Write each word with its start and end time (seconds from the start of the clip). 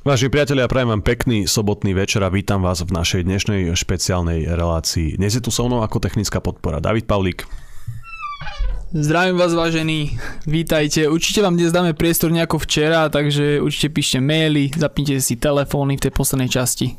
Vážení 0.00 0.32
priatelia, 0.32 0.64
prajem 0.64 0.96
vám 0.96 1.04
pekný 1.04 1.44
sobotný 1.44 1.92
večer 1.92 2.24
a 2.24 2.32
vítam 2.32 2.64
vás 2.64 2.80
v 2.80 2.88
našej 2.88 3.20
dnešnej 3.20 3.68
špeciálnej 3.76 4.48
relácii. 4.48 5.20
Dnes 5.20 5.36
je 5.36 5.44
tu 5.44 5.52
so 5.52 5.68
mnou 5.68 5.84
ako 5.84 6.00
technická 6.00 6.40
podpora 6.40 6.80
David 6.80 7.04
Pavlík. 7.04 7.44
Zdravím 8.96 9.36
vás 9.36 9.52
vážení, 9.52 10.16
vítajte. 10.48 11.04
Určite 11.04 11.44
vám 11.44 11.60
dnes 11.60 11.68
dáme 11.68 11.92
priestor 11.92 12.32
nejako 12.32 12.64
včera, 12.64 13.12
takže 13.12 13.60
určite 13.60 13.92
píšte 13.92 14.24
maily, 14.24 14.72
zapnite 14.72 15.20
si 15.20 15.36
telefóny 15.36 16.00
v 16.00 16.08
tej 16.08 16.12
poslednej 16.16 16.48
časti. 16.48 16.96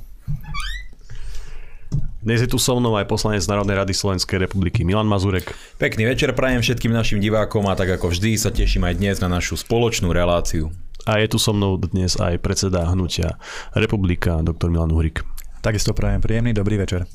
Dnes 2.21 2.37
je 2.37 2.49
tu 2.53 2.61
so 2.61 2.77
mnou 2.77 3.01
aj 3.01 3.09
poslanec 3.09 3.41
Národnej 3.49 3.81
rady 3.81 3.97
Slovenskej 3.97 4.45
republiky 4.45 4.85
Milan 4.85 5.09
Mazurek. 5.09 5.57
Pekný 5.81 6.05
večer 6.05 6.37
prajem 6.37 6.61
všetkým 6.61 6.93
našim 6.93 7.17
divákom 7.17 7.65
a 7.65 7.73
tak 7.73 7.97
ako 7.97 8.13
vždy 8.13 8.37
sa 8.37 8.53
teším 8.53 8.85
aj 8.85 9.01
dnes 9.01 9.17
na 9.25 9.41
našu 9.41 9.57
spoločnú 9.57 10.13
reláciu. 10.13 10.69
A 11.09 11.17
je 11.17 11.27
tu 11.33 11.37
so 11.41 11.49
mnou 11.53 11.81
dnes 11.81 12.13
aj 12.13 12.37
predseda 12.45 12.85
hnutia 12.85 13.41
Republika, 13.73 14.45
doktor 14.45 14.69
Milan 14.69 14.93
Uhrik. 14.93 15.25
Takisto 15.61 15.97
prajem 15.97 16.21
príjemný 16.21 16.53
dobrý 16.53 16.77
večer. 16.77 17.09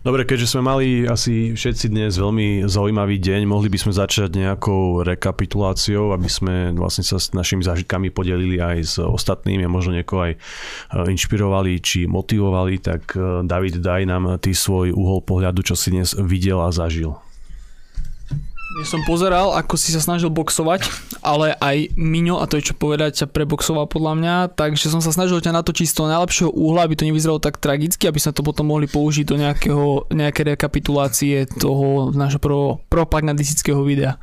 Dobre, 0.00 0.24
keďže 0.24 0.56
sme 0.56 0.62
mali 0.64 1.04
asi 1.04 1.52
všetci 1.52 1.92
dnes 1.92 2.16
veľmi 2.16 2.64
zaujímavý 2.64 3.20
deň, 3.20 3.44
mohli 3.44 3.68
by 3.68 3.78
sme 3.78 3.92
začať 3.92 4.32
nejakou 4.32 5.04
rekapituláciou, 5.04 6.16
aby 6.16 6.30
sme 6.30 6.72
vlastne 6.72 7.04
sa 7.04 7.20
s 7.20 7.36
našimi 7.36 7.60
zážitkami 7.60 8.08
podelili 8.08 8.56
aj 8.58 8.78
s 8.80 8.94
ostatnými 8.96 9.68
a 9.68 9.70
možno 9.70 9.92
niekoho 9.92 10.32
aj 10.32 10.34
e, 10.34 10.38
inšpirovali 11.12 11.84
či 11.84 12.08
motivovali, 12.08 12.80
tak 12.80 13.12
e, 13.12 13.44
David, 13.44 13.84
daj 13.84 14.02
nám 14.08 14.40
ty 14.40 14.56
svoj 14.56 14.96
uhol 14.96 15.20
pohľadu, 15.20 15.60
čo 15.60 15.76
si 15.76 15.92
dnes 15.92 16.16
videl 16.16 16.56
a 16.56 16.72
zažil. 16.72 17.12
Ja 18.72 18.88
som 18.88 19.04
pozeral, 19.04 19.52
ako 19.52 19.76
si 19.76 19.92
sa 19.92 20.00
snažil 20.00 20.32
boxovať, 20.32 20.88
ale 21.20 21.52
aj 21.60 21.92
Miňo, 21.92 22.40
a 22.40 22.48
to 22.48 22.56
je 22.56 22.72
čo 22.72 22.74
povedať, 22.74 23.20
sa 23.20 23.26
preboxoval 23.28 23.84
podľa 23.84 24.12
mňa, 24.16 24.34
takže 24.56 24.88
som 24.88 25.04
sa 25.04 25.12
snažil 25.12 25.44
ťa 25.44 25.52
natočiť 25.52 25.92
z 25.92 25.96
toho 26.00 26.08
najlepšieho 26.08 26.48
uhla, 26.48 26.88
aby 26.88 26.96
to 26.96 27.04
nevyzeralo 27.04 27.36
tak 27.36 27.60
tragicky, 27.60 28.08
aby 28.08 28.16
sa 28.16 28.32
to 28.32 28.40
potom 28.40 28.72
mohli 28.72 28.88
použiť 28.88 29.28
do 29.28 29.36
nejakého, 29.36 30.08
nejaké 30.08 30.56
rekapitulácie 30.56 31.44
toho 31.60 32.16
nášho 32.16 32.40
pro, 32.40 32.80
propagandistického 32.88 33.84
videa. 33.84 34.16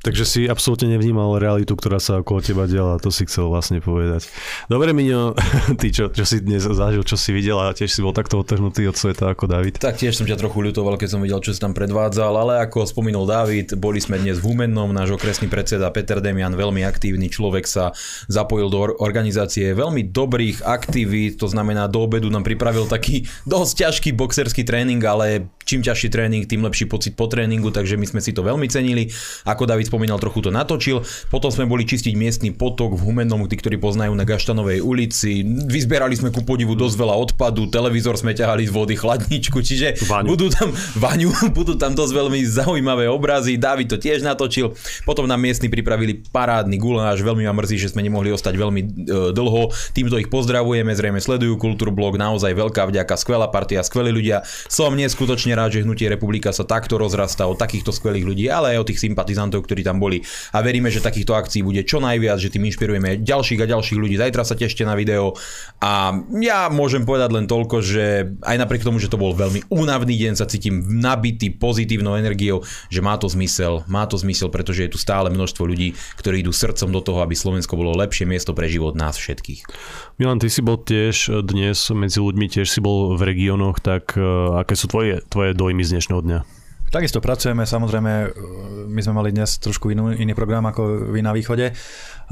Takže 0.00 0.24
si 0.24 0.40
absolútne 0.48 0.96
nevnímal 0.96 1.36
realitu, 1.36 1.76
ktorá 1.76 2.00
sa 2.00 2.24
okolo 2.24 2.40
teba 2.40 2.64
diala, 2.64 2.96
to 2.96 3.12
si 3.12 3.28
chcel 3.28 3.52
vlastne 3.52 3.84
povedať. 3.84 4.32
Dobre, 4.64 4.96
Miňo, 4.96 5.36
ty 5.80 5.92
čo, 5.92 6.08
čo 6.08 6.24
si 6.24 6.40
dnes 6.40 6.64
zažil, 6.64 7.04
čo 7.04 7.20
si 7.20 7.36
videl 7.36 7.60
a 7.60 7.76
tiež 7.76 7.92
si 7.92 8.00
bol 8.00 8.16
takto 8.16 8.40
otrhnutý 8.40 8.88
od 8.88 8.96
sveta 8.96 9.36
ako 9.36 9.44
David. 9.44 9.76
Tak 9.76 10.00
tiež 10.00 10.16
som 10.16 10.24
ťa 10.24 10.40
trochu 10.40 10.64
ľutoval, 10.64 10.96
keď 10.96 11.08
som 11.12 11.20
videl, 11.20 11.44
čo 11.44 11.52
si 11.52 11.60
tam 11.60 11.76
predvádzal, 11.76 12.32
ale 12.32 12.64
ako 12.64 12.88
spomínal 12.88 13.28
David, 13.28 13.76
boli 13.76 14.00
sme 14.00 14.16
dnes 14.16 14.40
v 14.40 14.48
Humennom, 14.48 14.88
náš 14.88 15.12
okresný 15.12 15.52
predseda 15.52 15.92
Peter 15.92 16.24
Demian, 16.24 16.56
veľmi 16.56 16.80
aktívny 16.80 17.28
človek 17.28 17.68
sa 17.68 17.92
zapojil 18.24 18.72
do 18.72 18.96
organizácie 19.04 19.76
veľmi 19.76 20.08
dobrých 20.08 20.64
aktivít, 20.64 21.36
to 21.36 21.44
znamená 21.44 21.92
do 21.92 22.08
obedu 22.08 22.32
nám 22.32 22.48
pripravil 22.48 22.88
taký 22.88 23.28
dosť 23.52 23.84
ťažký 23.84 24.10
boxerský 24.16 24.64
tréning, 24.64 25.04
ale 25.04 25.52
čím 25.70 25.86
ťažší 25.86 26.10
tréning, 26.10 26.42
tým 26.50 26.66
lepší 26.66 26.90
pocit 26.90 27.14
po 27.14 27.30
tréningu, 27.30 27.70
takže 27.70 27.94
my 27.94 28.02
sme 28.02 28.18
si 28.18 28.34
to 28.34 28.42
veľmi 28.42 28.66
cenili. 28.66 29.06
Ako 29.46 29.70
David 29.70 29.86
spomínal, 29.86 30.18
trochu 30.18 30.42
to 30.42 30.50
natočil. 30.50 31.06
Potom 31.30 31.54
sme 31.54 31.70
boli 31.70 31.86
čistiť 31.86 32.18
miestny 32.18 32.50
potok 32.50 32.98
v 32.98 33.06
Humennom, 33.06 33.46
tí, 33.46 33.54
ktorí 33.54 33.78
poznajú 33.78 34.10
na 34.18 34.26
Gaštanovej 34.26 34.82
ulici. 34.82 35.46
Vyzbierali 35.46 36.18
sme 36.18 36.34
ku 36.34 36.42
podivu 36.42 36.74
dosť 36.74 36.96
veľa 36.98 37.14
odpadu, 37.14 37.70
televízor 37.70 38.18
sme 38.18 38.34
ťahali 38.34 38.66
z 38.66 38.72
vody, 38.74 38.98
chladničku, 38.98 39.62
čiže 39.62 40.02
Vaňu. 40.10 40.34
budú 40.34 40.50
tam, 40.50 40.74
Vaňu, 41.06 41.30
budú 41.54 41.78
tam 41.78 41.94
dosť 41.94 42.12
veľmi 42.18 42.40
zaujímavé 42.42 43.06
obrazy. 43.06 43.54
David 43.54 43.94
to 43.94 43.96
tiež 44.02 44.26
natočil. 44.26 44.74
Potom 45.06 45.30
nám 45.30 45.38
miestni 45.38 45.70
pripravili 45.70 46.26
parádny 46.34 46.82
guláš, 46.82 47.22
veľmi 47.22 47.46
ma 47.46 47.54
mrzí, 47.54 47.78
že 47.78 47.94
sme 47.94 48.02
nemohli 48.02 48.34
ostať 48.34 48.54
veľmi 48.58 48.80
e, 48.82 48.88
dlho. 49.30 49.70
Týmto 49.94 50.18
ich 50.18 50.26
pozdravujeme, 50.26 50.90
zrejme 50.90 51.22
sledujú 51.22 51.54
Kultúrblog, 51.60 52.18
naozaj 52.18 52.58
veľká 52.58 52.90
vďaka, 52.90 53.14
skvelá 53.14 53.46
partia, 53.46 53.86
skvelí 53.86 54.10
ľudia. 54.10 54.42
Som 54.66 54.98
neskutočne 54.98 55.59
rád, 55.60 55.76
že 55.76 55.84
Hnutie 55.84 56.08
Republika 56.08 56.48
sa 56.56 56.64
takto 56.64 56.96
rozrastá 56.96 57.44
od 57.44 57.60
takýchto 57.60 57.92
skvelých 57.92 58.24
ľudí, 58.24 58.44
ale 58.48 58.72
aj 58.72 58.78
od 58.80 58.88
tých 58.88 59.04
sympatizantov, 59.04 59.68
ktorí 59.68 59.84
tam 59.84 60.00
boli. 60.00 60.24
A 60.56 60.64
veríme, 60.64 60.88
že 60.88 61.04
takýchto 61.04 61.36
akcií 61.36 61.60
bude 61.60 61.84
čo 61.84 62.00
najviac, 62.00 62.40
že 62.40 62.48
tým 62.48 62.64
inšpirujeme 62.72 63.20
ďalších 63.20 63.60
a 63.60 63.66
ďalších 63.68 64.00
ľudí. 64.00 64.16
Zajtra 64.16 64.42
sa 64.48 64.56
tešte 64.56 64.88
na 64.88 64.96
video 64.96 65.36
a 65.84 66.16
ja 66.40 66.72
môžem 66.72 67.04
povedať 67.04 67.30
len 67.36 67.44
toľko, 67.44 67.76
že 67.84 68.04
aj 68.40 68.56
napriek 68.56 68.86
tomu, 68.86 68.96
že 68.96 69.12
to 69.12 69.20
bol 69.20 69.36
veľmi 69.36 69.68
únavný 69.68 70.14
deň, 70.16 70.32
sa 70.40 70.48
cítim 70.48 70.80
nabitý 71.00 71.52
pozitívnou 71.52 72.16
energiou, 72.16 72.64
že 72.88 73.04
má 73.04 73.18
to 73.20 73.28
zmysel, 73.28 73.84
má 73.90 74.06
to 74.06 74.16
zmysel, 74.16 74.48
pretože 74.48 74.86
je 74.86 74.92
tu 74.92 74.98
stále 75.00 75.28
množstvo 75.28 75.66
ľudí, 75.66 75.96
ktorí 76.16 76.44
idú 76.44 76.52
srdcom 76.54 76.88
do 76.94 77.00
toho, 77.02 77.18
aby 77.24 77.34
Slovensko 77.34 77.74
bolo 77.74 77.96
lepšie 77.96 78.28
miesto 78.28 78.54
pre 78.54 78.70
život 78.70 78.94
nás 78.94 79.18
všetkých. 79.18 79.66
Milan, 80.20 80.36
ty 80.36 80.52
si 80.52 80.60
bol 80.60 80.76
tiež 80.76 81.32
dnes 81.48 81.80
medzi 81.96 82.20
ľuďmi, 82.20 82.46
tiež 82.52 82.68
si 82.68 82.80
bol 82.84 83.16
v 83.16 83.22
regiónoch, 83.24 83.80
tak 83.80 84.20
eh, 84.20 84.22
aké 84.60 84.76
sú 84.76 84.92
tvoje, 84.92 85.24
tvoje 85.32 85.39
dojmy 85.56 85.82
z 85.82 85.96
dnešného 85.96 86.20
dňa? 86.22 86.38
Takisto 86.90 87.22
pracujeme, 87.22 87.62
samozrejme, 87.62 88.12
e, 88.12 88.28
my 88.90 89.00
sme 89.00 89.14
mali 89.14 89.30
dnes 89.30 89.62
trošku 89.62 89.94
inú, 89.94 90.10
iný 90.10 90.34
program 90.34 90.66
ako 90.66 91.14
vy 91.14 91.22
na 91.22 91.30
východe 91.30 91.70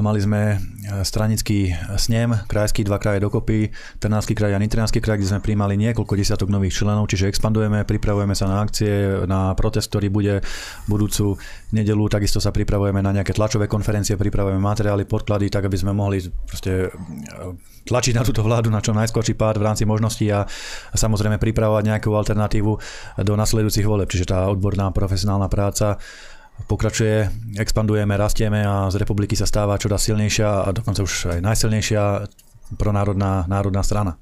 mali 0.02 0.22
sme 0.22 0.40
e, 0.54 0.56
stranický 1.02 1.74
snem, 1.98 2.34
krajský, 2.46 2.86
dva 2.86 3.02
kraje 3.02 3.18
dokopy, 3.18 3.74
Trnavský 3.98 4.34
kraj 4.38 4.54
a 4.54 4.62
Nitrianský 4.62 5.02
kraj, 5.02 5.18
kde 5.18 5.30
sme 5.34 5.42
príjmali 5.42 5.74
niekoľko 5.74 6.14
desiatok 6.14 6.48
nových 6.50 6.78
členov, 6.78 7.10
čiže 7.10 7.26
expandujeme, 7.26 7.82
pripravujeme 7.82 8.34
sa 8.34 8.46
na 8.46 8.62
akcie, 8.62 9.26
na 9.26 9.52
protest, 9.58 9.90
ktorý 9.90 10.08
bude 10.10 10.34
budúcu 10.86 11.34
nedelu, 11.74 12.04
takisto 12.06 12.38
sa 12.38 12.54
pripravujeme 12.54 13.02
na 13.02 13.10
nejaké 13.10 13.34
tlačové 13.34 13.66
konferencie, 13.66 14.14
pripravujeme 14.14 14.62
materiály, 14.62 15.04
podklady, 15.04 15.50
tak 15.50 15.66
aby 15.66 15.76
sme 15.76 15.92
mohli 15.94 16.22
proste 16.46 16.88
e, 16.88 16.88
tlačiť 17.88 18.14
na 18.14 18.22
túto 18.22 18.44
vládu 18.44 18.68
na 18.68 18.84
čo 18.84 18.92
najskôrší 18.92 19.34
pád 19.34 19.56
v 19.58 19.66
rámci 19.66 19.88
možností 19.88 20.28
a 20.28 20.44
samozrejme 20.92 21.40
pripravovať 21.40 21.82
nejakú 21.88 22.12
alternatívu 22.12 22.72
do 23.24 23.32
nasledujúcich 23.34 23.88
voleb. 23.88 24.12
Čiže 24.12 24.30
tá 24.30 24.38
odborná 24.52 24.92
profesionálna 24.92 25.48
práca 25.48 25.96
pokračuje, 26.68 27.30
expandujeme, 27.56 28.18
rastieme 28.18 28.66
a 28.66 28.90
z 28.90 28.98
republiky 28.98 29.38
sa 29.38 29.46
stáva 29.46 29.78
čoraz 29.78 30.04
silnejšia 30.04 30.66
a 30.66 30.68
dokonca 30.74 31.06
už 31.06 31.38
aj 31.38 31.40
najsilnejšia 31.40 32.02
pronárodná 32.76 33.46
národná 33.48 33.80
strana. 33.86 34.18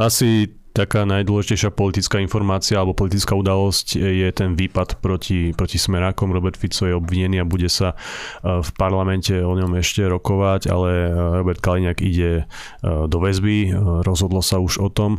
Asi 0.00 0.48
taká 0.78 1.02
najdôležitejšia 1.02 1.74
politická 1.74 2.22
informácia 2.22 2.78
alebo 2.78 2.94
politická 2.94 3.34
udalosť 3.34 3.98
je 3.98 4.28
ten 4.30 4.54
výpad 4.54 5.02
proti, 5.02 5.50
proti 5.50 5.74
Smerákom. 5.74 6.30
Robert 6.30 6.54
Fico 6.54 6.86
je 6.86 6.94
obvinený 6.94 7.42
a 7.42 7.50
bude 7.50 7.66
sa 7.66 7.98
e, 7.98 8.62
v 8.62 8.70
parlamente 8.78 9.34
o 9.34 9.58
ňom 9.58 9.74
ešte 9.82 10.06
rokovať, 10.06 10.70
ale 10.70 10.90
e, 10.90 11.10
Robert 11.42 11.58
Kaliňák 11.58 11.98
ide 11.98 12.30
e, 12.38 12.44
do 12.86 13.18
väzby. 13.18 13.74
Rozhodlo 14.06 14.38
sa 14.38 14.62
už 14.62 14.78
o 14.78 14.86
tom. 14.86 15.18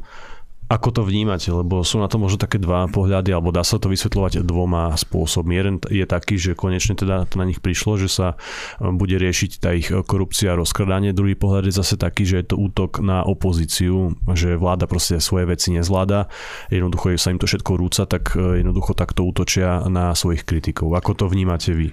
Ako 0.70 0.94
to 0.94 1.02
vnímate? 1.02 1.50
Lebo 1.50 1.82
sú 1.82 1.98
na 1.98 2.06
to 2.06 2.22
možno 2.22 2.38
také 2.38 2.62
dva 2.62 2.86
pohľady, 2.86 3.34
alebo 3.34 3.50
dá 3.50 3.66
sa 3.66 3.82
to 3.82 3.90
vysvetľovať 3.90 4.46
dvoma 4.46 4.94
spôsobmi. 4.94 5.58
Jeden 5.58 5.82
je 5.90 6.06
taký, 6.06 6.38
že 6.38 6.54
konečne 6.54 6.94
teda 6.94 7.26
to 7.26 7.42
na 7.42 7.50
nich 7.50 7.58
prišlo, 7.58 7.98
že 7.98 8.06
sa 8.06 8.38
e, 8.78 8.94
bude 8.94 9.18
riešiť 9.18 9.52
tá 9.58 9.74
ich 9.74 9.90
korupcia 9.90 10.54
a 10.54 10.60
rozkradanie. 10.62 11.10
Druhý 11.10 11.34
pohľad 11.34 11.74
je 11.74 11.74
zase 11.74 11.98
taký, 11.98 12.30
že 12.30 12.46
je 12.46 12.54
to 12.54 12.62
útok 12.62 13.02
na 13.02 13.26
opozíciu, 13.26 14.14
že 14.38 14.62
vláda 14.62 14.86
proste 14.86 15.18
svoje 15.18 15.50
veci 15.50 15.74
nezvláda, 15.74 16.30
jednoducho 16.70 17.18
sa 17.18 17.34
im 17.34 17.42
to 17.42 17.50
všetko 17.50 17.72
rúca, 17.74 18.06
tak 18.06 18.38
e, 18.38 18.62
jednoducho 18.62 18.94
takto 18.94 19.26
útočia 19.26 19.90
na 19.90 20.14
svojich 20.14 20.46
kritikov. 20.46 20.94
Ako 20.94 21.18
to 21.18 21.26
vnímate 21.26 21.74
vy? 21.74 21.90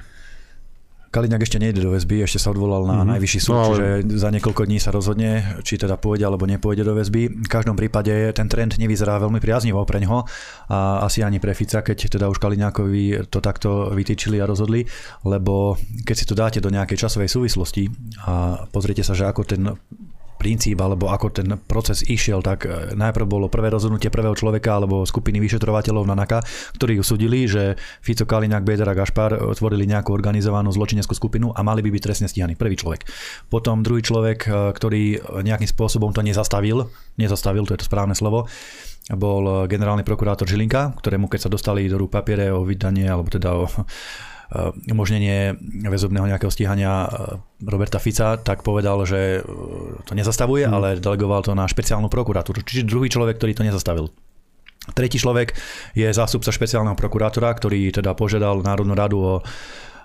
Kaliňák 1.16 1.48
ešte 1.48 1.56
nejde 1.56 1.80
do 1.80 1.96
väzby, 1.96 2.28
ešte 2.28 2.36
sa 2.36 2.52
odvolal 2.52 2.84
na 2.84 3.00
mm-hmm. 3.00 3.10
najvyšší 3.16 3.40
súd, 3.40 3.56
no, 3.56 3.60
ale... 3.64 3.72
čiže 3.72 3.88
za 4.20 4.28
niekoľko 4.28 4.62
dní 4.68 4.76
sa 4.76 4.92
rozhodne, 4.92 5.56
či 5.64 5.80
teda 5.80 5.96
pôjde 5.96 6.28
alebo 6.28 6.44
nepôjde 6.44 6.84
do 6.84 6.92
väzby. 6.92 7.40
V 7.40 7.48
každom 7.48 7.72
prípade 7.72 8.12
ten 8.36 8.52
trend 8.52 8.76
nevyzerá 8.76 9.16
veľmi 9.16 9.40
priaznivo 9.40 9.80
pre 9.88 10.04
ňoho 10.04 10.28
a 10.68 11.08
asi 11.08 11.24
ani 11.24 11.40
pre 11.40 11.56
Fica, 11.56 11.80
keď 11.80 12.20
teda 12.20 12.28
už 12.28 12.36
Kaliňákovi 12.36 13.32
to 13.32 13.40
takto 13.40 13.96
vytýčili 13.96 14.36
a 14.36 14.44
rozhodli, 14.44 14.84
lebo 15.24 15.80
keď 16.04 16.16
si 16.20 16.28
to 16.28 16.36
dáte 16.36 16.60
do 16.60 16.68
nejakej 16.68 17.08
časovej 17.08 17.32
súvislosti 17.32 17.88
a 18.28 18.68
pozriete 18.68 19.00
sa, 19.00 19.16
že 19.16 19.24
ako 19.24 19.40
ten 19.48 19.72
princíp 20.46 20.78
alebo 20.78 21.10
ako 21.10 21.34
ten 21.34 21.58
proces 21.66 22.06
išiel, 22.06 22.38
tak 22.38 22.70
e, 22.70 22.94
najprv 22.94 23.26
bolo 23.26 23.50
prvé 23.50 23.74
rozhodnutie 23.74 24.14
prvého 24.14 24.38
človeka 24.38 24.78
alebo 24.78 25.02
skupiny 25.02 25.42
vyšetrovateľov 25.42 26.06
na 26.06 26.14
NAKA, 26.14 26.46
ktorí 26.78 27.02
usudili, 27.02 27.50
že 27.50 27.74
Fico, 27.98 28.22
Kaliňák, 28.22 28.62
Beder 28.62 28.86
a 28.86 28.94
Gašpar 28.94 29.34
otvorili 29.42 29.90
nejakú 29.90 30.14
organizovanú 30.14 30.70
zločineckú 30.70 31.18
skupinu 31.18 31.50
a 31.50 31.66
mali 31.66 31.82
by 31.82 31.90
byť 31.90 32.02
trestne 32.06 32.30
stíhaní. 32.30 32.54
Prvý 32.54 32.78
človek. 32.78 33.02
Potom 33.50 33.82
druhý 33.82 34.06
človek, 34.06 34.46
e, 34.46 34.70
ktorý 34.70 35.02
nejakým 35.42 35.66
spôsobom 35.66 36.14
to 36.14 36.22
nezastavil, 36.22 36.86
nezastavil, 37.18 37.66
to 37.66 37.74
je 37.74 37.82
to 37.82 37.90
správne 37.90 38.14
slovo, 38.14 38.46
bol 39.10 39.66
generálny 39.66 40.06
prokurátor 40.06 40.46
Žilinka, 40.46 40.98
ktorému 40.98 41.26
keď 41.26 41.46
sa 41.46 41.50
dostali 41.50 41.86
do 41.90 41.98
rúk 41.98 42.14
papiere 42.14 42.50
o 42.50 42.62
vydanie, 42.62 43.06
alebo 43.06 43.30
teda 43.30 43.50
o 43.54 43.66
umožnenie 44.86 45.58
väzobného 45.90 46.30
nejakého 46.30 46.52
stíhania 46.54 47.06
eh, 47.06 47.10
Roberta 47.66 47.98
Fica, 47.98 48.38
tak 48.38 48.62
povedal, 48.62 49.02
že 49.02 49.40
eh, 49.40 49.44
to 50.06 50.12
nezastavuje, 50.14 50.66
hmm. 50.66 50.74
ale 50.74 50.88
delegoval 51.02 51.42
to 51.42 51.52
na 51.58 51.66
špeciálnu 51.66 52.06
prokuratúru. 52.06 52.62
Čiže 52.62 52.86
druhý 52.86 53.10
človek, 53.10 53.42
ktorý 53.42 53.52
to 53.58 53.66
nezastavil. 53.66 54.06
Tretí 54.94 55.18
človek 55.18 55.50
je 55.98 56.06
zástupca 56.14 56.54
špeciálneho 56.54 56.94
prokurátora, 56.94 57.50
ktorý 57.58 57.90
teda 57.90 58.14
požiadal 58.14 58.62
Národnú 58.62 58.94
radu 58.94 59.18
o 59.18 59.34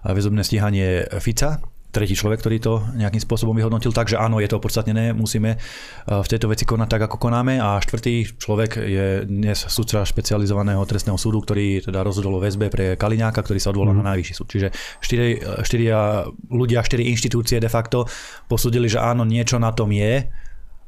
väzobné 0.01 0.41
stíhanie 0.41 1.05
Fica 1.21 1.61
tretí 1.91 2.15
človek, 2.15 2.39
ktorý 2.39 2.57
to 2.63 2.73
nejakým 2.95 3.19
spôsobom 3.19 3.51
vyhodnotil, 3.53 3.91
takže 3.91 4.15
áno, 4.15 4.39
je 4.39 4.47
to 4.47 4.57
opodstatnené, 4.57 5.11
musíme 5.11 5.59
v 6.07 6.27
tejto 6.27 6.47
veci 6.47 6.63
konať 6.63 6.87
tak, 6.87 7.01
ako 7.11 7.19
konáme 7.19 7.59
a 7.59 7.77
štvrtý 7.83 8.39
človek 8.39 8.79
je 8.79 9.05
dnes 9.27 9.59
sudca 9.59 10.07
špecializovaného 10.07 10.81
trestného 10.87 11.19
súdu, 11.19 11.43
ktorý 11.43 11.83
teda 11.83 12.01
rozhodol 12.01 12.39
o 12.39 12.43
väzbe 12.43 12.71
pre 12.71 12.95
Kaliňáka, 12.95 13.43
ktorý 13.43 13.59
sa 13.59 13.75
odvolal 13.75 13.91
mm. 13.91 13.99
na 13.99 14.15
najvyšší 14.15 14.33
súd. 14.33 14.47
Čiže 14.47 14.67
štyri, 15.03 15.29
štyria 15.67 16.23
ľudia, 16.47 16.79
štyri 16.81 17.11
inštitúcie 17.11 17.59
de 17.59 17.67
facto 17.67 18.07
posúdili, 18.47 18.87
že 18.87 19.03
áno, 19.03 19.27
niečo 19.27 19.59
na 19.59 19.75
tom 19.75 19.91
je, 19.91 20.31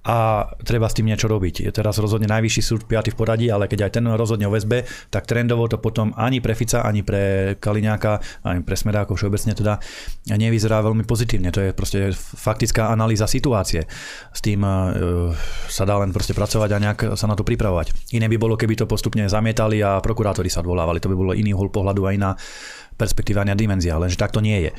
a 0.03 0.51
treba 0.67 0.91
s 0.91 0.99
tým 0.99 1.07
niečo 1.07 1.31
robiť. 1.31 1.63
Je 1.63 1.71
teraz 1.71 1.95
rozhodne 1.95 2.27
najvyšší 2.27 2.61
súd 2.61 2.81
5. 2.91 3.15
v 3.15 3.17
poradí, 3.17 3.47
ale 3.47 3.71
keď 3.71 3.87
aj 3.87 3.91
ten 3.95 4.05
rozhodne 4.11 4.51
o 4.51 4.53
väzbe, 4.53 4.83
tak 5.07 5.23
trendovo 5.23 5.71
to 5.71 5.79
potom 5.79 6.11
ani 6.19 6.43
pre 6.43 6.51
Fica, 6.59 6.83
ani 6.83 7.07
pre 7.07 7.55
Kaliňáka, 7.55 8.43
ani 8.43 8.67
pre 8.67 8.75
Smerákov 8.75 9.15
všeobecne 9.15 9.55
teda 9.55 9.79
nevyzerá 10.27 10.83
veľmi 10.83 11.07
pozitívne. 11.07 11.55
To 11.55 11.63
je 11.63 11.69
proste 11.71 12.11
faktická 12.15 12.91
analýza 12.91 13.31
situácie. 13.31 13.87
S 14.35 14.39
tým 14.43 14.59
uh, 14.67 15.31
sa 15.71 15.87
dá 15.87 15.95
len 16.03 16.11
proste 16.11 16.35
pracovať 16.35 16.69
a 16.75 16.83
nejak 16.83 16.99
sa 17.15 17.25
na 17.31 17.39
to 17.39 17.47
pripravovať. 17.47 18.11
Iné 18.11 18.27
by 18.27 18.35
bolo, 18.35 18.59
keby 18.59 18.75
to 18.75 18.85
postupne 18.85 19.23
zamietali 19.31 19.79
a 19.79 20.03
prokurátori 20.03 20.51
sa 20.51 20.59
odvolávali. 20.59 20.99
To 20.99 21.07
by 21.07 21.15
bolo 21.15 21.31
iný 21.31 21.55
uhol 21.55 21.71
pohľadu 21.71 22.01
a 22.03 22.11
iná 22.11 22.31
perspektíva 22.93 23.41
a 23.41 23.57
dimenzia, 23.57 23.97
lenže 23.97 24.21
tak 24.21 24.29
to 24.29 24.39
nie 24.39 24.69
je. 24.69 24.71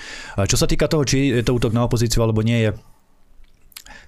Čo 0.47 0.57
sa 0.57 0.71
týka 0.71 0.87
toho, 0.87 1.03
či 1.03 1.35
je 1.35 1.43
to 1.43 1.59
útok 1.59 1.75
na 1.75 1.83
opozíciu 1.83 2.23
alebo 2.23 2.47
nie, 2.47 2.63
je 2.63 2.71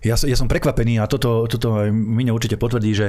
ja, 0.04 0.16
ja 0.16 0.37
som 0.37 0.50
prekvapený 0.50 1.00
a 1.00 1.08
toto, 1.08 1.46
toto 1.46 1.84
mne 1.93 2.32
určite 2.34 2.56
potvrdí, 2.60 2.93
že 2.93 3.06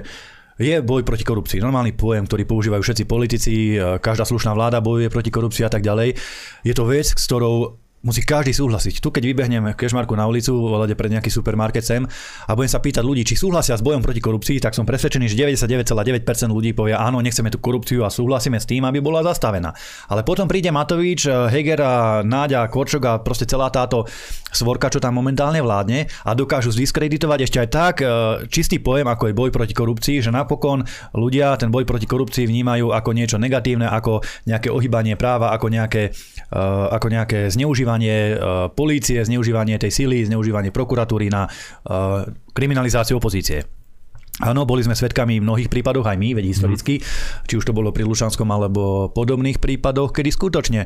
je 0.57 0.81
boj 0.81 1.05
proti 1.05 1.21
korupcii. 1.21 1.61
Normálny 1.61 1.93
pojem, 1.93 2.25
ktorý 2.25 2.43
používajú 2.49 2.81
všetci 2.81 3.03
politici, 3.05 3.77
každá 3.77 4.25
slušná 4.25 4.57
vláda 4.57 4.81
bojuje 4.81 5.05
proti 5.13 5.29
korupcii 5.29 5.69
a 5.69 5.71
tak 5.71 5.85
ďalej. 5.85 6.17
Je 6.65 6.73
to 6.73 6.89
vec, 6.89 7.05
s 7.05 7.25
ktorou 7.29 7.77
musí 8.05 8.21
každý 8.21 8.53
súhlasiť. 8.53 9.01
Tu 9.01 9.09
keď 9.09 9.23
vybehnem 9.25 9.73
kešmarku 9.73 10.13
na 10.13 10.29
ulicu, 10.29 10.53
volade 10.53 10.93
pred 10.93 11.09
nejaký 11.09 11.33
supermarket 11.33 11.81
sem 11.81 12.05
a 12.45 12.51
budem 12.53 12.69
sa 12.69 12.77
pýtať 12.77 13.01
ľudí, 13.01 13.25
či 13.25 13.33
súhlasia 13.33 13.73
s 13.73 13.81
bojom 13.81 14.05
proti 14.05 14.21
korupcii, 14.21 14.61
tak 14.61 14.77
som 14.77 14.85
presvedčený, 14.85 15.25
že 15.25 15.35
99,9% 15.35 16.53
ľudí 16.53 16.77
povie 16.77 16.93
áno, 16.93 17.17
nechceme 17.25 17.49
tú 17.49 17.57
korupciu 17.57 18.05
a 18.05 18.13
súhlasíme 18.13 18.61
s 18.61 18.69
tým, 18.69 18.85
aby 18.85 19.01
bola 19.01 19.25
zastavená. 19.25 19.73
Ale 20.13 20.21
potom 20.21 20.45
príde 20.45 20.69
Matovič, 20.69 21.25
Heger 21.25 21.81
a 21.81 21.95
Náďa, 22.21 22.69
Korčok 22.69 23.03
a 23.09 23.13
proste 23.17 23.49
celá 23.49 23.73
táto 23.73 24.05
svorka, 24.53 24.93
čo 24.93 25.01
tam 25.01 25.17
momentálne 25.17 25.59
vládne 25.59 26.05
a 26.23 26.31
dokážu 26.37 26.69
zdiskreditovať 26.71 27.39
ešte 27.49 27.57
aj 27.59 27.69
tak 27.73 27.95
e, 27.99 28.05
čistý 28.47 28.77
pojem, 28.79 29.09
ako 29.09 29.29
je 29.29 29.37
boj 29.37 29.49
proti 29.49 29.73
korupcii, 29.73 30.23
že 30.23 30.31
napokon 30.31 30.85
ľudia 31.17 31.57
ten 31.57 31.73
boj 31.73 31.83
proti 31.83 32.05
korupcii 32.05 32.45
vnímajú 32.45 32.93
ako 32.93 33.09
niečo 33.11 33.37
negatívne, 33.41 33.89
ako 33.89 34.21
nejaké 34.47 34.69
ohýbanie 34.71 35.19
práva, 35.19 35.51
ako 35.51 35.67
nejaké, 35.67 36.13
e, 36.47 36.61
ako 36.93 37.07
nejaké 37.11 37.51
zneužívanie 37.51 37.86
zneužívanie 37.87 38.15
eh, 38.35 38.39
polície, 38.75 39.23
zneužívanie 39.23 39.79
tej 39.79 39.91
sily, 39.95 40.27
zneužívanie 40.27 40.75
prokuratúry 40.75 41.31
na 41.31 41.47
eh, 41.47 42.27
kriminalizáciu 42.51 43.17
opozície. 43.23 43.63
Áno, 44.37 44.69
boli 44.69 44.85
sme 44.85 44.93
svedkami 44.93 45.41
v 45.41 45.47
mnohých 45.49 45.71
prípadoch, 45.71 46.05
aj 46.05 46.19
my, 46.19 46.37
veď 46.37 46.45
historicky, 46.45 47.01
mm. 47.01 47.03
či 47.49 47.57
už 47.57 47.65
to 47.65 47.73
bolo 47.73 47.89
pri 47.89 48.05
Lučanskom 48.05 48.45
alebo 48.45 49.09
podobných 49.09 49.57
prípadoch, 49.57 50.13
kedy 50.13 50.29
skutočne 50.29 50.85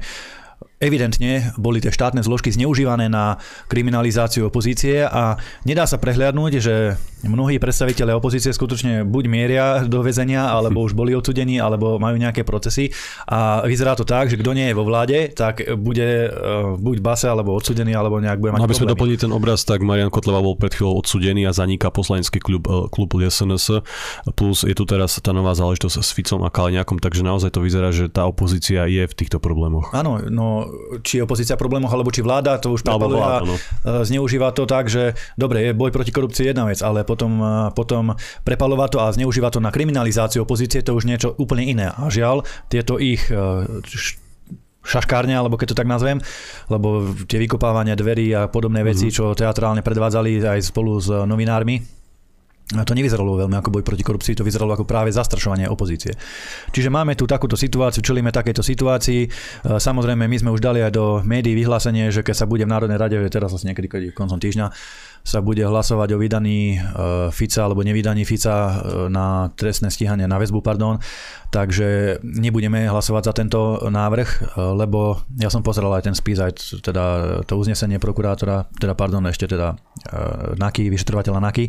evidentne 0.81 1.53
boli 1.61 1.77
tie 1.77 1.93
štátne 1.93 2.25
zložky 2.25 2.49
zneužívané 2.49 3.07
na 3.07 3.37
kriminalizáciu 3.69 4.49
opozície 4.49 5.05
a 5.05 5.37
nedá 5.63 5.85
sa 5.85 6.01
prehliadnúť, 6.01 6.53
že 6.57 6.97
mnohí 7.21 7.61
predstaviteľe 7.61 8.17
opozície 8.17 8.49
skutočne 8.49 9.05
buď 9.05 9.23
mieria 9.29 9.65
do 9.85 10.01
väzenia, 10.01 10.49
alebo 10.57 10.81
už 10.81 10.97
boli 10.97 11.13
odsudení, 11.13 11.61
alebo 11.61 12.01
majú 12.01 12.17
nejaké 12.17 12.41
procesy. 12.41 12.89
A 13.29 13.61
vyzerá 13.63 13.93
to 13.93 14.03
tak, 14.03 14.33
že 14.33 14.41
kto 14.41 14.57
nie 14.57 14.73
je 14.73 14.75
vo 14.75 14.81
vláde, 14.81 15.29
tak 15.31 15.61
bude 15.77 16.27
uh, 16.27 16.73
buď 16.81 16.97
base 16.99 17.29
alebo 17.29 17.53
odsudený, 17.53 17.93
alebo 17.93 18.17
nejak 18.17 18.41
bude 18.41 18.57
mať 18.57 18.59
no, 18.59 18.65
Aby 18.65 18.77
sme 18.77 18.89
doplnili 18.89 19.21
ten 19.21 19.31
obraz, 19.31 19.61
tak 19.61 19.85
Marian 19.85 20.09
Kotleva 20.09 20.41
bol 20.41 20.57
pred 20.57 20.73
chvíľou 20.73 20.97
odsudený 21.05 21.45
a 21.45 21.53
zaniká 21.53 21.93
poslanecký 21.93 22.41
klub, 22.41 22.65
eh, 22.65 22.89
klub 22.89 23.13
SNS, 23.13 23.85
plus 24.33 24.65
je 24.65 24.73
tu 24.73 24.89
teraz 24.89 25.21
tá 25.21 25.31
nová 25.35 25.53
záležitosť 25.53 25.95
s 26.01 26.09
Ficom 26.15 26.41
a 26.41 26.49
Kaliňákom, 26.49 26.97
takže 26.97 27.21
naozaj 27.21 27.53
to 27.53 27.61
vyzerá, 27.61 27.93
že 27.93 28.09
tá 28.09 28.25
opozícia 28.25 28.87
je 28.89 29.03
v 29.05 29.13
týchto 29.13 29.37
problémoch. 29.37 29.93
Áno, 29.93 30.17
no 30.31 30.70
či 31.01 31.19
je 31.19 31.25
opozícia 31.25 31.59
problémoch, 31.59 31.91
alebo 31.91 32.13
či 32.13 32.23
vláda 32.23 32.57
to 32.59 32.75
už 32.75 32.83
prepaluje 32.85 33.21
a 33.21 33.39
no. 33.43 33.55
zneužíva 34.03 34.51
to 34.51 34.67
tak, 34.67 34.87
že 34.87 35.15
dobre, 35.35 35.71
je 35.71 35.77
boj 35.77 35.91
proti 35.91 36.11
korupcii 36.11 36.51
jedna 36.51 36.67
vec, 36.67 36.79
ale 36.81 37.03
potom, 37.07 37.31
e, 37.39 37.51
potom 37.75 38.15
prepalovať 38.43 38.89
to 38.91 38.99
a 39.03 39.07
zneužíva 39.13 39.49
to 39.53 39.63
na 39.63 39.71
kriminalizáciu 39.73 40.43
opozície, 40.43 40.83
to 40.83 40.95
už 40.95 41.07
niečo 41.07 41.33
úplne 41.35 41.65
iné. 41.65 41.87
A 41.91 42.07
žiaľ, 42.07 42.43
tieto 42.67 42.97
ich 42.97 43.27
e, 43.31 43.37
šaškárne, 44.81 45.37
alebo 45.37 45.57
keď 45.57 45.73
to 45.73 45.79
tak 45.79 45.89
nazvem, 45.89 46.17
lebo 46.67 47.13
tie 47.29 47.37
vykopávania 47.37 47.93
dverí 47.93 48.33
a 48.33 48.49
podobné 48.49 48.81
veci, 48.81 49.09
mm-hmm. 49.09 49.17
čo 49.17 49.37
teatrálne 49.37 49.85
predvádzali 49.85 50.41
aj 50.41 50.59
spolu 50.65 50.97
s 50.97 51.07
novinármi, 51.07 52.00
to 52.71 52.95
nevyzeralo 52.95 53.35
veľmi 53.35 53.55
ako 53.59 53.69
boj 53.79 53.83
proti 53.83 54.03
korupcii, 54.03 54.39
to 54.39 54.47
vyzeralo 54.47 54.71
ako 54.79 54.87
práve 54.87 55.11
zastrašovanie 55.11 55.67
opozície. 55.67 56.15
Čiže 56.71 56.87
máme 56.87 57.19
tu 57.19 57.27
takúto 57.27 57.59
situáciu, 57.59 57.99
čelíme 57.99 58.31
takejto 58.31 58.63
situácii. 58.63 59.21
E, 59.27 59.29
samozrejme, 59.75 60.23
my 60.23 60.37
sme 60.39 60.49
už 60.55 60.63
dali 60.63 60.79
aj 60.79 60.91
do 60.95 61.19
médií 61.27 61.51
vyhlásenie, 61.51 62.07
že 62.09 62.23
keď 62.23 62.35
sa 62.35 62.45
bude 62.47 62.63
v 62.63 62.71
Národnej 62.71 62.95
rade, 62.95 63.17
teraz 63.27 63.51
asi 63.51 63.67
niekedy 63.67 64.15
koncom 64.15 64.39
týždňa, 64.39 64.71
sa 65.21 65.37
bude 65.37 65.61
hlasovať 65.61 66.17
o 66.17 66.21
vydaní 66.21 66.79
e, 66.79 67.29
Fica 67.29 67.67
alebo 67.67 67.83
nevydaní 67.83 68.23
Fica 68.23 68.55
e, 68.55 68.73
na 69.11 69.51
trestné 69.53 69.91
stíhanie, 69.91 70.25
na 70.25 70.39
väzbu, 70.39 70.63
pardon. 70.63 70.97
Takže 71.51 72.23
nebudeme 72.23 72.87
hlasovať 72.87 73.23
za 73.27 73.33
tento 73.35 73.59
návrh, 73.83 74.55
lebo 74.55 75.19
ja 75.35 75.51
som 75.51 75.59
pozeral 75.59 75.91
aj 75.99 76.07
ten 76.07 76.15
spis, 76.15 76.39
aj 76.39 76.79
teda 76.79 77.03
to 77.43 77.59
uznesenie 77.59 77.99
prokurátora, 77.99 78.71
teda 78.79 78.95
pardon, 78.95 79.19
ešte 79.27 79.51
teda 79.51 79.75
NAKY, 80.55 80.87
vyšetrovateľa 80.87 81.43
NAKY 81.43 81.65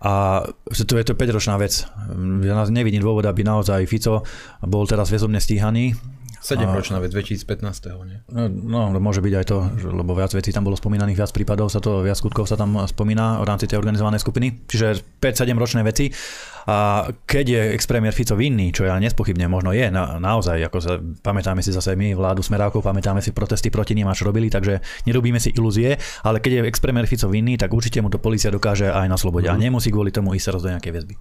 a 0.00 0.42
to 0.86 0.94
je 0.98 1.04
to 1.04 1.14
5-ročná 1.14 1.58
vec. 1.60 1.86
Ja 2.42 2.54
nevidím 2.70 3.04
dôvod, 3.04 3.26
aby 3.28 3.44
naozaj 3.46 3.86
Fico 3.86 4.24
bol 4.64 4.88
teraz 4.88 5.12
väzobne 5.12 5.38
stíhaný. 5.38 5.94
7-ročná 6.44 7.00
vec, 7.00 7.08
2015. 7.16 8.04
Nie? 8.04 8.20
No, 8.28 8.92
no, 8.92 9.00
môže 9.00 9.24
byť 9.24 9.34
aj 9.40 9.46
to, 9.48 9.58
lebo 9.88 10.12
viac 10.12 10.36
vecí 10.36 10.52
tam 10.52 10.68
bolo 10.68 10.76
spomínaných, 10.76 11.16
viac 11.16 11.32
prípadov 11.32 11.72
sa 11.72 11.80
to, 11.80 12.04
viac 12.04 12.20
skutkov 12.20 12.44
sa 12.44 12.60
tam 12.60 12.76
spomína 12.84 13.40
v 13.40 13.48
rámci 13.48 13.64
tej 13.64 13.80
organizovanej 13.80 14.20
skupiny. 14.20 14.68
Čiže 14.68 15.00
5-7 15.24 15.56
ročné 15.56 15.80
veci 15.80 16.12
a 16.68 17.08
keď 17.24 17.44
je 17.48 17.62
ex-premiér 17.76 18.12
Fico 18.12 18.36
vinný, 18.36 18.72
čo 18.72 18.88
ja 18.88 18.96
nespochybne 18.96 19.48
možno 19.48 19.72
je, 19.72 19.88
na, 19.88 20.20
naozaj, 20.20 20.60
ako 20.68 20.78
sa, 20.80 20.96
pamätáme 21.00 21.60
si 21.60 21.72
zase 21.72 21.92
my 21.92 22.16
vládu 22.16 22.40
Smerákov, 22.40 22.80
pamätáme 22.80 23.20
si 23.20 23.36
protesty 23.36 23.68
proti 23.68 23.92
ním, 23.92 24.08
až 24.08 24.24
robili, 24.24 24.48
takže 24.48 24.80
nerobíme 25.04 25.36
si 25.36 25.52
ilúzie, 25.52 25.96
ale 26.24 26.40
keď 26.40 26.60
je 26.60 26.60
ex-premiér 26.72 27.08
Fico 27.08 27.28
vinný, 27.28 27.60
tak 27.60 27.72
určite 27.72 28.00
mu 28.00 28.08
to 28.08 28.20
policia 28.20 28.48
dokáže 28.48 28.88
aj 28.88 29.08
na 29.08 29.16
slobode 29.20 29.48
mm. 29.48 29.52
a 29.52 29.56
mhm. 29.56 29.62
nemusí 29.64 29.88
kvôli 29.92 30.12
tomu 30.12 30.32
ísť 30.36 30.44
sa 30.44 30.52
do 30.56 30.72
nejakej 30.72 30.92
väzby. 30.92 31.16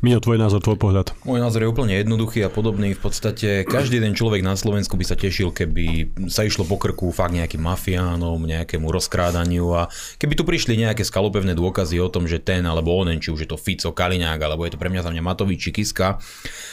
Mio, 0.00 0.16
tvoj 0.16 0.40
názor, 0.40 0.64
tvoj 0.64 0.80
pohľad. 0.80 1.12
Môj 1.28 1.44
názor 1.44 1.60
je 1.60 1.68
úplne 1.68 1.92
jednoduchý 1.92 2.40
a 2.40 2.48
podobný. 2.48 2.96
V 2.96 3.04
podstate 3.04 3.68
každý 3.68 4.00
jeden 4.00 4.16
človek 4.16 4.40
na 4.40 4.56
Slovensku 4.56 4.96
by 4.96 5.04
sa 5.04 5.12
tešil, 5.12 5.52
keby 5.52 6.16
sa 6.32 6.40
išlo 6.40 6.64
po 6.64 6.80
krku 6.80 7.12
fakt 7.12 7.36
nejakým 7.36 7.60
mafiánom, 7.60 8.40
nejakému 8.40 8.88
rozkrádaniu 8.88 9.68
a 9.76 9.92
keby 10.16 10.40
tu 10.40 10.48
prišli 10.48 10.80
nejaké 10.80 11.04
skalopevné 11.04 11.52
dôkazy 11.52 12.00
o 12.00 12.08
tom, 12.08 12.24
že 12.24 12.40
ten 12.40 12.64
alebo 12.64 12.96
onen, 12.96 13.20
či 13.20 13.28
už 13.28 13.44
je 13.44 13.48
to 13.52 13.60
Fico, 13.60 13.92
Kaliňák, 13.92 14.40
alebo 14.40 14.64
je 14.64 14.72
to 14.72 14.80
pre 14.80 14.88
mňa 14.88 15.04
za 15.04 15.12
mňa 15.12 15.20
Matovič 15.20 15.68
či 15.68 15.70
Kiska, 15.76 16.16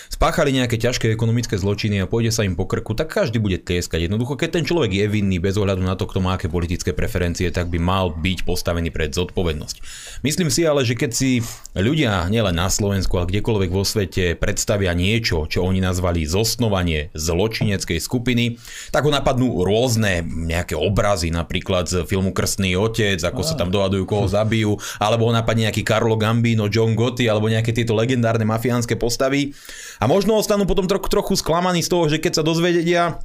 spáchali 0.08 0.56
nejaké 0.56 0.80
ťažké 0.80 1.12
ekonomické 1.12 1.60
zločiny 1.60 2.00
a 2.00 2.08
pôjde 2.08 2.32
sa 2.32 2.48
im 2.48 2.56
po 2.56 2.64
krku, 2.64 2.96
tak 2.96 3.12
každý 3.12 3.44
bude 3.44 3.60
tlieskať. 3.60 4.08
Jednoducho, 4.08 4.40
keď 4.40 4.56
ten 4.56 4.64
človek 4.64 5.04
je 5.04 5.06
vinný 5.12 5.44
bez 5.44 5.60
ohľadu 5.60 5.84
na 5.84 6.00
to, 6.00 6.08
kto 6.08 6.24
má 6.24 6.40
aké 6.40 6.48
politické 6.48 6.96
preferencie, 6.96 7.52
tak 7.52 7.68
by 7.68 7.76
mal 7.76 8.16
byť 8.16 8.48
postavený 8.48 8.88
pred 8.88 9.12
zodpovednosť. 9.12 9.84
Myslím 10.24 10.48
si 10.48 10.64
ale, 10.64 10.88
že 10.88 10.96
keď 10.96 11.12
si 11.12 11.44
ľudia 11.76 12.24
nielen 12.32 12.56
na 12.56 12.72
Slovensku, 12.72 13.17
ale 13.18 13.30
kdekoľvek 13.30 13.70
vo 13.74 13.84
svete 13.84 14.38
predstavia 14.38 14.94
niečo, 14.94 15.50
čo 15.50 15.66
oni 15.66 15.82
nazvali 15.82 16.24
zosnovanie 16.24 17.10
zločineckej 17.18 18.00
skupiny, 18.00 18.62
tak 18.94 19.04
ho 19.04 19.12
napadnú 19.12 19.66
rôzne 19.66 20.22
nejaké 20.24 20.78
obrazy, 20.78 21.34
napríklad 21.34 21.90
z 21.90 22.06
filmu 22.06 22.32
Krstný 22.32 22.78
otec, 22.78 23.18
ako 23.22 23.42
sa 23.42 23.58
tam 23.58 23.74
dohadujú, 23.74 24.06
koho 24.06 24.28
zabijú, 24.38 24.78
alebo 25.02 25.30
ho 25.30 25.34
napadne 25.34 25.70
nejaký 25.70 25.82
Carlo 25.84 26.16
Gambino, 26.16 26.70
John 26.70 26.94
Gotti, 26.94 27.28
alebo 27.28 27.50
nejaké 27.50 27.74
tieto 27.74 27.98
legendárne 27.98 28.46
mafiánske 28.46 28.96
postavy. 28.96 29.58
A 29.98 30.06
možno 30.06 30.38
ostanú 30.38 30.70
potom 30.70 30.86
trochu, 30.86 31.10
trochu 31.10 31.34
sklamaní 31.38 31.82
z 31.82 31.90
toho, 31.90 32.06
že 32.08 32.22
keď 32.22 32.42
sa 32.42 32.44
dozvedia, 32.46 33.20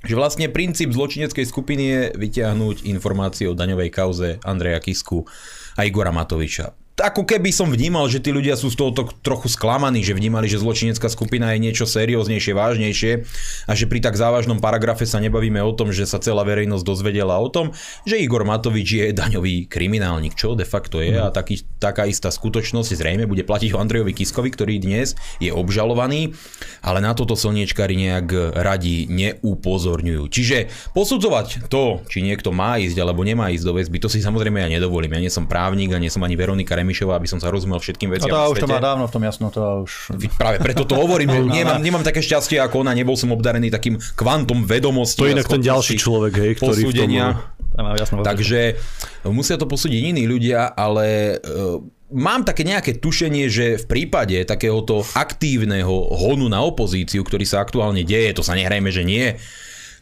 že 0.00 0.16
vlastne 0.16 0.48
princíp 0.48 0.96
zločineckej 0.96 1.44
skupiny 1.44 1.84
je 1.84 2.00
vyťahnuť 2.16 2.88
informácie 2.88 3.44
o 3.44 3.56
daňovej 3.56 3.90
kauze 3.92 4.28
Andreja 4.40 4.80
Kisku 4.80 5.28
a 5.76 5.84
Igora 5.84 6.08
Matoviča 6.08 6.79
ako 7.00 7.24
keby 7.24 7.50
som 7.50 7.72
vnímal, 7.72 8.06
že 8.06 8.20
tí 8.20 8.30
ľudia 8.30 8.54
sú 8.54 8.68
z 8.68 8.76
toho 8.76 8.92
trochu 9.24 9.48
sklamaní, 9.48 10.04
že 10.04 10.12
vnímali, 10.12 10.46
že 10.46 10.60
zločinecká 10.60 11.08
skupina 11.08 11.50
je 11.56 11.64
niečo 11.64 11.88
serióznejšie, 11.88 12.52
vážnejšie 12.52 13.12
a 13.66 13.72
že 13.72 13.88
pri 13.88 14.04
tak 14.04 14.14
závažnom 14.14 14.60
paragrafe 14.60 15.08
sa 15.08 15.18
nebavíme 15.18 15.58
o 15.64 15.72
tom, 15.72 15.90
že 15.90 16.04
sa 16.04 16.20
celá 16.20 16.44
verejnosť 16.44 16.84
dozvedela 16.84 17.40
o 17.40 17.48
tom, 17.48 17.72
že 18.04 18.20
Igor 18.20 18.44
Matovič 18.44 18.88
je 18.92 19.04
daňový 19.16 19.66
kriminálnik, 19.66 20.36
čo 20.36 20.52
de 20.52 20.68
facto 20.68 21.00
je 21.00 21.16
a 21.16 21.32
taký, 21.32 21.64
taká 21.80 22.04
istá 22.04 22.28
skutočnosť 22.28 22.92
zrejme 22.92 23.24
bude 23.24 23.42
platiť 23.48 23.72
o 23.72 23.80
Andrejovi 23.80 24.12
Kiskovi, 24.12 24.52
ktorý 24.52 24.82
dnes 24.82 25.16
je 25.40 25.48
obžalovaný, 25.50 26.36
ale 26.84 27.00
na 27.00 27.16
toto 27.16 27.32
slniečkári 27.32 27.96
nejak 27.96 28.56
radi 28.60 29.08
neupozorňujú. 29.08 30.22
Čiže 30.28 30.68
posudzovať 30.92 31.72
to, 31.72 32.04
či 32.10 32.20
niekto 32.20 32.52
má 32.52 32.76
ísť 32.76 33.00
alebo 33.00 33.24
nemá 33.24 33.48
ísť 33.48 33.64
do 33.64 33.72
väzby, 33.76 33.98
to 34.02 34.12
si 34.12 34.20
samozrejme 34.20 34.60
ja 34.60 34.68
nedovolím. 34.68 35.16
Ja 35.16 35.24
nie 35.24 35.32
som 35.32 35.48
právnik 35.48 35.94
a 35.94 36.02
nie 36.02 36.12
som 36.12 36.22
ani 36.26 36.36
Veronika 36.36 36.76
Remišová, 36.90 37.22
aby 37.22 37.30
som 37.30 37.38
sa 37.38 37.54
rozumel 37.54 37.78
všetkým 37.78 38.10
veciam. 38.10 38.34
No 38.34 38.50
to 38.50 38.58
už 38.58 38.66
to 38.66 38.66
má 38.66 38.82
dávno 38.82 39.06
v 39.06 39.12
tom 39.14 39.22
jasno, 39.22 39.46
to 39.54 39.86
už... 39.86 40.18
Práve 40.34 40.58
preto 40.58 40.82
to 40.82 40.98
hovorím, 40.98 41.30
že 41.38 41.40
nemám, 41.46 41.78
nemám 41.78 42.02
také 42.02 42.18
šťastie 42.18 42.58
ako 42.58 42.82
ona, 42.82 42.90
nebol 42.98 43.14
som 43.14 43.30
obdarený 43.30 43.70
takým 43.70 43.94
kvantom 44.18 44.66
vedomostí. 44.66 45.22
To 45.22 45.30
inak 45.30 45.46
ten 45.46 45.62
ďalší 45.62 45.94
človek, 45.94 46.34
hej, 46.34 46.52
ktorý 46.58 46.82
posúdenia. 46.90 47.38
v 47.38 47.38
tom... 47.38 47.58
Jasno, 47.80 48.26
Takže 48.26 48.76
musia 49.30 49.54
to 49.54 49.64
posúdiť 49.70 50.10
iní 50.10 50.26
ľudia, 50.26 50.74
ale 50.74 51.38
uh, 51.38 51.78
mám 52.10 52.42
také 52.42 52.66
nejaké 52.66 52.98
tušenie, 52.98 53.46
že 53.46 53.78
v 53.78 53.86
prípade 53.86 54.36
takéhoto 54.42 55.06
aktívneho 55.14 56.10
honu 56.12 56.50
na 56.50 56.60
opozíciu, 56.66 57.22
ktorý 57.22 57.46
sa 57.46 57.62
aktuálne 57.62 58.02
deje, 58.02 58.36
to 58.36 58.42
sa 58.42 58.58
nehrajme, 58.58 58.90
že 58.90 59.06
nie, 59.06 59.38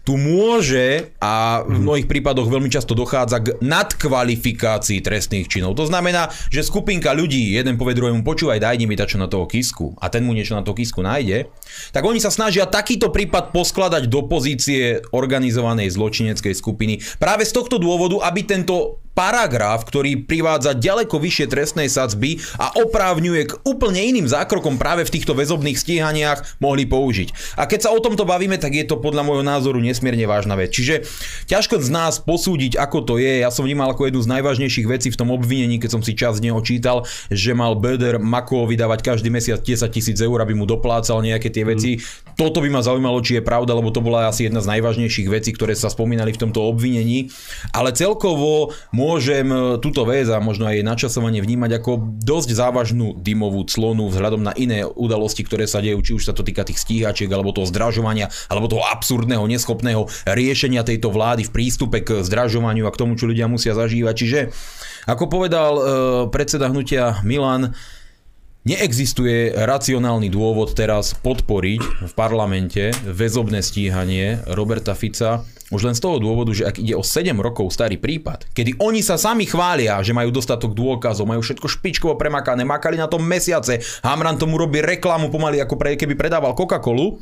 tu 0.08 0.16
môže 0.16 1.12
a 1.20 1.60
v 1.68 1.76
mhm. 1.76 1.82
mnohých 1.84 2.08
prípadoch 2.08 2.48
veľmi 2.48 2.72
často 2.72 2.96
dochádza 2.96 3.44
k 3.44 3.60
nadkvalifikácii 3.60 5.04
trestných 5.04 5.52
činov. 5.52 5.76
To 5.76 5.84
znamená, 5.84 6.32
že 6.48 6.64
skupinka 6.64 7.12
ľudí, 7.12 7.52
jeden 7.52 7.76
povie 7.76 7.92
druhému, 7.92 8.24
počúvaj, 8.24 8.56
daj 8.56 8.80
mi 8.88 8.96
dačo 8.96 9.20
na 9.20 9.28
toho 9.28 9.44
kisku 9.44 9.92
a 10.00 10.08
ten 10.08 10.24
mu 10.24 10.32
niečo 10.32 10.56
na 10.56 10.64
toho 10.64 10.72
kisku 10.72 11.04
nájde, 11.04 11.52
tak 11.92 12.08
oni 12.08 12.24
sa 12.24 12.32
snažia 12.32 12.64
takýto 12.64 13.12
prípad 13.12 13.52
poskladať 13.52 14.08
do 14.08 14.24
pozície 14.24 15.04
organizovanej 15.12 15.92
zločineckej 15.92 16.56
skupiny 16.56 17.04
práve 17.20 17.44
z 17.44 17.52
tohto 17.52 17.76
dôvodu, 17.76 18.24
aby 18.24 18.48
tento 18.48 19.04
paragraf, 19.18 19.82
ktorý 19.82 20.22
privádza 20.22 20.78
ďaleko 20.78 21.18
vyššie 21.18 21.50
trestnej 21.50 21.90
sadzby 21.90 22.38
a 22.54 22.70
oprávňuje 22.78 23.50
k 23.50 23.52
úplne 23.66 23.98
iným 23.98 24.30
zákrokom 24.30 24.78
práve 24.78 25.02
v 25.02 25.10
týchto 25.18 25.34
väzobných 25.34 25.74
stíhaniach 25.74 26.62
mohli 26.62 26.86
použiť. 26.86 27.58
A 27.58 27.66
keď 27.66 27.90
sa 27.90 27.90
o 27.90 27.98
tomto 27.98 28.22
bavíme, 28.22 28.62
tak 28.62 28.78
je 28.78 28.86
to 28.86 29.02
podľa 29.02 29.26
môjho 29.26 29.42
názoru 29.42 29.82
nesmierne 29.82 30.22
vážna 30.30 30.54
vec. 30.54 30.70
Čiže 30.70 31.02
ťažko 31.50 31.82
z 31.82 31.90
nás 31.90 32.22
posúdiť, 32.22 32.78
ako 32.78 33.02
to 33.02 33.14
je. 33.18 33.42
Ja 33.42 33.50
som 33.50 33.66
vnímal 33.66 33.90
ako 33.90 34.06
jednu 34.06 34.22
z 34.22 34.30
najvážnejších 34.38 34.86
vecí 34.86 35.10
v 35.10 35.18
tom 35.18 35.34
obvinení, 35.34 35.82
keď 35.82 35.98
som 35.98 36.02
si 36.06 36.14
čas 36.14 36.38
z 36.38 36.46
neho 36.46 36.62
čítal, 36.62 37.02
že 37.26 37.50
mal 37.58 37.74
Böder 37.74 38.22
Mako 38.22 38.70
vydávať 38.70 39.02
každý 39.02 39.34
mesiac 39.34 39.58
10 39.58 39.82
tisíc 39.90 40.22
eur, 40.22 40.38
aby 40.38 40.54
mu 40.54 40.62
doplácal 40.62 41.18
nejaké 41.26 41.50
tie 41.50 41.66
veci. 41.66 41.98
Toto 42.38 42.62
by 42.62 42.70
ma 42.70 42.86
zaujímalo, 42.86 43.18
či 43.18 43.40
je 43.40 43.42
pravda, 43.42 43.74
lebo 43.74 43.90
to 43.90 43.98
bola 43.98 44.30
asi 44.30 44.46
jedna 44.46 44.62
z 44.62 44.78
najvážnejších 44.78 45.26
vecí, 45.26 45.50
ktoré 45.50 45.74
sa 45.74 45.90
spomínali 45.90 46.30
v 46.30 46.46
tomto 46.46 46.62
obvinení. 46.62 47.34
Ale 47.74 47.90
celkovo 47.90 48.70
môžem 49.08 49.48
e, 49.48 49.80
túto 49.80 50.04
vec 50.04 50.28
a 50.28 50.36
možno 50.36 50.68
aj 50.68 50.84
načasovanie 50.84 51.40
vnímať 51.40 51.80
ako 51.80 52.20
dosť 52.20 52.48
závažnú 52.52 53.16
dymovú 53.16 53.64
clonu 53.64 54.12
vzhľadom 54.12 54.44
na 54.44 54.52
iné 54.52 54.84
udalosti, 54.84 55.48
ktoré 55.48 55.64
sa 55.64 55.80
dejú, 55.80 56.04
či 56.04 56.12
už 56.12 56.28
sa 56.28 56.36
to 56.36 56.44
týka 56.44 56.68
tých 56.68 56.76
stíhačiek, 56.76 57.32
alebo 57.32 57.56
toho 57.56 57.64
zdražovania, 57.64 58.28
alebo 58.52 58.68
toho 58.68 58.84
absurdného, 58.84 59.48
neschopného 59.48 60.04
riešenia 60.28 60.84
tejto 60.84 61.08
vlády 61.08 61.48
v 61.48 61.54
prístupe 61.56 62.04
k 62.04 62.20
zdražovaniu 62.20 62.84
a 62.84 62.92
k 62.92 63.00
tomu, 63.00 63.16
čo 63.16 63.24
ľudia 63.24 63.48
musia 63.48 63.72
zažívať. 63.72 64.14
Čiže, 64.14 64.40
ako 65.08 65.24
povedal 65.32 65.72
e, 65.72 65.82
predseda 66.28 66.68
hnutia 66.68 67.24
Milan, 67.24 67.72
Neexistuje 68.68 69.56
racionálny 69.56 70.28
dôvod 70.28 70.76
teraz 70.76 71.16
podporiť 71.24 72.04
v 72.04 72.12
parlamente 72.12 72.92
väzobné 73.00 73.64
stíhanie 73.64 74.44
Roberta 74.44 74.92
Fica 74.92 75.40
už 75.68 75.84
len 75.84 75.96
z 75.96 76.00
toho 76.00 76.16
dôvodu, 76.16 76.52
že 76.56 76.64
ak 76.64 76.80
ide 76.80 76.96
o 76.96 77.04
7 77.04 77.36
rokov 77.36 77.68
starý 77.72 78.00
prípad, 78.00 78.48
kedy 78.56 78.80
oni 78.80 79.04
sa 79.04 79.20
sami 79.20 79.44
chvália, 79.44 80.00
že 80.00 80.16
majú 80.16 80.32
dostatok 80.32 80.72
dôkazov, 80.72 81.28
majú 81.28 81.44
všetko 81.44 81.68
špičkovo 81.68 82.16
premakané, 82.16 82.64
makali 82.64 82.96
na 82.96 83.10
tom 83.10 83.20
mesiace, 83.20 83.84
Hamran 84.00 84.40
tomu 84.40 84.56
robí 84.56 84.80
reklamu 84.80 85.28
pomaly 85.28 85.60
ako 85.60 85.76
pre, 85.76 86.00
keby 86.00 86.16
predával 86.16 86.56
Coca-Colu, 86.56 87.20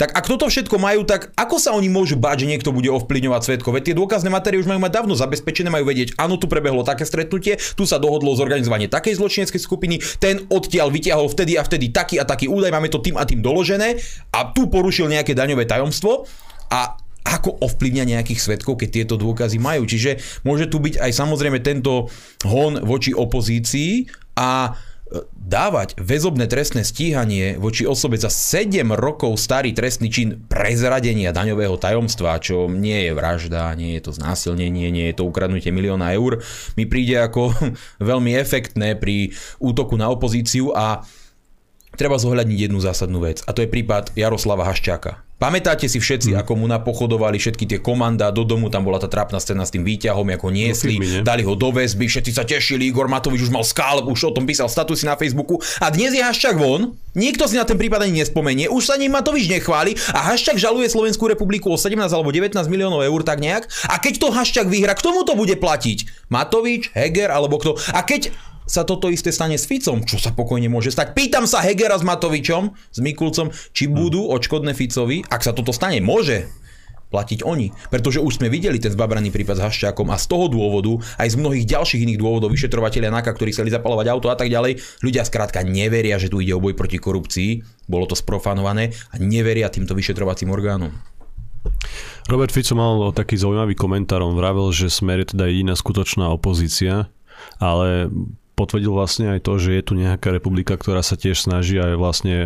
tak 0.00 0.16
ak 0.16 0.32
toto 0.32 0.48
všetko 0.48 0.80
majú, 0.80 1.04
tak 1.04 1.28
ako 1.36 1.60
sa 1.60 1.76
oni 1.76 1.92
môžu 1.92 2.16
báť, 2.16 2.48
že 2.48 2.56
niekto 2.56 2.72
bude 2.72 2.88
ovplyvňovať 2.88 3.42
svetkov? 3.44 3.76
Veď 3.76 3.92
tie 3.92 3.98
dôkazné 4.00 4.32
matérie 4.32 4.56
už 4.56 4.64
majú 4.64 4.80
mať 4.80 4.96
dávno 4.96 5.12
zabezpečené, 5.12 5.68
majú 5.68 5.84
vedieť, 5.84 6.16
áno, 6.16 6.40
tu 6.40 6.48
prebehlo 6.48 6.80
také 6.88 7.04
stretnutie, 7.04 7.60
tu 7.76 7.84
sa 7.84 8.00
dohodlo 8.00 8.32
zorganizovanie 8.32 8.88
takej 8.88 9.20
zločineckej 9.20 9.60
skupiny, 9.60 10.00
ten 10.16 10.48
odtiaľ 10.48 10.88
vytiahol 10.88 11.28
vtedy 11.28 11.60
a 11.60 11.66
vtedy 11.66 11.92
taký 11.92 12.16
a 12.16 12.24
taký 12.24 12.48
údaj, 12.48 12.72
máme 12.72 12.88
to 12.88 13.04
tým 13.04 13.20
a 13.20 13.28
tým 13.28 13.44
doložené 13.44 14.00
a 14.32 14.48
tu 14.56 14.72
porušil 14.72 15.04
nejaké 15.04 15.36
daňové 15.36 15.68
tajomstvo 15.68 16.24
a 16.72 16.96
ako 17.24 17.60
ovplyvňa 17.60 18.16
nejakých 18.16 18.40
svetkov, 18.40 18.80
keď 18.80 18.88
tieto 19.02 19.14
dôkazy 19.20 19.60
majú. 19.60 19.84
Čiže 19.84 20.42
môže 20.42 20.66
tu 20.68 20.80
byť 20.80 21.00
aj 21.00 21.12
samozrejme 21.12 21.60
tento 21.60 22.08
hon 22.48 22.80
voči 22.80 23.12
opozícii 23.12 24.08
a 24.40 24.72
e, 24.72 25.20
dávať 25.36 26.00
väzobné 26.00 26.48
trestné 26.48 26.80
stíhanie 26.80 27.60
voči 27.60 27.84
osobe 27.84 28.16
za 28.16 28.32
7 28.32 28.88
rokov 28.96 29.36
starý 29.36 29.76
trestný 29.76 30.08
čin 30.08 30.48
prezradenia 30.48 31.36
daňového 31.36 31.76
tajomstva, 31.76 32.40
čo 32.40 32.72
nie 32.72 33.08
je 33.08 33.12
vražda, 33.12 33.76
nie 33.76 34.00
je 34.00 34.02
to 34.08 34.16
znásilnenie, 34.16 34.88
nie 34.88 35.12
je 35.12 35.20
to 35.20 35.28
ukradnutie 35.28 35.68
milióna 35.68 36.16
eur, 36.16 36.40
mi 36.80 36.88
príde 36.88 37.20
ako 37.20 37.52
veľmi 38.10 38.32
efektné 38.32 38.96
pri 38.96 39.36
útoku 39.60 40.00
na 40.00 40.08
opozíciu 40.08 40.72
a 40.72 41.04
treba 42.00 42.16
zohľadniť 42.16 42.72
jednu 42.72 42.80
zásadnú 42.80 43.20
vec 43.20 43.44
a 43.44 43.52
to 43.52 43.60
je 43.60 43.68
prípad 43.68 44.16
Jaroslava 44.16 44.64
Haščáka. 44.64 45.20
Pamätáte 45.40 45.88
si 45.88 45.96
všetci, 45.96 46.36
mm. 46.36 46.44
ako 46.44 46.52
mu 46.52 46.68
napochodovali 46.68 47.40
všetky 47.40 47.64
tie 47.64 47.80
komanda 47.80 48.28
do 48.28 48.44
domu, 48.44 48.68
tam 48.68 48.84
bola 48.84 49.00
tá 49.00 49.08
trápna 49.08 49.40
scéna 49.40 49.64
s 49.64 49.72
tým 49.72 49.88
výťahom, 49.88 50.36
ako 50.36 50.52
niesli, 50.52 51.00
no, 51.00 51.24
dali 51.24 51.40
ho 51.40 51.56
do 51.56 51.72
väzby, 51.72 52.12
všetci 52.12 52.36
sa 52.36 52.44
tešili, 52.44 52.92
Igor 52.92 53.08
Matovič 53.08 53.48
už 53.48 53.52
mal 53.52 53.64
skál, 53.64 54.04
už 54.04 54.20
o 54.28 54.32
tom 54.36 54.44
písal 54.44 54.68
statusy 54.68 55.08
na 55.08 55.16
Facebooku 55.16 55.56
a 55.80 55.88
dnes 55.88 56.12
je 56.12 56.20
Haščák 56.20 56.60
von, 56.60 56.92
nikto 57.16 57.48
si 57.48 57.56
na 57.56 57.64
ten 57.64 57.80
prípad 57.80 58.04
ani 58.04 58.20
nespomenie, 58.20 58.68
už 58.68 58.92
sa 58.92 59.00
ním 59.00 59.16
Matovič 59.16 59.48
nechváli 59.48 59.96
a 60.12 60.28
Haščák 60.28 60.60
žaluje 60.60 60.92
Slovenskú 60.92 61.24
republiku 61.24 61.72
o 61.72 61.80
17 61.80 61.96
alebo 61.96 62.28
19 62.28 62.52
miliónov 62.68 63.00
eur 63.00 63.20
tak 63.24 63.40
nejak 63.40 63.64
a 63.88 63.96
keď 63.96 64.20
to 64.20 64.28
Haščák 64.28 64.68
vyhra, 64.68 64.92
k 64.92 65.00
tomu 65.00 65.24
to 65.24 65.32
bude 65.32 65.56
platiť? 65.56 66.28
Matovič, 66.28 66.92
Heger 66.92 67.32
alebo 67.32 67.56
kto? 67.56 67.80
A 67.96 68.04
keď 68.04 68.28
sa 68.70 68.86
toto 68.86 69.10
isté 69.10 69.34
stane 69.34 69.58
s 69.58 69.66
Ficom, 69.66 70.06
čo 70.06 70.22
sa 70.22 70.30
pokojne 70.30 70.70
môže 70.70 70.94
stať. 70.94 71.18
Pýtam 71.18 71.50
sa 71.50 71.58
Hegera 71.58 71.98
s 71.98 72.06
Matovičom, 72.06 72.70
s 72.70 72.98
Mikulcom, 73.02 73.50
či 73.74 73.90
hm. 73.90 73.92
budú 73.98 74.30
odškodné 74.30 74.78
Ficovi, 74.78 75.26
ak 75.26 75.42
sa 75.42 75.50
toto 75.50 75.74
stane, 75.74 75.98
môže 75.98 76.46
platiť 77.10 77.42
oni. 77.42 77.74
Pretože 77.90 78.22
už 78.22 78.38
sme 78.38 78.46
videli 78.46 78.78
ten 78.78 78.94
zbabraný 78.94 79.34
prípad 79.34 79.58
s 79.58 79.64
Haščákom 79.66 80.14
a 80.14 80.16
z 80.16 80.30
toho 80.30 80.46
dôvodu, 80.46 80.94
aj 81.18 81.34
z 81.34 81.36
mnohých 81.42 81.66
ďalších 81.66 82.06
iných 82.06 82.22
dôvodov, 82.22 82.54
vyšetrovateľia 82.54 83.10
NAKA, 83.10 83.34
ktorí 83.34 83.50
chceli 83.50 83.74
zapalovať 83.74 84.06
auto 84.14 84.30
a 84.30 84.38
tak 84.38 84.46
ďalej, 84.46 84.78
ľudia 85.02 85.26
skrátka 85.26 85.66
neveria, 85.66 86.22
že 86.22 86.30
tu 86.30 86.38
ide 86.38 86.54
o 86.54 86.62
boj 86.62 86.78
proti 86.78 87.02
korupcii, 87.02 87.66
bolo 87.90 88.06
to 88.06 88.14
sprofanované 88.14 88.94
a 89.10 89.18
neveria 89.18 89.66
týmto 89.66 89.98
vyšetrovacím 89.98 90.54
orgánom. 90.54 90.94
Robert 92.30 92.54
Fico 92.54 92.78
mal 92.78 93.10
taký 93.10 93.34
zaujímavý 93.34 93.74
komentár, 93.74 94.22
on 94.22 94.38
vravel, 94.38 94.70
že 94.70 94.86
Smer 94.86 95.26
je 95.26 95.34
teda 95.34 95.50
jediná 95.50 95.74
skutočná 95.74 96.30
opozícia, 96.30 97.10
ale 97.58 98.06
potvrdil 98.60 98.92
vlastne 98.92 99.32
aj 99.32 99.40
to, 99.48 99.56
že 99.56 99.80
je 99.80 99.82
tu 99.82 99.92
nejaká 99.96 100.28
republika, 100.28 100.76
ktorá 100.76 101.00
sa 101.00 101.16
tiež 101.16 101.40
snaží 101.48 101.80
a 101.80 101.88
je 101.88 101.96
vlastne 101.96 102.36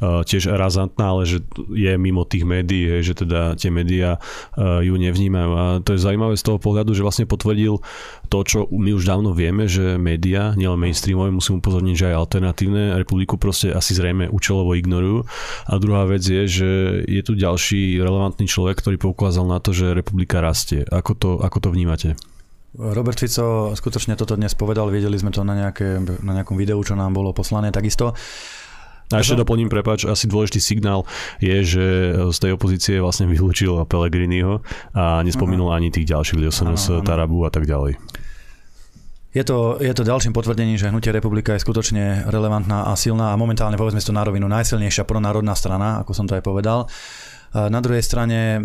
uh, 0.00 0.24
tiež 0.24 0.48
razantná, 0.48 1.12
ale 1.12 1.28
že 1.28 1.44
je 1.68 1.92
mimo 2.00 2.24
tých 2.24 2.48
médií, 2.48 3.04
že 3.04 3.12
teda 3.12 3.60
tie 3.60 3.68
médiá 3.68 4.16
uh, 4.56 4.80
ju 4.80 4.96
nevnímajú. 4.96 5.50
A 5.52 5.64
to 5.84 5.92
je 5.92 6.00
zaujímavé 6.00 6.40
z 6.40 6.46
toho 6.48 6.56
pohľadu, 6.56 6.96
že 6.96 7.04
vlastne 7.04 7.28
potvrdil 7.28 7.84
to, 8.32 8.38
čo 8.48 8.58
my 8.72 8.96
už 8.96 9.04
dávno 9.04 9.36
vieme, 9.36 9.68
že 9.68 10.00
médiá, 10.00 10.56
nielen 10.56 10.80
mainstreamové, 10.80 11.28
musím 11.28 11.60
upozorniť, 11.60 11.94
že 11.96 12.08
aj 12.08 12.16
alternatívne 12.16 12.96
republiku 12.96 13.36
proste 13.36 13.74
asi 13.74 13.92
zrejme 13.92 14.32
účelovo 14.32 14.72
ignorujú. 14.72 15.28
A 15.68 15.76
druhá 15.76 16.08
vec 16.08 16.24
je, 16.24 16.48
že 16.48 16.70
je 17.04 17.22
tu 17.24 17.36
ďalší 17.36 18.00
relevantný 18.00 18.48
človek, 18.48 18.80
ktorý 18.80 18.96
poukázal 18.96 19.44
na 19.44 19.58
to, 19.60 19.76
že 19.76 19.92
republika 19.92 20.40
rastie. 20.40 20.86
Ako 20.88 21.12
to, 21.18 21.30
ako 21.42 21.58
to 21.58 21.68
vnímate? 21.74 22.16
Robert 22.76 23.16
Fico 23.16 23.72
skutočne 23.72 24.12
toto 24.12 24.36
dnes 24.36 24.52
povedal, 24.52 24.92
videli 24.92 25.16
sme 25.16 25.32
to 25.32 25.40
na, 25.40 25.56
nejaké, 25.56 26.04
na 26.20 26.32
nejakom 26.36 26.60
videu, 26.60 26.76
čo 26.84 26.92
nám 26.92 27.16
bolo 27.16 27.32
poslané 27.32 27.72
takisto. 27.72 28.12
A 29.08 29.24
ešte 29.24 29.40
doplním, 29.40 29.72
prepač, 29.72 30.04
asi 30.04 30.28
dôležitý 30.28 30.60
signál 30.60 31.08
je, 31.40 31.64
že 31.64 31.86
z 32.28 32.38
tej 32.44 32.60
opozície 32.60 33.00
vlastne 33.00 33.24
vylúčil 33.24 33.88
Pelegriniho 33.88 34.60
a 34.92 35.24
nespomínal 35.24 35.72
ani 35.72 35.88
tých 35.88 36.12
ďalších 36.12 36.36
ľudí, 36.36 36.52
Tarabu 37.08 37.48
a 37.48 37.50
tak 37.50 37.64
ďalej. 37.64 37.96
Je 39.32 39.44
to, 39.44 39.80
je 39.80 39.92
to 39.96 40.04
ďalším 40.04 40.36
potvrdením, 40.36 40.76
že 40.76 40.92
Hnutie 40.92 41.08
republika 41.08 41.56
je 41.56 41.64
skutočne 41.64 42.28
relevantná 42.28 42.88
a 42.88 42.92
silná 43.00 43.32
a 43.32 43.40
momentálne 43.40 43.80
povedzme 43.80 44.00
si 44.00 44.08
to 44.08 44.16
na 44.16 44.28
rovinu 44.28 44.44
najsilnejšia 44.44 45.08
pronárodná 45.08 45.56
strana, 45.56 46.04
ako 46.04 46.12
som 46.12 46.28
to 46.28 46.36
aj 46.36 46.44
povedal. 46.44 46.84
Na 47.56 47.80
druhej 47.80 48.04
strane 48.04 48.60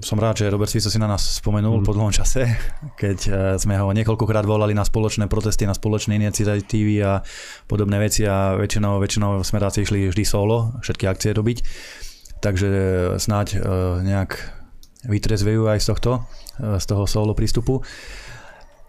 som 0.00 0.18
rád, 0.18 0.42
že 0.42 0.50
Robert 0.50 0.72
Fico 0.72 0.90
si 0.90 0.98
na 0.98 1.06
nás 1.06 1.22
spomenul 1.38 1.82
mm. 1.82 1.86
po 1.86 1.92
dlhom 1.94 2.10
čase, 2.10 2.48
keď 3.00 3.18
e, 3.26 3.30
sme 3.60 3.78
ho 3.78 3.92
niekoľkokrát 3.92 4.42
volali 4.42 4.74
na 4.74 4.82
spoločné 4.82 5.30
protesty, 5.30 5.68
na 5.68 5.76
spoločné 5.76 6.18
iniciatívy 6.18 6.94
a 7.04 7.22
podobné 7.68 8.00
veci 8.00 8.26
a 8.26 8.58
väčšinou, 8.58 8.98
väčšinou 8.98 9.44
smeráci 9.44 9.86
išli 9.86 10.10
vždy 10.10 10.24
solo, 10.26 10.74
všetky 10.82 11.04
akcie 11.06 11.30
robiť. 11.36 11.58
Takže 12.42 12.70
snáď 13.20 13.46
e, 13.54 13.58
nejak 14.02 14.30
vytrezvejú 15.04 15.68
aj 15.68 15.78
z 15.84 15.86
tohto, 15.92 16.10
z 16.56 16.84
toho 16.88 17.04
solo 17.04 17.36
prístupu. 17.36 17.84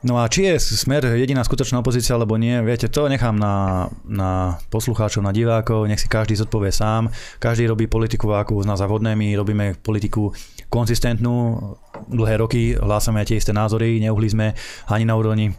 No 0.05 0.21
a 0.21 0.29
či 0.29 0.45
je 0.45 0.61
smer 0.61 1.17
jediná 1.17 1.41
skutočná 1.41 1.81
opozícia 1.81 2.13
alebo 2.13 2.37
nie, 2.37 2.53
viete, 2.61 2.85
to 2.93 3.09
nechám 3.09 3.41
na, 3.41 3.89
na 4.05 4.53
poslucháčov, 4.69 5.25
na 5.25 5.33
divákov, 5.33 5.89
nech 5.89 5.97
si 5.97 6.05
každý 6.05 6.37
zodpovie 6.37 6.69
sám. 6.69 7.09
Každý 7.41 7.65
robí 7.65 7.89
politiku, 7.89 8.29
akú 8.37 8.61
uzná 8.61 8.77
za 8.77 8.85
vhodné, 8.85 9.17
my 9.17 9.33
robíme 9.33 9.73
politiku 9.81 10.29
konzistentnú, 10.69 11.57
dlhé 12.05 12.37
roky 12.37 12.77
hlásame 12.77 13.25
tie 13.25 13.41
isté 13.41 13.49
názory, 13.49 13.97
neuhli 13.97 14.29
sme 14.29 14.53
ani 14.93 15.09
na 15.09 15.17
úrovni 15.17 15.57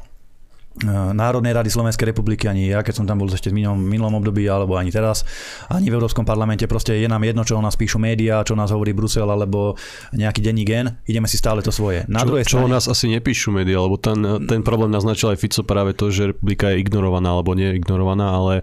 Národnej 1.16 1.56
rady 1.56 1.72
Slovenskej 1.72 2.12
republiky, 2.12 2.44
ani 2.52 2.68
ja, 2.68 2.84
keď 2.84 3.00
som 3.00 3.06
tam 3.08 3.16
bol 3.16 3.32
ešte 3.32 3.48
v 3.48 3.64
minulom, 3.64 3.80
minulom 3.80 4.20
období, 4.20 4.44
alebo 4.44 4.76
ani 4.76 4.92
teraz, 4.92 5.24
ani 5.72 5.88
v 5.88 5.96
Európskom 5.96 6.28
parlamente, 6.28 6.68
proste 6.68 7.00
je 7.00 7.08
nám 7.08 7.24
jedno, 7.24 7.48
čo 7.48 7.56
o 7.56 7.64
nás 7.64 7.80
píšu 7.80 7.96
médiá, 7.96 8.44
čo 8.44 8.52
o 8.52 8.60
nás 8.60 8.68
hovorí 8.68 8.92
Brusel, 8.92 9.24
alebo 9.24 9.80
nejaký 10.12 10.44
denní 10.44 10.68
gen, 10.68 11.00
ideme 11.08 11.24
si 11.24 11.40
stále 11.40 11.64
to 11.64 11.72
svoje. 11.72 12.04
Na 12.12 12.20
čo, 12.20 12.28
druhej 12.28 12.44
čo 12.44 12.60
strane... 12.60 12.68
o 12.68 12.74
nás 12.76 12.84
asi 12.92 13.08
nepíšu 13.08 13.56
médiá, 13.56 13.80
lebo 13.80 13.96
ten, 13.96 14.20
ten 14.44 14.60
problém 14.60 14.92
naznačil 14.92 15.32
aj 15.32 15.40
Fico 15.40 15.64
práve 15.64 15.96
to, 15.96 16.12
že 16.12 16.36
republika 16.36 16.68
je 16.68 16.84
ignorovaná, 16.84 17.32
alebo 17.32 17.56
nie 17.56 17.72
ignorovaná, 17.72 18.36
ale 18.36 18.54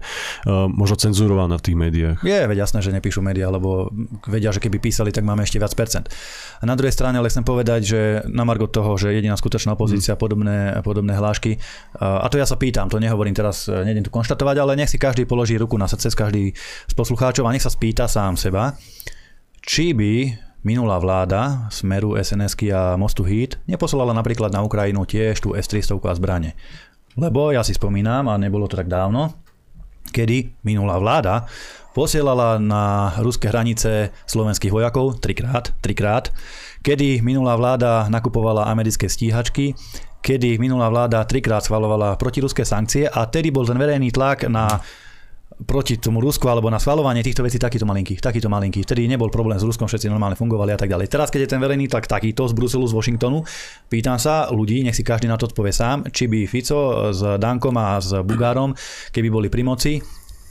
uh, 0.46 0.70
možno 0.70 0.94
cenzurovaná 0.94 1.58
v 1.58 1.64
tých 1.66 1.76
médiách. 1.82 2.18
Je, 2.22 2.40
veď 2.46 2.62
jasné, 2.62 2.78
že 2.78 2.94
nepíšu 2.94 3.26
médiá, 3.26 3.50
lebo 3.50 3.90
vedia, 4.30 4.54
že 4.54 4.62
keby 4.62 4.78
písali, 4.78 5.10
tak 5.10 5.26
máme 5.26 5.42
ešte 5.42 5.58
viac 5.58 5.74
percent. 5.74 6.06
A 6.60 6.64
na 6.64 6.78
druhej 6.78 6.94
strane 6.94 7.18
ale 7.18 7.26
chcem 7.26 7.42
povedať, 7.42 7.80
že 7.82 8.00
na 8.30 8.46
margo 8.46 8.70
toho, 8.70 8.94
že 8.94 9.10
jediná 9.10 9.34
skutočná 9.34 9.74
opozícia, 9.74 10.14
hmm. 10.14 10.22
podobné, 10.22 10.56
podobné 10.86 11.18
hlášky, 11.18 11.58
a 12.04 12.26
to 12.28 12.36
ja 12.36 12.44
sa 12.44 12.60
pýtam, 12.60 12.92
to 12.92 13.00
nehovorím 13.00 13.32
teraz, 13.32 13.64
e, 13.64 13.74
nejdem 13.84 14.04
tu 14.04 14.12
konštatovať, 14.12 14.56
ale 14.60 14.76
nech 14.76 14.92
si 14.92 15.00
každý 15.00 15.24
položí 15.24 15.56
ruku 15.56 15.80
na 15.80 15.88
srdce, 15.88 16.12
každý 16.12 16.52
z 16.88 16.94
poslucháčov 16.94 17.48
a 17.48 17.52
nech 17.54 17.64
sa 17.64 17.72
spýta 17.72 18.04
sám 18.04 18.36
seba, 18.36 18.76
či 19.64 19.96
by 19.96 20.36
minulá 20.64 21.00
vláda 21.00 21.68
Smeru, 21.72 22.16
sns 22.20 22.56
a 22.72 22.96
Mostu 23.00 23.24
Hit 23.24 23.60
neposlala 23.68 24.16
napríklad 24.16 24.52
na 24.52 24.64
Ukrajinu 24.64 25.04
tiež 25.04 25.40
tú 25.40 25.52
S-300 25.52 25.96
a 26.04 26.12
zbranie. 26.16 26.52
Lebo 27.14 27.54
ja 27.54 27.62
si 27.62 27.76
spomínam, 27.76 28.26
a 28.26 28.34
nebolo 28.40 28.66
to 28.66 28.74
tak 28.74 28.90
dávno, 28.90 29.38
kedy 30.10 30.60
minulá 30.66 30.98
vláda 30.98 31.46
posielala 31.94 32.58
na 32.58 33.14
ruské 33.22 33.46
hranice 33.46 34.10
slovenských 34.26 34.74
vojakov 34.74 35.22
trikrát, 35.22 35.70
trikrát, 35.78 36.34
kedy 36.82 37.22
minulá 37.22 37.54
vláda 37.54 38.10
nakupovala 38.10 38.66
americké 38.66 39.06
stíhačky, 39.06 39.78
kedy 40.24 40.56
minulá 40.56 40.88
vláda 40.88 41.20
trikrát 41.28 41.60
schvalovala 41.60 42.16
protiruské 42.16 42.64
sankcie 42.64 43.04
a 43.04 43.28
tedy 43.28 43.52
bol 43.52 43.68
ten 43.68 43.76
verejný 43.76 44.08
tlak 44.08 44.48
na 44.48 44.80
proti 45.62 46.00
tomu 46.00 46.18
Rusku 46.18 46.50
alebo 46.50 46.66
na 46.66 46.82
schvalovanie 46.82 47.22
týchto 47.22 47.44
vecí 47.46 47.60
takýto 47.60 47.86
malinký, 47.86 48.18
takýto 48.18 48.50
malinký. 48.50 48.82
Vtedy 48.82 49.06
nebol 49.06 49.30
problém 49.30 49.60
s 49.60 49.62
Ruskom, 49.62 49.86
všetci 49.86 50.10
normálne 50.10 50.34
fungovali 50.34 50.74
a 50.74 50.78
tak 50.80 50.90
ďalej. 50.90 51.06
Teraz, 51.06 51.28
keď 51.30 51.46
je 51.46 51.50
ten 51.54 51.60
verejný 51.62 51.86
tlak 51.86 52.10
takýto 52.10 52.48
z 52.50 52.56
Bruselu, 52.56 52.88
z 52.90 52.96
Washingtonu, 52.96 53.46
pýtam 53.86 54.18
sa 54.18 54.50
ľudí, 54.50 54.82
nech 54.82 54.96
si 54.98 55.06
každý 55.06 55.30
na 55.30 55.38
to 55.38 55.46
odpovie 55.46 55.70
sám, 55.70 56.10
či 56.10 56.26
by 56.26 56.50
Fico 56.50 57.12
s 57.14 57.22
Dankom 57.38 57.76
a 57.78 58.02
s 58.02 58.16
Bugárom, 58.26 58.74
keby 59.14 59.28
boli 59.30 59.46
pri 59.46 59.62
moci, 59.62 59.92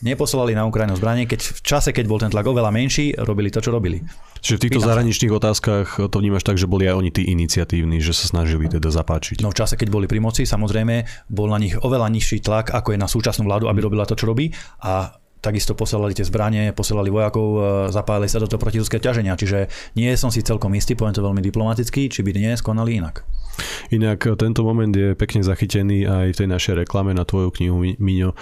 neposlali 0.04 0.52
na 0.52 0.68
Ukrajinu 0.68 1.00
zbranie, 1.00 1.24
keď 1.26 1.40
v 1.42 1.62
čase, 1.64 1.90
keď 1.96 2.06
bol 2.06 2.20
ten 2.20 2.30
tlak 2.30 2.44
oveľa 2.44 2.70
menší, 2.76 3.16
robili 3.16 3.48
to, 3.48 3.64
čo 3.64 3.72
robili. 3.72 4.04
Čiže 4.44 4.60
v 4.60 4.64
týchto 4.68 4.80
Pýtam 4.84 4.90
zahraničných 4.92 5.34
otázkach 5.34 5.88
to 6.12 6.18
vnímaš 6.20 6.44
tak, 6.44 6.60
že 6.60 6.68
boli 6.68 6.84
aj 6.92 7.00
oni 7.00 7.12
tí 7.16 7.24
iniciatívni, 7.32 8.04
že 8.04 8.12
sa 8.12 8.28
snažili 8.28 8.68
teda 8.68 8.92
zapáčiť. 8.92 9.40
No 9.40 9.56
v 9.56 9.58
čase, 9.64 9.80
keď 9.80 9.88
boli 9.88 10.06
pri 10.12 10.20
moci, 10.20 10.44
samozrejme, 10.44 11.08
bol 11.32 11.48
na 11.48 11.64
nich 11.64 11.80
oveľa 11.80 12.12
nižší 12.12 12.44
tlak, 12.44 12.76
ako 12.76 12.92
je 12.92 13.00
na 13.00 13.08
súčasnú 13.08 13.48
vládu, 13.48 13.72
aby 13.72 13.80
robila 13.80 14.04
to, 14.04 14.20
čo 14.20 14.28
robí. 14.28 14.52
A 14.84 15.23
takisto 15.44 15.76
posielali 15.76 16.16
tie 16.16 16.24
zbranie, 16.24 16.72
posielali 16.72 17.12
vojakov, 17.12 17.46
e, 17.46 17.60
zapájali 17.92 18.32
sa 18.32 18.40
do 18.40 18.48
toho 18.48 18.64
protiruské 18.64 19.04
ťaženia. 19.04 19.36
Čiže 19.36 19.68
nie 20.00 20.08
som 20.16 20.32
si 20.32 20.40
celkom 20.40 20.72
istý, 20.80 20.96
poviem 20.96 21.12
to 21.12 21.20
veľmi 21.20 21.44
diplomaticky, 21.44 22.08
či 22.08 22.24
by 22.24 22.32
dnes 22.32 22.64
konali 22.64 23.04
inak. 23.04 23.28
Inak 23.92 24.26
e, 24.26 24.34
tento 24.40 24.64
moment 24.64 24.90
je 24.90 25.14
pekne 25.14 25.44
zachytený 25.44 26.08
aj 26.08 26.28
v 26.34 26.40
tej 26.40 26.48
našej 26.50 26.74
reklame 26.88 27.14
na 27.14 27.28
tvoju 27.28 27.52
knihu 27.60 27.78
Miňo 28.00 28.32
e, 28.34 28.36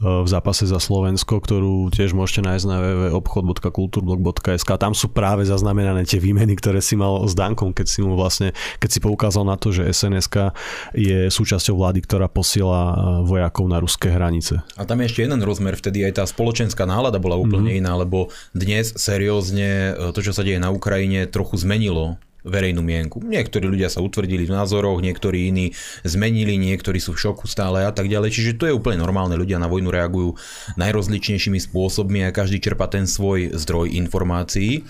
v 0.00 0.28
zápase 0.28 0.66
za 0.66 0.80
Slovensko, 0.80 1.38
ktorú 1.38 1.92
tiež 1.92 2.16
môžete 2.16 2.42
nájsť 2.42 2.64
na 2.66 2.76
www.obchod.kulturblog.sk. 2.82 4.70
Tam 4.80 4.96
sú 4.96 5.12
práve 5.12 5.44
zaznamenané 5.46 6.08
tie 6.08 6.18
výmeny, 6.18 6.56
ktoré 6.56 6.80
si 6.80 6.96
mal 6.98 7.22
s 7.28 7.36
Dankom, 7.36 7.76
keď 7.76 7.86
si 7.86 8.00
mu 8.02 8.16
vlastne, 8.16 8.56
keď 8.80 8.90
si 8.90 8.98
poukázal 9.04 9.44
na 9.46 9.60
to, 9.60 9.70
že 9.70 9.86
SNSK 9.86 10.56
je 10.96 11.28
súčasťou 11.30 11.76
vlády, 11.78 12.00
ktorá 12.02 12.26
posiela 12.26 12.96
vojakov 13.22 13.68
na 13.68 13.78
ruské 13.78 14.10
hranice. 14.10 14.64
A 14.74 14.82
tam 14.88 15.02
je 15.02 15.12
ešte 15.12 15.22
jeden 15.22 15.40
rozmer, 15.44 15.76
vtedy 15.78 16.02
aj 16.02 16.22
tá 16.22 16.24
spoločenská 16.46 16.86
nálada 16.86 17.18
bola 17.18 17.34
úplne 17.34 17.74
mm-hmm. 17.74 17.82
iná, 17.82 17.98
lebo 17.98 18.30
dnes 18.54 18.94
seriózne 18.94 19.98
to, 20.14 20.22
čo 20.22 20.30
sa 20.30 20.46
deje 20.46 20.62
na 20.62 20.70
Ukrajine, 20.70 21.26
trochu 21.26 21.58
zmenilo 21.58 22.22
verejnú 22.46 22.86
mienku. 22.86 23.18
Niektorí 23.18 23.66
ľudia 23.66 23.90
sa 23.90 23.98
utvrdili 23.98 24.46
v 24.46 24.54
názoroch, 24.54 25.02
niektorí 25.02 25.50
iní 25.50 25.74
zmenili, 26.06 26.54
niektorí 26.54 27.02
sú 27.02 27.18
v 27.18 27.26
šoku 27.26 27.50
stále 27.50 27.82
a 27.82 27.90
tak 27.90 28.06
ďalej. 28.06 28.30
Čiže 28.30 28.62
to 28.62 28.70
je 28.70 28.76
úplne 28.78 29.02
normálne. 29.02 29.34
Ľudia 29.34 29.58
na 29.58 29.66
vojnu 29.66 29.90
reagujú 29.90 30.38
najrozličnejšími 30.78 31.58
spôsobmi 31.58 32.22
a 32.22 32.30
každý 32.30 32.62
čerpa 32.62 32.86
ten 32.86 33.10
svoj 33.10 33.58
zdroj 33.58 33.90
informácií 33.98 34.86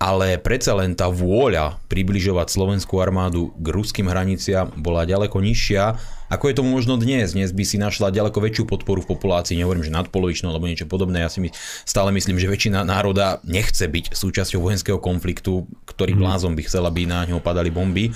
ale 0.00 0.40
predsa 0.40 0.72
len 0.72 0.96
tá 0.96 1.12
vôľa 1.12 1.76
približovať 1.92 2.48
slovenskú 2.48 3.04
armádu 3.04 3.52
k 3.60 3.66
ruským 3.68 4.08
hraniciam 4.08 4.72
bola 4.80 5.04
ďaleko 5.04 5.44
nižšia, 5.44 6.00
ako 6.32 6.48
je 6.48 6.56
tomu 6.56 6.72
možno 6.72 6.96
dnes. 6.96 7.36
Dnes 7.36 7.52
by 7.52 7.64
si 7.68 7.76
našla 7.76 8.08
ďaleko 8.08 8.40
väčšiu 8.40 8.64
podporu 8.64 9.04
v 9.04 9.12
populácii, 9.12 9.60
nehovorím, 9.60 9.84
že 9.84 9.92
nadpolovičnú 9.92 10.48
alebo 10.48 10.64
niečo 10.64 10.88
podobné. 10.88 11.20
Ja 11.20 11.28
si 11.28 11.44
my, 11.44 11.52
stále 11.84 12.16
myslím, 12.16 12.40
že 12.40 12.48
väčšina 12.48 12.80
národa 12.80 13.44
nechce 13.44 13.84
byť 13.84 14.16
súčasťou 14.16 14.64
vojenského 14.64 14.96
konfliktu, 14.96 15.68
ktorý 15.84 16.16
mm. 16.16 16.20
blázom 16.24 16.56
by 16.56 16.62
chcela, 16.64 16.88
aby 16.88 17.04
na 17.04 17.28
ňo 17.28 17.44
padali 17.44 17.68
bomby 17.68 18.08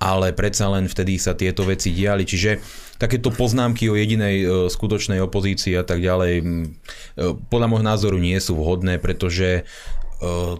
ale 0.00 0.32
predsa 0.32 0.64
len 0.72 0.88
vtedy 0.88 1.20
sa 1.20 1.36
tieto 1.36 1.60
veci 1.60 1.92
diali. 1.92 2.24
Čiže 2.24 2.56
takéto 2.96 3.28
poznámky 3.28 3.92
o 3.92 3.94
jedinej 4.00 4.36
e, 4.40 4.46
skutočnej 4.72 5.20
opozícii 5.20 5.76
a 5.76 5.84
tak 5.84 6.00
ďalej 6.00 6.40
e, 6.40 6.44
podľa 7.52 7.68
môjho 7.68 7.84
názoru 7.84 8.16
nie 8.16 8.40
sú 8.40 8.56
vhodné, 8.56 8.96
pretože 8.96 9.68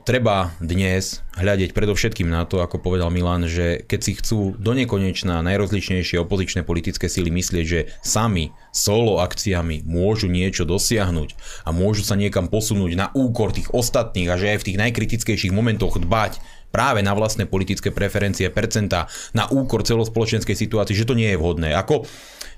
treba 0.09 0.57
dnes 0.57 1.21
hľadiť 1.37 1.77
predovšetkým 1.77 2.33
na 2.33 2.49
to, 2.49 2.65
ako 2.65 2.81
povedal 2.81 3.13
Milan, 3.13 3.45
že 3.45 3.85
keď 3.85 4.01
si 4.01 4.13
chcú 4.17 4.57
do 4.57 4.73
nekonečná 4.73 5.45
najrozličnejšie 5.45 6.17
opozičné 6.25 6.65
politické 6.65 7.13
síly 7.13 7.29
myslieť, 7.29 7.65
že 7.69 7.81
sami 8.01 8.57
solo 8.73 9.21
akciami 9.21 9.85
môžu 9.85 10.33
niečo 10.33 10.65
dosiahnuť 10.65 11.37
a 11.69 11.77
môžu 11.77 12.09
sa 12.09 12.17
niekam 12.17 12.49
posunúť 12.49 12.93
na 12.97 13.07
úkor 13.13 13.53
tých 13.53 13.69
ostatných 13.69 14.33
a 14.33 14.41
že 14.41 14.57
aj 14.57 14.59
v 14.65 14.67
tých 14.73 14.81
najkritickejších 14.81 15.53
momentoch 15.53 16.01
dbať 16.01 16.41
práve 16.71 17.03
na 17.03 17.13
vlastné 17.13 17.51
politické 17.51 17.91
preferencie, 17.91 18.47
percentá, 18.49 19.11
na 19.35 19.51
úkor 19.51 19.83
celospoločenskej 19.83 20.55
situácii, 20.55 20.97
že 20.97 21.05
to 21.07 21.19
nie 21.19 21.35
je 21.35 21.39
vhodné. 21.39 21.75
Ako 21.75 22.07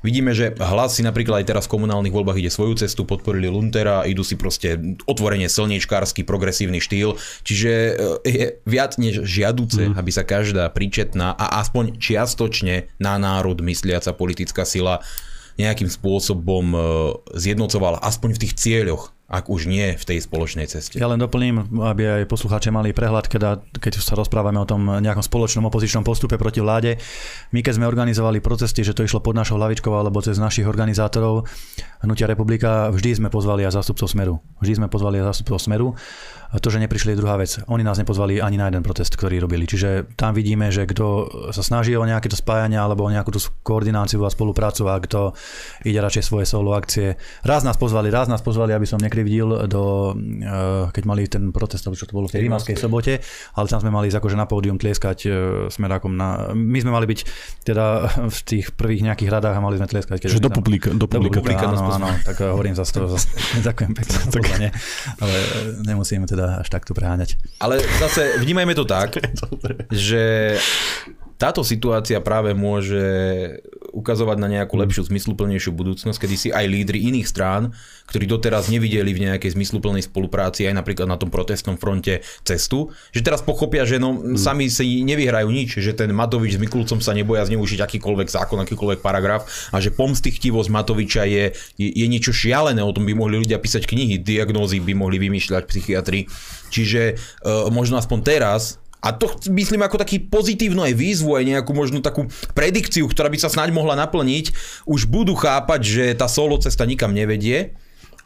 Vidíme, 0.02 0.34
že 0.34 0.50
hlas 0.58 0.98
si 0.98 1.06
napríklad 1.06 1.42
aj 1.42 1.46
teraz 1.46 1.64
v 1.70 1.78
komunálnych 1.78 2.10
voľbách 2.10 2.42
ide 2.42 2.50
svoju 2.50 2.82
cestu, 2.82 3.06
podporili 3.06 3.46
Luntera, 3.46 4.02
idú 4.02 4.26
si 4.26 4.34
proste 4.34 4.98
otvorene 5.06 5.46
slniečkársky 5.46 6.26
progresívny 6.26 6.82
štýl, 6.82 7.14
čiže 7.46 7.72
e, 7.72 7.92
je 8.26 8.46
viac 8.66 8.98
než 8.98 9.22
žiaduce, 9.22 9.94
mm. 9.94 9.94
aby 9.94 10.10
sa 10.10 10.26
každá 10.26 10.66
príčetná 10.74 11.38
a 11.38 11.62
aspoň 11.62 12.02
čiastočne 12.02 12.90
na 12.98 13.14
národ 13.16 13.62
mysliaca 13.62 14.10
politická 14.10 14.66
sila 14.66 15.00
nejakým 15.56 15.86
spôsobom 15.86 16.66
e, 16.74 16.78
zjednocovala 17.38 18.02
aspoň 18.02 18.34
v 18.34 18.40
tých 18.42 18.54
cieľoch, 18.58 19.14
ak 19.32 19.48
už 19.48 19.64
nie 19.64 19.96
v 19.96 20.04
tej 20.04 20.20
spoločnej 20.20 20.68
ceste. 20.68 21.00
Ja 21.00 21.08
len 21.08 21.16
doplním, 21.16 21.80
aby 21.80 22.20
aj 22.20 22.28
poslucháči 22.28 22.68
mali 22.68 22.92
prehľad, 22.92 23.32
keď, 23.32 23.64
keď 23.80 23.92
sa 23.96 24.12
rozprávame 24.12 24.60
o 24.60 24.68
tom 24.68 25.00
nejakom 25.00 25.24
spoločnom 25.24 25.64
opozičnom 25.72 26.04
postupe 26.04 26.36
proti 26.36 26.60
vláde. 26.60 27.00
My 27.56 27.64
keď 27.64 27.80
sme 27.80 27.88
organizovali 27.88 28.44
protesty, 28.44 28.84
že 28.84 28.92
to 28.92 29.08
išlo 29.08 29.24
pod 29.24 29.32
našou 29.32 29.56
hlavičkou 29.56 29.88
alebo 29.88 30.20
cez 30.20 30.36
našich 30.36 30.68
organizátorov 30.68 31.48
Hnutia 32.04 32.28
republika, 32.28 32.92
vždy 32.92 33.24
sme 33.24 33.28
pozvali 33.32 33.64
aj 33.64 33.80
zástupcov 33.80 34.12
Smeru. 34.12 34.34
Vždy 34.60 34.84
sme 34.84 34.88
pozvali 34.92 35.24
aj 35.24 35.32
zástupcov 35.32 35.58
Smeru 35.64 35.88
to, 36.60 36.68
že 36.68 36.84
neprišli 36.84 37.16
je 37.16 37.20
druhá 37.24 37.40
vec. 37.40 37.56
Oni 37.72 37.80
nás 37.80 37.96
nepozvali 37.96 38.36
ani 38.44 38.60
na 38.60 38.68
jeden 38.68 38.84
protest, 38.84 39.16
ktorý 39.16 39.40
robili. 39.40 39.64
Čiže 39.64 40.12
tam 40.20 40.36
vidíme, 40.36 40.68
že 40.68 40.84
kto 40.84 41.48
sa 41.56 41.64
snaží 41.64 41.96
o 41.96 42.04
nejaké 42.04 42.28
to 42.28 42.36
spájanie 42.36 42.76
alebo 42.76 43.08
o 43.08 43.12
nejakú 43.12 43.32
tú 43.32 43.40
koordináciu 43.64 44.20
a 44.28 44.28
spoluprácu 44.28 44.84
a 44.92 45.00
kto 45.00 45.32
ide 45.88 45.96
radšej 45.96 46.28
svoje 46.28 46.44
solo 46.44 46.76
akcie. 46.76 47.16
Raz 47.48 47.64
nás 47.64 47.80
pozvali, 47.80 48.12
raz 48.12 48.28
nás 48.28 48.44
pozvali, 48.44 48.76
aby 48.76 48.84
som 48.84 49.00
nekryl 49.00 49.22
ukrivdil 49.22 49.70
do, 49.70 50.14
keď 50.90 51.04
mali 51.06 51.30
ten 51.30 51.54
protest, 51.54 51.86
čo 51.86 52.06
to 52.10 52.14
bolo 52.18 52.26
v 52.26 52.34
tej 52.34 52.42
rímavskej 52.50 52.74
sobote, 52.74 53.22
ale 53.54 53.66
tam 53.70 53.78
sme 53.78 53.94
mali 53.94 54.10
ísť 54.10 54.18
akože 54.18 54.36
na 54.36 54.46
pódium 54.50 54.76
tlieskať 54.82 55.30
smerákom 55.70 56.18
na... 56.18 56.50
My 56.52 56.82
sme 56.82 56.90
mali 56.90 57.06
byť 57.06 57.20
teda 57.62 57.84
v 58.26 58.38
tých 58.42 58.74
prvých 58.74 59.06
nejakých 59.06 59.30
radách 59.30 59.54
a 59.54 59.62
mali 59.62 59.78
sme 59.78 59.86
tlieskať. 59.86 60.26
Keď 60.26 60.42
do 60.42 60.50
publika. 60.50 60.90
Do 60.90 61.06
publika, 61.06 61.38
do 61.38 61.46
publika 61.46 61.64
áno, 61.70 62.02
áno, 62.02 62.10
tak 62.26 62.42
hovorím 62.42 62.74
za 62.74 62.82
to. 62.82 63.06
Ďakujem 63.66 63.92
pekne. 63.94 64.18
tak. 64.34 64.44
Ale 65.22 65.36
nemusíme 65.86 66.26
teda 66.26 66.41
až 66.44 66.68
takto 66.70 66.94
preháňať. 66.94 67.36
Ale 67.60 67.80
zase 67.98 68.38
vnímajme 68.38 68.74
to 68.74 68.84
tak, 68.84 69.16
že 69.90 70.56
táto 71.42 71.66
situácia 71.66 72.22
práve 72.22 72.54
môže 72.54 73.02
ukazovať 73.90 74.38
na 74.38 74.46
nejakú 74.46 74.78
mm. 74.78 74.82
lepšiu, 74.86 75.02
zmysluplnejšiu 75.10 75.74
budúcnosť, 75.74 76.18
kedy 76.22 76.36
si 76.38 76.48
aj 76.54 76.70
lídry 76.70 77.10
iných 77.10 77.26
strán, 77.26 77.74
ktorí 78.06 78.30
doteraz 78.30 78.70
nevideli 78.70 79.10
v 79.10 79.26
nejakej 79.26 79.58
zmysluplnej 79.58 80.06
spolupráci 80.06 80.70
aj 80.70 80.78
napríklad 80.78 81.10
na 81.10 81.18
tom 81.18 81.34
protestnom 81.34 81.74
fronte 81.74 82.22
cestu, 82.46 82.94
že 83.10 83.26
teraz 83.26 83.42
pochopia, 83.42 83.82
že 83.82 83.98
no, 83.98 84.14
mm. 84.14 84.38
sami 84.38 84.70
si 84.70 85.02
nevyhrajú 85.02 85.50
nič, 85.50 85.82
že 85.82 85.90
ten 85.98 86.14
Matovič 86.14 86.54
s 86.54 86.62
Mikulcom 86.62 87.02
sa 87.02 87.10
neboja 87.10 87.42
zneužiť 87.50 87.82
akýkoľvek 87.82 88.28
zákon, 88.30 88.62
akýkoľvek 88.62 89.02
paragraf 89.02 89.42
a 89.74 89.82
že 89.82 89.90
pomstichtivosť 89.90 90.70
Matoviča 90.70 91.26
je, 91.26 91.50
je, 91.74 91.88
je 91.90 92.06
niečo 92.06 92.30
šialené, 92.30 92.78
o 92.86 92.94
tom 92.94 93.02
by 93.02 93.18
mohli 93.18 93.42
ľudia 93.42 93.58
písať 93.58 93.90
knihy, 93.90 94.22
diagnózy 94.22 94.78
by 94.78 94.94
mohli 94.94 95.18
vymýšľať 95.18 95.62
psychiatri. 95.66 96.30
Čiže 96.70 97.18
uh, 97.18 97.66
možno 97.74 97.98
aspoň 97.98 98.18
teraz 98.22 98.78
a 99.02 99.10
to 99.10 99.34
myslím 99.50 99.82
ako 99.82 99.98
taký 99.98 100.22
pozitívnu 100.22 100.86
aj 100.86 100.94
výzvu, 100.94 101.34
aj 101.34 101.44
nejakú 101.58 101.74
možno 101.74 101.98
takú 101.98 102.30
predikciu, 102.54 103.10
ktorá 103.10 103.26
by 103.26 103.38
sa 103.42 103.50
snáď 103.50 103.74
mohla 103.74 103.98
naplniť, 103.98 104.54
už 104.86 105.10
budú 105.10 105.34
chápať, 105.34 105.80
že 105.82 106.04
tá 106.14 106.30
solo 106.30 106.62
cesta 106.62 106.86
nikam 106.86 107.10
nevedie 107.10 107.74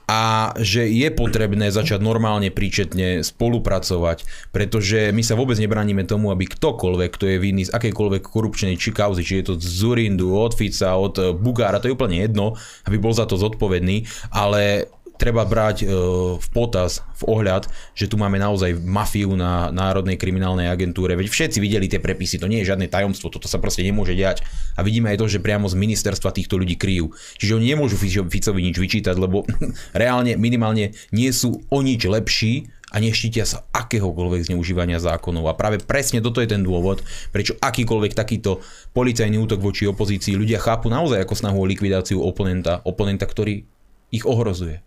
a 0.06 0.54
že 0.62 0.86
je 0.86 1.10
potrebné 1.10 1.74
začať 1.74 1.98
normálne 1.98 2.54
príčetne 2.54 3.26
spolupracovať, 3.26 4.22
pretože 4.54 5.10
my 5.10 5.22
sa 5.26 5.34
vôbec 5.34 5.58
nebránime 5.58 6.06
tomu, 6.06 6.30
aby 6.30 6.46
ktokoľvek, 6.46 7.10
kto 7.10 7.24
je 7.26 7.42
vinný 7.42 7.66
z 7.66 7.74
akejkoľvek 7.74 8.22
korupčnej 8.22 8.78
či 8.78 8.94
kauzy, 8.94 9.26
či 9.26 9.42
je 9.42 9.50
to 9.50 9.54
z 9.58 9.66
Zurindu, 9.66 10.30
od 10.30 10.54
Fica, 10.54 10.94
od 10.94 11.40
Bugára, 11.42 11.82
to 11.82 11.90
je 11.90 11.96
úplne 11.98 12.22
jedno, 12.22 12.54
aby 12.86 13.02
bol 13.02 13.10
za 13.10 13.26
to 13.26 13.34
zodpovedný, 13.34 14.06
ale 14.30 14.86
treba 15.16 15.42
brať 15.48 15.82
e, 15.82 15.86
v 16.36 16.48
potaz, 16.52 17.02
v 17.20 17.22
ohľad, 17.28 17.68
že 17.96 18.06
tu 18.06 18.20
máme 18.20 18.36
naozaj 18.36 18.76
mafiu 18.80 19.32
na 19.34 19.72
Národnej 19.72 20.20
kriminálnej 20.20 20.68
agentúre. 20.68 21.16
Veď 21.16 21.28
všetci 21.32 21.58
videli 21.58 21.88
tie 21.88 21.98
prepisy, 21.98 22.36
to 22.36 22.48
nie 22.48 22.62
je 22.62 22.70
žiadne 22.72 22.86
tajomstvo, 22.86 23.32
toto 23.32 23.48
sa 23.48 23.56
proste 23.56 23.82
nemôže 23.82 24.12
diať. 24.12 24.44
A 24.76 24.84
vidíme 24.84 25.10
aj 25.10 25.20
to, 25.20 25.26
že 25.26 25.42
priamo 25.42 25.66
z 25.66 25.76
ministerstva 25.76 26.30
týchto 26.36 26.60
ľudí 26.60 26.76
kryjú. 26.76 27.10
Čiže 27.40 27.56
oni 27.56 27.66
nemôžu 27.72 27.96
Ficovi 28.28 28.60
nič 28.62 28.76
vyčítať, 28.76 29.16
lebo 29.16 29.48
reálne, 29.96 30.36
minimálne 30.36 30.92
nie 31.10 31.30
sú 31.32 31.64
o 31.72 31.78
nič 31.80 32.04
lepší 32.06 32.68
a 32.94 33.02
neštítia 33.02 33.42
sa 33.42 33.66
akéhokoľvek 33.74 34.46
zneužívania 34.48 35.02
zákonov. 35.02 35.50
A 35.50 35.58
práve 35.58 35.82
presne 35.82 36.22
toto 36.22 36.38
je 36.38 36.48
ten 36.48 36.62
dôvod, 36.62 37.02
prečo 37.34 37.58
akýkoľvek 37.58 38.14
takýto 38.14 38.62
policajný 38.94 39.36
útok 39.42 39.58
voči 39.58 39.90
opozícii 39.90 40.38
ľudia 40.38 40.62
chápu 40.62 40.86
naozaj 40.86 41.26
ako 41.26 41.34
snahu 41.34 41.58
o 41.60 41.66
likvidáciu 41.66 42.22
oponenta, 42.22 42.80
oponenta, 42.86 43.26
ktorý 43.26 43.66
ich 44.14 44.22
ohrozuje. 44.22 44.86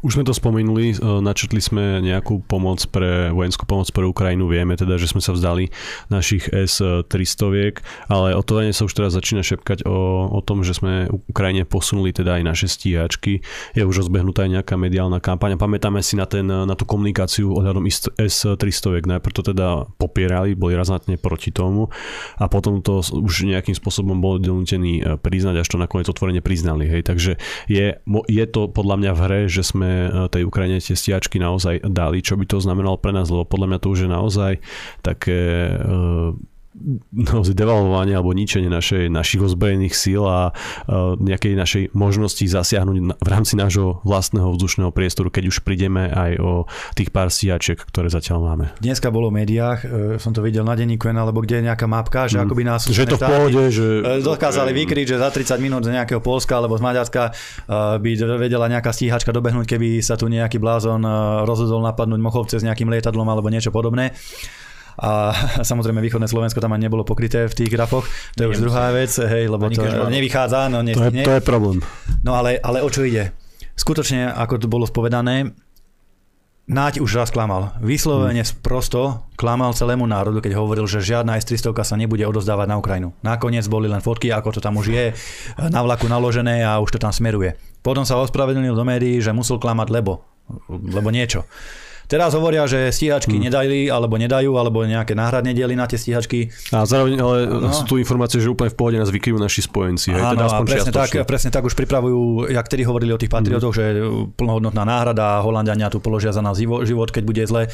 Už 0.00 0.16
sme 0.16 0.24
to 0.24 0.32
spomenuli, 0.32 0.94
e, 0.94 0.96
načrtli 1.20 1.60
sme 1.60 2.00
nejakú 2.00 2.42
pomoc 2.46 2.82
pre, 2.88 3.30
vojenskú 3.34 3.68
pomoc 3.68 3.88
pre 3.92 4.04
Ukrajinu, 4.06 4.48
vieme 4.48 4.74
teda, 4.74 4.96
že 4.96 5.10
sme 5.10 5.20
sa 5.20 5.36
vzdali 5.36 5.72
našich 6.08 6.48
S-300, 6.48 7.80
ale 8.08 8.34
o 8.36 8.42
to 8.42 8.60
sa 8.72 8.84
už 8.84 8.92
teraz 8.92 9.16
začína 9.16 9.40
šepkať 9.40 9.86
o, 9.86 10.28
o 10.30 10.40
tom, 10.44 10.66
že 10.66 10.76
sme 10.76 11.08
Ukrajine 11.30 11.64
posunuli 11.64 12.10
teda 12.10 12.40
aj 12.40 12.42
naše 12.44 12.66
stíhačky. 12.66 13.40
Je 13.72 13.82
už 13.86 14.06
rozbehnutá 14.06 14.44
aj 14.44 14.60
nejaká 14.60 14.74
mediálna 14.76 15.22
kampaň. 15.22 15.56
Pamätáme 15.56 16.02
si 16.04 16.18
na, 16.18 16.26
ten, 16.26 16.44
na 16.44 16.74
tú 16.76 16.84
komunikáciu 16.84 17.52
ohľadom 17.54 17.86
S-300. 17.88 19.06
Najprv 19.06 19.32
to 19.32 19.42
teda 19.54 19.86
popierali, 19.96 20.58
boli 20.58 20.74
razantne 20.76 21.16
proti 21.16 21.54
tomu 21.54 21.88
a 22.36 22.50
potom 22.50 22.82
to 22.82 23.00
už 23.00 23.48
nejakým 23.48 23.76
spôsobom 23.76 24.18
boli 24.18 24.42
donútení 24.42 25.00
e, 25.00 25.16
priznať, 25.16 25.62
až 25.62 25.68
to 25.68 25.76
nakoniec 25.80 26.08
otvorene 26.10 26.42
priznali. 26.44 26.90
Hej. 26.90 27.06
Takže 27.06 27.32
je, 27.70 28.00
je 28.28 28.44
to 28.50 28.68
podľa 28.68 28.96
mňa 29.00 29.12
v 29.14 29.20
hre, 29.24 29.40
že 29.46 29.59
sme 29.62 30.10
E, 30.10 30.28
tej 30.28 30.42
Ukrajine 30.46 30.82
tie 30.82 30.96
stiačky 30.98 31.38
naozaj 31.38 31.86
dali, 31.86 32.24
čo 32.24 32.34
by 32.34 32.44
to 32.46 32.58
znamenalo 32.58 32.98
pre 32.98 33.14
nás, 33.14 33.30
lebo 33.30 33.46
podľa 33.46 33.66
mňa 33.74 33.78
to 33.82 33.88
už 33.92 34.00
je 34.06 34.10
naozaj 34.10 34.52
také 35.04 35.40
e, 35.70 35.76
naozaj 37.12 37.54
devalvovanie 37.54 38.16
alebo 38.16 38.32
ničenie 38.32 38.72
našej, 38.72 39.12
našich 39.12 39.40
ozbrojených 39.40 39.94
síl 39.94 40.24
a 40.24 40.50
nejakej 41.20 41.54
našej 41.54 41.82
možnosti 41.92 42.42
zasiahnuť 42.42 42.96
v 43.20 43.28
rámci 43.28 43.54
nášho 43.54 44.00
vlastného 44.02 44.50
vzdušného 44.56 44.90
priestoru, 44.90 45.28
keď 45.28 45.52
už 45.52 45.62
prídeme 45.62 46.08
aj 46.08 46.32
o 46.40 46.52
tých 46.96 47.12
pár 47.12 47.28
stíhačiek, 47.28 47.76
ktoré 47.76 48.08
zatiaľ 48.08 48.38
máme. 48.42 48.64
Dneska 48.80 49.12
bolo 49.12 49.28
v 49.28 49.44
médiách, 49.44 49.78
uh, 49.84 49.88
som 50.16 50.32
to 50.32 50.40
videl 50.40 50.64
na 50.64 50.74
denníku 50.74 51.06
alebo 51.10 51.42
kde 51.42 51.60
je 51.60 51.64
nejaká 51.66 51.86
mapka, 51.90 52.30
že 52.30 52.38
mm. 52.38 52.44
akoby 52.44 52.62
nás 52.62 52.80
že 52.86 53.08
to 53.08 53.18
v 53.18 53.24
pohode, 53.24 53.62
že... 53.72 53.86
dokázali 54.22 54.70
vykryť, 54.70 55.06
že 55.10 55.16
za 55.16 55.32
30 55.32 55.58
minút 55.58 55.82
z 55.82 55.96
nejakého 55.96 56.22
Polska 56.22 56.60
alebo 56.60 56.76
z 56.78 56.82
Maďarska 56.84 57.22
uh, 57.32 57.98
by 57.98 58.10
vedela 58.38 58.70
nejaká 58.70 58.94
stíhačka 58.94 59.34
dobehnúť, 59.34 59.66
keby 59.76 59.98
sa 60.04 60.14
tu 60.14 60.30
nejaký 60.30 60.62
blázon 60.62 61.02
rozhodol 61.44 61.82
napadnúť 61.82 62.20
Mochovce 62.20 62.56
s 62.60 62.66
nejakým 62.66 62.88
lietadlom 62.92 63.26
alebo 63.26 63.50
niečo 63.50 63.74
podobné 63.74 64.12
a 64.98 65.34
samozrejme 65.70 66.00
východné 66.02 66.26
Slovensko 66.26 66.58
tam 66.58 66.74
ani 66.74 66.90
nebolo 66.90 67.06
pokryté 67.06 67.46
v 67.46 67.54
tých 67.54 67.70
grafoch. 67.70 68.08
To 68.34 68.46
je 68.46 68.48
už 68.50 68.58
druhá 68.64 68.90
vec, 68.90 69.12
hej, 69.12 69.46
lebo 69.46 69.70
to 69.70 69.84
nevychádza. 70.10 70.72
No, 70.72 70.82
ne, 70.82 70.96
to, 70.96 71.06
je, 71.06 71.22
to 71.22 71.32
je 71.38 71.42
problém. 71.44 71.78
No 72.26 72.34
ale, 72.34 72.58
ale 72.58 72.82
o 72.82 72.88
čo 72.90 73.06
ide? 73.06 73.30
Skutočne, 73.78 74.28
ako 74.32 74.60
to 74.60 74.66
bolo 74.66 74.84
spovedané, 74.84 75.54
Náť 76.70 77.02
už 77.02 77.18
raz 77.18 77.34
klamal. 77.34 77.74
Vyslovene 77.82 78.46
hmm. 78.46 78.62
prosto 78.62 79.26
klamal 79.34 79.74
celému 79.74 80.06
národu, 80.06 80.38
keď 80.38 80.54
hovoril, 80.54 80.86
že 80.86 81.02
žiadna 81.02 81.34
S-300 81.42 81.74
sa 81.82 81.98
nebude 81.98 82.22
odozdávať 82.22 82.66
na 82.70 82.78
Ukrajinu. 82.78 83.10
Nakoniec 83.26 83.66
boli 83.66 83.90
len 83.90 83.98
fotky, 83.98 84.30
ako 84.30 84.54
to 84.54 84.60
tam 84.62 84.78
už 84.78 84.86
je 84.86 85.06
na 85.58 85.82
vlaku 85.82 86.06
naložené 86.06 86.62
a 86.62 86.78
už 86.78 86.94
to 86.94 87.02
tam 87.02 87.10
smeruje. 87.10 87.58
Potom 87.82 88.06
sa 88.06 88.22
ospravedlnil 88.22 88.78
do 88.78 88.86
médií, 88.86 89.18
že 89.18 89.34
musel 89.34 89.58
klamať 89.58 89.90
lebo. 89.90 90.22
Lebo 90.70 91.10
niečo. 91.10 91.42
Teraz 92.10 92.34
hovoria, 92.34 92.66
že 92.66 92.90
stíhačky 92.90 93.38
hmm. 93.38 93.44
nedali, 93.46 93.78
alebo 93.86 94.18
nedajú, 94.18 94.58
alebo 94.58 94.82
nejaké 94.82 95.14
náhradné 95.14 95.54
diely 95.54 95.78
na 95.78 95.86
tie 95.86 95.94
stíhačky. 95.94 96.50
A 96.74 96.82
zároveň 96.82 97.22
ale 97.22 97.36
no. 97.46 97.70
sú 97.70 97.86
tu 97.86 98.02
informácie, 98.02 98.42
že 98.42 98.50
úplne 98.50 98.74
v 98.74 98.78
pohode 98.82 98.98
nás 98.98 99.14
vykryjú 99.14 99.38
naši 99.38 99.62
spojenci. 99.62 100.10
Áno, 100.18 100.34
teda 100.34 100.44
aspoň 100.50 100.66
presne, 100.66 100.90
tak, 100.90 101.10
presne 101.22 101.50
tak 101.54 101.62
už 101.62 101.78
pripravujú, 101.78 102.50
jak 102.50 102.66
tedy 102.66 102.82
hovorili 102.82 103.14
o 103.14 103.20
tých 103.20 103.30
patriotoch, 103.30 103.70
hmm. 103.70 103.78
že 103.78 103.84
plnohodnotná 104.34 104.82
náhrada, 104.82 105.38
Holandiania 105.46 105.86
tu 105.86 106.02
položia 106.02 106.34
za 106.34 106.42
nás 106.42 106.58
život, 106.58 107.14
keď 107.14 107.22
bude 107.22 107.42
zle 107.46 107.70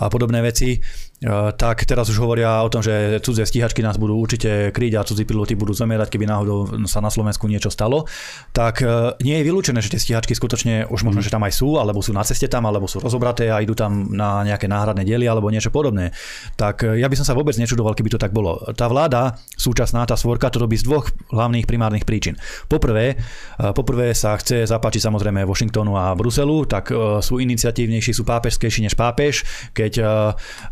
a 0.00 0.08
podobné 0.08 0.40
veci. 0.40 0.80
E, 1.18 1.52
tak 1.58 1.82
teraz 1.82 2.06
už 2.06 2.22
hovoria 2.22 2.62
o 2.62 2.70
tom, 2.70 2.78
že 2.78 3.18
cudzie 3.18 3.42
stíhačky 3.42 3.82
nás 3.82 3.98
budú 3.98 4.14
určite 4.14 4.70
kryť 4.70 4.92
a 4.94 5.02
cudzí 5.02 5.26
piloti 5.26 5.58
budú 5.58 5.74
zomierať, 5.74 6.14
keby 6.14 6.30
náhodou 6.30 6.58
sa 6.86 7.02
na 7.02 7.10
Slovensku 7.10 7.50
niečo 7.50 7.74
stalo. 7.74 8.06
Tak 8.54 8.86
e, 8.86 9.18
nie 9.26 9.42
je 9.42 9.46
vylúčené, 9.50 9.82
že 9.82 9.90
tie 9.90 9.98
stíhačky 9.98 10.38
skutočne 10.38 10.86
už 10.86 11.02
možno, 11.02 11.18
že 11.18 11.34
tam 11.34 11.42
aj 11.42 11.58
sú, 11.58 11.74
alebo 11.74 11.98
sú 12.06 12.14
na 12.14 12.22
ceste 12.22 12.46
tam, 12.46 12.70
alebo 12.70 12.86
sú 12.86 13.02
rozobraté 13.02 13.50
a 13.50 13.58
idú 13.58 13.74
tam 13.74 14.14
na 14.14 14.46
nejaké 14.46 14.70
náhradné 14.70 15.02
diely 15.02 15.26
alebo 15.26 15.50
niečo 15.50 15.74
podobné. 15.74 16.14
Tak 16.54 16.86
e, 16.86 17.02
ja 17.02 17.10
by 17.10 17.18
som 17.18 17.26
sa 17.26 17.34
vôbec 17.34 17.58
nečudoval, 17.58 17.98
keby 17.98 18.14
to 18.14 18.22
tak 18.22 18.30
bolo. 18.30 18.62
Tá 18.78 18.86
vláda, 18.86 19.34
súčasná, 19.58 20.06
tá 20.06 20.14
svorka, 20.14 20.54
to 20.54 20.62
robí 20.62 20.78
z 20.78 20.86
dvoch 20.86 21.10
hlavných 21.34 21.66
primárnych 21.66 22.06
príčin. 22.06 22.38
Poprvé, 22.70 23.18
poprvé 23.74 24.14
sa 24.14 24.38
chce 24.38 24.70
zapáčiť 24.70 25.02
samozrejme 25.02 25.42
Washingtonu 25.42 25.98
a 25.98 26.14
Bruselu, 26.14 26.64
tak 26.68 26.92
sú 27.24 27.42
iniciatívnejší, 27.42 28.14
sú 28.14 28.22
pápežskejší 28.22 28.86
než 28.86 28.94
pápež, 28.94 29.42
keď, 29.74 29.92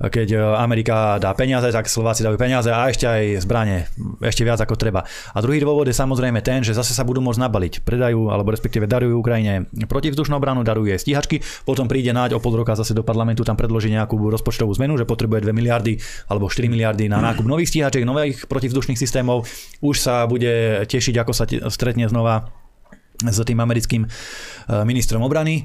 keď 0.07 0.29
Amerika 0.37 1.17
dá 1.17 1.33
peniaze, 1.33 1.69
tak 1.73 1.89
Slováci 1.89 2.23
dajú 2.23 2.37
peniaze 2.37 2.69
a 2.71 2.87
ešte 2.89 3.09
aj 3.09 3.23
zbranie, 3.43 3.89
ešte 4.23 4.43
viac 4.45 4.61
ako 4.61 4.77
treba. 4.77 5.05
A 5.33 5.39
druhý 5.41 5.59
dôvod 5.61 5.89
je 5.89 5.97
samozrejme 5.97 6.41
ten, 6.45 6.63
že 6.63 6.77
zase 6.77 6.93
sa 6.93 7.03
budú 7.03 7.25
môcť 7.25 7.41
nabaliť. 7.41 7.73
Predajú 7.83 8.31
alebo 8.31 8.53
respektíve 8.53 8.85
darujú 8.85 9.19
Ukrajine 9.19 9.67
protivzdušnú 9.89 10.37
obranu, 10.37 10.63
darujú 10.63 10.93
jej 10.93 11.01
stíhačky, 11.01 11.41
potom 11.65 11.89
príde 11.91 12.13
náď 12.13 12.37
o 12.37 12.43
pol 12.43 12.57
roka 12.57 12.77
zase 12.77 12.93
do 12.93 13.03
parlamentu, 13.03 13.43
tam 13.43 13.57
predloží 13.57 13.89
nejakú 13.93 14.17
rozpočtovú 14.17 14.73
zmenu, 14.77 15.01
že 15.01 15.09
potrebuje 15.09 15.47
2 15.47 15.53
miliardy 15.53 15.99
alebo 16.31 16.47
4 16.49 16.69
miliardy 16.69 17.09
na 17.09 17.19
nákup 17.21 17.45
nových 17.49 17.73
stíhačiek, 17.73 18.05
nových 18.05 18.45
protivzdušných 18.47 18.99
systémov. 18.99 19.49
Už 19.81 19.97
sa 19.99 20.29
bude 20.29 20.85
tešiť, 20.87 21.15
ako 21.21 21.33
sa 21.33 21.45
stretne 21.73 22.07
znova 22.09 22.53
s 23.25 23.41
tým 23.41 23.57
americkým 23.61 24.05
eh, 24.05 24.11
ministrom 24.85 25.25
obrany 25.25 25.65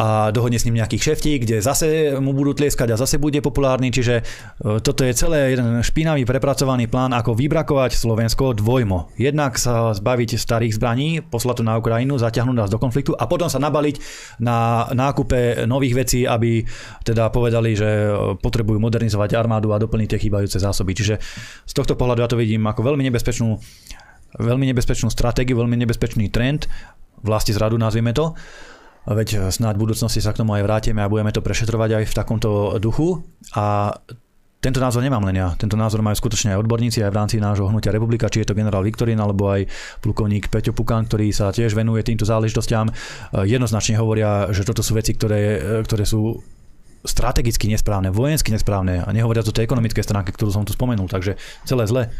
a 0.00 0.32
dohodne 0.32 0.56
s 0.56 0.64
ním 0.64 0.80
nejaký 0.80 0.96
kšeftík, 0.96 1.44
kde 1.44 1.60
zase 1.60 2.16
mu 2.24 2.32
budú 2.32 2.56
tlieskať 2.56 2.96
a 2.96 3.00
zase 3.00 3.20
bude 3.20 3.36
populárny, 3.44 3.92
čiže 3.92 4.24
e, 4.24 4.80
toto 4.80 5.04
je 5.04 5.12
celé 5.12 5.52
jeden 5.52 5.84
špinavý 5.84 6.24
prepracovaný 6.24 6.88
plán, 6.88 7.12
ako 7.12 7.36
vybrakovať 7.36 7.92
Slovensko 7.92 8.56
dvojmo. 8.56 9.12
Jednak 9.20 9.60
sa 9.60 9.92
zbaviť 9.92 10.40
starých 10.40 10.80
zbraní, 10.80 11.20
poslať 11.20 11.60
to 11.60 11.64
na 11.68 11.76
Ukrajinu, 11.76 12.16
zaťahnuť 12.16 12.56
nás 12.56 12.72
do 12.72 12.80
konfliktu 12.80 13.12
a 13.12 13.28
potom 13.28 13.52
sa 13.52 13.60
nabaliť 13.60 14.00
na 14.40 14.88
nákupe 14.88 15.68
nových 15.68 15.92
vecí, 16.00 16.24
aby 16.24 16.64
teda 17.04 17.28
povedali, 17.28 17.76
že 17.76 18.08
potrebujú 18.40 18.80
modernizovať 18.80 19.36
armádu 19.36 19.76
a 19.76 19.82
doplniť 19.82 20.16
tie 20.16 20.22
chýbajúce 20.24 20.56
zásoby. 20.56 20.96
Čiže 20.96 21.20
z 21.68 21.72
tohto 21.76 21.92
pohľadu 22.00 22.24
ja 22.24 22.30
to 22.32 22.40
vidím 22.40 22.64
ako 22.64 22.88
veľmi 22.88 23.04
nebezpečnú 23.12 23.60
veľmi 24.30 24.62
nebezpečnú 24.70 25.10
stratégiu, 25.10 25.58
veľmi 25.58 25.74
nebezpečný 25.74 26.30
trend, 26.30 26.70
vlasti 27.26 27.50
zradu 27.50 27.74
nazvime 27.74 28.14
to. 28.14 28.32
Veď 29.10 29.50
snáď 29.50 29.74
v 29.74 29.90
budúcnosti 29.90 30.22
sa 30.22 30.30
k 30.30 30.46
tomu 30.46 30.54
aj 30.54 30.62
vrátime 30.62 31.02
a 31.02 31.10
budeme 31.10 31.34
to 31.34 31.42
prešetrovať 31.42 31.90
aj 31.98 32.04
v 32.06 32.14
takomto 32.14 32.78
duchu. 32.78 33.26
A 33.58 33.90
tento 34.62 34.78
názor 34.78 35.02
nemám 35.02 35.24
len 35.26 35.40
ja. 35.40 35.56
Tento 35.58 35.74
názor 35.74 35.98
majú 36.04 36.14
skutočne 36.14 36.54
aj 36.54 36.62
odborníci 36.62 37.02
aj 37.02 37.10
v 37.10 37.18
rámci 37.18 37.36
nášho 37.42 37.66
hnutia 37.66 37.90
Republika, 37.90 38.30
či 38.30 38.44
je 38.44 38.52
to 38.52 38.54
generál 38.54 38.86
Viktorín 38.86 39.18
alebo 39.18 39.50
aj 39.50 39.66
plukovník 40.04 40.46
Peťo 40.46 40.70
Pukan, 40.76 41.10
ktorý 41.10 41.32
sa 41.34 41.50
tiež 41.50 41.74
venuje 41.74 42.06
týmto 42.06 42.22
záležitostiam. 42.22 42.92
Jednoznačne 43.34 43.98
hovoria, 43.98 44.52
že 44.54 44.62
toto 44.62 44.84
sú 44.84 44.94
veci, 44.94 45.16
ktoré, 45.16 45.58
ktoré 45.82 46.04
sú 46.06 46.38
strategicky 47.00 47.72
nesprávne, 47.72 48.12
vojensky 48.12 48.52
nesprávne 48.52 49.00
a 49.00 49.08
nehovoria 49.16 49.40
o 49.40 49.48
tej 49.48 49.64
ekonomickej 49.64 50.04
stránke, 50.04 50.36
ktorú 50.36 50.52
som 50.52 50.68
tu 50.68 50.76
spomenul, 50.76 51.08
takže 51.08 51.40
celé 51.64 51.88
zle. 51.88 52.12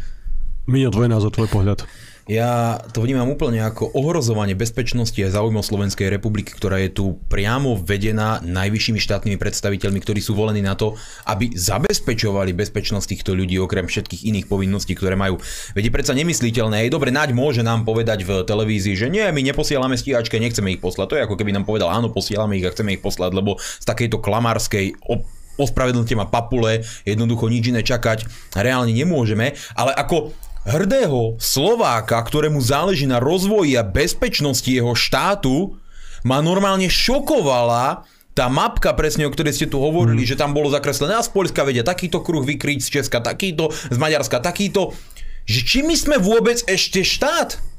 Minio, 0.65 0.89
tvoj 0.89 1.07
názor, 1.07 1.29
tvoj 1.29 1.45
pohľad. 1.53 1.85
Ja 2.29 2.77
to 2.93 3.01
vnímam 3.01 3.33
úplne 3.33 3.65
ako 3.65 3.97
ohrozovanie 3.97 4.53
bezpečnosti 4.53 5.17
a 5.25 5.33
záujmov 5.33 5.65
Slovenskej 5.65 6.05
republiky, 6.13 6.53
ktorá 6.53 6.77
je 6.77 6.93
tu 6.93 7.05
priamo 7.33 7.73
vedená 7.73 8.37
najvyššími 8.45 9.01
štátnymi 9.01 9.41
predstaviteľmi, 9.41 9.97
ktorí 9.97 10.21
sú 10.21 10.37
volení 10.37 10.61
na 10.61 10.77
to, 10.77 10.93
aby 11.25 11.49
zabezpečovali 11.49 12.53
bezpečnosť 12.53 13.07
týchto 13.09 13.33
ľudí 13.33 13.57
okrem 13.57 13.89
všetkých 13.89 14.29
iných 14.29 14.45
povinností, 14.45 14.93
ktoré 14.93 15.17
majú. 15.17 15.41
Veď 15.73 15.89
je 15.89 15.95
predsa 15.95 16.13
nemysliteľné, 16.13 16.85
aj 16.85 16.93
dobre, 16.93 17.09
Naď 17.09 17.33
môže 17.33 17.65
nám 17.65 17.83
povedať 17.83 18.23
v 18.23 18.45
televízii, 18.45 18.95
že 18.95 19.09
nie, 19.09 19.25
my 19.25 19.41
neposielame 19.41 19.97
stíhačke, 19.97 20.37
nechceme 20.37 20.77
ich 20.77 20.81
poslať. 20.81 21.07
To 21.11 21.17
je 21.17 21.25
ako 21.25 21.35
keby 21.35 21.51
nám 21.51 21.65
povedal, 21.65 21.89
áno, 21.89 22.13
posielame 22.13 22.55
ich 22.55 22.65
a 22.65 22.71
chceme 22.71 22.95
ich 22.95 23.03
poslať, 23.03 23.35
lebo 23.35 23.59
z 23.59 23.85
takejto 23.89 24.21
klamárskej 24.21 24.95
op- 25.09 25.27
ospravedlňte 25.59 26.15
ma 26.15 26.25
papule, 26.29 26.81
jednoducho 27.03 27.51
nič 27.51 27.69
iné 27.69 27.83
čakať 27.83 28.25
reálne 28.55 28.95
nemôžeme, 28.95 29.53
ale 29.75 29.91
ako 29.93 30.31
hrdého 30.65 31.37
Slováka, 31.41 32.21
ktorému 32.21 32.61
záleží 32.61 33.09
na 33.09 33.17
rozvoji 33.17 33.77
a 33.77 33.83
bezpečnosti 33.85 34.67
jeho 34.67 34.93
štátu, 34.93 35.77
ma 36.21 36.37
normálne 36.41 36.85
šokovala 36.85 38.05
tá 38.31 38.47
mapka 38.47 38.95
presne, 38.95 39.27
o 39.27 39.33
ktorej 39.33 39.57
ste 39.57 39.67
tu 39.67 39.81
hovorili, 39.81 40.23
mm. 40.23 40.29
že 40.29 40.39
tam 40.39 40.55
bolo 40.55 40.71
zakreslené 40.71 41.19
a 41.19 41.25
z 41.25 41.33
Polska 41.33 41.67
vedia 41.67 41.83
takýto 41.83 42.23
kruh 42.23 42.45
vykryť, 42.45 42.79
z 42.79 42.89
Česka 43.01 43.19
takýto, 43.19 43.73
z 43.73 43.97
Maďarska 43.99 44.39
takýto. 44.39 44.95
Že 45.43 45.59
či 45.67 45.79
my 45.83 45.95
sme 45.97 46.15
vôbec 46.21 46.63
ešte 46.63 47.03
štát? 47.03 47.70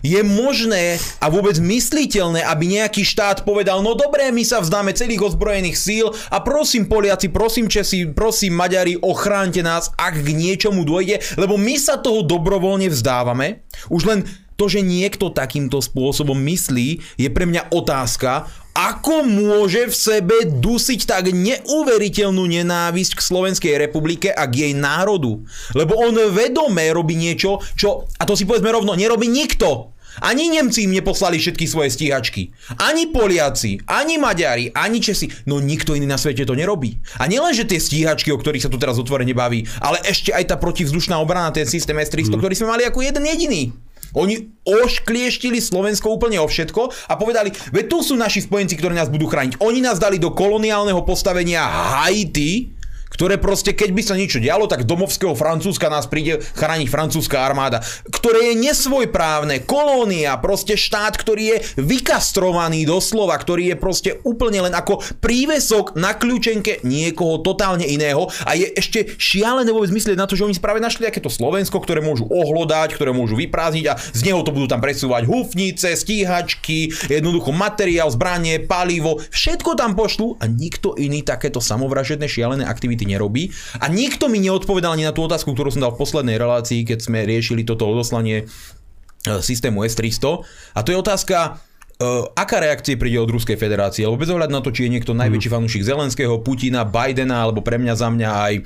Je 0.00 0.20
možné 0.24 0.96
a 1.20 1.28
vôbec 1.28 1.56
mysliteľné, 1.60 2.44
aby 2.44 2.80
nejaký 2.80 3.04
štát 3.04 3.44
povedal, 3.44 3.84
no 3.84 3.96
dobré, 3.96 4.32
my 4.32 4.44
sa 4.44 4.60
vzdáme 4.60 4.96
celých 4.96 5.32
ozbrojených 5.32 5.76
síl 5.76 6.06
a 6.32 6.40
prosím 6.40 6.88
Poliaci, 6.88 7.28
prosím 7.32 7.68
Česi, 7.68 8.08
prosím 8.10 8.56
Maďari, 8.56 8.98
ochránte 9.00 9.60
nás, 9.60 9.92
ak 9.96 10.20
k 10.20 10.28
niečomu 10.32 10.84
dôjde, 10.84 11.20
lebo 11.36 11.60
my 11.60 11.76
sa 11.76 12.00
toho 12.00 12.24
dobrovoľne 12.24 12.88
vzdávame. 12.92 13.64
Už 13.92 14.04
len 14.08 14.26
to, 14.60 14.68
že 14.68 14.84
niekto 14.84 15.32
takýmto 15.32 15.80
spôsobom 15.80 16.36
myslí, 16.36 17.00
je 17.16 17.28
pre 17.32 17.48
mňa 17.48 17.72
otázka, 17.72 18.44
ako 18.76 19.24
môže 19.24 19.88
v 19.88 19.94
sebe 19.96 20.36
dusiť 20.44 21.08
tak 21.08 21.32
neuveriteľnú 21.32 22.44
nenávisť 22.44 23.16
k 23.16 23.24
Slovenskej 23.24 23.74
republike 23.80 24.28
a 24.28 24.44
k 24.44 24.68
jej 24.68 24.74
národu. 24.76 25.40
Lebo 25.72 25.96
on 25.96 26.12
vedomé 26.28 26.92
robí 26.92 27.16
niečo, 27.16 27.64
čo, 27.72 28.04
a 28.20 28.22
to 28.28 28.36
si 28.36 28.44
povedzme 28.44 28.68
rovno, 28.68 28.92
nerobí 28.92 29.26
nikto. 29.32 29.96
Ani 30.18 30.50
Nemci 30.50 30.90
im 30.90 30.92
neposlali 30.92 31.38
všetky 31.38 31.70
svoje 31.70 31.94
stíhačky. 31.94 32.50
Ani 32.82 33.08
Poliaci, 33.14 33.78
ani 33.86 34.18
Maďari, 34.18 34.74
ani 34.74 34.98
Česi. 34.98 35.30
No 35.46 35.62
nikto 35.62 35.94
iný 35.94 36.10
na 36.10 36.18
svete 36.18 36.42
to 36.42 36.58
nerobí. 36.58 36.98
A 37.22 37.30
nielen, 37.30 37.54
že 37.54 37.62
tie 37.62 37.78
stíhačky, 37.78 38.34
o 38.34 38.40
ktorých 38.40 38.66
sa 38.66 38.72
tu 38.72 38.76
teraz 38.76 38.98
otvorene 38.98 39.32
baví, 39.32 39.64
ale 39.78 40.02
ešte 40.02 40.34
aj 40.34 40.50
tá 40.50 40.56
protivzdušná 40.58 41.14
obrana, 41.22 41.54
ten 41.54 41.64
systém 41.64 41.94
S-300, 41.94 42.34
mm. 42.34 42.40
ktorý 42.42 42.54
sme 42.58 42.68
mali 42.74 42.82
ako 42.84 43.06
jeden 43.06 43.22
jediný. 43.22 43.70
Oni 44.16 44.50
ošklieštili 44.66 45.62
Slovensko 45.62 46.10
úplne 46.10 46.42
o 46.42 46.46
všetko 46.46 47.10
a 47.10 47.14
povedali, 47.14 47.54
veď 47.70 47.84
tu 47.86 47.98
sú 48.02 48.14
naši 48.18 48.42
spojenci, 48.42 48.74
ktorí 48.74 48.96
nás 48.96 49.12
budú 49.12 49.30
chrániť. 49.30 49.62
Oni 49.62 49.78
nás 49.84 50.02
dali 50.02 50.18
do 50.18 50.34
koloniálneho 50.34 51.02
postavenia 51.06 51.62
Haiti, 51.62 52.79
ktoré 53.10 53.36
proste, 53.36 53.74
keď 53.74 53.90
by 53.90 54.02
sa 54.06 54.14
niečo 54.14 54.38
dialo, 54.38 54.70
tak 54.70 54.86
domovského 54.86 55.34
Francúzska 55.34 55.90
nás 55.90 56.06
príde 56.06 56.40
chrániť 56.54 56.88
francúzska 56.88 57.42
armáda, 57.42 57.82
ktoré 58.08 58.54
je 58.54 58.70
nesvojprávne, 58.70 59.66
kolónia, 59.66 60.38
proste 60.38 60.78
štát, 60.78 61.18
ktorý 61.18 61.42
je 61.52 61.56
vykastrovaný 61.82 62.86
doslova, 62.86 63.34
ktorý 63.36 63.74
je 63.74 63.76
proste 63.76 64.10
úplne 64.22 64.70
len 64.70 64.74
ako 64.74 65.02
prívesok 65.18 65.98
na 65.98 66.14
kľúčenke 66.14 66.80
niekoho 66.86 67.42
totálne 67.42 67.84
iného 67.84 68.30
a 68.46 68.54
je 68.54 68.70
ešte 68.78 69.18
šialené 69.18 69.74
vôbec 69.74 69.90
myslieť 69.90 70.16
na 70.16 70.30
to, 70.30 70.38
že 70.38 70.46
oni 70.46 70.54
práve 70.62 70.78
našli 70.78 71.08
akéto 71.08 71.32
Slovensko, 71.32 71.82
ktoré 71.82 71.98
môžu 72.04 72.28
ohlodať, 72.30 72.94
ktoré 72.94 73.10
môžu 73.10 73.34
vyprázdniť 73.34 73.86
a 73.90 73.98
z 73.98 74.20
neho 74.28 74.44
to 74.46 74.54
budú 74.54 74.70
tam 74.70 74.78
presúvať 74.78 75.26
hufnice, 75.26 75.96
stíhačky, 75.96 76.92
jednoducho 77.08 77.50
materiál, 77.50 78.12
zbranie, 78.12 78.62
palivo, 78.62 79.18
všetko 79.32 79.74
tam 79.74 79.96
pošlu 79.96 80.36
a 80.38 80.44
nikto 80.46 80.94
iný 81.00 81.24
takéto 81.24 81.58
samovražedné 81.58 82.28
šialené 82.28 82.64
aktivity 82.68 82.99
nerobí. 83.06 83.52
A 83.78 83.88
nikto 83.92 84.26
mi 84.26 84.40
neodpovedal 84.40 84.96
ani 84.96 85.06
na 85.06 85.14
tú 85.14 85.24
otázku, 85.24 85.52
ktorú 85.52 85.72
som 85.72 85.84
dal 85.84 85.92
v 85.94 86.00
poslednej 86.02 86.36
relácii, 86.40 86.84
keď 86.84 86.98
sme 87.04 87.28
riešili 87.28 87.62
toto 87.62 87.86
odoslanie 87.86 88.44
e, 88.44 89.38
systému 89.40 89.84
S-300. 89.84 90.44
A 90.74 90.80
to 90.80 90.92
je 90.92 90.98
otázka, 90.98 91.60
Uh, 92.00 92.24
aká 92.32 92.64
reakcie 92.64 92.96
príde 92.96 93.20
od 93.20 93.28
Ruskej 93.28 93.60
federácie? 93.60 94.08
Lebo 94.08 94.16
bez 94.16 94.32
ohľadu 94.32 94.56
na 94.56 94.64
to, 94.64 94.72
či 94.72 94.88
je 94.88 94.96
niekto 94.96 95.12
najväčší 95.12 95.52
mm. 95.52 95.54
fanúšik 95.60 95.84
Zelenského, 95.84 96.40
Putina, 96.40 96.88
Bidena 96.88 97.44
alebo 97.44 97.60
pre 97.60 97.76
mňa 97.76 97.92
za 97.92 98.08
mňa 98.08 98.30
aj 98.40 98.54
uh, 98.56 98.64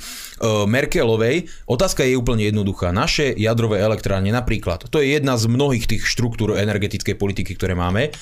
Merkelovej, 0.70 1.50
otázka 1.66 2.06
je 2.06 2.14
úplne 2.14 2.46
jednoduchá. 2.46 2.94
Naše 2.94 3.34
jadrové 3.34 3.82
elektrárne 3.82 4.30
napríklad, 4.30 4.86
to 4.86 5.02
je 5.02 5.18
jedna 5.18 5.34
z 5.34 5.50
mnohých 5.50 5.90
tých 5.90 6.06
štruktúr 6.06 6.54
energetickej 6.54 7.18
politiky, 7.18 7.58
ktoré 7.58 7.74
máme, 7.74 8.14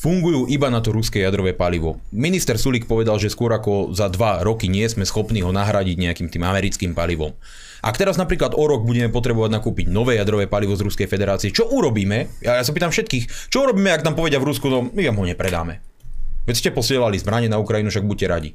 fungujú 0.00 0.48
iba 0.48 0.72
na 0.72 0.80
to 0.80 0.96
ruské 0.96 1.20
jadrové 1.20 1.52
palivo. 1.52 2.00
Minister 2.08 2.56
Sulik 2.56 2.88
povedal, 2.88 3.20
že 3.20 3.28
skôr 3.28 3.52
ako 3.52 3.92
za 3.92 4.08
dva 4.08 4.40
roky 4.40 4.72
nie 4.72 4.88
sme 4.88 5.04
schopní 5.04 5.44
ho 5.44 5.52
nahradiť 5.52 6.00
nejakým 6.00 6.32
tým 6.32 6.40
americkým 6.40 6.96
palivom. 6.96 7.36
Ak 7.84 8.00
teraz 8.00 8.16
napríklad 8.16 8.56
o 8.56 8.64
rok 8.64 8.88
budeme 8.88 9.12
potrebovať 9.12 9.60
nakúpiť 9.60 9.86
nové 9.92 10.16
jadrové 10.16 10.48
palivo 10.48 10.72
z 10.72 10.88
Ruskej 10.88 11.04
federácie, 11.04 11.52
čo 11.52 11.68
urobíme? 11.68 12.40
Ja, 12.40 12.60
ja 12.60 12.64
sa 12.64 12.72
pýtam 12.72 12.88
všetkých, 12.88 13.52
čo 13.52 13.68
urobíme, 13.68 13.92
ak 13.92 14.04
nám 14.04 14.16
povedia 14.16 14.40
v 14.40 14.48
Rusku, 14.48 14.72
no 14.72 14.88
my 14.88 15.02
vám 15.04 15.20
ho 15.20 15.24
nepredáme. 15.28 15.84
Veď 16.48 16.56
ste 16.56 16.70
posielali 16.72 17.20
zbranie 17.20 17.52
na 17.52 17.60
Ukrajinu, 17.60 17.92
však 17.92 18.08
buďte 18.08 18.26
radi. 18.28 18.50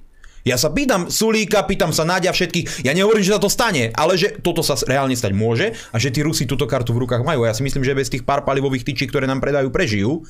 Ja 0.46 0.62
sa 0.62 0.70
pýtam 0.70 1.10
Sulíka, 1.10 1.66
pýtam 1.66 1.90
sa 1.90 2.06
Náďa 2.06 2.30
všetkých, 2.30 2.86
ja 2.86 2.94
nehovorím, 2.94 3.26
že 3.26 3.34
sa 3.34 3.42
to 3.42 3.50
stane, 3.50 3.90
ale 3.98 4.14
že 4.14 4.30
toto 4.46 4.62
sa 4.62 4.78
reálne 4.86 5.18
stať 5.18 5.34
môže 5.34 5.74
a 5.90 5.98
že 5.98 6.14
tí 6.14 6.22
Rusi 6.22 6.46
túto 6.46 6.70
kartu 6.70 6.94
v 6.94 7.02
rukách 7.02 7.26
majú. 7.26 7.50
Ja 7.50 7.58
si 7.58 7.66
myslím, 7.66 7.82
že 7.82 7.98
bez 7.98 8.14
tých 8.14 8.22
pár 8.22 8.46
palivových 8.46 8.86
tyčí, 8.86 9.10
ktoré 9.10 9.26
nám 9.26 9.42
predajú, 9.42 9.74
prežijú 9.74 10.22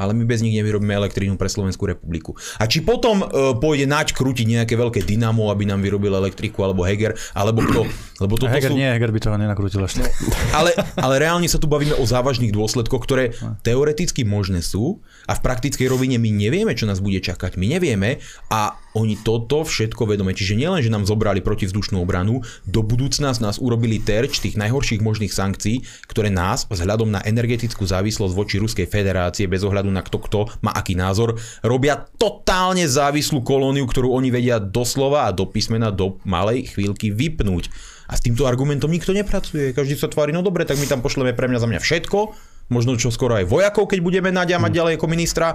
ale 0.00 0.16
my 0.16 0.24
bez 0.24 0.40
nich 0.40 0.56
nevyrobíme 0.56 0.96
elektrínu 0.96 1.36
pre 1.36 1.52
Slovenskú 1.52 1.84
republiku. 1.84 2.32
A 2.56 2.64
či 2.64 2.80
potom 2.80 3.20
e, 3.20 3.26
pôjde 3.60 3.84
nač 3.84 4.16
krútiť 4.16 4.48
nejaké 4.48 4.80
veľké 4.80 5.04
dynamo, 5.04 5.52
aby 5.52 5.68
nám 5.68 5.84
vyrobil 5.84 6.16
elektriku, 6.16 6.64
alebo 6.64 6.88
Heger, 6.88 7.12
alebo 7.36 7.60
kto. 7.60 7.84
Lebo 8.24 8.40
toto 8.40 8.48
Heger 8.48 8.72
sú... 8.72 8.80
nie, 8.80 8.88
Heger 8.88 9.12
by 9.12 9.20
toho 9.20 9.36
nenakrútil 9.36 9.84
ešte. 9.84 10.00
Ale, 10.56 10.74
ale 10.98 11.14
reálne 11.22 11.46
sa 11.46 11.62
tu 11.62 11.70
bavíme 11.70 11.94
o 11.94 12.04
závažných 12.04 12.50
dôsledkoch, 12.50 13.02
ktoré 13.06 13.30
teoreticky 13.62 14.26
možné 14.26 14.64
sú 14.64 14.98
a 15.28 15.36
v 15.36 15.40
praktickej 15.44 15.86
rovine 15.86 16.18
my 16.18 16.30
nevieme, 16.32 16.72
čo 16.74 16.88
nás 16.88 16.98
bude 16.98 17.22
čakať. 17.22 17.54
My 17.54 17.70
nevieme 17.70 18.18
a 18.50 18.74
oni 18.94 19.14
toto 19.20 19.62
všetko 19.62 20.10
vedome. 20.10 20.34
Čiže 20.34 20.58
nielen, 20.58 20.82
že 20.82 20.90
nám 20.90 21.06
zobrali 21.06 21.38
protivzdušnú 21.40 22.02
obranu, 22.02 22.42
do 22.66 22.82
budúcna 22.82 23.30
nás 23.30 23.62
urobili 23.62 24.02
terč 24.02 24.42
tých 24.42 24.58
najhorších 24.58 24.98
možných 24.98 25.30
sankcií, 25.30 25.86
ktoré 26.10 26.34
nás 26.34 26.66
vzhľadom 26.66 27.14
na 27.14 27.22
energetickú 27.22 27.86
závislosť 27.86 28.34
voči 28.34 28.58
Ruskej 28.58 28.90
federácie, 28.90 29.46
bez 29.46 29.62
ohľadu 29.62 29.90
na 29.90 30.02
kto 30.02 30.18
kto 30.18 30.40
má 30.66 30.74
aký 30.74 30.98
názor, 30.98 31.38
robia 31.62 32.10
totálne 32.18 32.82
závislú 32.90 33.46
kolóniu, 33.46 33.86
ktorú 33.86 34.10
oni 34.10 34.34
vedia 34.34 34.58
doslova 34.58 35.30
a 35.30 35.34
do 35.34 35.46
písmena 35.46 35.94
do 35.94 36.18
malej 36.26 36.74
chvíľky 36.74 37.14
vypnúť. 37.14 37.70
A 38.10 38.18
s 38.18 38.26
týmto 38.26 38.42
argumentom 38.42 38.90
nikto 38.90 39.14
nepracuje. 39.14 39.70
Každý 39.70 39.94
sa 39.94 40.10
tvári, 40.10 40.34
no 40.34 40.42
dobre, 40.42 40.66
tak 40.66 40.82
my 40.82 40.86
tam 40.90 40.98
pošleme 40.98 41.30
pre 41.30 41.46
mňa 41.46 41.62
za 41.62 41.70
mňa 41.70 41.78
všetko, 41.78 42.18
možno 42.74 42.98
čo 42.98 43.14
skoro 43.14 43.38
aj 43.38 43.46
vojakov, 43.46 43.86
keď 43.86 43.98
budeme 44.02 44.30
naďamať 44.34 44.70
hmm. 44.70 44.78
ďalej 44.78 44.92
ako 44.98 45.06
ministra 45.06 45.48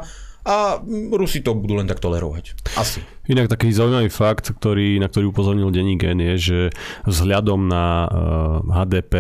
a 0.46 0.78
Rusi 1.12 1.42
to 1.42 1.58
budú 1.58 1.82
len 1.82 1.90
tak 1.90 1.98
tolerovať. 1.98 2.54
Asi. 2.78 3.02
Inak 3.26 3.50
taký 3.50 3.74
zaujímavý 3.74 4.14
fakt, 4.14 4.54
ktorý, 4.54 5.02
na 5.02 5.10
ktorý 5.10 5.34
upozornil 5.34 5.74
denník 5.74 6.06
N 6.06 6.22
je, 6.22 6.36
že 6.38 6.60
vzhľadom 7.10 7.66
na 7.66 7.86
uh, 8.06 8.10
eh, 8.14 8.78
HDP 8.78 9.14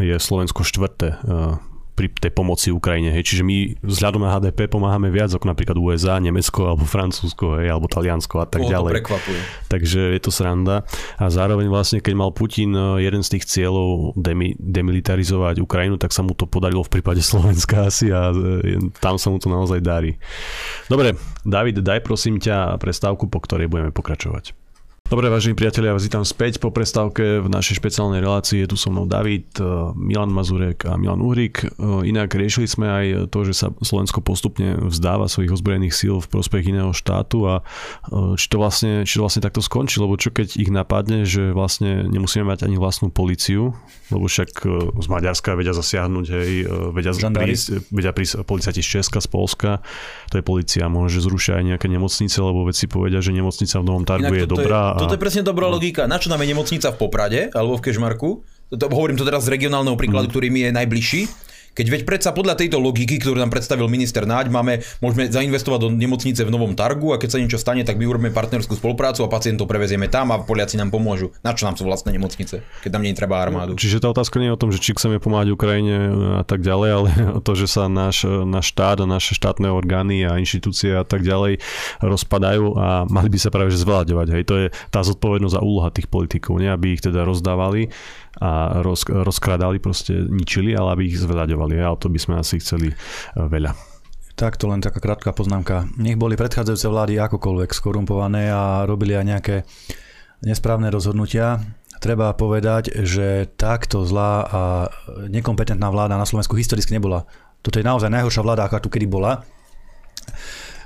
je 0.00 0.16
Slovensko 0.16 0.64
štvrté 0.64 1.20
uh, 1.20 1.60
pri 2.00 2.08
tej 2.08 2.32
pomoci 2.32 2.72
Ukrajine. 2.72 3.12
Hej. 3.12 3.28
Čiže 3.28 3.42
my 3.44 3.76
vzhľadom 3.84 4.24
na 4.24 4.32
HDP 4.32 4.72
pomáhame 4.72 5.12
viac 5.12 5.28
ako 5.36 5.52
napríklad 5.52 5.76
USA, 5.76 6.16
Nemecko 6.16 6.72
alebo 6.72 6.88
Francúzsko 6.88 7.60
hej, 7.60 7.68
alebo 7.68 7.92
Taliansko 7.92 8.40
a 8.40 8.48
tak 8.48 8.64
Koho 8.64 8.72
ďalej. 8.72 9.04
Takže 9.68 10.16
je 10.16 10.20
to 10.24 10.32
sranda. 10.32 10.88
A 11.20 11.28
zároveň 11.28 11.68
vlastne, 11.68 12.00
keď 12.00 12.14
mal 12.16 12.32
Putin 12.32 12.72
eh, 12.72 13.04
jeden 13.04 13.20
z 13.20 13.36
tých 13.36 13.44
cieľov 13.44 14.16
demi, 14.16 14.56
demilitarizovať 14.56 15.60
Ukrajinu, 15.60 16.00
tak 16.00 16.16
sa 16.16 16.24
mu 16.24 16.32
to 16.32 16.48
podarilo 16.48 16.80
v 16.80 16.88
prípade 16.88 17.20
Slovenska 17.30 17.92
asi 17.92 18.08
a 18.08 18.32
eh, 18.32 18.80
tam 19.04 19.20
sa 19.20 19.28
mu 19.28 19.36
to 19.36 19.52
naozaj 19.52 19.84
darí. 19.84 20.16
Dobre, 20.88 21.20
David, 21.44 21.84
daj 21.84 22.00
prosím 22.00 22.40
ťa 22.40 22.80
prestávku, 22.80 23.28
po 23.28 23.44
ktorej 23.44 23.68
budeme 23.68 23.92
pokračovať. 23.92 24.59
Dobre, 25.10 25.26
vážení 25.26 25.58
priatelia, 25.58 25.90
vás 25.90 26.06
vítam 26.06 26.22
späť 26.22 26.62
po 26.62 26.70
prestávke 26.70 27.42
v 27.42 27.50
našej 27.50 27.82
špeciálnej 27.82 28.22
relácii. 28.22 28.62
Je 28.62 28.70
tu 28.70 28.78
so 28.78 28.94
mnou 28.94 29.10
David, 29.10 29.58
eh, 29.58 29.66
Milan 29.98 30.30
Mazurek 30.30 30.86
a 30.86 30.94
Milan 30.94 31.18
Uhrik. 31.18 31.66
Eh, 31.66 32.06
inak 32.06 32.30
riešili 32.30 32.70
sme 32.70 32.86
aj 32.86 33.06
to, 33.34 33.42
že 33.42 33.58
sa 33.58 33.74
Slovensko 33.82 34.22
postupne 34.22 34.78
vzdáva 34.78 35.26
svojich 35.26 35.50
ozbrojených 35.50 35.98
síl 35.98 36.22
v 36.22 36.30
prospech 36.30 36.70
iného 36.70 36.94
štátu 36.94 37.42
a 37.42 37.54
eh, 37.58 38.38
či 38.38 38.46
to 38.54 38.62
vlastne, 38.62 39.02
či 39.02 39.18
to 39.18 39.26
vlastne 39.26 39.42
takto 39.42 39.58
skončí, 39.58 39.98
lebo 39.98 40.14
čo 40.14 40.30
keď 40.30 40.54
ich 40.54 40.70
napadne, 40.70 41.26
že 41.26 41.50
vlastne 41.50 42.06
nemusíme 42.06 42.46
mať 42.46 42.70
ani 42.70 42.78
vlastnú 42.78 43.10
policiu, 43.10 43.74
lebo 44.14 44.30
však 44.30 44.62
z 44.94 45.06
Maďarska 45.10 45.58
vedia 45.58 45.74
zasiahnuť, 45.74 46.26
hej, 46.38 46.50
vedia 46.94 47.10
prísť, 47.10 47.66
vedia 47.90 48.14
prísť 48.14 48.46
policajti 48.46 48.78
z 48.78 49.02
Česka, 49.02 49.18
z 49.18 49.26
Polska, 49.26 49.82
to 50.30 50.38
je 50.38 50.46
policia, 50.46 50.86
môže 50.86 51.18
zrušiť 51.18 51.58
aj 51.58 51.64
nejaké 51.74 51.86
nemocnice, 51.90 52.38
lebo 52.38 52.62
veci 52.62 52.86
povedia, 52.86 53.18
že 53.18 53.34
nemocnica 53.34 53.74
v 53.82 53.84
Novom 53.86 54.06
Targu 54.06 54.34
je 54.34 54.46
dobrá 54.46 54.99
toto 55.00 55.14
je 55.16 55.22
presne 55.22 55.42
dobrá 55.42 55.66
no. 55.68 55.80
logika. 55.80 56.04
Na 56.04 56.20
čo 56.20 56.28
nám 56.28 56.44
je 56.44 56.52
nemocnica 56.52 56.92
v 56.92 56.96
Poprade 57.00 57.40
alebo 57.56 57.80
v 57.80 57.84
Kešmarku? 57.88 58.30
To, 58.70 58.86
hovorím 58.92 59.18
to 59.18 59.26
teraz 59.26 59.48
z 59.48 59.56
regionálneho 59.56 59.98
príkladu, 59.98 60.28
mm. 60.28 60.32
ktorý 60.32 60.46
mi 60.52 60.60
je 60.62 60.70
najbližší 60.70 61.22
keď 61.80 61.88
veď 61.88 62.02
predsa 62.04 62.36
podľa 62.36 62.60
tejto 62.60 62.76
logiky, 62.76 63.16
ktorú 63.16 63.40
nám 63.40 63.48
predstavil 63.48 63.88
minister 63.88 64.28
Náď, 64.28 64.52
máme, 64.52 64.84
môžeme 65.00 65.32
zainvestovať 65.32 65.80
do 65.80 65.88
nemocnice 65.88 66.44
v 66.44 66.52
Novom 66.52 66.76
Targu 66.76 67.16
a 67.16 67.20
keď 67.20 67.28
sa 67.32 67.38
niečo 67.40 67.56
stane, 67.56 67.88
tak 67.88 67.96
my 67.96 68.04
urobíme 68.04 68.36
partnerskú 68.36 68.76
spoluprácu 68.76 69.24
a 69.24 69.32
pacientov 69.32 69.64
prevezieme 69.64 70.12
tam 70.12 70.28
a 70.28 70.44
Poliaci 70.44 70.76
nám 70.76 70.92
pomôžu. 70.92 71.32
Na 71.40 71.56
čo 71.56 71.64
nám 71.64 71.80
sú 71.80 71.88
vlastné 71.88 72.12
nemocnice, 72.20 72.60
keď 72.84 72.90
nám 72.92 73.02
nie 73.08 73.16
treba 73.16 73.40
armádu? 73.40 73.80
Čiže 73.80 74.04
tá 74.04 74.12
otázka 74.12 74.36
nie 74.36 74.52
je 74.52 74.56
o 74.56 74.60
tom, 74.60 74.76
že 74.76 74.82
či 74.84 74.92
chceme 74.92 75.16
pomáhať 75.16 75.56
Ukrajine 75.56 75.96
a 76.36 76.44
tak 76.44 76.60
ďalej, 76.60 76.90
ale 76.92 77.08
o 77.38 77.40
to, 77.40 77.56
že 77.56 77.64
sa 77.64 77.88
náš, 77.88 78.28
náš 78.28 78.76
štát 78.76 79.00
a 79.00 79.08
naše 79.08 79.32
štátne 79.32 79.72
orgány 79.72 80.28
a 80.28 80.36
inštitúcie 80.36 80.92
a 80.92 81.08
tak 81.08 81.24
ďalej 81.24 81.64
rozpadajú 82.04 82.76
a 82.76 83.08
mali 83.08 83.32
by 83.32 83.40
sa 83.40 83.48
práve 83.48 83.72
že 83.72 83.80
zvláďovať. 83.80 84.28
Hej. 84.36 84.42
To 84.52 84.54
je 84.60 84.66
tá 84.92 85.00
zodpovednosť 85.00 85.56
za 85.56 85.64
úloha 85.64 85.88
tých 85.88 86.12
politikov, 86.12 86.60
nie? 86.60 86.68
aby 86.68 86.92
ich 86.92 87.00
teda 87.00 87.24
rozdávali 87.24 87.88
a 88.38 88.78
roz, 88.86 89.02
rozkrádali, 89.10 89.82
proste 89.82 90.14
ničili, 90.30 90.76
ale 90.78 90.94
aby 90.94 91.02
ich 91.10 91.18
zveľaďovali. 91.18 91.82
A 91.82 91.96
to 91.98 92.06
by 92.06 92.18
sme 92.22 92.34
asi 92.38 92.62
chceli 92.62 92.94
e, 92.94 92.96
veľa. 93.34 93.74
Takto 94.38 94.70
len 94.70 94.78
taká 94.78 95.02
krátka 95.02 95.34
poznámka. 95.34 95.90
Nech 95.98 96.16
boli 96.16 96.38
predchádzajúce 96.38 96.86
vlády 96.86 97.18
akokoľvek 97.18 97.70
skorumpované 97.74 98.48
a 98.48 98.86
robili 98.86 99.18
aj 99.18 99.26
nejaké 99.26 99.56
nesprávne 100.46 100.88
rozhodnutia. 100.88 101.60
Treba 102.00 102.32
povedať, 102.32 103.04
že 103.04 103.50
takto 103.60 104.08
zlá 104.08 104.32
a 104.48 104.62
nekompetentná 105.28 105.92
vláda 105.92 106.16
na 106.16 106.24
Slovensku 106.24 106.56
historicky 106.56 106.96
nebola. 106.96 107.28
Toto 107.60 107.76
je 107.76 107.84
naozaj 107.84 108.08
najhoršia 108.08 108.40
vláda, 108.40 108.64
aká 108.64 108.80
tu 108.80 108.88
kedy 108.88 109.04
bola 109.04 109.44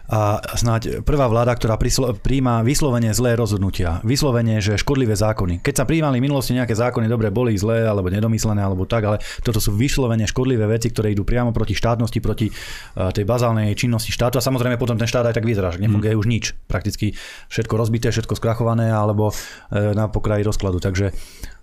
a 0.05 0.37
snáď 0.61 1.01
prvá 1.01 1.25
vláda, 1.33 1.57
ktorá 1.57 1.81
príjma 2.21 2.61
vyslovene 2.61 3.09
zlé 3.17 3.41
rozhodnutia. 3.41 4.05
Vyslovene, 4.05 4.61
že 4.61 4.77
škodlivé 4.77 5.17
zákony. 5.17 5.65
Keď 5.65 5.75
sa 5.81 5.89
príjmali 5.89 6.21
v 6.21 6.29
minulosti 6.29 6.53
nejaké 6.53 6.77
zákony, 6.77 7.09
dobre, 7.09 7.33
boli 7.33 7.57
zlé, 7.57 7.89
alebo 7.89 8.13
nedomyslené, 8.13 8.61
alebo 8.61 8.85
tak, 8.85 9.03
ale 9.09 9.17
toto 9.41 9.65
sú 9.65 9.73
vyslovene 9.73 10.29
škodlivé 10.29 10.69
veci, 10.69 10.93
ktoré 10.93 11.17
idú 11.17 11.25
priamo 11.25 11.57
proti 11.57 11.73
štátnosti, 11.73 12.21
proti 12.21 12.53
tej 12.95 13.25
bazálnej 13.25 13.73
činnosti 13.73 14.13
štátu. 14.13 14.37
A 14.37 14.45
samozrejme 14.45 14.77
potom 14.77 15.01
ten 15.01 15.09
štát 15.09 15.33
aj 15.33 15.41
tak 15.41 15.49
vyzerá, 15.49 15.73
že 15.73 15.81
nefunguje 15.81 16.13
mm. 16.13 16.21
už 16.21 16.27
nič. 16.29 16.45
Prakticky 16.69 17.17
všetko 17.49 17.75
rozbité, 17.81 18.13
všetko 18.13 18.37
skrachované, 18.37 18.93
alebo 18.93 19.33
e, 19.33 19.97
na 19.97 20.13
pokraji 20.13 20.45
rozkladu. 20.45 20.85
Takže 20.85 21.17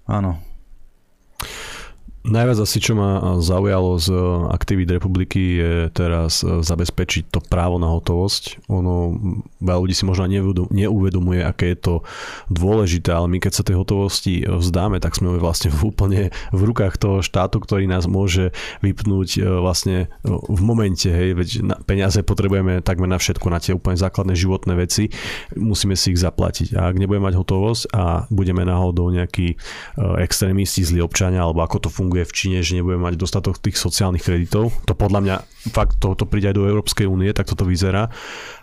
áno, 0.10 0.41
Najviac 2.22 2.62
asi, 2.62 2.78
čo 2.78 2.94
ma 2.94 3.42
zaujalo 3.42 3.98
z 3.98 4.14
aktivít 4.54 4.94
republiky 4.94 5.58
je 5.58 5.74
teraz 5.90 6.46
e, 6.46 6.62
zabezpečiť 6.62 7.34
to 7.34 7.42
právo 7.42 7.82
na 7.82 7.90
hotovosť. 7.90 8.70
Ono, 8.70 9.18
veľa 9.58 9.80
ľudí 9.82 9.98
si 9.98 10.06
možno 10.06 10.30
neuvedomuje, 10.70 11.42
aké 11.42 11.74
je 11.74 11.80
to 11.82 11.96
dôležité, 12.54 13.10
ale 13.10 13.26
my 13.26 13.42
keď 13.42 13.52
sa 13.58 13.66
tej 13.66 13.82
hotovosti 13.82 14.46
vzdáme, 14.46 15.02
tak 15.02 15.18
sme 15.18 15.34
vlastne 15.42 15.74
úplne 15.82 16.30
v 16.54 16.62
rukách 16.62 17.02
toho 17.02 17.26
štátu, 17.26 17.58
ktorý 17.58 17.90
nás 17.90 18.06
môže 18.06 18.54
vypnúť 18.86 19.42
vlastne 19.42 20.14
v 20.26 20.62
momente, 20.62 21.10
hej, 21.10 21.34
veď 21.34 21.50
peniaze 21.90 22.22
potrebujeme 22.22 22.86
takmer 22.86 23.10
na 23.10 23.18
všetko, 23.18 23.50
na 23.50 23.58
tie 23.58 23.74
úplne 23.74 23.98
základné 23.98 24.38
životné 24.38 24.78
veci, 24.78 25.10
musíme 25.58 25.98
si 25.98 26.14
ich 26.14 26.22
zaplatiť. 26.22 26.78
A 26.78 26.94
ak 26.94 27.02
nebudeme 27.02 27.34
mať 27.34 27.36
hotovosť 27.42 27.84
a 27.98 28.30
budeme 28.30 28.62
náhodou 28.62 29.10
nejakí 29.10 29.58
extrémisti, 30.22 30.86
zlí 30.86 31.02
občania, 31.02 31.42
alebo 31.42 31.66
ako 31.66 31.88
to 31.88 31.90
funguje, 31.90 32.11
funguje 32.12 32.28
v 32.28 32.36
Číne, 32.36 32.60
že 32.60 32.76
nebudeme 32.76 33.08
mať 33.08 33.15
dostatok 33.15 33.63
tých 33.63 33.80
sociálnych 33.80 34.28
kreditov. 34.28 34.76
To 34.84 34.91
podľa 34.91 35.19
mňa 35.24 35.36
fakt 35.71 36.04
to, 36.04 36.12
to 36.12 36.28
príde 36.28 36.52
aj 36.52 36.60
do 36.60 36.67
Európskej 36.67 37.08
únie, 37.08 37.32
tak 37.32 37.47
toto 37.47 37.63
vyzerá. 37.63 38.12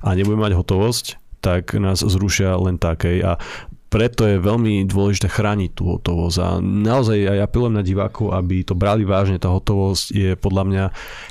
A 0.04 0.12
nebudeme 0.12 0.44
mať 0.44 0.61
hotovosť, 0.61 1.04
tak 1.40 1.72
nás 1.80 2.04
zrušia 2.04 2.61
len 2.61 2.76
takej. 2.76 3.24
A 3.24 3.40
preto 3.88 4.28
je 4.28 4.37
veľmi 4.37 4.84
dôležité 4.84 5.32
chrániť 5.32 5.72
tú 5.72 5.96
hotovosť 5.96 6.37
a 6.44 6.61
naozaj 6.61 7.24
aj 7.24 7.48
apelujem 7.48 7.72
na 7.72 7.80
divákov, 7.80 8.37
aby 8.37 8.61
to 8.61 8.76
brali 8.76 9.08
vážne. 9.08 9.40
Tá 9.40 9.48
hotovosť 9.48 10.12
je 10.12 10.30
podľa 10.37 10.64
mňa 10.68 10.84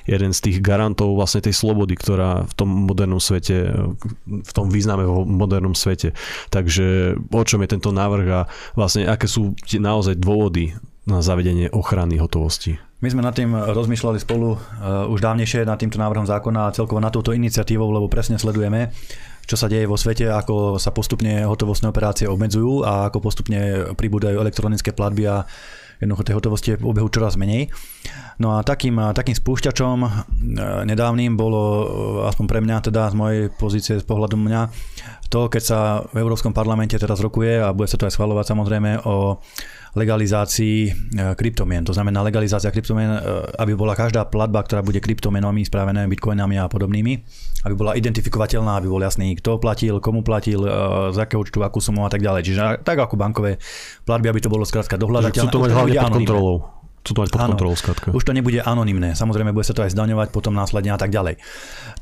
jeden 0.10 0.34
z 0.34 0.40
tých 0.42 0.58
garantov 0.66 1.14
vlastne 1.14 1.46
tej 1.46 1.54
slobody, 1.54 1.94
ktorá 1.94 2.50
v 2.50 2.54
tom 2.58 2.90
modernom 2.90 3.22
svete, 3.22 3.78
v 4.26 4.52
tom 4.58 4.74
význame 4.74 5.06
v 5.06 5.22
modernom 5.22 5.78
svete. 5.78 6.18
Takže 6.50 7.14
o 7.30 7.44
čom 7.46 7.62
je 7.62 7.78
tento 7.78 7.94
návrh 7.94 8.28
a 8.34 8.50
vlastne 8.74 9.06
aké 9.06 9.30
sú 9.30 9.54
naozaj 9.78 10.18
dôvody 10.18 10.74
na 11.08 11.24
zavedenie 11.24 11.72
ochrany 11.72 12.20
hotovosti? 12.20 12.78
My 13.00 13.08
sme 13.14 13.22
nad 13.24 13.38
tým 13.38 13.54
rozmýšľali 13.54 14.20
spolu 14.20 14.58
uh, 14.58 15.06
už 15.08 15.22
dávnejšie 15.22 15.64
nad 15.64 15.78
týmto 15.78 16.02
návrhom 16.02 16.26
zákona 16.26 16.68
a 16.68 16.74
celkovo 16.76 17.00
na 17.00 17.14
touto 17.14 17.32
iniciatívou, 17.32 17.88
lebo 17.94 18.12
presne 18.12 18.36
sledujeme, 18.42 18.92
čo 19.48 19.56
sa 19.56 19.72
deje 19.72 19.88
vo 19.88 19.96
svete, 19.96 20.28
ako 20.28 20.76
sa 20.76 20.92
postupne 20.92 21.48
hotovostné 21.48 21.88
operácie 21.88 22.28
obmedzujú 22.28 22.84
a 22.84 23.08
ako 23.08 23.24
postupne 23.24 23.94
pribúdajú 23.96 24.36
elektronické 24.44 24.92
platby 24.92 25.24
a 25.30 25.48
jednoducho 26.02 26.28
tej 26.28 26.38
hotovosti 26.38 26.68
je 26.74 26.80
v 26.82 26.90
obehu 26.90 27.10
čoraz 27.10 27.40
menej. 27.40 27.74
No 28.38 28.54
a 28.54 28.62
takým, 28.62 29.02
takým 29.18 29.34
spúšťačom 29.34 29.98
e, 30.06 30.10
nedávnym 30.86 31.34
bolo, 31.34 31.62
e, 31.64 31.86
aspoň 32.30 32.46
pre 32.46 32.60
mňa, 32.62 32.86
teda 32.86 33.10
z 33.10 33.16
mojej 33.18 33.42
pozície, 33.50 33.96
z 33.98 34.06
pohľadu 34.06 34.38
mňa, 34.38 34.62
to, 35.34 35.50
keď 35.50 35.64
sa 35.64 35.80
v 36.14 36.22
Európskom 36.22 36.54
parlamente 36.54 36.96
teraz 37.02 37.18
rokuje 37.18 37.58
a 37.60 37.74
bude 37.74 37.90
sa 37.90 37.98
to 37.98 38.06
aj 38.06 38.14
schvalovať 38.14 38.46
samozrejme 38.54 39.10
o 39.10 39.42
legalizácii 39.98 40.78
e, 40.86 40.92
kryptomien. 41.34 41.82
To 41.82 41.92
znamená 41.92 42.22
legalizácia 42.22 42.70
kryptomien, 42.70 43.18
e, 43.18 43.20
aby 43.58 43.74
bola 43.74 43.98
každá 43.98 44.30
platba, 44.30 44.62
ktorá 44.62 44.86
bude 44.86 45.02
kryptomenami 45.02 45.66
spravené 45.66 46.06
bitcoinami 46.06 46.62
a 46.62 46.70
podobnými, 46.70 47.14
aby 47.66 47.74
bola 47.74 47.98
identifikovateľná, 47.98 48.78
aby 48.78 48.88
bol 48.88 49.02
jasný, 49.02 49.34
kto 49.42 49.58
platil, 49.58 49.98
komu 49.98 50.22
platil, 50.22 50.62
e, 50.62 50.70
z 51.12 51.18
akého 51.18 51.42
účtu, 51.42 51.66
akú 51.66 51.82
sumu 51.82 52.06
a 52.06 52.10
tak 52.14 52.22
ďalej. 52.22 52.42
Čiže 52.46 52.62
tak 52.86 53.02
ako 53.02 53.18
bankové 53.18 53.58
platby, 54.06 54.30
aby 54.30 54.40
to 54.46 54.54
bolo 54.54 54.64
skrátka 54.64 55.02
dohľadateľné. 55.02 55.50
Chcú 55.50 55.58
to 55.58 55.64
mať 55.66 55.72
hlavne 55.74 55.96
pod 55.98 56.14
kontrolou. 56.14 56.77
To 57.16 57.24
mať 57.24 57.32
pod 57.32 57.44
kontrolou, 57.56 57.76
Už 58.12 58.24
to 58.24 58.34
nebude 58.36 58.60
anonymné. 58.60 59.16
Samozrejme, 59.16 59.56
bude 59.56 59.64
sa 59.64 59.76
to 59.78 59.86
aj 59.86 59.94
zdaňovať 59.96 60.36
potom 60.36 60.52
následne 60.52 60.92
a 60.92 61.00
tak 61.00 61.14
ďalej. 61.14 61.40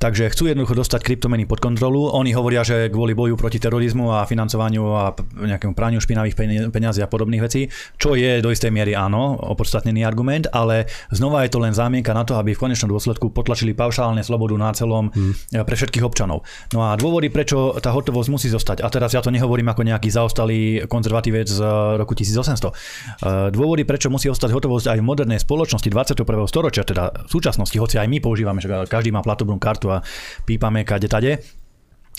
Takže 0.02 0.32
chcú 0.34 0.50
jednoducho 0.50 0.76
dostať 0.76 1.02
kryptomeny 1.06 1.46
pod 1.46 1.62
kontrolu. 1.62 2.10
Oni 2.12 2.34
hovoria, 2.34 2.66
že 2.66 2.90
kvôli 2.90 3.14
boju 3.14 3.38
proti 3.38 3.62
terorizmu 3.62 4.12
a 4.12 4.28
financovaniu 4.28 4.84
a 4.92 5.16
nejakému 5.36 5.74
praniu 5.78 6.02
špinavých 6.02 6.36
peniazí 6.72 7.00
a 7.00 7.10
podobných 7.10 7.44
vecí, 7.44 7.70
čo 7.96 8.18
je 8.18 8.42
do 8.42 8.50
istej 8.52 8.74
miery 8.74 8.98
áno, 8.98 9.38
opodstatnený 9.40 10.04
argument, 10.04 10.50
ale 10.52 10.90
znova 11.14 11.46
je 11.46 11.52
to 11.54 11.60
len 11.62 11.72
zámienka 11.72 12.12
na 12.12 12.28
to, 12.28 12.36
aby 12.36 12.58
v 12.58 12.60
konečnom 12.60 12.92
dôsledku 12.92 13.32
potlačili 13.32 13.72
paušálne 13.78 14.24
slobodu 14.26 14.56
na 14.58 14.70
celom 14.76 15.12
hmm. 15.12 15.64
pre 15.64 15.76
všetkých 15.76 16.04
občanov. 16.04 16.44
No 16.74 16.88
a 16.88 16.98
dôvody, 17.00 17.30
prečo 17.32 17.78
tá 17.80 17.92
hotovosť 17.94 18.30
musí 18.32 18.48
zostať, 18.52 18.82
a 18.84 18.88
teraz 18.92 19.14
ja 19.16 19.22
to 19.24 19.32
nehovorím 19.32 19.72
ako 19.72 19.82
nejaký 19.86 20.10
zaostalý 20.12 20.84
konzervatívec 20.88 21.48
z 21.48 21.60
roku 22.00 22.18
1800. 22.18 23.52
Dôvody, 23.52 23.84
prečo 23.88 24.12
musí 24.12 24.28
ostať 24.32 24.50
hotovosť 24.52 24.95
aj 24.96 25.00
v 25.04 25.06
modernej 25.06 25.40
spoločnosti 25.44 25.92
21. 25.92 26.24
storočia, 26.48 26.88
teda 26.88 27.28
v 27.28 27.30
súčasnosti, 27.30 27.76
hoci 27.76 28.00
aj 28.00 28.08
my 28.08 28.24
používame, 28.24 28.64
že 28.64 28.72
každý 28.88 29.12
má 29.12 29.20
platobnú 29.20 29.60
kartu 29.60 29.92
a 29.92 30.00
pípame 30.48 30.88
kade 30.88 31.12
tade, 31.12 31.44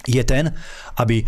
je 0.05 0.23
ten, 0.29 0.53
aby 1.01 1.25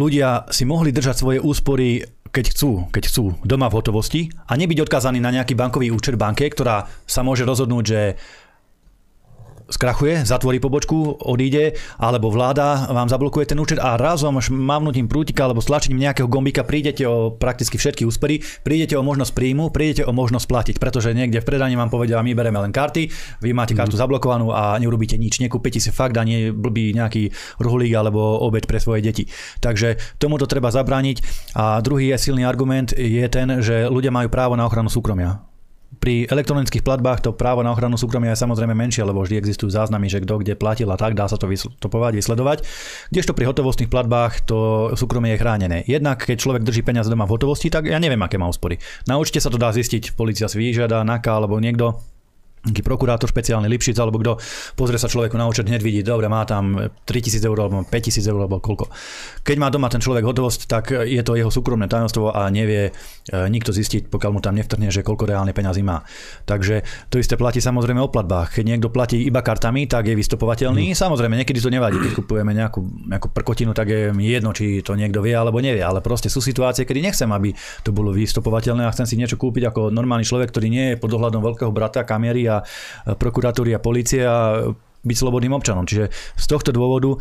ľudia 0.00 0.48
si 0.48 0.64
mohli 0.64 0.90
držať 0.96 1.16
svoje 1.20 1.38
úspory 1.44 2.00
keď 2.28 2.44
chcú, 2.52 2.70
keď 2.92 3.04
chcú, 3.08 3.24
doma 3.40 3.72
v 3.72 3.76
hotovosti 3.80 4.28
a 4.48 4.52
nebyť 4.52 4.84
odkázaní 4.84 5.16
na 5.16 5.32
nejaký 5.32 5.56
bankový 5.56 5.88
účet 5.88 6.20
banke, 6.20 6.44
ktorá 6.52 6.84
sa 7.08 7.24
môže 7.24 7.48
rozhodnúť, 7.48 7.84
že 7.88 8.00
skrachuje, 9.68 10.24
zatvorí 10.24 10.58
pobočku, 10.58 11.20
odíde, 11.28 11.76
alebo 12.00 12.32
vláda 12.32 12.88
vám 12.88 13.12
zablokuje 13.12 13.52
ten 13.52 13.60
účet 13.60 13.76
a 13.76 14.00
razom 14.00 14.40
mávnutím 14.40 15.06
prútika 15.06 15.44
alebo 15.44 15.60
stlačením 15.60 16.08
nejakého 16.08 16.28
gombíka 16.28 16.64
prídete 16.64 17.04
o 17.04 17.36
prakticky 17.36 17.76
všetky 17.76 18.08
úspery, 18.08 18.40
prídete 18.64 18.96
o 18.96 19.04
možnosť 19.04 19.32
príjmu, 19.36 19.68
prídete 19.68 20.08
o 20.08 20.12
možnosť 20.12 20.46
platiť, 20.48 20.76
pretože 20.80 21.12
niekde 21.12 21.44
v 21.44 21.48
predaní 21.48 21.76
vám 21.76 21.92
povedia, 21.92 22.24
my 22.24 22.32
bereme 22.32 22.58
len 22.64 22.72
karty, 22.72 23.12
vy 23.44 23.50
máte 23.52 23.76
kartu 23.76 23.96
mm. 23.96 24.02
zablokovanú 24.02 24.50
a 24.50 24.80
neurobíte 24.80 25.20
nič, 25.20 25.44
nekúpite 25.44 25.78
si 25.78 25.92
fakt 25.92 26.16
ani 26.16 26.48
blbý 26.48 26.96
nejaký 26.96 27.30
rohlík 27.60 27.92
alebo 27.92 28.40
obed 28.40 28.64
pre 28.64 28.80
svoje 28.80 29.04
deti. 29.04 29.28
Takže 29.60 30.16
tomuto 30.16 30.48
treba 30.48 30.72
zabrániť 30.72 31.16
a 31.54 31.84
druhý 31.84 32.16
je 32.16 32.16
silný 32.16 32.48
argument 32.48 32.96
je 32.96 33.26
ten, 33.28 33.60
že 33.60 33.84
ľudia 33.88 34.08
majú 34.08 34.32
právo 34.32 34.56
na 34.56 34.64
ochranu 34.64 34.88
súkromia 34.88 35.47
Pri 35.88 36.28
elektronických 36.28 36.84
platbách 36.84 37.24
to 37.24 37.32
právo 37.32 37.64
na 37.64 37.72
ochranu 37.72 37.96
súkromia 37.96 38.36
je 38.36 38.44
samozrejme 38.44 38.76
menšie, 38.76 39.08
lebo 39.08 39.24
vždy 39.24 39.40
existujú 39.40 39.72
záznamy, 39.72 40.12
že 40.12 40.20
kto 40.20 40.44
kde 40.44 40.52
platil 40.52 40.92
a 40.92 41.00
tak, 41.00 41.16
dá 41.16 41.24
sa 41.24 41.40
to 41.40 41.48
vystopovať, 41.48 42.12
vysledovať. 42.12 42.68
Kdežto 43.08 43.32
pri 43.32 43.48
hotovostných 43.48 43.88
platbách 43.88 44.44
to 44.44 44.92
súkromie 45.00 45.32
je 45.32 45.40
chránené. 45.40 45.78
Jednak, 45.88 46.28
keď 46.28 46.36
človek 46.44 46.62
drží 46.68 46.84
peniaze 46.84 47.08
doma 47.08 47.24
v 47.24 47.40
hotovosti, 47.40 47.72
tak 47.72 47.88
ja 47.88 47.96
neviem, 47.96 48.20
aké 48.20 48.36
má 48.36 48.44
úspory. 48.44 48.76
Na 49.08 49.16
účte 49.16 49.40
sa 49.40 49.48
to 49.48 49.56
dá 49.56 49.72
zistiť, 49.72 50.12
policia 50.12 50.44
si 50.44 50.60
vyžiada, 50.60 51.08
NAKA 51.08 51.32
alebo 51.40 51.56
niekto 51.56 51.96
nejaký 52.68 52.84
prokurátor 52.84 53.28
špeciálny 53.32 53.66
Lipšic 53.66 53.96
alebo 53.98 54.20
kto 54.20 54.36
pozrie 54.76 55.00
sa 55.00 55.08
človeku 55.08 55.34
na 55.40 55.48
účet, 55.48 55.66
hneď 55.66 55.80
vidí, 55.80 56.00
dobre, 56.04 56.28
má 56.28 56.44
tam 56.44 56.76
3000 57.08 57.40
eur 57.48 57.58
alebo 57.64 57.82
5000 57.82 58.22
eur 58.28 58.38
alebo 58.44 58.60
koľko. 58.60 58.92
Keď 59.42 59.56
má 59.56 59.72
doma 59.72 59.88
ten 59.88 60.04
človek 60.04 60.24
hotovosť, 60.24 60.60
tak 60.68 60.92
je 60.92 61.22
to 61.24 61.34
jeho 61.34 61.48
súkromné 61.48 61.88
tajomstvo 61.88 62.30
a 62.30 62.46
nevie 62.52 62.88
e, 62.88 62.92
nikto 63.48 63.72
zistiť, 63.72 64.12
pokiaľ 64.12 64.30
mu 64.36 64.40
tam 64.44 64.54
nevtrhne, 64.60 64.92
že 64.92 65.00
koľko 65.00 65.24
reálne 65.24 65.56
peňazí 65.56 65.80
má. 65.80 66.04
Takže 66.44 67.08
to 67.08 67.16
isté 67.16 67.40
platí 67.40 67.64
samozrejme 67.64 67.98
o 68.04 68.12
platbách. 68.12 68.60
Keď 68.60 68.64
niekto 68.64 68.88
platí 68.92 69.24
iba 69.24 69.40
kartami, 69.40 69.88
tak 69.88 70.12
je 70.12 70.14
vystopovateľný. 70.14 70.92
Mm. 70.92 70.96
Samozrejme, 70.96 71.34
niekedy 71.40 71.58
to 71.64 71.72
nevadí, 71.72 71.96
keď 71.96 72.12
kupujeme 72.20 72.52
nejakú, 72.52 72.80
nejakú 73.08 73.28
prkotinu, 73.32 73.72
tak 73.72 73.88
je 73.88 74.12
jedno, 74.12 74.52
či 74.52 74.84
to 74.84 74.92
niekto 74.92 75.24
vie 75.24 75.32
alebo 75.32 75.62
nevie. 75.62 75.80
Ale 75.80 76.04
proste 76.04 76.28
sú 76.28 76.44
situácie, 76.44 76.84
kedy 76.84 77.00
nechcem, 77.00 77.30
aby 77.32 77.54
to 77.82 77.90
bolo 77.94 78.12
vystopovateľné 78.12 78.84
a 78.84 78.92
chcem 78.92 79.06
si 79.08 79.14
niečo 79.16 79.40
kúpiť 79.40 79.72
ako 79.72 79.88
normálny 79.88 80.26
človek, 80.26 80.52
ktorý 80.52 80.66
nie 80.68 80.86
je 80.94 81.00
pod 81.00 81.10
dohľadom 81.14 81.40
veľkého 81.40 81.72
brata, 81.72 82.04
kamery 82.04 82.44
a 82.50 82.57
prokuratúry 83.04 83.74
a 83.76 83.82
policie 83.82 84.22
a 84.22 84.70
byť 85.04 85.16
slobodným 85.16 85.54
občanom. 85.54 85.86
Čiže 85.86 86.10
z 86.12 86.46
tohto 86.46 86.74
dôvodu 86.74 87.14
e, 87.14 87.18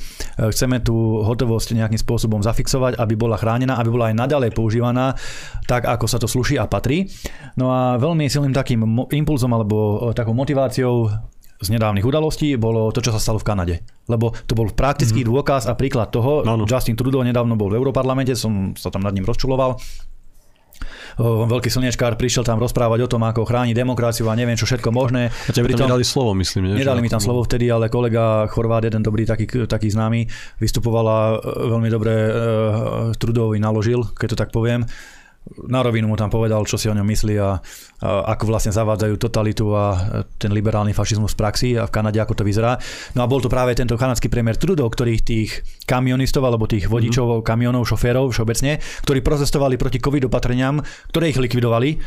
chceme 0.49 0.81
tú 0.81 1.21
hotovosť 1.21 1.77
nejakým 1.77 1.99
spôsobom 2.01 2.41
zafixovať, 2.41 2.97
aby 2.97 3.13
bola 3.13 3.37
chránená, 3.37 3.77
aby 3.77 3.89
bola 3.93 4.09
aj 4.09 4.15
naďalej 4.17 4.51
používaná 4.53 5.13
tak, 5.69 5.85
ako 5.85 6.05
sa 6.09 6.17
to 6.17 6.25
sluší 6.25 6.57
a 6.57 6.65
patrí. 6.65 7.05
No 7.59 7.69
a 7.69 8.01
veľmi 8.01 8.25
silným 8.25 8.55
takým 8.55 8.81
impulzom 9.13 9.53
alebo 9.53 10.09
e, 10.09 10.17
takou 10.17 10.33
motiváciou 10.33 11.13
z 11.57 11.73
nedávnych 11.73 12.05
udalostí 12.05 12.53
bolo 12.53 12.93
to, 12.93 13.01
čo 13.01 13.09
sa 13.09 13.17
stalo 13.17 13.41
v 13.41 13.47
Kanade. 13.49 13.75
Lebo 14.05 14.29
to 14.45 14.53
bol 14.53 14.69
praktický 14.69 15.25
mm. 15.25 15.27
dôkaz 15.29 15.65
a 15.65 15.73
príklad 15.73 16.13
toho. 16.13 16.45
No, 16.45 16.53
no. 16.53 16.69
Justin 16.69 16.93
Trudeau 16.93 17.25
nedávno 17.25 17.57
bol 17.57 17.73
v 17.73 17.81
Európarlamente, 17.81 18.37
som 18.37 18.77
sa 18.77 18.93
tam 18.93 19.01
nad 19.01 19.13
ním 19.13 19.25
rozčuloval 19.25 19.81
veľký 21.17 21.69
slnečkár 21.73 22.13
prišiel 22.15 22.45
tam 22.45 22.61
rozprávať 22.61 23.05
o 23.05 23.09
tom, 23.09 23.25
ako 23.25 23.43
chráni 23.49 23.73
demokraciu 23.73 24.29
a 24.29 24.37
neviem 24.37 24.53
čo 24.53 24.69
všetko 24.69 24.93
možné. 24.93 25.33
A 25.33 25.51
tebe 25.51 25.73
tam 25.73 25.89
nedali 25.89 26.05
slovo, 26.05 26.37
myslím. 26.37 26.73
Nie? 26.73 26.85
Nedali 26.85 27.01
mi 27.01 27.09
tam 27.09 27.21
slovo 27.21 27.41
vtedy, 27.43 27.69
ale 27.73 27.89
kolega 27.89 28.45
Chorvát, 28.53 28.85
jeden 28.85 29.01
dobrý 29.01 29.25
taký, 29.25 29.45
taký 29.65 29.89
známy, 29.89 30.29
vystupovala 30.61 31.41
veľmi 31.41 31.89
dobre 31.89 32.13
e, 32.13 32.31
Trudovi 33.17 33.57
naložil, 33.57 34.05
keď 34.13 34.27
to 34.33 34.37
tak 34.37 34.49
poviem 34.53 34.85
na 35.67 35.79
rovinu 35.83 36.11
mu 36.11 36.15
tam 36.19 36.27
povedal, 36.29 36.63
čo 36.67 36.75
si 36.75 36.91
o 36.91 36.95
ňom 36.95 37.07
myslí 37.07 37.35
a, 37.39 37.59
a 38.03 38.09
ako 38.35 38.43
vlastne 38.51 38.75
zavádzajú 38.75 39.15
totalitu 39.17 39.71
a 39.73 39.85
ten 40.37 40.51
liberálny 40.51 40.91
fašizmus 40.91 41.33
v 41.33 41.39
praxi 41.39 41.69
a 41.79 41.87
v 41.87 41.93
Kanade 41.93 42.19
ako 42.19 42.39
to 42.39 42.43
vyzerá. 42.43 42.77
No 43.15 43.23
a 43.23 43.29
bol 43.29 43.39
to 43.39 43.49
práve 43.49 43.73
tento 43.73 43.95
kanadský 43.95 44.27
premiér 44.27 44.59
Trudeau, 44.59 44.87
ktorých 44.87 45.21
tých 45.23 45.49
kamionistov 45.87 46.43
alebo 46.45 46.67
tých 46.69 46.91
vodičov, 46.91 47.41
mm-hmm. 47.41 47.47
kamionov, 47.47 47.87
šoférov 47.87 48.29
všeobecne, 48.31 48.79
ktorí 49.07 49.19
protestovali 49.23 49.79
proti 49.79 50.03
covid 50.03 50.27
opatreniam, 50.27 50.83
ktoré 51.09 51.31
ich 51.31 51.39
likvidovali, 51.39 51.97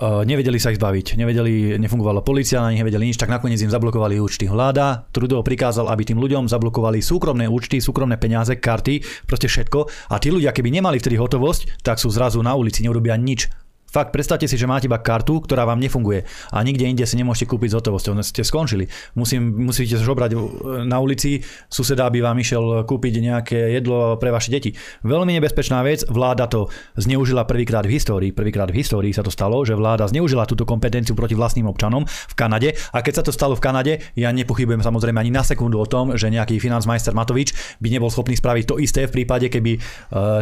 nevedeli 0.00 0.56
sa 0.56 0.72
ich 0.72 0.80
zbaviť, 0.80 1.20
nevedeli, 1.20 1.76
nefungovala 1.76 2.24
policia, 2.24 2.64
na 2.64 2.72
nich 2.72 2.80
nevedeli 2.80 3.12
nič, 3.12 3.20
tak 3.20 3.28
nakoniec 3.28 3.60
im 3.60 3.68
zablokovali 3.68 4.16
účty. 4.16 4.48
Vláda 4.48 5.04
Trudeau 5.12 5.44
prikázal, 5.44 5.92
aby 5.92 6.08
tým 6.08 6.16
ľuďom 6.16 6.48
zablokovali 6.48 7.04
súkromné 7.04 7.44
účty, 7.44 7.84
súkromné 7.84 8.16
peniaze, 8.16 8.56
karty, 8.56 9.04
proste 9.28 9.52
všetko. 9.52 10.10
A 10.12 10.16
tí 10.16 10.32
ľudia, 10.32 10.56
keby 10.56 10.72
nemali 10.72 10.96
vtedy 10.96 11.20
hotovosť, 11.20 11.84
tak 11.84 12.00
sú 12.00 12.08
zrazu 12.08 12.40
na 12.40 12.56
ulici, 12.56 12.80
neurobia 12.80 13.14
nič. 13.20 13.52
Fakt, 13.90 14.14
predstavte 14.14 14.46
si, 14.46 14.54
že 14.54 14.70
máte 14.70 14.86
iba 14.86 15.02
kartu, 15.02 15.42
ktorá 15.42 15.66
vám 15.66 15.82
nefunguje 15.82 16.22
a 16.54 16.62
nikde 16.62 16.86
inde 16.86 17.02
si 17.02 17.18
nemôžete 17.18 17.50
kúpiť 17.50 17.74
s 17.74 17.76
hotovosťou, 17.82 18.14
no 18.14 18.22
ste 18.22 18.46
skončili. 18.46 18.86
Musím, 19.18 19.66
musíte 19.66 19.98
žobrať 19.98 20.38
na 20.86 21.02
ulici, 21.02 21.42
suseda 21.66 22.06
by 22.06 22.22
vám 22.22 22.38
išiel 22.38 22.86
kúpiť 22.86 23.18
nejaké 23.18 23.58
jedlo 23.74 24.14
pre 24.22 24.30
vaše 24.30 24.54
deti. 24.54 24.78
Veľmi 25.02 25.34
nebezpečná 25.42 25.82
vec, 25.82 26.06
vláda 26.06 26.46
to 26.46 26.70
zneužila 26.94 27.50
prvýkrát 27.50 27.82
v 27.82 27.98
histórii. 27.98 28.30
Prvýkrát 28.30 28.70
v 28.70 28.78
histórii 28.78 29.10
sa 29.10 29.26
to 29.26 29.34
stalo, 29.34 29.58
že 29.66 29.74
vláda 29.74 30.06
zneužila 30.06 30.46
túto 30.46 30.62
kompetenciu 30.62 31.18
proti 31.18 31.34
vlastným 31.34 31.66
občanom 31.66 32.06
v 32.06 32.34
Kanade 32.38 32.78
a 32.94 33.02
keď 33.02 33.20
sa 33.20 33.26
to 33.26 33.34
stalo 33.34 33.58
v 33.58 33.64
Kanade, 33.66 33.92
ja 34.14 34.30
nepochybujem 34.30 34.86
samozrejme 34.86 35.18
ani 35.18 35.34
na 35.34 35.42
sekundu 35.42 35.82
o 35.82 35.90
tom, 35.90 36.14
že 36.14 36.30
nejaký 36.30 36.62
financmajster 36.62 37.10
Matovič 37.10 37.82
by 37.82 37.90
nebol 37.90 38.06
schopný 38.06 38.38
spraviť 38.38 38.64
to 38.70 38.78
isté 38.78 39.10
v 39.10 39.18
prípade, 39.18 39.50
keby 39.50 39.72
eh, 39.74 39.80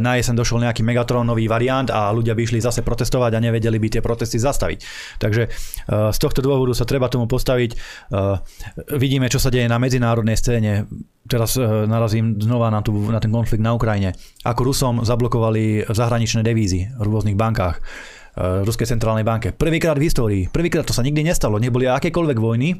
na 0.04 0.20
jesen 0.20 0.36
došiel 0.36 0.60
nejaký 0.68 0.84
Megatrónový 0.84 1.48
variant 1.48 1.88
a 1.88 2.12
ľudia 2.12 2.36
by 2.36 2.44
išli 2.44 2.60
zase 2.60 2.84
protestovať 2.84 3.37
a 3.38 3.44
nevedeli 3.44 3.78
by 3.78 3.88
tie 3.88 4.02
protesty 4.02 4.42
zastaviť. 4.42 4.78
Takže 5.22 5.42
eh, 5.46 5.52
z 6.10 6.18
tohto 6.18 6.42
dôvodu 6.42 6.74
sa 6.74 6.82
treba 6.82 7.06
tomu 7.06 7.30
postaviť. 7.30 7.70
Eh, 7.72 8.36
vidíme, 8.98 9.30
čo 9.30 9.38
sa 9.38 9.54
deje 9.54 9.70
na 9.70 9.78
medzinárodnej 9.78 10.34
scéne. 10.34 10.90
Teraz 11.30 11.54
eh, 11.54 11.64
narazím 11.86 12.42
znova 12.42 12.74
na, 12.74 12.82
tú, 12.82 12.92
na 13.08 13.22
ten 13.22 13.30
konflikt 13.30 13.62
na 13.62 13.78
Ukrajine. 13.78 14.18
Ako 14.42 14.66
Rusom 14.66 15.06
zablokovali 15.06 15.86
zahraničné 15.86 16.42
devízy 16.42 16.90
v 16.98 17.06
rôznych 17.06 17.38
bankách. 17.38 17.78
Ruskej 18.38 18.86
centrálnej 18.86 19.26
banke. 19.26 19.50
Prvýkrát 19.50 19.98
v 19.98 20.06
histórii. 20.06 20.42
Prvýkrát 20.46 20.86
to 20.86 20.94
sa 20.94 21.02
nikdy 21.02 21.26
nestalo. 21.26 21.58
Neboli 21.58 21.90
akékoľvek 21.90 22.38
vojny, 22.38 22.70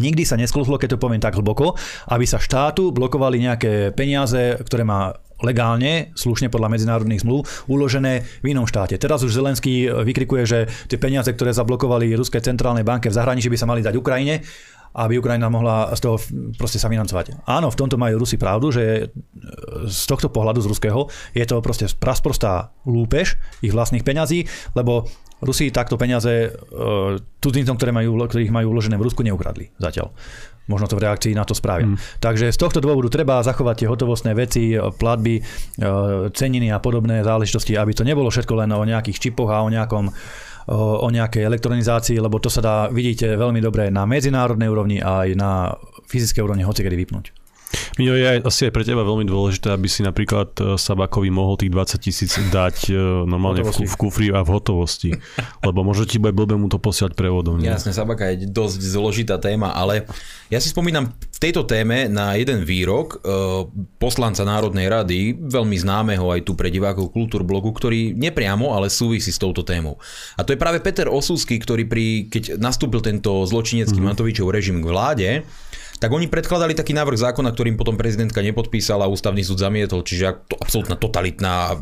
Nikdy 0.00 0.24
sa 0.24 0.40
nesklzlo, 0.40 0.80
keď 0.80 0.96
to 0.96 1.02
poviem 1.04 1.20
tak 1.20 1.36
hlboko, 1.36 1.76
aby 2.08 2.24
sa 2.24 2.40
štátu 2.40 2.96
blokovali 2.96 3.36
nejaké 3.44 3.92
peniaze, 3.92 4.56
ktoré 4.64 4.88
má 4.88 5.12
legálne, 5.42 6.14
slušne 6.14 6.48
podľa 6.48 6.72
medzinárodných 6.72 7.22
zmluv, 7.26 7.44
uložené 7.68 8.24
v 8.42 8.46
inom 8.54 8.66
štáte. 8.66 8.96
Teraz 8.96 9.26
už 9.26 9.34
Zelenský 9.34 9.90
vykrikuje, 9.90 10.42
že 10.46 10.58
tie 10.86 10.98
peniaze, 10.98 11.28
ktoré 11.30 11.50
zablokovali 11.52 12.14
Ruskej 12.14 12.42
centrálnej 12.42 12.86
banke 12.86 13.10
v 13.10 13.18
zahraničí, 13.18 13.50
by 13.50 13.58
sa 13.58 13.68
mali 13.68 13.82
dať 13.82 13.94
Ukrajine 13.98 14.40
aby 14.92 15.16
Ukrajina 15.16 15.48
mohla 15.48 15.88
z 15.96 16.00
toho 16.04 16.16
proste 16.60 16.76
sa 16.76 16.92
financovať. 16.92 17.48
Áno, 17.48 17.72
v 17.72 17.78
tomto 17.78 17.96
majú 17.96 18.20
Rusi 18.20 18.36
pravdu, 18.36 18.68
že 18.68 19.08
z 19.88 20.02
tohto 20.04 20.28
pohľadu 20.28 20.60
z 20.60 20.68
ruského 20.68 21.08
je 21.32 21.44
to 21.48 21.64
proste 21.64 21.88
prasprostá 21.96 22.76
lúpež 22.84 23.40
ich 23.64 23.72
vlastných 23.72 24.04
peňazí, 24.04 24.44
lebo 24.76 25.08
Rusi 25.42 25.74
takto 25.74 25.98
peniaze 25.98 26.54
uh, 26.54 27.18
cudzincom, 27.42 27.74
ktoré 27.74 27.90
majú, 27.90 28.14
ktorých 28.14 28.54
majú 28.54 28.78
uložené 28.78 28.94
v 28.94 29.10
Rusku, 29.10 29.26
neukradli 29.26 29.74
zatiaľ. 29.74 30.14
Možno 30.70 30.86
to 30.86 30.94
v 30.94 31.10
reakcii 31.10 31.34
na 31.34 31.42
to 31.42 31.58
spravia. 31.58 31.90
Mm. 31.90 31.98
Takže 32.22 32.54
z 32.54 32.58
tohto 32.58 32.78
dôvodu 32.78 33.10
treba 33.10 33.42
zachovať 33.42 33.82
tie 33.82 33.90
hotovostné 33.90 34.32
veci, 34.38 34.78
platby, 34.78 35.42
ceniny 36.30 36.70
a 36.70 36.78
podobné 36.78 37.26
záležitosti, 37.26 37.74
aby 37.74 37.90
to 37.90 38.06
nebolo 38.06 38.30
všetko 38.30 38.62
len 38.62 38.70
o 38.70 38.86
nejakých 38.86 39.18
čipoch 39.18 39.50
a 39.50 39.66
o 39.66 39.68
nejakom 39.68 40.14
o 40.70 41.10
nejakej 41.10 41.42
elektronizácii, 41.42 42.22
lebo 42.22 42.38
to 42.38 42.46
sa 42.46 42.62
dá, 42.62 42.76
vidíte, 42.86 43.34
veľmi 43.34 43.58
dobre 43.58 43.90
na 43.90 44.06
medzinárodnej 44.06 44.70
úrovni 44.70 45.02
a 45.02 45.26
aj 45.26 45.28
na 45.34 45.74
fyzickej 46.06 46.38
úrovni 46.38 46.62
hocikedy 46.62 46.94
vypnúť. 47.02 47.41
Mino, 48.00 48.16
je 48.16 48.40
asi 48.40 48.68
aj 48.68 48.72
pre 48.72 48.84
teba 48.84 49.04
veľmi 49.04 49.28
dôležité, 49.28 49.72
aby 49.72 49.84
si 49.84 50.00
napríklad 50.00 50.56
e, 50.56 50.80
Sabakovi 50.80 51.28
mohol 51.28 51.60
tých 51.60 51.72
20 51.72 52.00
tisíc 52.00 52.32
dať 52.48 52.88
e, 52.88 52.96
normálne 53.28 53.64
v, 53.64 53.84
v 53.84 53.94
kufri 54.00 54.28
a 54.32 54.40
v 54.40 54.48
hotovosti. 54.48 55.12
Lebo 55.66 55.84
možno 55.84 56.08
ti 56.08 56.16
bude 56.16 56.32
blbé 56.32 56.56
mu 56.56 56.72
to 56.72 56.80
posiať 56.80 57.12
prevodom. 57.12 57.60
Nie? 57.60 57.76
Jasne, 57.76 57.92
Sabaka 57.92 58.32
je 58.32 58.48
dosť 58.48 58.80
zložitá 58.80 59.36
téma, 59.36 59.76
ale 59.76 60.08
ja 60.48 60.56
si 60.60 60.72
spomínam 60.72 61.12
v 61.12 61.38
tejto 61.40 61.68
téme 61.68 62.08
na 62.08 62.36
jeden 62.36 62.64
výrok 62.64 63.20
e, 63.20 63.68
poslanca 64.00 64.44
Národnej 64.44 64.88
rady, 64.88 65.18
veľmi 65.36 65.76
známeho 65.76 66.32
aj 66.32 66.48
tu 66.48 66.56
pre 66.56 66.72
divákov 66.72 67.12
Kultúrblogu, 67.12 67.72
ktorý 67.76 68.16
nepriamo, 68.16 68.72
ale 68.72 68.88
súvisí 68.88 69.28
s 69.32 69.40
touto 69.40 69.64
témou. 69.64 70.00
A 70.36 70.44
to 70.44 70.56
je 70.56 70.60
práve 70.60 70.80
Peter 70.80 71.12
Osusky, 71.12 71.60
ktorý 71.60 71.84
pri, 71.84 72.28
keď 72.32 72.56
nastúpil 72.56 73.04
tento 73.04 73.44
zločinecký 73.44 74.00
mm-hmm. 74.00 74.16
Matovičov 74.16 74.48
režim 74.48 74.80
k 74.80 74.88
vláde, 74.88 75.28
tak 76.02 76.10
oni 76.10 76.26
predkladali 76.26 76.74
taký 76.74 76.98
návrh 76.98 77.30
zákona, 77.30 77.54
ktorým 77.54 77.78
potom 77.78 77.94
prezidentka 77.94 78.42
nepodpísala 78.42 79.06
a 79.06 79.12
ústavný 79.12 79.46
súd 79.46 79.62
zamietol, 79.62 80.02
čiže 80.02 80.42
to 80.50 80.58
absolútna 80.58 80.98
totalitná, 80.98 81.78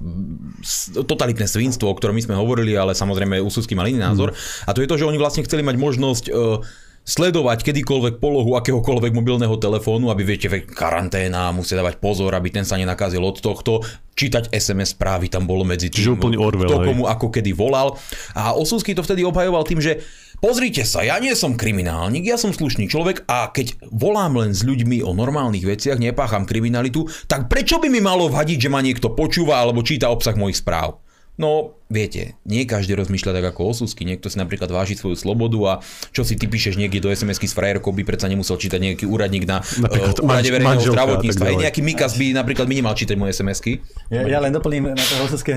totalitné 1.08 1.48
svinstvo, 1.48 1.88
o 1.88 1.96
ktorom 1.96 2.12
my 2.12 2.28
sme 2.28 2.36
hovorili, 2.36 2.76
ale 2.76 2.92
samozrejme 2.92 3.40
Úsudský 3.40 3.72
mal 3.72 3.88
iný 3.88 4.04
názor. 4.04 4.36
Mm. 4.36 4.68
A 4.68 4.70
to 4.76 4.84
je 4.84 4.90
to, 4.92 5.00
že 5.00 5.08
oni 5.08 5.16
vlastne 5.16 5.40
chceli 5.48 5.64
mať 5.64 5.80
možnosť 5.80 6.24
uh, 6.28 6.60
sledovať 7.00 7.64
kedykoľvek 7.64 8.20
polohu 8.20 8.60
akéhokoľvek 8.60 9.12
mobilného 9.16 9.56
telefónu, 9.56 10.12
aby 10.12 10.22
viete, 10.22 10.52
karanténa, 10.68 11.48
musia 11.50 11.80
dávať 11.80 11.96
pozor, 11.96 12.36
aby 12.36 12.52
ten 12.52 12.68
sa 12.68 12.76
nenakazil 12.76 13.24
od 13.24 13.40
tohto, 13.40 13.80
čítať 14.12 14.52
SMS 14.52 14.92
správy 14.92 15.32
tam 15.32 15.48
bolo 15.48 15.64
medzi 15.64 15.88
tým, 15.88 16.04
Čiže 16.04 16.16
úplný 16.20 16.36
Orwell, 16.36 16.68
kto 16.68 16.86
komu 16.92 17.08
ako 17.08 17.32
kedy 17.32 17.56
volal. 17.56 17.96
A 18.36 18.52
Osúsky 18.52 18.92
to 18.92 19.00
vtedy 19.00 19.24
obhajoval 19.24 19.64
tým, 19.64 19.80
že 19.80 20.04
Pozrite 20.41 20.88
sa, 20.88 21.05
ja 21.05 21.20
nie 21.20 21.36
som 21.36 21.53
kriminálnik, 21.53 22.24
ja 22.24 22.41
som 22.41 22.49
slušný 22.49 22.88
človek 22.88 23.28
a 23.28 23.53
keď 23.53 23.76
volám 23.93 24.41
len 24.41 24.57
s 24.57 24.64
ľuďmi 24.64 25.05
o 25.05 25.12
normálnych 25.12 25.68
veciach, 25.68 26.01
nepácham 26.01 26.49
kriminalitu, 26.49 27.05
tak 27.28 27.53
prečo 27.53 27.76
by 27.76 27.93
mi 27.93 28.01
malo 28.01 28.32
vadiť, 28.32 28.57
že 28.57 28.72
ma 28.72 28.80
niekto 28.80 29.12
počúva 29.12 29.61
alebo 29.61 29.84
číta 29.84 30.09
obsah 30.09 30.32
mojich 30.32 30.64
správ? 30.64 30.97
No, 31.36 31.76
viete, 31.93 32.41
nie 32.49 32.64
každý 32.64 32.97
rozmýšľa 32.97 33.36
tak 33.36 33.45
ako 33.53 33.72
osusky. 33.72 34.09
Niekto 34.09 34.32
si 34.32 34.41
napríklad 34.41 34.72
váži 34.72 34.97
svoju 34.97 35.16
slobodu 35.16 35.61
a 35.64 35.72
čo 36.12 36.24
si 36.24 36.41
ty 36.41 36.49
píšeš 36.49 36.80
niekde 36.80 37.05
do 37.05 37.12
SMS-ky 37.12 37.45
s 37.45 37.53
frajerkou, 37.53 37.93
by 37.93 38.05
predsa 38.09 38.24
nemusel 38.24 38.57
čítať 38.57 38.80
nejaký 38.80 39.05
úradník 39.09 39.45
na 39.45 39.61
uh, 39.61 40.24
úrade 40.24 40.49
verejného 40.49 40.84
zdravotníctva. 40.88 41.53
Aj 41.53 41.57
nejaký 41.68 41.80
Mikas 41.84 42.16
by 42.16 42.32
napríklad 42.32 42.64
mi 42.64 42.80
nemal 42.80 42.97
čítať 42.97 43.16
moje 43.16 43.36
SMS-ky. 43.36 43.80
Ja, 44.09 44.24
ja 44.24 44.41
len 44.41 44.57
doplním 44.57 44.97
na 44.97 45.05
toho 45.05 45.28
osuského, 45.28 45.57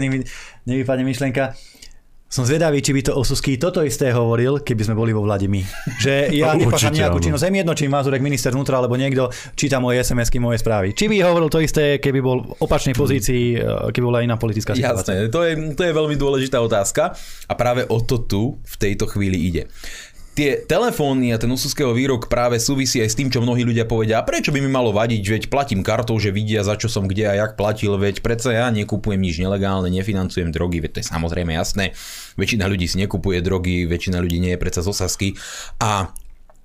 nevypadne 0.68 1.04
myšlenka 1.08 1.56
Som 2.34 2.50
zvedavý, 2.50 2.82
či 2.82 2.98
by 2.98 3.02
to 3.06 3.14
Osusky 3.14 3.62
toto 3.62 3.86
isté 3.86 4.10
hovoril, 4.10 4.66
keby 4.66 4.90
sme 4.90 4.98
boli 4.98 5.14
vo 5.14 5.22
vláde 5.22 5.46
my. 5.46 5.62
Že 6.02 6.34
ja 6.34 6.50
nepášam 6.58 6.90
nejakú 6.90 7.22
činnosť, 7.22 7.46
aj 7.46 7.54
jedno, 7.62 7.78
či 7.78 7.86
Mazurek, 7.86 8.26
minister 8.26 8.50
vnútra, 8.50 8.82
alebo 8.82 8.98
niekto 8.98 9.30
číta 9.54 9.78
moje 9.78 10.02
SMS-ky, 10.02 10.42
moje 10.42 10.58
správy. 10.58 10.98
Či 10.98 11.14
by 11.14 11.22
hovoril 11.30 11.54
to 11.54 11.62
isté, 11.62 12.02
keby 12.02 12.26
bol 12.26 12.42
v 12.42 12.58
opačnej 12.58 12.98
pozícii, 12.98 13.62
keby 13.94 14.02
bola 14.02 14.26
iná 14.26 14.42
politická 14.42 14.74
situácia. 14.74 15.14
Jasné, 15.14 15.30
to 15.30 15.46
je, 15.46 15.78
to 15.78 15.86
je 15.86 15.94
veľmi 15.94 16.18
dôležitá 16.18 16.58
otázka 16.58 17.14
a 17.46 17.54
práve 17.54 17.86
o 17.86 18.02
to 18.02 18.26
tu 18.26 18.58
v 18.66 18.76
tejto 18.82 19.06
chvíli 19.06 19.38
ide 19.54 19.70
tie 20.34 20.66
telefóny 20.66 21.30
a 21.30 21.38
ten 21.38 21.50
Osuského 21.50 21.94
výrok 21.94 22.26
práve 22.26 22.58
súvisí 22.58 22.98
aj 22.98 23.10
s 23.14 23.18
tým, 23.18 23.30
čo 23.30 23.40
mnohí 23.40 23.62
ľudia 23.62 23.86
povedia. 23.86 24.18
A 24.20 24.26
prečo 24.26 24.50
by 24.50 24.60
mi 24.60 24.70
malo 24.70 24.90
vadiť, 24.90 25.22
veď 25.22 25.44
platím 25.54 25.86
kartou, 25.86 26.18
že 26.18 26.34
vidia, 26.34 26.66
za 26.66 26.74
čo 26.74 26.90
som 26.90 27.06
kde 27.06 27.30
a 27.30 27.38
jak 27.38 27.54
platil, 27.54 27.96
veď 28.02 28.26
predsa 28.26 28.50
ja 28.50 28.66
nekupujem 28.74 29.22
nič 29.22 29.38
nelegálne, 29.38 29.94
nefinancujem 29.94 30.50
drogy, 30.50 30.82
veď 30.82 30.92
to 30.98 31.00
je 31.06 31.08
samozrejme 31.14 31.54
jasné. 31.54 31.94
Väčšina 32.34 32.66
ľudí 32.66 32.90
si 32.90 32.98
nekupuje 32.98 33.46
drogy, 33.46 33.86
väčšina 33.86 34.18
ľudí 34.18 34.42
nie 34.42 34.58
je 34.58 34.62
predsa 34.62 34.82
z 34.82 34.90
Osasky. 34.90 35.30
A 35.78 36.10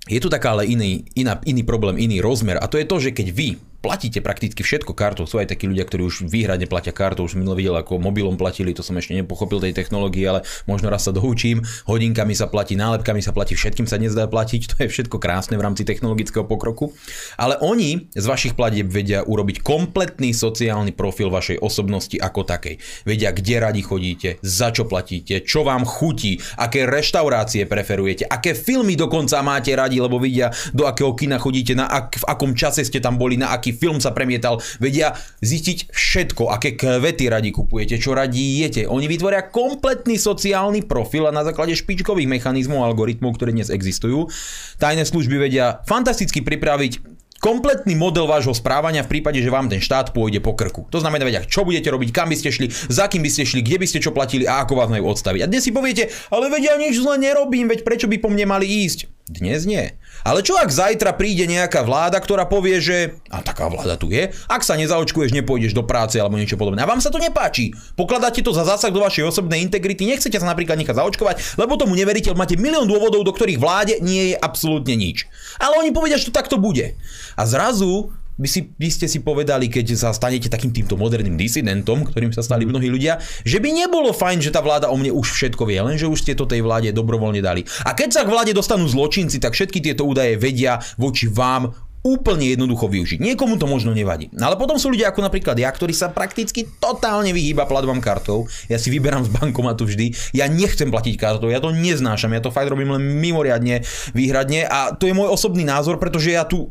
je 0.09 0.19
tu 0.25 0.33
taká 0.33 0.57
ale 0.57 0.65
iný, 0.65 1.05
iná, 1.13 1.37
iný 1.45 1.61
problém, 1.69 2.01
iný 2.01 2.25
rozmer 2.25 2.57
a 2.57 2.67
to 2.67 2.81
je 2.81 2.89
to, 2.89 2.97
že 2.97 3.13
keď 3.13 3.29
vy 3.29 3.61
platíte 3.79 4.19
prakticky 4.19 4.67
všetko 4.67 4.93
kartou. 4.95 5.25
Sú 5.25 5.39
aj 5.39 5.55
takí 5.55 5.71
ľudia, 5.71 5.87
ktorí 5.87 6.03
už 6.03 6.27
výhradne 6.27 6.67
platia 6.67 6.91
kartou. 6.91 7.25
Už 7.27 7.35
som 7.35 7.41
minulý 7.43 7.69
videl, 7.69 7.75
ako 7.79 7.99
mobilom 7.99 8.39
platili, 8.39 8.75
to 8.75 8.87
som 8.87 8.95
ešte 8.99 9.15
nepochopil 9.15 9.59
tej 9.63 9.75
technológie, 9.75 10.27
ale 10.27 10.47
možno 10.71 10.91
raz 10.91 11.07
sa 11.07 11.13
doučím. 11.15 11.63
Hodinkami 11.87 12.35
sa 12.35 12.47
platí, 12.47 12.75
nálepkami 12.79 13.23
sa 13.23 13.35
platí, 13.35 13.55
všetkým 13.55 13.87
sa 13.87 13.99
nezdá 13.99 14.27
platiť. 14.27 14.61
To 14.75 14.87
je 14.87 14.89
všetko 14.91 15.19
krásne 15.19 15.59
v 15.59 15.65
rámci 15.65 15.83
technologického 15.83 16.47
pokroku. 16.47 16.95
Ale 17.35 17.59
oni 17.59 18.11
z 18.15 18.25
vašich 18.27 18.55
platieb 18.55 18.91
vedia 18.91 19.27
urobiť 19.27 19.63
kompletný 19.63 20.31
sociálny 20.35 20.95
profil 20.95 21.31
vašej 21.31 21.59
osobnosti 21.59 22.15
ako 22.15 22.47
takej. 22.47 22.79
Vedia, 23.07 23.35
kde 23.35 23.57
radi 23.59 23.83
chodíte, 23.83 24.39
za 24.43 24.71
čo 24.71 24.87
platíte, 24.87 25.43
čo 25.43 25.67
vám 25.67 25.83
chutí, 25.83 26.39
aké 26.59 26.87
reštaurácie 26.87 27.67
preferujete, 27.67 28.27
aké 28.27 28.55
filmy 28.55 28.95
dokonca 28.95 29.43
máte 29.43 29.75
radi, 29.75 29.99
lebo 29.99 30.19
vidia, 30.23 30.51
do 30.71 30.87
akého 30.87 31.15
kina 31.15 31.39
chodíte, 31.41 31.75
na 31.75 31.91
ak, 31.91 32.23
v 32.23 32.25
akom 32.27 32.53
čase 32.55 32.87
ste 32.87 33.03
tam 33.03 33.19
boli, 33.19 33.35
na 33.39 33.51
aký 33.51 33.68
aký 33.69 33.77
film 33.77 34.01
sa 34.01 34.17
premietal, 34.17 34.65
vedia 34.81 35.13
zistiť 35.45 35.93
všetko, 35.93 36.49
aké 36.49 36.73
kvety 36.73 37.29
radi 37.29 37.53
kupujete, 37.53 38.01
čo 38.01 38.17
radi 38.17 38.65
jete. 38.65 38.89
Oni 38.89 39.05
vytvoria 39.05 39.45
kompletný 39.45 40.17
sociálny 40.17 40.89
profil 40.89 41.29
a 41.29 41.37
na 41.37 41.45
základe 41.45 41.77
špičkových 41.77 42.25
mechanizmov 42.25 42.81
a 42.81 42.89
algoritmov, 42.89 43.37
ktoré 43.37 43.53
dnes 43.53 43.69
existujú, 43.69 44.33
tajné 44.81 45.05
služby 45.05 45.37
vedia 45.37 45.85
fantasticky 45.85 46.41
pripraviť 46.41 47.21
kompletný 47.45 47.93
model 47.95 48.25
vášho 48.25 48.57
správania 48.57 49.05
v 49.05 49.21
prípade, 49.21 49.39
že 49.39 49.53
vám 49.53 49.69
ten 49.69 49.85
štát 49.85 50.17
pôjde 50.17 50.41
po 50.41 50.57
krku. 50.57 50.89
To 50.89 50.99
znamená 50.99 51.29
vedia, 51.29 51.45
čo 51.45 51.63
budete 51.63 51.93
robiť, 51.93 52.09
kam 52.11 52.33
by 52.33 52.37
ste 52.41 52.51
šli, 52.51 52.73
za 52.73 53.05
kým 53.07 53.21
by 53.21 53.31
ste 53.31 53.45
šli, 53.45 53.61
kde 53.61 53.79
by 53.79 53.87
ste 53.87 54.01
čo 54.01 54.17
platili 54.17 54.49
a 54.49 54.65
ako 54.65 54.75
vás 54.81 54.89
majú 54.89 55.13
odstaviť. 55.13 55.45
A 55.45 55.51
dnes 55.51 55.63
si 55.63 55.71
poviete, 55.71 56.09
ale 56.33 56.49
vedia, 56.49 56.81
nič 56.81 56.99
zle 56.99 57.21
nerobím, 57.21 57.69
veď 57.69 57.85
prečo 57.85 58.09
by 58.09 58.17
po 58.17 58.33
mne 58.33 58.49
mali 58.49 58.67
ísť? 58.89 59.18
Dnes 59.29 59.69
nie. 59.69 59.93
Ale 60.25 60.41
čo 60.41 60.57
ak 60.57 60.73
zajtra 60.73 61.13
príde 61.13 61.45
nejaká 61.45 61.85
vláda, 61.85 62.17
ktorá 62.17 62.49
povie, 62.49 62.81
že 62.81 63.21
a 63.29 63.45
taká 63.45 63.69
vláda 63.69 64.01
tu 64.01 64.09
je, 64.09 64.33
ak 64.49 64.65
sa 64.65 64.73
nezaočkuješ, 64.81 65.37
nepôjdeš 65.37 65.77
do 65.77 65.85
práce 65.85 66.17
alebo 66.17 66.41
niečo 66.41 66.57
podobné. 66.57 66.81
A 66.81 66.89
vám 66.89 67.05
sa 67.05 67.13
to 67.13 67.21
nepáči. 67.21 67.77
Pokladáte 67.93 68.41
to 68.41 68.57
za 68.57 68.65
zásah 68.65 68.89
do 68.89 69.05
vašej 69.05 69.29
osobnej 69.29 69.61
integrity, 69.61 70.09
nechcete 70.09 70.41
sa 70.41 70.49
napríklad 70.49 70.81
nechať 70.81 70.97
zaočkovať, 70.97 71.61
lebo 71.61 71.77
tomu 71.77 71.93
neveríte, 71.93 72.33
máte 72.33 72.57
milión 72.57 72.89
dôvodov, 72.89 73.21
do 73.21 73.37
ktorých 73.37 73.61
vláde 73.61 74.01
nie 74.01 74.33
je 74.33 74.37
absolútne 74.41 74.97
nič. 74.97 75.29
Ale 75.61 75.77
oni 75.77 75.93
povedia, 75.93 76.17
že 76.17 76.33
to 76.33 76.35
takto 76.35 76.57
bude. 76.57 76.97
A 77.37 77.45
zrazu 77.45 78.09
by, 78.39 78.49
si, 78.49 78.71
by 78.71 78.89
ste 78.89 79.07
si 79.11 79.19
povedali, 79.21 79.67
keď 79.67 79.99
sa 79.99 80.15
stanete 80.15 80.47
takým 80.47 80.71
týmto 80.71 80.95
moderným 80.95 81.35
disidentom, 81.35 82.07
ktorým 82.07 82.31
sa 82.31 82.41
stali 82.41 82.63
mnohí 82.65 82.87
ľudia, 82.87 83.19
že 83.43 83.59
by 83.59 83.69
nebolo 83.75 84.15
fajn, 84.15 84.39
že 84.41 84.55
tá 84.55 84.63
vláda 84.63 84.89
o 84.89 84.97
mne 84.97 85.11
už 85.11 85.27
všetko 85.35 85.67
vie, 85.67 85.83
lenže 85.83 86.07
už 86.07 86.23
ste 86.23 86.39
to 86.39 86.47
tej 86.47 86.63
vláde 86.63 86.95
dobrovoľne 86.95 87.43
dali. 87.43 87.67
A 87.83 87.93
keď 87.93 88.15
sa 88.15 88.23
k 88.23 88.33
vláde 88.33 88.55
dostanú 88.55 88.87
zločinci, 88.87 89.43
tak 89.43 89.59
všetky 89.59 89.83
tieto 89.83 90.07
údaje 90.07 90.39
vedia 90.39 90.79
voči 90.97 91.27
vám 91.27 91.75
úplne 92.07 92.55
jednoducho 92.55 92.87
využiť. 92.87 93.19
Niekomu 93.19 93.59
to 93.59 93.67
možno 93.67 93.91
nevadí. 93.91 94.31
No 94.31 94.49
ale 94.49 94.57
potom 94.57 94.79
sú 94.79 94.95
ľudia 94.95 95.11
ako 95.11 95.27
napríklad 95.27 95.59
ja, 95.59 95.67
ktorí 95.67 95.91
sa 95.91 96.15
prakticky 96.15 96.71
totálne 96.79 97.35
vyhýba 97.35 97.67
platbám 97.67 97.99
kartou. 97.99 98.47
Ja 98.71 98.79
si 98.79 98.89
vyberám 98.95 99.27
z 99.27 99.35
bankomatu 99.35 99.83
vždy. 99.83 100.15
Ja 100.31 100.47
nechcem 100.47 100.89
platiť 100.95 101.19
kartou, 101.19 101.51
ja 101.51 101.59
to 101.59 101.75
neznášam, 101.75 102.31
ja 102.31 102.41
to 102.41 102.55
fakt 102.55 102.71
robím 102.71 102.95
len 102.95 103.19
mimoriadne, 103.19 103.83
výhradne 104.15 104.65
a 104.71 104.95
to 104.95 105.11
je 105.11 105.17
môj 105.17 105.29
osobný 105.29 105.67
názor, 105.67 105.99
pretože 105.99 106.31
ja 106.31 106.47
tu 106.47 106.71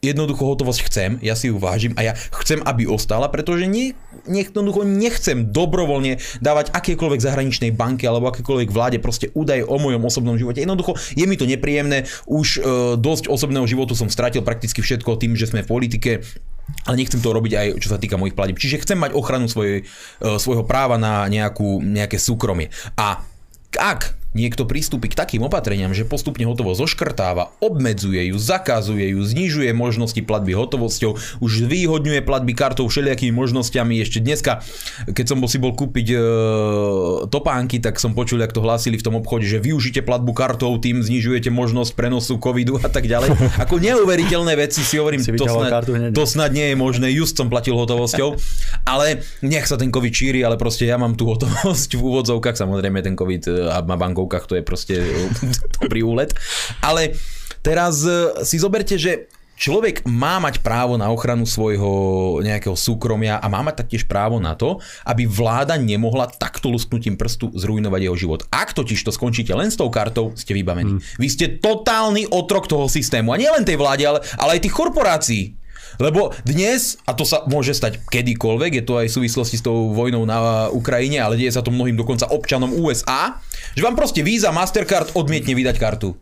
jednoducho 0.00 0.48
hotovosť 0.48 0.80
chcem, 0.88 1.10
ja 1.20 1.36
si 1.36 1.52
ju 1.52 1.60
vážim 1.60 1.92
a 1.96 2.04
ja 2.04 2.12
chcem, 2.42 2.60
aby 2.64 2.88
ostala, 2.88 3.28
pretože 3.28 3.68
nie, 3.68 3.92
jednoducho 4.24 4.84
nechcem 4.84 5.52
dobrovoľne 5.52 6.20
dávať 6.40 6.72
akékoľvek 6.72 7.20
zahraničnej 7.20 7.72
banke 7.76 8.08
alebo 8.08 8.32
akékoľvek 8.32 8.72
vláde 8.72 8.98
proste 8.98 9.28
údaje 9.36 9.62
o 9.62 9.76
mojom 9.76 10.00
osobnom 10.04 10.36
živote. 10.40 10.64
Jednoducho 10.64 10.96
je 11.12 11.24
mi 11.28 11.36
to 11.36 11.44
nepríjemné, 11.44 12.08
už 12.24 12.46
e, 12.56 12.60
dosť 12.96 13.28
osobného 13.28 13.68
životu 13.68 13.92
som 13.92 14.08
stratil 14.08 14.40
prakticky 14.40 14.80
všetko 14.80 15.20
tým, 15.20 15.36
že 15.36 15.52
sme 15.52 15.62
v 15.62 15.70
politike 15.70 16.12
ale 16.86 17.02
nechcem 17.02 17.18
to 17.18 17.34
robiť 17.34 17.52
aj 17.58 17.66
čo 17.82 17.90
sa 17.90 17.98
týka 17.98 18.14
mojich 18.14 18.38
platieb. 18.38 18.54
Čiže 18.54 18.86
chcem 18.86 18.98
mať 18.98 19.10
ochranu 19.12 19.50
svojej, 19.50 19.82
e, 19.82 20.38
svojho 20.38 20.64
práva 20.64 20.96
na 20.96 21.26
nejakú, 21.26 21.82
nejaké 21.82 22.16
súkromie. 22.16 22.70
A 22.94 23.20
ak 23.74 24.19
niekto 24.32 24.62
prístupí 24.62 25.10
k 25.10 25.18
takým 25.18 25.42
opatreniam, 25.42 25.90
že 25.90 26.06
postupne 26.06 26.46
hotovo 26.46 26.70
zoškrtáva, 26.78 27.50
obmedzuje 27.58 28.30
ju, 28.30 28.36
zakazuje 28.38 29.10
ju, 29.10 29.20
znižuje 29.20 29.74
možnosti 29.74 30.18
platby 30.22 30.54
hotovosťou, 30.54 31.42
už 31.42 31.50
zvýhodňuje 31.66 32.22
platby 32.22 32.52
kartou 32.54 32.86
všelijakými 32.86 33.34
možnosťami. 33.34 33.98
Ešte 33.98 34.22
dneska, 34.22 34.62
keď 35.10 35.24
som 35.26 35.38
bol 35.42 35.50
si 35.50 35.58
bol 35.58 35.74
kúpiť 35.74 36.06
e, 36.14 36.16
topánky, 37.26 37.82
tak 37.82 37.98
som 37.98 38.14
počul, 38.14 38.38
ak 38.46 38.54
to 38.54 38.62
hlásili 38.62 38.94
v 38.94 39.04
tom 39.04 39.18
obchode, 39.18 39.50
že 39.50 39.58
využite 39.58 40.06
platbu 40.06 40.30
kartou, 40.30 40.78
tým 40.78 41.02
znižujete 41.02 41.50
možnosť 41.50 41.98
prenosu 41.98 42.38
covidu 42.38 42.78
a 42.78 42.86
tak 42.86 43.10
ďalej. 43.10 43.34
Ako 43.66 43.82
neuveriteľné 43.82 44.54
veci 44.54 44.86
si 44.86 44.94
hovorím, 44.94 45.26
si 45.26 45.34
to, 45.34 45.50
snad, 45.50 45.90
to 46.14 46.24
snad 46.24 46.54
nie 46.54 46.70
je 46.70 46.76
možné, 46.78 47.10
just 47.10 47.34
som 47.34 47.50
platil 47.50 47.74
hotovosťou, 47.74 48.38
ale 48.86 49.26
nech 49.42 49.66
sa 49.66 49.74
ten 49.74 49.90
covid 49.90 50.12
šíri, 50.14 50.40
ale 50.46 50.54
proste 50.54 50.86
ja 50.86 50.94
mám 50.94 51.18
tú 51.18 51.26
hotovosť 51.26 51.98
v 51.98 52.02
úvodzovkách, 52.02 52.54
samozrejme 52.54 53.02
ten 53.02 53.18
covid 53.18 53.42
e, 53.50 53.50
a 53.74 53.82
má 53.82 53.98
bankovkách 54.20 54.44
to 54.48 54.54
je 54.60 54.62
proste 54.62 54.94
dobrý 55.80 56.04
úlet. 56.04 56.36
Ale 56.84 57.16
teraz 57.64 58.04
e, 58.04 58.44
si 58.44 58.60
zoberte, 58.60 59.00
že 59.00 59.32
človek 59.60 60.08
má 60.08 60.40
mať 60.40 60.64
právo 60.64 60.96
na 60.96 61.12
ochranu 61.12 61.44
svojho 61.44 62.40
nejakého 62.40 62.72
súkromia 62.72 63.36
a 63.36 63.46
má 63.52 63.60
mať 63.60 63.84
taktiež 63.84 64.08
právo 64.08 64.40
na 64.40 64.56
to, 64.56 64.80
aby 65.04 65.28
vláda 65.28 65.76
nemohla 65.76 66.32
takto 66.32 66.72
lusknutím 66.72 67.20
prstu 67.20 67.52
zrujnovať 67.52 68.00
jeho 68.00 68.16
život. 68.16 68.40
Ak 68.48 68.72
totiž 68.72 69.00
to 69.04 69.12
skončíte 69.12 69.52
len 69.52 69.68
s 69.68 69.76
tou 69.76 69.92
kartou, 69.92 70.32
ste 70.32 70.56
vybavení. 70.56 70.96
Mm. 70.96 71.00
Vy 71.20 71.28
ste 71.28 71.46
totálny 71.60 72.32
otrok 72.32 72.64
toho 72.68 72.88
systému. 72.88 73.36
A 73.36 73.40
nielen 73.40 73.68
tej 73.68 73.76
vláde, 73.76 74.08
ale, 74.08 74.24
ale 74.40 74.56
aj 74.56 74.64
tých 74.64 74.76
korporácií. 74.76 75.59
Lebo 76.00 76.32
dnes, 76.48 76.96
a 77.04 77.12
to 77.12 77.28
sa 77.28 77.44
môže 77.44 77.76
stať 77.76 78.00
kedykoľvek, 78.08 78.80
je 78.80 78.84
to 78.88 78.96
aj 78.96 79.06
v 79.12 79.16
súvislosti 79.20 79.60
s 79.60 79.66
tou 79.66 79.92
vojnou 79.92 80.24
na 80.24 80.72
Ukrajine, 80.72 81.20
ale 81.20 81.36
deje 81.36 81.52
sa 81.52 81.60
to 81.60 81.68
mnohým 81.70 81.94
dokonca 81.94 82.32
občanom 82.32 82.72
USA, 82.72 83.36
že 83.76 83.84
vám 83.84 83.94
proste 83.94 84.24
Visa, 84.24 84.48
Mastercard 84.48 85.12
odmietne 85.12 85.52
vydať 85.52 85.76
kartu. 85.76 86.16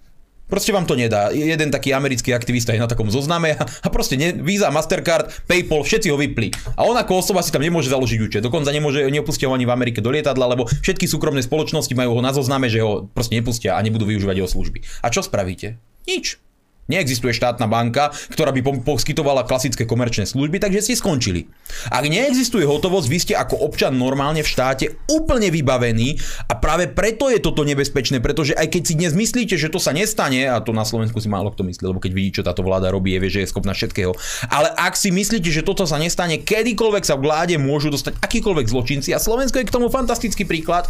Proste 0.48 0.72
vám 0.72 0.88
to 0.88 0.96
nedá. 0.96 1.28
Jeden 1.28 1.68
taký 1.68 1.92
americký 1.92 2.32
aktivista 2.32 2.72
je 2.72 2.80
na 2.80 2.88
takom 2.88 3.12
zozname 3.12 3.52
a 3.60 3.86
proste 3.92 4.16
ne, 4.16 4.32
Visa, 4.32 4.72
Mastercard, 4.72 5.28
PayPal, 5.44 5.84
všetci 5.84 6.08
ho 6.08 6.16
vypli. 6.16 6.48
A 6.72 6.88
on 6.88 6.96
ako 6.96 7.20
osoba 7.20 7.44
si 7.44 7.52
tam 7.52 7.60
nemôže 7.60 7.92
založiť 7.92 8.18
účet. 8.24 8.40
Dokonca 8.40 8.72
nemôže, 8.72 9.04
neopustia 9.12 9.52
ho 9.52 9.52
ani 9.52 9.68
v 9.68 9.76
Amerike 9.76 10.00
do 10.00 10.08
lietadla, 10.08 10.48
lebo 10.48 10.64
všetky 10.64 11.04
súkromné 11.04 11.44
spoločnosti 11.44 11.92
majú 11.92 12.16
ho 12.16 12.24
na 12.24 12.32
zozname, 12.32 12.72
že 12.72 12.80
ho 12.80 13.04
proste 13.12 13.36
nepustia 13.36 13.76
a 13.76 13.84
nebudú 13.84 14.08
využívať 14.08 14.40
jeho 14.40 14.48
služby. 14.48 15.04
A 15.04 15.12
čo 15.12 15.20
spravíte? 15.20 15.76
Nič. 16.08 16.40
Neexistuje 16.88 17.36
štátna 17.36 17.68
banka, 17.68 18.10
ktorá 18.32 18.48
by 18.48 18.80
poskytovala 18.80 19.44
klasické 19.44 19.84
komerčné 19.84 20.24
služby, 20.24 20.56
takže 20.56 20.80
ste 20.80 20.96
skončili. 20.96 21.44
Ak 21.92 22.08
neexistuje 22.08 22.64
hotovosť, 22.64 23.06
vy 23.12 23.18
ste 23.20 23.34
ako 23.36 23.60
občan 23.60 23.94
normálne 24.00 24.40
v 24.40 24.48
štáte 24.48 24.96
úplne 25.04 25.52
vybavený 25.52 26.16
a 26.48 26.56
práve 26.56 26.88
preto 26.88 27.28
je 27.28 27.44
toto 27.44 27.62
nebezpečné, 27.68 28.24
pretože 28.24 28.56
aj 28.56 28.72
keď 28.72 28.82
si 28.88 28.94
dnes 28.96 29.12
myslíte, 29.12 29.60
že 29.60 29.68
to 29.68 29.76
sa 29.76 29.92
nestane, 29.92 30.48
a 30.48 30.64
to 30.64 30.72
na 30.72 30.88
Slovensku 30.88 31.20
si 31.20 31.28
málo 31.28 31.52
kto 31.52 31.68
myslí, 31.68 31.84
lebo 31.84 32.00
keď 32.00 32.12
vidí, 32.16 32.40
čo 32.40 32.46
táto 32.46 32.64
vláda 32.64 32.88
robí, 32.88 33.12
je 33.12 33.20
vie, 33.20 33.30
že 33.30 33.40
je 33.44 33.52
schopná 33.52 33.76
všetkého. 33.76 34.16
Ale 34.48 34.72
ak 34.72 34.96
si 34.96 35.12
myslíte, 35.12 35.52
že 35.52 35.60
toto 35.60 35.84
sa 35.84 36.00
nestane, 36.00 36.40
kedykoľvek 36.40 37.04
sa 37.04 37.20
v 37.20 37.28
vláde 37.28 37.60
môžu 37.60 37.92
dostať 37.92 38.16
akýkoľvek 38.24 38.64
zločinci 38.64 39.12
a 39.12 39.20
Slovensko 39.20 39.60
je 39.60 39.68
k 39.68 39.74
tomu 39.76 39.92
fantastický 39.92 40.48
príklad, 40.48 40.88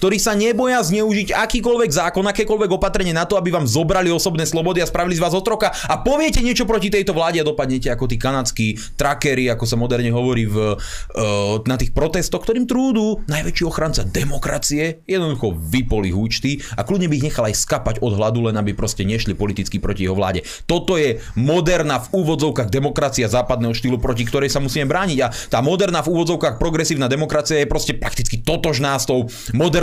ktorí 0.00 0.16
sa 0.16 0.32
neboja 0.36 0.80
zneužiť 0.84 1.34
akýkoľvek 1.34 1.90
zákon, 1.90 2.24
akékoľvek 2.24 2.70
opatrenie 2.74 3.12
na 3.12 3.28
to, 3.28 3.36
aby 3.36 3.52
vám 3.52 3.68
zobrali 3.68 4.08
osobné 4.08 4.48
slobody 4.48 4.80
a 4.80 4.88
spravili 4.88 5.18
z 5.18 5.22
vás 5.22 5.34
otroka 5.36 5.70
a 5.72 6.00
poviete 6.00 6.40
niečo 6.40 6.64
proti 6.64 6.88
tejto 6.88 7.16
vláde 7.16 7.40
a 7.40 7.48
dopadnete 7.48 7.90
ako 7.90 8.08
tí 8.08 8.16
kanadskí 8.16 8.66
trackery, 8.98 9.52
ako 9.52 9.64
sa 9.64 9.76
moderne 9.76 10.10
hovorí 10.10 10.48
v, 10.48 10.76
uh, 10.76 11.60
na 11.68 11.76
tých 11.78 11.92
protestoch, 11.92 12.42
ktorým 12.44 12.68
trúdu 12.68 13.22
najväčší 13.26 13.64
ochranca 13.66 14.02
demokracie 14.06 15.04
jednoducho 15.04 15.54
vypoli 15.54 16.10
účty 16.14 16.60
a 16.78 16.82
kľudne 16.82 17.08
by 17.10 17.14
ich 17.20 17.26
nechal 17.32 17.44
aj 17.48 17.56
skapať 17.56 17.96
od 18.00 18.16
hladu, 18.16 18.46
len 18.48 18.56
aby 18.56 18.72
proste 18.76 19.04
nešli 19.04 19.34
politicky 19.36 19.78
proti 19.78 20.06
jeho 20.06 20.16
vláde. 20.16 20.46
Toto 20.64 20.96
je 20.96 21.20
moderná 21.36 22.00
v 22.00 22.24
úvodzovkách 22.24 22.68
demokracia 22.70 23.26
západného 23.30 23.74
štýlu, 23.74 23.98
proti 23.98 24.24
ktorej 24.24 24.52
sa 24.52 24.62
musíme 24.62 24.88
brániť 24.88 25.18
a 25.24 25.32
tá 25.50 25.58
moderná 25.60 26.00
v 26.04 26.12
úvodzovkách 26.14 26.56
progresívna 26.60 27.10
demokracia 27.10 27.60
je 27.60 27.68
proste 27.68 27.92
prakticky 27.96 28.40
totožná 28.40 28.96
s 28.96 29.08
tou 29.08 29.26
modernou 29.52 29.73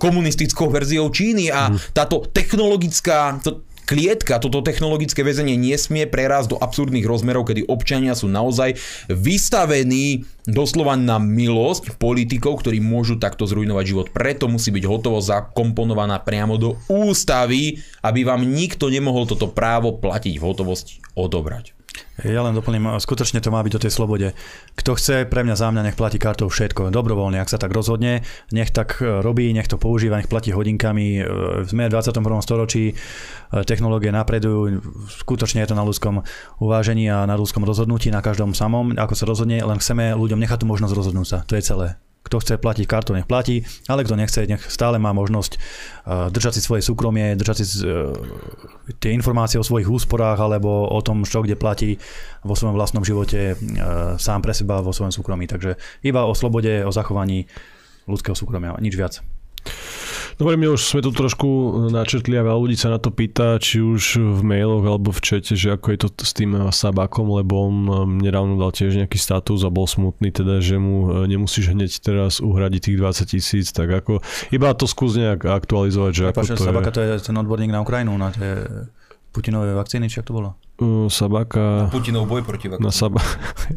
komunistickou 0.00 0.72
verziou 0.72 1.12
Číny 1.12 1.52
a 1.52 1.68
mm. 1.68 1.92
táto 1.92 2.24
technologická, 2.32 3.36
to, 3.44 3.68
klietka, 3.88 4.36
toto 4.36 4.60
technologické 4.60 5.24
väzenie 5.24 5.56
nesmie 5.56 6.04
prerásť 6.04 6.52
do 6.52 6.60
absurdných 6.60 7.08
rozmerov, 7.08 7.48
kedy 7.48 7.64
občania 7.72 8.12
sú 8.12 8.28
naozaj 8.28 8.76
vystavení 9.08 10.28
doslova 10.44 10.92
na 11.00 11.16
milosť 11.16 11.96
politikov, 11.96 12.60
ktorí 12.60 12.84
môžu 12.84 13.16
takto 13.16 13.48
zrujnovať 13.48 13.84
život. 13.88 14.06
Preto 14.12 14.44
musí 14.52 14.68
byť 14.68 14.84
hotovo 14.84 15.24
zakomponovaná 15.24 16.20
priamo 16.20 16.60
do 16.60 16.76
ústavy, 16.92 17.80
aby 18.04 18.28
vám 18.28 18.44
nikto 18.44 18.92
nemohol 18.92 19.24
toto 19.24 19.48
právo 19.48 19.96
platiť 19.96 20.36
v 20.36 20.44
hotovosti 20.44 21.00
odobrať. 21.16 21.77
Ja 22.26 22.42
len 22.42 22.50
doplním, 22.50 22.98
skutočne 22.98 23.38
to 23.38 23.54
má 23.54 23.62
byť 23.62 23.74
o 23.78 23.82
tej 23.86 23.92
slobode. 23.94 24.34
Kto 24.74 24.98
chce, 24.98 25.22
pre 25.30 25.46
mňa 25.46 25.54
za 25.54 25.70
mňa 25.70 25.82
nech 25.86 25.98
platí 25.98 26.18
kartou 26.18 26.50
všetko, 26.50 26.90
dobrovoľne, 26.90 27.38
ak 27.38 27.46
sa 27.46 27.62
tak 27.62 27.70
rozhodne, 27.70 28.26
nech 28.50 28.74
tak 28.74 28.98
e, 28.98 29.22
robí, 29.22 29.54
nech 29.54 29.70
to 29.70 29.78
používa, 29.78 30.18
nech 30.18 30.26
platí 30.26 30.50
hodinkami. 30.50 31.08
E, 31.18 31.22
sme 31.70 31.86
v 31.86 31.94
21. 31.94 32.42
storočí, 32.42 32.90
e, 32.90 32.94
technológie 33.62 34.10
napredujú, 34.10 34.82
skutočne 35.22 35.62
je 35.62 35.70
to 35.70 35.78
na 35.78 35.86
ľudskom 35.86 36.26
uvážení 36.58 37.06
a 37.06 37.22
na 37.22 37.38
ľudskom 37.38 37.62
rozhodnutí, 37.62 38.10
na 38.10 38.18
každom 38.18 38.50
samom, 38.50 38.98
ako 38.98 39.14
sa 39.14 39.24
rozhodne, 39.28 39.62
len 39.62 39.78
chceme 39.78 40.18
ľuďom 40.18 40.42
nechať 40.42 40.62
tú 40.62 40.66
možnosť 40.66 40.94
rozhodnúť 40.98 41.26
sa, 41.28 41.38
to 41.46 41.54
je 41.54 41.62
celé. 41.62 42.07
Kto 42.28 42.44
chce 42.44 42.60
platiť 42.60 42.84
kartou, 42.84 43.16
nech 43.16 43.24
platí, 43.24 43.64
ale 43.88 44.04
kto 44.04 44.14
nechce, 44.20 44.44
nech 44.44 44.60
stále 44.68 45.00
má 45.00 45.16
možnosť 45.16 45.52
uh, 45.56 46.28
držať 46.28 46.60
si 46.60 46.62
svoje 46.62 46.84
súkromie, 46.84 47.32
držať 47.40 47.56
si 47.56 47.64
uh, 47.88 48.12
tie 49.00 49.16
informácie 49.16 49.56
o 49.56 49.64
svojich 49.64 49.88
úsporách 49.88 50.36
alebo 50.36 50.92
o 50.92 51.00
tom, 51.00 51.24
čo 51.24 51.40
kde 51.40 51.56
platí 51.56 51.96
vo 52.44 52.52
svojom 52.52 52.76
vlastnom 52.76 53.00
živote 53.00 53.56
uh, 53.56 54.20
sám 54.20 54.44
pre 54.44 54.52
seba 54.52 54.84
vo 54.84 54.92
svojom 54.92 55.10
súkromí. 55.10 55.48
Takže 55.48 55.80
iba 56.04 56.28
o 56.28 56.36
slobode, 56.36 56.84
o 56.84 56.92
zachovaní 56.92 57.48
ľudského 58.04 58.36
súkromia, 58.36 58.76
nič 58.76 58.92
viac. 58.92 59.24
Dobre, 60.38 60.54
my 60.54 60.70
už 60.70 60.94
sme 60.94 61.00
tu 61.02 61.10
trošku 61.10 61.46
načrtli 61.90 62.38
a 62.38 62.46
veľa 62.46 62.62
ľudí 62.62 62.78
sa 62.78 62.94
na 62.94 63.02
to 63.02 63.10
pýta, 63.10 63.58
či 63.58 63.82
už 63.82 64.22
v 64.38 64.40
mailoch 64.46 64.86
alebo 64.86 65.10
v 65.10 65.18
čete, 65.18 65.58
že 65.58 65.74
ako 65.74 65.86
je 65.90 65.98
to 65.98 66.08
s 66.22 66.30
tým 66.30 66.70
Sabakom, 66.70 67.26
lebo 67.34 67.66
on 67.66 67.76
um, 67.90 67.98
nedávno 68.22 68.54
dal 68.54 68.70
tiež 68.70 68.94
nejaký 69.02 69.18
status 69.18 69.66
a 69.66 69.70
bol 69.74 69.90
smutný, 69.90 70.30
teda, 70.30 70.62
že 70.62 70.78
mu 70.78 71.26
nemusíš 71.26 71.74
hneď 71.74 71.90
teraz 71.98 72.38
uhradiť 72.38 72.80
tých 72.86 72.98
20 73.02 73.34
tisíc, 73.34 73.66
tak 73.74 73.90
ako 73.90 74.22
iba 74.54 74.70
to 74.78 74.86
skús 74.86 75.18
nejak 75.18 75.42
aktualizovať, 75.42 76.12
že 76.14 76.22
ako 76.30 76.54
to 76.54 76.54
Sabaka 76.54 76.94
je. 76.94 76.94
to 76.94 77.00
je 77.02 77.12
ten 77.18 77.34
odborník 77.34 77.74
na 77.74 77.82
Ukrajinu, 77.82 78.14
na 78.14 78.30
tie 78.30 78.62
Putinové 79.34 79.74
vakcíny, 79.74 80.06
či 80.06 80.22
to 80.22 80.38
bolo? 80.38 80.54
Uh, 80.78 81.10
Sabaka... 81.10 81.84
Na 81.84 81.90
Putinov 81.90 82.30
boj 82.30 82.46
proti 82.46 82.70
vakcínu. 82.70 82.86
Na 82.86 82.94
Saba... 82.94 83.18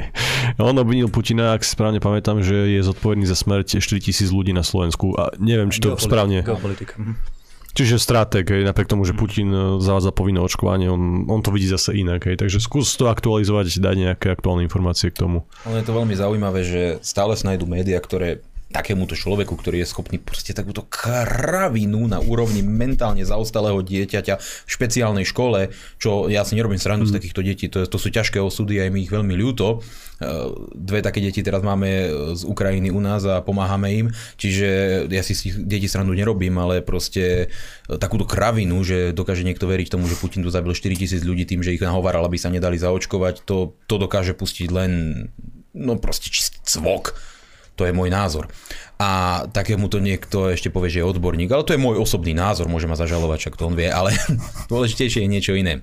On 0.61 0.77
obvinil 0.77 1.09
Putina, 1.09 1.57
ak 1.57 1.65
si 1.65 1.73
správne 1.73 1.97
pamätám, 1.97 2.45
že 2.45 2.77
je 2.77 2.81
zodpovedný 2.85 3.25
za 3.25 3.33
smrť 3.33 3.81
4000 3.81 4.29
ľudí 4.29 4.53
na 4.53 4.61
Slovensku. 4.61 5.17
A 5.17 5.33
neviem, 5.41 5.73
či 5.73 5.81
to 5.81 5.97
Geopolitik, 5.97 6.05
správne... 6.05 6.37
Geopolitika. 6.45 6.93
Mhm. 7.01 7.41
Čiže 7.71 8.03
strateg, 8.03 8.51
hej, 8.51 8.67
napriek 8.67 8.91
tomu, 8.91 9.07
že 9.07 9.15
Putin 9.15 9.47
e, 9.47 9.79
zavádza 9.79 10.11
povinné 10.11 10.43
očkovanie, 10.43 10.91
on, 10.91 11.23
on 11.31 11.39
to 11.39 11.55
vidí 11.55 11.71
zase 11.71 11.95
inak. 11.95 12.27
Hej, 12.27 12.43
takže 12.43 12.59
skús 12.59 12.91
to 12.99 13.07
aktualizovať, 13.07 13.79
dať 13.79 13.95
nejaké 13.95 14.27
aktuálne 14.27 14.67
informácie 14.67 15.07
k 15.07 15.23
tomu. 15.23 15.47
Ale 15.63 15.79
je 15.79 15.87
to 15.87 15.95
veľmi 15.95 16.11
zaujímavé, 16.11 16.67
že 16.67 16.81
stále 16.99 17.31
sa 17.39 17.55
nájdú 17.55 17.71
médiá, 17.71 18.03
ktoré 18.03 18.43
takémuto 18.71 19.13
človeku, 19.13 19.53
ktorý 19.53 19.83
je 19.83 19.91
schopný 19.91 20.17
proste 20.17 20.55
takúto 20.55 20.87
kravinu 20.87 22.07
na 22.07 22.23
úrovni 22.23 22.63
mentálne 22.63 23.21
zaostalého 23.21 23.83
dieťaťa 23.83 24.35
v 24.39 24.69
špeciálnej 24.69 25.27
škole, 25.27 25.75
čo 25.99 26.31
ja 26.31 26.47
si 26.47 26.55
nerobím 26.55 26.79
srandu 26.79 27.05
mm. 27.05 27.09
z 27.11 27.15
takýchto 27.19 27.41
detí, 27.43 27.65
to, 27.67 27.83
to 27.85 27.97
sú 27.99 28.09
ťažké 28.09 28.39
osudy 28.39 28.79
a 28.79 28.87
je 28.87 28.93
mi 28.95 29.03
ich 29.03 29.11
veľmi 29.11 29.35
ľúto. 29.35 29.83
E, 30.17 30.27
dve 30.73 31.03
také 31.03 31.19
deti 31.19 31.43
teraz 31.43 31.61
máme 31.61 32.09
z 32.33 32.43
Ukrajiny 32.47 32.89
u 32.89 33.03
nás 33.03 33.27
a 33.27 33.43
pomáhame 33.43 33.91
im, 33.93 34.07
čiže 34.39 35.03
ja 35.11 35.21
si 35.21 35.35
z 35.35 35.61
deti 35.67 35.91
srandu 35.91 36.15
nerobím, 36.15 36.55
ale 36.57 36.79
proste 36.79 37.51
e, 37.51 37.97
takúto 37.99 38.23
kravinu, 38.23 38.81
že 38.87 39.11
dokáže 39.11 39.43
niekto 39.43 39.67
veriť 39.67 39.91
tomu, 39.91 40.07
že 40.07 40.15
Putin 40.15 40.41
tu 40.41 40.49
zabil 40.49 40.71
4000 40.71 41.21
ľudí 41.27 41.43
tým, 41.43 41.59
že 41.61 41.75
ich 41.75 41.83
nahovaral, 41.83 42.23
aby 42.23 42.39
sa 42.39 42.47
nedali 42.47 42.79
zaočkovať, 42.79 43.43
to, 43.43 43.75
to 43.85 43.95
dokáže 43.99 44.31
pustiť 44.33 44.69
len 44.71 44.91
no 45.75 45.95
proste 45.97 46.27
čist 46.31 46.63
cvok. 46.67 47.30
To 47.81 47.89
je 47.89 47.97
môj 47.97 48.13
názor. 48.13 48.45
A 49.01 49.41
takému 49.49 49.89
to 49.89 49.97
niekto 49.97 50.53
ešte 50.53 50.69
povie, 50.69 50.93
že 50.93 51.01
je 51.01 51.09
odborník, 51.09 51.49
ale 51.49 51.65
to 51.65 51.73
je 51.73 51.81
môj 51.81 51.97
osobný 51.97 52.37
názor, 52.37 52.69
môže 52.69 52.85
ma 52.85 52.93
zažalovať, 52.93 53.49
čak 53.49 53.57
to 53.57 53.65
on 53.65 53.73
vie, 53.73 53.89
ale 53.89 54.13
dôležitejšie 54.71 55.25
je 55.25 55.33
niečo 55.33 55.57
iné 55.57 55.81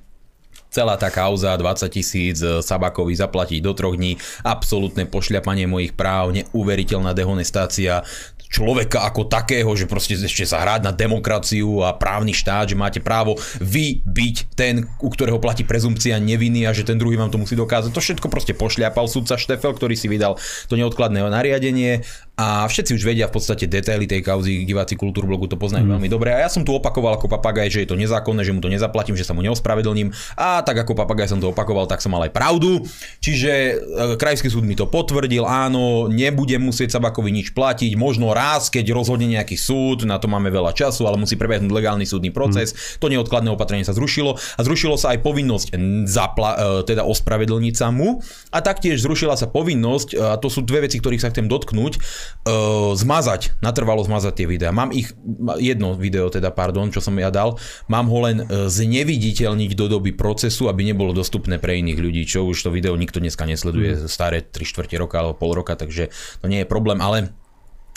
celá 0.68 1.00
tá 1.00 1.08
kauza 1.08 1.56
20 1.56 1.88
tisíc 1.88 2.38
e, 2.44 2.60
Sabakovi 2.60 3.16
zaplatiť 3.16 3.64
do 3.64 3.72
troch 3.72 3.96
dní, 3.96 4.20
absolútne 4.44 5.08
pošľapanie 5.08 5.64
mojich 5.64 5.96
práv, 5.96 6.36
neuveriteľná 6.36 7.16
dehonestácia 7.16 8.04
človeka 8.48 9.04
ako 9.04 9.28
takého, 9.28 9.68
že 9.76 9.84
proste 9.84 10.16
ešte 10.16 10.48
sa 10.48 10.64
hrať 10.64 10.80
na 10.88 10.92
demokraciu 10.92 11.84
a 11.84 11.92
právny 11.94 12.32
štát, 12.32 12.72
že 12.72 12.80
máte 12.80 13.00
právo 13.00 13.36
vy 13.60 14.00
byť 14.02 14.36
ten, 14.56 14.88
u 14.98 15.08
ktorého 15.12 15.36
platí 15.38 15.62
prezumpcia 15.62 16.16
neviny 16.16 16.64
a 16.64 16.72
že 16.72 16.88
ten 16.88 16.96
druhý 16.96 17.20
vám 17.20 17.28
to 17.28 17.38
musí 17.38 17.54
dokázať. 17.54 17.92
To 17.92 18.00
všetko 18.00 18.26
proste 18.32 18.56
pošľapal 18.56 19.06
sudca 19.06 19.36
Štefel, 19.36 19.76
ktorý 19.76 19.94
si 19.94 20.08
vydal 20.08 20.40
to 20.66 20.74
neodkladné 20.74 21.20
nariadenie 21.28 22.02
a 22.38 22.70
všetci 22.70 22.94
už 22.94 23.02
vedia 23.02 23.26
v 23.26 23.34
podstate 23.34 23.66
detaily 23.66 24.06
tej 24.06 24.22
kauzy, 24.22 24.62
diváci 24.62 24.94
blogu 24.94 25.50
to 25.50 25.58
poznajú 25.58 25.90
mm. 25.90 25.92
veľmi 25.98 26.08
dobre. 26.08 26.30
A 26.30 26.46
ja 26.46 26.48
som 26.48 26.62
tu 26.62 26.70
opakoval 26.70 27.18
ako 27.18 27.26
papagaj, 27.26 27.66
že 27.66 27.82
je 27.82 27.90
to 27.90 27.98
nezákonné, 27.98 28.46
že 28.46 28.54
mu 28.54 28.62
to 28.62 28.70
nezaplatím, 28.70 29.18
že 29.18 29.26
sa 29.26 29.34
mu 29.34 29.42
neospravedlním. 29.42 30.14
A 30.38 30.62
tak 30.62 30.78
ako 30.78 30.94
papagaj 30.94 31.34
som 31.34 31.42
to 31.42 31.50
opakoval, 31.50 31.90
tak 31.90 31.98
som 31.98 32.14
mal 32.14 32.22
aj 32.22 32.30
pravdu. 32.30 32.86
Čiže 33.18 33.50
e, 33.50 33.74
krajský 34.14 34.54
súd 34.54 34.62
mi 34.62 34.78
to 34.78 34.86
potvrdil, 34.86 35.42
áno, 35.42 36.06
nebudem 36.06 36.62
musieť 36.62 36.94
Sabakovi 36.94 37.34
nič 37.34 37.50
platiť, 37.50 37.98
možno 37.98 38.30
raz, 38.30 38.70
keď 38.70 38.94
rozhodne 38.94 39.26
nejaký 39.26 39.58
súd, 39.58 40.06
na 40.06 40.22
to 40.22 40.30
máme 40.30 40.46
veľa 40.54 40.70
času, 40.78 41.10
ale 41.10 41.18
musí 41.18 41.34
prebehnúť 41.34 41.74
legálny 41.74 42.06
súdny 42.06 42.30
proces. 42.30 42.70
Mm. 42.70 42.78
To 43.02 43.06
neodkladné 43.18 43.50
opatrenie 43.50 43.82
sa 43.82 43.98
zrušilo 43.98 44.38
a 44.38 44.60
zrušilo 44.62 44.94
sa 44.94 45.10
aj 45.10 45.26
povinnosť 45.26 45.74
zapla- 46.06 46.54
e, 46.54 46.86
teda 46.86 47.02
ospravedlniť 47.02 47.74
sa 47.74 47.90
mu 47.90 48.22
a 48.54 48.62
taktiež 48.62 49.02
zrušila 49.02 49.34
sa 49.34 49.50
povinnosť, 49.50 50.08
a 50.14 50.38
to 50.38 50.46
sú 50.46 50.62
dve 50.62 50.86
veci, 50.86 51.02
ktorých 51.02 51.26
sa 51.26 51.34
chcem 51.34 51.50
dotknúť, 51.50 51.98
uh, 52.46 52.94
zmazať, 52.94 53.58
natrvalo 53.60 54.04
zmazať 54.04 54.32
tie 54.42 54.46
videá. 54.46 54.70
Mám 54.70 54.94
ich, 54.94 55.12
jedno 55.58 55.94
video 55.94 56.28
teda, 56.28 56.54
pardon, 56.54 56.88
čo 56.92 57.02
som 57.02 57.14
ja 57.18 57.28
dal, 57.28 57.56
mám 57.86 58.08
ho 58.08 58.18
len 58.24 58.44
uh, 58.44 58.66
zneviditeľniť 58.68 59.72
do 59.74 59.86
doby 59.86 60.14
procesu, 60.14 60.66
aby 60.70 60.86
nebolo 60.86 61.16
dostupné 61.16 61.58
pre 61.58 61.78
iných 61.78 61.98
ľudí, 61.98 62.22
čo 62.24 62.46
už 62.46 62.66
to 62.66 62.74
video 62.74 62.94
nikto 62.98 63.18
dneska 63.18 63.44
nesleduje, 63.44 63.98
mm. 63.98 64.10
staré 64.10 64.44
3 64.44 64.54
čtvrte 64.64 64.96
roka 64.96 65.20
alebo 65.20 65.36
pol 65.36 65.52
roka, 65.54 65.74
takže 65.74 66.10
to 66.40 66.46
nie 66.46 66.62
je 66.62 66.68
problém, 66.68 66.98
ale 67.02 67.30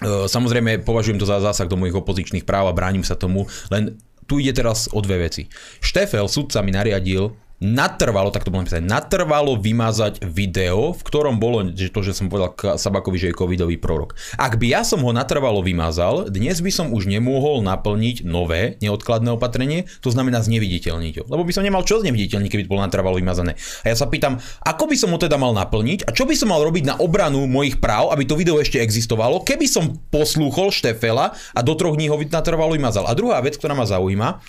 uh, 0.02 0.26
samozrejme 0.28 0.84
považujem 0.84 1.20
to 1.22 1.30
za 1.30 1.42
zásah 1.42 1.70
do 1.70 1.80
mojich 1.80 1.98
opozičných 1.98 2.48
práv 2.48 2.70
a 2.70 2.78
bránim 2.78 3.06
sa 3.06 3.20
tomu, 3.20 3.48
len 3.70 3.98
tu 4.30 4.40
ide 4.40 4.56
teraz 4.56 4.88
o 4.96 5.04
dve 5.04 5.28
veci. 5.28 5.52
Štefel, 5.84 6.24
sudca 6.32 6.64
mi 6.64 6.72
nariadil, 6.72 7.36
natrvalo, 7.62 8.34
tak 8.34 8.42
to 8.42 8.50
bolo 8.50 8.66
napísané, 8.66 8.82
natrvalo 8.82 9.54
vymazať 9.54 10.26
video, 10.26 10.98
v 10.98 11.02
ktorom 11.06 11.38
bolo 11.38 11.70
že 11.70 11.94
to, 11.94 12.02
že 12.02 12.18
som 12.18 12.26
povedal 12.26 12.58
Sabakovi, 12.76 13.22
že 13.22 13.28
je 13.30 13.38
covidový 13.38 13.78
prorok. 13.78 14.18
Ak 14.42 14.58
by 14.58 14.74
ja 14.74 14.82
som 14.82 15.06
ho 15.06 15.14
natrvalo 15.14 15.62
vymazal, 15.62 16.26
dnes 16.34 16.58
by 16.58 16.74
som 16.74 16.90
už 16.90 17.06
nemohol 17.06 17.62
naplniť 17.62 18.26
nové 18.26 18.82
neodkladné 18.82 19.30
opatrenie, 19.38 19.86
to 20.02 20.10
znamená 20.10 20.42
zneviditeľniť 20.42 21.14
ho. 21.22 21.24
Lebo 21.30 21.46
by 21.46 21.54
som 21.54 21.62
nemal 21.62 21.86
čo 21.86 22.02
zneviditeľniť, 22.02 22.50
keby 22.50 22.66
bolo 22.66 22.82
natrvalo 22.82 23.22
vymazané. 23.22 23.54
A 23.86 23.94
ja 23.94 23.96
sa 23.96 24.10
pýtam, 24.10 24.42
ako 24.66 24.90
by 24.90 24.98
som 24.98 25.14
ho 25.14 25.22
teda 25.22 25.38
mal 25.38 25.54
naplniť 25.54 26.10
a 26.10 26.12
čo 26.18 26.26
by 26.26 26.34
som 26.34 26.50
mal 26.50 26.66
robiť 26.66 26.84
na 26.90 26.96
obranu 26.98 27.46
mojich 27.46 27.78
práv, 27.78 28.10
aby 28.10 28.26
to 28.26 28.34
video 28.34 28.58
ešte 28.58 28.82
existovalo, 28.82 29.46
keby 29.46 29.70
som 29.70 30.02
poslúchol 30.10 30.74
Štefela 30.74 31.38
a 31.54 31.60
do 31.62 31.78
troch 31.78 31.94
dní 31.94 32.10
ho 32.10 32.18
natrvalo 32.18 32.74
vymazal. 32.74 33.06
A 33.06 33.14
druhá 33.14 33.38
vec, 33.46 33.54
ktorá 33.62 33.78
ma 33.78 33.86
zaujíma, 33.86 34.42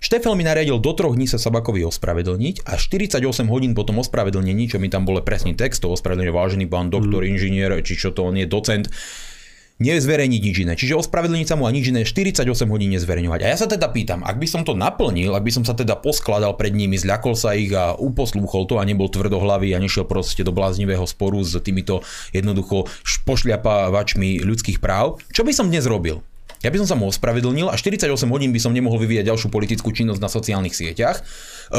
Štefel 0.00 0.32
mi 0.32 0.48
nariadil 0.48 0.80
do 0.80 0.96
troch 0.96 1.12
dní 1.12 1.28
sa 1.28 1.36
Sabakovi 1.36 1.84
ospravedlniť 1.84 2.64
a 2.64 2.80
48 2.80 3.20
hodín 3.52 3.76
po 3.76 3.84
tom 3.84 4.00
ospravedlnení, 4.00 4.72
čo 4.72 4.80
mi 4.80 4.88
tam 4.88 5.04
bolo 5.04 5.20
presný 5.20 5.52
text, 5.52 5.84
to 5.84 5.92
ospravedlenie 5.92 6.32
vážený 6.32 6.72
pán 6.72 6.88
doktor, 6.88 7.20
mm. 7.20 7.28
inžinier, 7.36 7.70
či 7.84 8.00
čo 8.00 8.08
to 8.08 8.24
on 8.24 8.40
je, 8.40 8.48
docent, 8.48 8.88
nezverejniť 9.76 10.40
nič 10.40 10.56
iné. 10.64 10.72
Čiže 10.72 10.96
ospravedlniť 11.04 11.46
sa 11.52 11.60
mu 11.60 11.68
a 11.68 11.72
nič 11.72 11.92
iné 11.92 12.08
48 12.08 12.48
hodín 12.72 12.96
nezverejňovať. 12.96 13.40
A 13.44 13.46
ja 13.52 13.56
sa 13.60 13.68
teda 13.68 13.92
pýtam, 13.92 14.24
ak 14.24 14.40
by 14.40 14.48
som 14.48 14.64
to 14.64 14.72
naplnil, 14.72 15.36
ak 15.36 15.44
by 15.44 15.52
som 15.52 15.68
sa 15.68 15.76
teda 15.76 16.00
poskladal 16.00 16.56
pred 16.56 16.72
nimi, 16.72 16.96
zľakol 16.96 17.36
sa 17.36 17.52
ich 17.52 17.68
a 17.76 17.92
uposlúchol 17.92 18.64
to 18.72 18.80
a 18.80 18.88
nebol 18.88 19.12
tvrdohlavý 19.12 19.76
a 19.76 19.82
nešiel 19.84 20.08
proste 20.08 20.40
do 20.40 20.52
bláznivého 20.56 21.04
sporu 21.04 21.44
s 21.44 21.60
týmito 21.60 22.00
jednoducho 22.32 22.88
pošľapávačmi 23.28 24.44
ľudských 24.48 24.80
práv, 24.80 25.20
čo 25.28 25.44
by 25.44 25.52
som 25.52 25.68
dnes 25.68 25.84
robil? 25.84 26.24
Ja 26.60 26.68
by 26.68 26.76
som 26.84 26.88
sa 26.92 26.96
mu 26.96 27.08
ospravedlnil 27.08 27.72
a 27.72 27.76
48 27.76 28.04
hodín 28.28 28.52
by 28.52 28.60
som 28.60 28.76
nemohol 28.76 29.00
vyvíjať 29.00 29.32
ďalšiu 29.32 29.48
politickú 29.48 29.96
činnosť 29.96 30.20
na 30.20 30.28
sociálnych 30.28 30.76
sieťach. 30.76 31.16
E, 31.20 31.22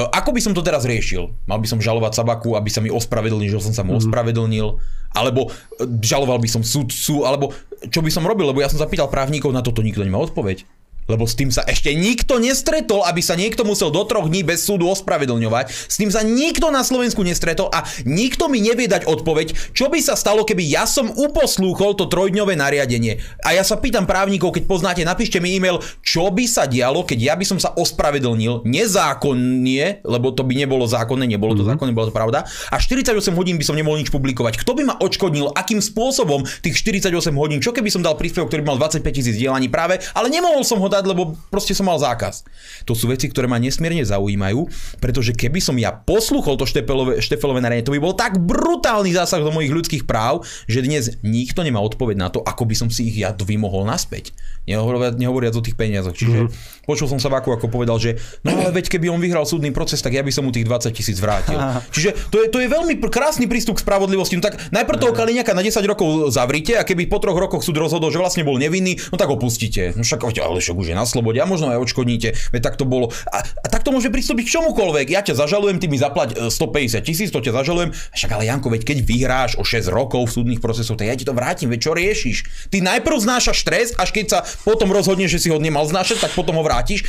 ako 0.09 0.33
by 0.33 0.41
som 0.41 0.57
to 0.57 0.65
teraz 0.65 0.89
riešil? 0.89 1.29
Mal 1.45 1.61
by 1.61 1.69
som 1.69 1.77
žalovať 1.77 2.17
Sabaku, 2.17 2.57
aby 2.57 2.69
sa 2.73 2.81
mi 2.81 2.89
ospravedlnil, 2.89 3.53
že 3.53 3.61
som 3.61 3.77
sa 3.77 3.85
mu 3.85 3.93
mm. 3.93 4.01
ospravedlnil? 4.01 4.67
Alebo 5.13 5.53
e, 5.53 5.85
žaloval 6.01 6.41
by 6.41 6.49
som 6.49 6.65
sudcu? 6.65 7.29
Alebo 7.29 7.53
čo 7.93 8.01
by 8.01 8.09
som 8.09 8.25
robil? 8.25 8.49
Lebo 8.49 8.65
ja 8.65 8.73
som 8.73 8.81
zapýtal 8.81 9.05
právnikov, 9.05 9.53
na 9.53 9.61
toto 9.61 9.85
nikto 9.85 10.01
nemá 10.01 10.17
odpoveď. 10.17 10.65
Lebo 11.11 11.27
s 11.27 11.35
tým 11.35 11.51
sa 11.51 11.67
ešte 11.67 11.91
nikto 11.91 12.39
nestretol, 12.39 13.03
aby 13.03 13.19
sa 13.19 13.35
niekto 13.35 13.67
musel 13.67 13.91
do 13.91 14.07
troch 14.07 14.31
dní 14.31 14.47
bez 14.47 14.63
súdu 14.63 14.87
ospravedlňovať. 14.87 15.67
S 15.67 15.99
tým 15.99 16.07
sa 16.07 16.23
nikto 16.23 16.71
na 16.71 16.87
Slovensku 16.87 17.19
nestretol 17.27 17.67
a 17.75 17.83
nikto 18.07 18.47
mi 18.47 18.63
nevie 18.63 18.87
dať 18.87 19.03
odpoveď, 19.03 19.75
čo 19.75 19.91
by 19.91 19.99
sa 19.99 20.15
stalo, 20.15 20.47
keby 20.47 20.63
ja 20.63 20.87
som 20.87 21.11
uposlúchol 21.11 21.99
to 21.99 22.07
trojdňové 22.07 22.55
nariadenie. 22.55 23.19
A 23.43 23.51
ja 23.51 23.67
sa 23.67 23.75
pýtam 23.75 24.07
právnikov, 24.07 24.55
keď 24.55 24.63
poznáte, 24.63 25.01
napíšte 25.03 25.43
mi 25.43 25.51
e-mail, 25.51 25.83
čo 25.99 26.31
by 26.31 26.47
sa 26.47 26.63
dialo, 26.63 27.03
keď 27.03 27.19
ja 27.19 27.33
by 27.35 27.43
som 27.43 27.59
sa 27.59 27.75
ospravedlnil 27.75 28.63
nezákonne, 28.63 30.05
lebo 30.05 30.27
to 30.31 30.47
by 30.47 30.53
nebolo 30.55 30.87
zákonné, 30.87 31.27
nebolo 31.27 31.57
to 31.57 31.67
mm-hmm. 31.67 31.75
zákonné, 31.75 31.91
bola 31.91 32.07
to 32.07 32.15
pravda, 32.15 32.39
a 32.71 32.75
48 32.79 33.11
hodín 33.35 33.59
by 33.59 33.65
som 33.65 33.75
nemohol 33.75 33.99
nič 33.99 34.13
publikovať. 34.13 34.61
Kto 34.61 34.77
by 34.77 34.83
ma 34.87 34.95
odškodnil, 35.01 35.51
akým 35.57 35.81
spôsobom 35.81 36.45
tých 36.63 36.77
48 36.79 37.11
hodín, 37.35 37.59
čo 37.59 37.73
keby 37.75 37.89
som 37.89 38.05
dal 38.05 38.15
príspevok, 38.15 38.53
ktorý 38.53 38.63
mal 38.63 38.77
25 38.77 39.03
tisíc 39.11 39.35
dielaní 39.35 39.67
práve, 39.67 39.99
ale 40.13 40.27
nemohol 40.29 40.61
som 40.61 40.77
ho 40.77 40.87
dať, 40.87 41.00
lebo 41.05 41.37
proste 41.53 41.73
som 41.77 41.87
mal 41.87 41.97
zákaz. 41.99 42.43
To 42.89 42.97
sú 42.97 43.09
veci, 43.11 43.29
ktoré 43.29 43.45
ma 43.45 43.61
nesmierne 43.61 44.01
zaujímajú, 44.01 44.67
pretože 44.97 45.35
keby 45.35 45.59
som 45.61 45.77
ja 45.77 45.93
posluchol 45.93 46.57
to 46.57 46.65
Štefelové, 46.65 47.21
Štefelové 47.21 47.59
nariadenie, 47.61 47.87
to 47.87 47.95
by 47.95 48.01
bol 48.01 48.15
tak 48.17 48.37
brutálny 48.37 49.13
zásah 49.13 49.41
do 49.41 49.53
mojich 49.53 49.73
ľudských 49.73 50.03
práv, 50.09 50.43
že 50.65 50.81
dnes 50.85 51.21
nikto 51.21 51.61
nemá 51.61 51.79
odpoveď 51.81 52.15
na 52.17 52.29
to, 52.29 52.41
ako 52.41 52.65
by 52.65 52.75
som 52.77 52.89
si 52.89 53.09
ich 53.09 53.21
ja 53.21 53.33
vymohol 53.33 53.85
naspäť. 53.85 54.33
Nehovoriac, 54.69 55.17
nehovoriac 55.17 55.53
o 55.57 55.65
tých 55.65 55.77
peniazoch. 55.77 56.13
Čiže 56.13 56.39
mm-hmm. 56.45 56.80
Počul 56.85 57.07
som 57.07 57.21
sa 57.21 57.29
Vaku, 57.29 57.53
ako 57.53 57.69
povedal, 57.69 57.97
že 58.01 58.17
no 58.41 58.57
ale 58.57 58.73
veď 58.81 58.91
keby 58.91 59.07
on 59.07 59.21
vyhral 59.21 59.45
súdny 59.45 59.69
proces, 59.69 60.01
tak 60.01 60.17
ja 60.17 60.23
by 60.25 60.31
som 60.33 60.45
mu 60.47 60.51
tých 60.51 60.65
20 60.65 60.91
tisíc 60.91 61.17
vrátil. 61.21 61.57
Čiže 61.93 62.29
to 62.33 62.41
je, 62.41 62.45
to 62.49 62.57
je 62.59 62.67
veľmi 62.67 62.97
krásny 63.07 63.45
prístup 63.45 63.77
k 63.79 63.85
spravodlivosti. 63.85 64.37
No 64.37 64.43
tak 64.43 64.57
najprv 64.73 64.97
toho 64.97 65.13
Kaliňaka 65.13 65.53
na 65.53 65.63
10 65.63 65.81
rokov 65.85 66.33
zavrite 66.33 66.75
a 66.77 66.83
keby 66.83 67.07
po 67.07 67.21
troch 67.21 67.37
rokoch 67.37 67.61
súd 67.61 67.77
rozhodol, 67.77 68.09
že 68.09 68.19
vlastne 68.19 68.43
bol 68.45 68.57
nevinný, 68.57 68.97
no 69.13 69.15
tak 69.15 69.29
ho 69.29 69.37
pustíte. 69.37 69.93
No 69.93 70.03
však, 70.03 70.21
ale 70.41 70.59
však 70.59 70.75
už 70.75 70.87
je 70.91 70.95
na 70.97 71.05
slobode 71.05 71.37
a 71.37 71.45
možno 71.45 71.69
aj 71.69 71.79
odškodníte. 71.81 72.33
Veď 72.53 72.61
tak 72.71 72.75
to 72.81 72.85
bolo. 72.87 73.13
A, 73.29 73.45
a 73.45 73.67
tak 73.69 73.85
to 73.85 73.93
môže 73.93 74.09
pristúpiť 74.09 74.49
k 74.49 74.53
čomukoľvek. 74.59 75.07
Ja 75.13 75.21
ťa 75.21 75.37
zažalujem, 75.37 75.77
ty 75.77 75.87
mi 75.87 75.97
zaplať 76.01 76.49
150 76.49 76.51
e, 76.51 77.01
tisíc, 77.05 77.29
to 77.29 77.39
ťa 77.43 77.53
zažalujem. 77.61 77.93
Však 77.93 78.31
ale 78.33 78.49
Janko, 78.49 78.73
veď 78.73 78.81
keď 78.83 78.97
vyhráš 79.05 79.51
o 79.57 79.63
6 79.63 79.87
rokov 79.91 80.27
v 80.27 80.31
súdnych 80.31 80.61
procesoch, 80.63 80.97
tak 80.97 81.11
ja 81.11 81.15
ti 81.15 81.27
to 81.27 81.35
vrátim, 81.35 81.69
veď 81.69 81.79
čo 81.79 81.91
riešiš? 81.93 82.37
Ty 82.73 82.77
najprv 82.81 83.17
znášaš 83.21 83.57
stres, 83.61 83.87
až 83.95 84.09
keď 84.11 84.25
sa 84.27 84.39
potom 84.65 84.89
rozhodneš, 84.89 85.37
že 85.37 85.39
si 85.45 85.49
ho 85.51 85.57
nemal 85.59 85.85
znášať, 85.85 86.23
tak 86.23 86.31
potom 86.33 86.57
ho 86.57 86.63
vrátiš? 86.71 87.03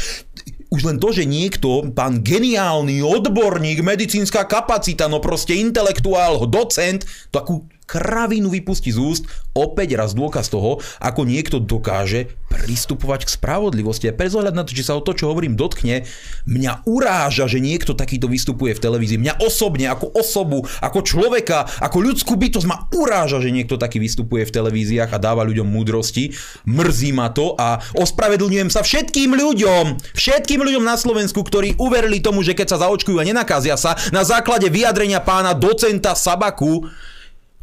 Už 0.73 0.83
len 0.89 0.99
to, 0.99 1.15
že 1.15 1.23
niekto, 1.23 1.87
pán 1.95 2.27
geniálny 2.27 2.99
odborník, 3.05 3.85
medicínska 3.85 4.49
kapacita, 4.51 5.07
no 5.07 5.23
proste 5.23 5.55
intelektuál, 5.55 6.51
docent, 6.51 7.07
takú 7.31 7.71
kravinu 7.93 8.49
vypustí 8.49 8.89
z 8.89 8.97
úst, 8.97 9.25
opäť 9.53 10.01
raz 10.01 10.17
dôkaz 10.17 10.49
toho, 10.49 10.81
ako 10.97 11.29
niekto 11.29 11.61
dokáže 11.61 12.33
pristupovať 12.49 13.29
k 13.29 13.35
spravodlivosti. 13.37 14.09
A 14.09 14.17
bez 14.17 14.33
na 14.33 14.65
to, 14.65 14.73
či 14.73 14.85
sa 14.85 14.97
o 14.97 15.05
to, 15.05 15.13
čo 15.13 15.29
hovorím, 15.29 15.57
dotkne, 15.57 16.09
mňa 16.49 16.89
uráža, 16.89 17.45
že 17.49 17.61
niekto 17.61 17.93
takýto 17.93 18.33
vystupuje 18.33 18.73
v 18.73 18.81
televízii. 18.81 19.21
Mňa 19.21 19.45
osobne, 19.45 19.93
ako 19.93 20.09
osobu, 20.17 20.65
ako 20.81 21.05
človeka, 21.05 21.69
ako 21.85 22.01
ľudskú 22.01 22.41
bytosť 22.41 22.67
ma 22.69 22.89
uráža, 22.97 23.45
že 23.45 23.53
niekto 23.53 23.77
taký 23.77 24.01
vystupuje 24.01 24.49
v 24.49 24.55
televíziách 24.57 25.13
a 25.13 25.21
dáva 25.21 25.45
ľuďom 25.45 25.69
múdrosti. 25.69 26.33
Mrzí 26.65 27.13
ma 27.13 27.29
to 27.29 27.53
a 27.61 27.81
ospravedlňujem 27.97 28.73
sa 28.73 28.81
všetkým 28.81 29.37
ľuďom, 29.37 30.17
všetkým 30.17 30.61
ľuďom 30.65 30.85
na 30.85 30.97
Slovensku, 30.97 31.45
ktorí 31.45 31.77
uverili 31.77 32.25
tomu, 32.25 32.41
že 32.41 32.57
keď 32.57 32.77
sa 32.77 32.89
zaočkujú 32.89 33.21
a 33.21 33.29
nenakázia 33.29 33.77
sa, 33.77 33.97
na 34.15 34.25
základe 34.25 34.73
vyjadrenia 34.73 35.21
pána 35.21 35.53
docenta 35.53 36.17
Sabaku, 36.17 36.89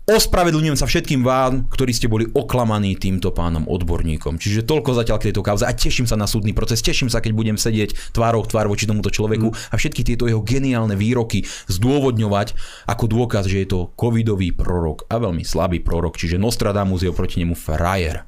Ospravedlňujem 0.10 0.74
sa 0.74 0.90
všetkým 0.90 1.22
vám, 1.22 1.70
ktorí 1.70 1.94
ste 1.94 2.10
boli 2.10 2.26
oklamaní 2.34 2.98
týmto 2.98 3.30
pánom 3.30 3.70
odborníkom. 3.70 4.42
Čiže 4.42 4.66
toľko 4.66 4.98
zatiaľ 4.98 5.22
k 5.22 5.30
tejto 5.30 5.46
kauze 5.46 5.70
a 5.70 5.78
teším 5.78 6.10
sa 6.10 6.18
na 6.18 6.26
súdny 6.26 6.50
proces, 6.50 6.82
teším 6.82 7.14
sa, 7.14 7.22
keď 7.22 7.38
budem 7.38 7.62
sedieť 7.62 8.10
tvárou 8.10 8.42
tvár 8.42 8.66
voči 8.66 8.90
tomuto 8.90 9.14
človeku 9.14 9.54
mm. 9.54 9.70
a 9.70 9.76
všetky 9.78 10.02
tieto 10.02 10.26
jeho 10.26 10.42
geniálne 10.42 10.98
výroky 10.98 11.46
zdôvodňovať 11.70 12.58
ako 12.90 13.06
dôkaz, 13.06 13.46
že 13.46 13.62
je 13.62 13.70
to 13.70 13.94
covidový 13.94 14.50
prorok 14.50 15.06
a 15.14 15.22
veľmi 15.22 15.46
slabý 15.46 15.78
prorok, 15.78 16.18
čiže 16.18 16.42
Nostradamus 16.42 17.06
je 17.06 17.14
oproti 17.14 17.46
nemu 17.46 17.54
frajer. 17.54 18.26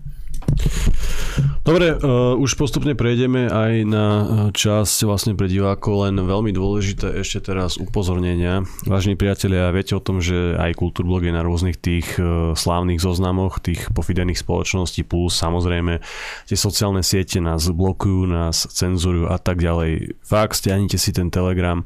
Dobre, 1.61 1.93
uh, 1.93 2.33
už 2.41 2.57
postupne 2.57 2.97
prejdeme 2.97 3.45
aj 3.45 3.73
na 3.85 4.05
eh, 4.09 4.25
časť 4.49 5.05
vlastne 5.05 5.37
pre 5.37 5.45
divákov, 5.45 6.09
len 6.09 6.17
veľmi 6.17 6.49
dôležité 6.49 7.21
ešte 7.21 7.53
teraz 7.53 7.77
upozornenia. 7.77 8.65
Vážení 8.89 9.13
priatelia, 9.13 9.69
viete 9.69 9.93
o 9.93 10.01
tom, 10.01 10.25
že 10.25 10.57
aj 10.57 10.73
Kultúrblog 10.73 11.21
je 11.21 11.29
na 11.29 11.45
rôznych 11.45 11.77
tých 11.77 12.17
uh, 12.17 12.57
slávnych 12.57 12.97
zoznamoch, 12.97 13.61
tých 13.61 13.93
pofidených 13.93 14.41
spoločností, 14.41 15.05
plus 15.05 15.37
samozrejme 15.37 16.01
tie 16.49 16.57
sociálne 16.57 17.05
siete 17.05 17.37
nás 17.37 17.69
blokujú, 17.69 18.25
nás 18.25 18.65
cenzurujú 18.65 19.29
a 19.29 19.37
tak 19.37 19.61
ďalej. 19.61 20.17
Fakt, 20.25 20.57
stiahnite 20.57 20.97
si 20.97 21.13
ten 21.13 21.29
Telegram. 21.29 21.85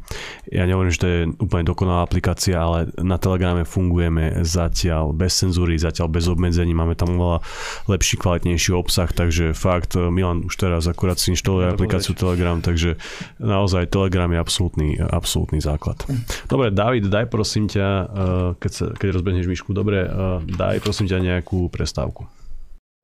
Ja 0.56 0.64
nehovorím, 0.64 0.96
že 0.96 1.04
to 1.04 1.08
je 1.12 1.20
úplne 1.36 1.68
dokonalá 1.68 2.08
aplikácia, 2.08 2.64
ale 2.64 2.96
na 3.04 3.20
Telegrame 3.20 3.68
fungujeme 3.68 4.40
zatiaľ 4.48 5.12
bez 5.12 5.36
cenzúry, 5.36 5.76
zatiaľ 5.76 6.08
bez 6.16 6.32
obmedzení, 6.32 6.72
máme 6.72 6.96
tam 6.96 7.20
oveľa 7.20 7.44
lepší, 7.92 8.16
kvalitnejší 8.24 8.72
obsah, 8.72 9.12
takže 9.12 9.52
fakt, 9.66 9.98
e, 9.98 10.06
Milan 10.14 10.46
už 10.46 10.54
teraz 10.62 10.86
akurát 10.86 11.18
si 11.18 11.34
inštaluje 11.34 11.74
aplikáciu 11.74 12.14
Telegram, 12.14 12.62
takže 12.62 13.02
naozaj 13.42 13.90
Telegram 13.90 14.30
je 14.30 14.38
absolútny, 14.38 14.90
absolútny 15.02 15.58
základ. 15.58 16.06
Dobre, 16.46 16.70
David, 16.70 17.10
daj 17.10 17.26
prosím 17.34 17.66
ťa, 17.66 17.88
e, 17.90 18.06
keď, 18.62 18.72
sa, 18.72 18.86
keď 18.94 19.08
rozbehneš 19.18 19.50
myšku, 19.50 19.74
dobre, 19.74 20.06
e, 20.06 20.10
daj 20.54 20.86
prosím 20.86 21.10
ťa 21.10 21.18
nejakú 21.18 21.74
prestávku. 21.74 22.30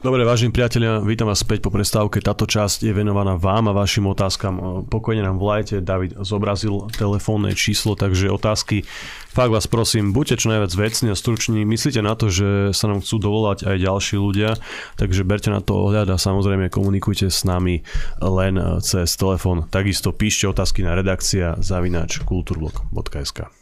Dobre, 0.01 0.25
vážení 0.25 0.49
priatelia, 0.49 0.97
vítam 0.97 1.29
vás 1.29 1.45
späť 1.45 1.61
po 1.61 1.69
prestávke. 1.69 2.25
Táto 2.25 2.49
časť 2.49 2.89
je 2.89 2.89
venovaná 2.89 3.37
vám 3.37 3.69
a 3.69 3.77
vašim 3.85 4.09
otázkam. 4.09 4.81
Pokojne 4.89 5.21
nám 5.21 5.37
volajte, 5.37 5.77
David 5.77 6.17
zobrazil 6.25 6.89
telefónne 6.89 7.53
číslo, 7.53 7.93
takže 7.93 8.33
otázky, 8.33 8.81
fakt 9.29 9.53
vás 9.53 9.69
prosím, 9.69 10.09
buďte 10.09 10.41
čo 10.41 10.49
najviac 10.49 10.73
vecní 10.73 11.13
a 11.13 11.15
struční. 11.15 11.69
Myslíte 11.69 12.01
na 12.01 12.17
to, 12.17 12.33
že 12.33 12.73
sa 12.73 12.89
nám 12.89 13.05
chcú 13.05 13.21
dovolať 13.21 13.69
aj 13.69 13.77
ďalší 13.77 14.15
ľudia, 14.17 14.57
takže 14.97 15.21
berte 15.21 15.53
na 15.53 15.61
to 15.61 15.77
ohľad 15.77 16.09
a 16.09 16.17
samozrejme 16.17 16.73
komunikujte 16.73 17.29
s 17.29 17.45
nami 17.45 17.85
len 18.25 18.57
cez 18.81 19.13
telefón. 19.21 19.69
Takisto 19.69 20.09
píšte 20.17 20.49
otázky 20.49 20.81
na 20.81 20.97
redakcia 20.97 21.61
zavinač 21.61 22.25
kulturblog.sk 22.25 23.53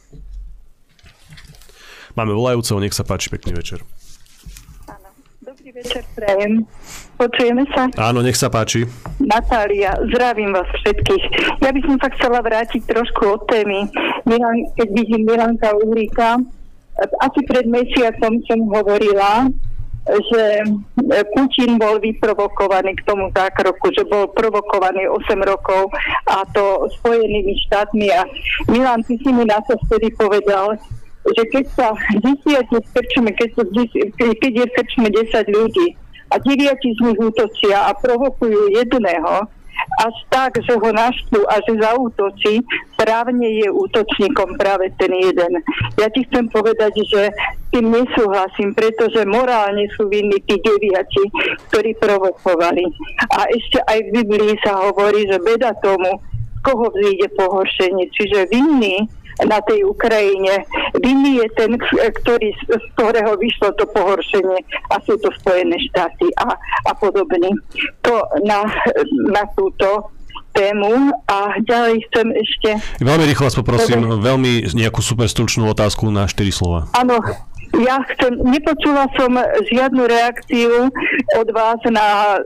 Máme 2.16 2.32
volajúceho, 2.32 2.80
nech 2.80 2.96
sa 2.96 3.04
páči, 3.04 3.28
pekný 3.28 3.60
večer. 3.60 3.84
Večer, 5.80 6.04
prajem. 6.12 6.68
Počujeme 7.16 7.64
sa? 7.72 7.88
Áno, 7.96 8.20
nech 8.20 8.36
sa 8.36 8.52
páči. 8.52 8.84
Natália, 9.16 9.96
zdravím 10.12 10.52
vás 10.52 10.68
všetkých. 10.76 11.24
Ja 11.64 11.72
by 11.72 11.80
som 11.88 11.96
sa 12.04 12.12
chcela 12.20 12.44
vrátiť 12.44 12.84
trošku 12.84 13.40
od 13.40 13.48
témy. 13.48 13.88
Milan, 14.28 14.68
keď 14.76 14.88
vidím 14.92 15.24
Milanka 15.24 15.72
Uhríka, 15.80 16.44
asi 17.00 17.40
pred 17.48 17.64
mesiacom 17.64 18.44
som 18.44 18.60
hovorila, 18.68 19.48
že 20.04 20.44
Putin 21.32 21.80
bol 21.80 21.96
vyprovokovaný 22.04 23.00
k 23.00 23.06
tomu 23.08 23.32
zákroku, 23.32 23.96
že 23.96 24.04
bol 24.04 24.28
provokovaný 24.36 25.08
8 25.08 25.32
rokov 25.48 25.96
a 26.28 26.44
to 26.52 26.92
Spojenými 27.00 27.56
štátmi. 27.72 28.12
A 28.20 28.28
Milan, 28.68 29.00
ty 29.08 29.16
si 29.16 29.32
mi 29.32 29.48
na 29.48 29.64
to 29.64 29.80
vtedy 29.88 30.12
povedal, 30.20 30.76
že 31.38 31.44
keď 31.50 31.66
sa 31.76 31.88
desiatí 32.22 32.78
skrčme, 32.94 33.30
keď, 33.36 33.50
sa, 33.56 33.64
keď 34.18 34.52
je 34.54 34.66
skrčme 34.74 35.08
10 35.12 35.58
ľudí 35.58 35.88
a 36.30 36.36
deviati 36.42 36.94
z 36.94 37.00
nich 37.10 37.20
útočia 37.20 37.90
a 37.90 37.92
provokujú 37.98 38.74
jedného, 38.78 39.50
až 40.00 40.16
tak, 40.30 40.60
že 40.60 40.76
ho 40.76 40.90
naštú 40.92 41.40
a 41.50 41.60
že 41.64 41.80
zautočí, 41.80 42.62
právne 43.00 43.64
je 43.64 43.68
útočníkom 43.72 44.60
práve 44.60 44.92
ten 45.00 45.12
jeden. 45.12 45.64
Ja 45.98 46.08
ti 46.12 46.24
chcem 46.30 46.48
povedať, 46.52 46.94
že 47.10 47.32
tým 47.72 47.92
nesúhlasím, 47.92 48.76
pretože 48.76 49.24
morálne 49.28 49.88
sú 49.96 50.08
vinní 50.08 50.40
tí 50.46 50.60
deviati, 50.62 51.24
ktorí 51.72 51.96
provokovali. 52.00 52.86
A 53.34 53.50
ešte 53.50 53.80
aj 53.88 54.00
v 54.10 54.14
Biblii 54.24 54.54
sa 54.64 54.84
hovorí, 54.84 55.26
že 55.28 55.38
beda 55.42 55.76
tomu, 55.84 56.22
koho 56.64 56.92
vzíde 56.92 57.32
pohoršenie. 57.40 58.12
Čiže 58.12 58.52
vinný 58.52 59.08
na 59.46 59.60
tej 59.64 59.88
Ukrajine. 59.88 60.66
Vinný 61.00 61.44
je 61.44 61.48
ten, 61.56 61.72
ktorý, 62.24 62.50
z 62.56 62.84
ktorého 62.98 63.38
vyšlo 63.40 63.72
to 63.80 63.86
pohoršenie 63.92 64.60
a 64.92 64.96
sú 65.04 65.16
to 65.20 65.32
Spojené 65.40 65.78
štáty 65.92 66.28
a, 66.40 66.56
a 66.88 66.92
podobne. 66.98 67.54
To 68.04 68.14
na, 68.44 68.68
na 69.32 69.44
túto 69.56 70.12
tému 70.52 71.14
a 71.30 71.56
ďalej 71.62 72.04
chcem 72.10 72.28
ešte... 72.36 72.70
Veľmi 73.00 73.26
rýchlo 73.30 73.48
vás 73.48 73.56
poprosím, 73.56 74.02
veľmi 74.20 74.74
nejakú 74.74 75.00
super 75.00 75.30
stručnú 75.30 75.70
otázku 75.70 76.10
na 76.10 76.26
4 76.26 76.50
slova. 76.50 76.90
Áno, 76.98 77.22
ja 77.78 78.02
chcem, 78.14 78.34
nepočula 78.42 79.06
som 79.14 79.32
žiadnu 79.70 80.04
reakciu 80.10 80.90
od 81.38 81.48
vás 81.54 81.80
na 81.88 82.38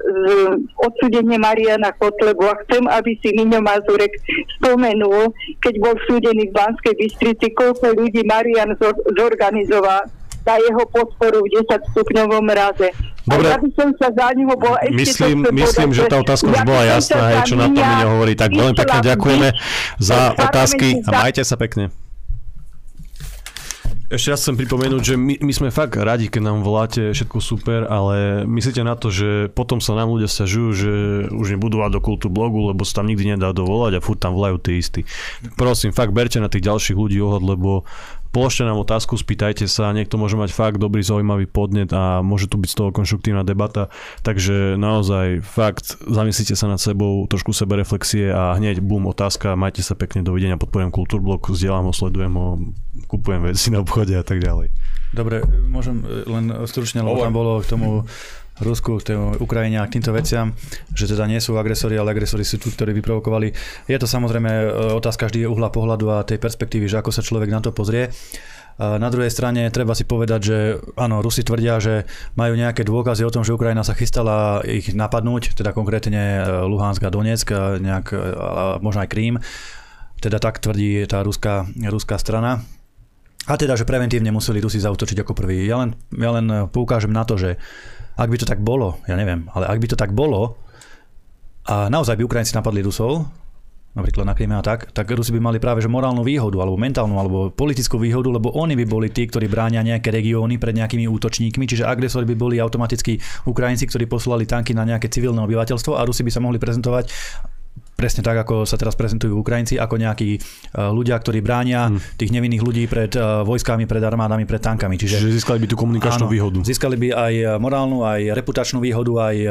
odsudenie 0.83 1.39
Mariana 1.39 1.95
Kotlebu 1.95 2.43
a 2.43 2.59
chcem, 2.67 2.83
aby 2.91 3.15
si 3.23 3.31
Miňo 3.31 3.63
Mazurek 3.63 4.11
spomenul, 4.59 5.31
keď 5.63 5.73
bol 5.79 5.95
súdený 6.05 6.51
v 6.51 6.55
Banskej 6.55 6.95
Bystrici, 6.99 7.55
koľko 7.55 7.95
ľudí 7.95 8.21
Marian 8.27 8.75
zorganizoval 9.15 10.11
na 10.43 10.55
jeho 10.59 10.83
podporu 10.91 11.39
v 11.47 11.63
10 11.63 11.91
stupňovom 11.95 12.45
raze. 12.51 12.91
Dobre. 13.23 13.47
A 13.47 13.55
ja 13.55 13.57
by 13.63 13.69
som 13.79 13.89
sa 13.95 14.11
za 14.11 14.27
neho 14.35 14.51
bola 14.59 14.75
ešte 14.83 14.99
Myslím, 14.99 15.47
to 15.47 15.55
myslím 15.55 15.89
že 15.95 16.03
tá 16.11 16.19
otázka 16.19 16.51
už 16.51 16.61
bola 16.67 16.83
jasná, 16.83 17.23
hej, 17.31 17.39
čo 17.47 17.55
na 17.55 17.71
to 17.71 17.79
mi 17.79 17.95
hovorí. 18.03 18.33
Tak 18.35 18.51
veľmi 18.51 18.75
pekne 18.75 18.99
ďakujeme 18.99 19.47
za 20.03 20.35
otázky 20.35 20.99
a 21.07 21.09
majte 21.23 21.47
sa 21.47 21.55
pekne. 21.55 22.02
Ešte 24.13 24.29
raz 24.29 24.45
chcem 24.45 24.61
pripomenúť, 24.61 25.01
že 25.01 25.15
my, 25.17 25.41
my 25.41 25.53
sme 25.57 25.73
fakt 25.73 25.97
radi, 25.97 26.29
keď 26.29 26.41
nám 26.45 26.61
voláte, 26.61 27.17
všetko 27.17 27.41
super, 27.41 27.89
ale 27.89 28.45
myslíte 28.45 28.85
na 28.85 28.93
to, 28.93 29.09
že 29.09 29.49
potom 29.49 29.81
sa 29.81 29.97
nám 29.97 30.13
ľudia 30.13 30.29
stiažujú, 30.29 30.69
že 30.69 30.91
už 31.33 31.57
nebudú 31.57 31.81
do 31.81 31.97
kultu 31.97 32.29
blogu, 32.29 32.69
lebo 32.69 32.85
sa 32.85 33.01
tam 33.01 33.09
nikdy 33.09 33.33
nedá 33.33 33.49
dovolať 33.57 33.97
a 33.97 34.03
furt 34.05 34.21
tam 34.21 34.37
volajú 34.37 34.61
tí 34.61 34.77
istí. 34.77 35.01
Prosím, 35.57 35.97
fakt 35.97 36.13
berte 36.13 36.37
na 36.37 36.45
tých 36.45 36.61
ďalších 36.61 36.93
ľudí 36.93 37.17
ohľad, 37.25 37.41
lebo 37.57 37.89
položte 38.29 38.65
nám 38.65 38.81
otázku, 38.81 39.17
spýtajte 39.17 39.69
sa, 39.69 39.93
niekto 39.93 40.21
môže 40.21 40.37
mať 40.37 40.53
fakt 40.53 40.77
dobrý, 40.77 41.05
zaujímavý 41.05 41.49
podnet 41.49 41.89
a 41.93 42.21
môže 42.25 42.45
tu 42.49 42.61
byť 42.61 42.69
z 42.69 42.77
toho 42.77 42.89
konštruktívna 42.89 43.41
debata, 43.41 43.93
takže 44.25 44.77
naozaj 44.77 45.41
fakt 45.41 46.01
zamyslite 46.01 46.57
sa 46.57 46.65
nad 46.65 46.81
sebou, 46.81 47.29
trošku 47.29 47.53
sebereflexie 47.53 48.29
a 48.33 48.57
hneď 48.57 48.81
bum, 48.81 49.05
otázka, 49.09 49.53
majte 49.53 49.85
sa 49.85 49.93
pekne, 49.93 50.25
dovidenia, 50.25 50.57
podporujem 50.61 50.89
Kultúrblok, 50.89 51.53
zdieľam 51.53 51.89
ho, 51.89 51.93
sledujem 51.93 52.33
ho, 52.33 52.47
kupujem 53.05 53.45
veci 53.47 53.69
na 53.69 53.81
obchode 53.83 54.13
a 54.15 54.25
tak 54.25 54.39
ďalej. 54.39 54.71
Dobre, 55.13 55.45
môžem 55.69 56.01
len 56.25 56.49
stručne, 56.65 57.05
lebo 57.05 57.21
tam 57.21 57.35
bolo 57.37 57.61
k 57.61 57.69
tomu 57.69 58.09
Rusku, 58.61 59.01
k 59.01 59.17
Ukrajine 59.41 59.81
a 59.81 59.87
k 59.89 59.97
týmto 59.97 60.13
veciam, 60.13 60.53
že 60.93 61.09
teda 61.09 61.25
nie 61.25 61.41
sú 61.41 61.57
agresori, 61.57 61.97
ale 61.97 62.13
agresori 62.13 62.45
sú 62.45 62.61
tu, 62.61 62.69
ktorí 62.69 62.93
vyprovokovali. 63.01 63.49
Je 63.89 63.97
to 63.97 64.05
samozrejme 64.05 64.49
e, 64.49 64.65
otázka 64.93 65.25
vždy 65.25 65.49
uhla 65.49 65.73
pohľadu 65.73 66.05
a 66.13 66.25
tej 66.25 66.37
perspektívy, 66.37 66.85
že 66.85 67.01
ako 67.01 67.09
sa 67.09 67.25
človek 67.25 67.49
na 67.49 67.65
to 67.65 67.73
pozrie. 67.73 68.13
Na 68.73 69.13
druhej 69.13 69.29
strane 69.29 69.69
treba 69.69 69.93
si 69.93 70.01
povedať, 70.01 70.41
že 70.41 70.57
áno, 70.97 71.21
Rusi 71.21 71.45
tvrdia, 71.45 71.77
že 71.77 72.09
majú 72.33 72.57
nejaké 72.57 72.81
dôkazy 72.81 73.21
o 73.21 73.29
tom, 73.29 73.45
že 73.45 73.53
Ukrajina 73.53 73.85
sa 73.85 73.93
chystala 73.93 74.65
ich 74.65 74.97
napadnúť, 74.97 75.53
teda 75.53 75.77
konkrétne 75.77 76.41
e, 76.41 76.43
Luhansk 76.65 77.05
a 77.05 77.13
Donetsk, 77.13 77.53
nejak, 77.77 78.07
e, 78.13 78.17
možno 78.81 79.05
aj 79.05 79.09
Krím. 79.13 79.37
Teda 80.17 80.41
tak 80.41 80.57
tvrdí 80.57 81.05
tá 81.05 81.21
ruská, 81.21 81.69
ruská 81.77 82.17
strana. 82.17 82.65
A 83.43 83.59
teda, 83.59 83.75
že 83.75 83.83
preventívne 83.83 84.31
museli 84.31 84.63
Rusi 84.63 84.79
zautočiť 84.79 85.19
ako 85.19 85.35
prvý. 85.35 85.67
Ja 85.67 85.83
len, 85.83 85.99
ja 86.15 86.31
len 86.31 86.47
poukážem 86.71 87.11
na 87.11 87.27
to, 87.27 87.35
že 87.35 87.59
ak 88.15 88.29
by 88.31 88.37
to 88.39 88.47
tak 88.47 88.63
bolo, 88.63 89.03
ja 89.09 89.19
neviem, 89.19 89.51
ale 89.51 89.67
ak 89.67 89.81
by 89.83 89.87
to 89.89 89.97
tak 89.99 90.15
bolo 90.15 90.55
a 91.67 91.91
naozaj 91.91 92.15
by 92.15 92.23
Ukrajinci 92.23 92.55
napadli 92.55 92.79
Rusov, 92.85 93.25
napríklad 93.93 94.25
na 94.25 94.33
Kryme 94.33 94.57
a 94.57 94.63
tak, 94.65 94.89
tak 94.95 95.11
Rusi 95.11 95.33
by 95.33 95.41
mali 95.41 95.57
práve 95.61 95.83
že 95.83 95.89
morálnu 95.89 96.25
výhodu, 96.25 96.55
alebo 96.61 96.77
mentálnu, 96.79 97.15
alebo 97.19 97.53
politickú 97.53 98.01
výhodu, 98.01 98.29
lebo 98.29 98.53
oni 98.53 98.73
by 98.79 98.85
boli 98.89 99.07
tí, 99.13 99.29
ktorí 99.29 99.49
bránia 99.49 99.85
nejaké 99.85 100.09
regióny 100.09 100.57
pred 100.57 100.73
nejakými 100.73 101.05
útočníkmi, 101.09 101.65
čiže 101.69 101.85
agresori 101.85 102.25
by 102.29 102.35
boli 102.37 102.55
automaticky 102.57 103.21
Ukrajinci, 103.45 103.85
ktorí 103.89 104.09
poslali 104.09 104.49
tanky 104.49 104.73
na 104.73 104.85
nejaké 104.85 105.09
civilné 105.09 105.41
obyvateľstvo 105.45 105.97
a 105.97 106.05
Rusi 106.05 106.25
by 106.25 106.31
sa 106.33 106.41
mohli 106.41 106.57
prezentovať 106.57 107.11
presne 108.03 108.19
tak, 108.19 108.35
ako 108.43 108.67
sa 108.67 108.75
teraz 108.75 108.99
prezentujú 108.99 109.39
Ukrajinci, 109.39 109.79
ako 109.79 109.95
nejakí 109.95 110.35
e, 110.35 110.39
ľudia, 110.75 111.15
ktorí 111.15 111.39
bránia 111.39 111.87
hmm. 111.87 112.19
tých 112.19 112.35
nevinných 112.35 112.59
ľudí 112.59 112.83
pred 112.91 113.15
e, 113.15 113.47
vojskami, 113.47 113.87
pred 113.87 114.03
armádami, 114.03 114.43
pred 114.43 114.59
tankami. 114.59 114.99
Čiže, 114.99 115.23
Čiže 115.23 115.39
získali 115.39 115.63
by 115.63 115.67
tú 115.71 115.79
komunikačnú 115.79 116.27
áno, 116.27 116.33
výhodu. 116.35 116.59
Získali 116.67 116.99
by 116.99 117.07
aj 117.15 117.33
morálnu, 117.63 118.03
aj 118.03 118.35
reputačnú 118.35 118.83
výhodu, 118.83 119.31
aj 119.31 119.35
e, 119.39 119.47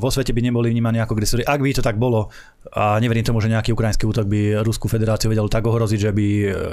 vo 0.00 0.08
svete 0.08 0.32
by 0.32 0.40
neboli 0.40 0.72
vnímaní 0.72 1.04
ako 1.04 1.12
agresori. 1.20 1.44
Ak 1.44 1.60
by 1.60 1.76
to 1.76 1.84
tak 1.84 2.00
bolo, 2.00 2.32
a 2.72 2.96
neverím 2.98 3.22
tomu, 3.22 3.44
že 3.44 3.52
nejaký 3.52 3.76
ukrajinský 3.76 4.08
útok 4.08 4.26
by 4.26 4.64
Ruskú 4.64 4.88
federáciu 4.88 5.28
vedel 5.28 5.46
tak 5.52 5.68
ohroziť, 5.68 6.00
že 6.00 6.10
by 6.10 6.26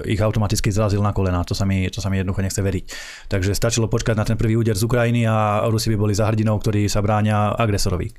ich 0.08 0.22
automaticky 0.24 0.72
zrazil 0.72 1.04
na 1.04 1.12
kolena. 1.12 1.44
To 1.46 1.54
sa 1.54 1.68
mi, 1.68 1.86
to 1.92 2.02
sa 2.02 2.08
mi 2.08 2.18
jednoducho 2.18 2.42
nechce 2.42 2.62
veriť. 2.64 2.84
Takže 3.30 3.52
stačilo 3.54 3.86
počkať 3.92 4.18
na 4.18 4.26
ten 4.26 4.40
prvý 4.40 4.58
úder 4.58 4.74
z 4.74 4.88
Ukrajiny 4.88 5.28
a 5.28 5.68
Rusi 5.70 5.94
by 5.94 5.98
boli 6.00 6.18
za 6.18 6.26
hrdinou, 6.32 6.58
ktorí 6.58 6.90
sa 6.90 7.04
bránia 7.06 7.54
agresorovi. 7.54 8.10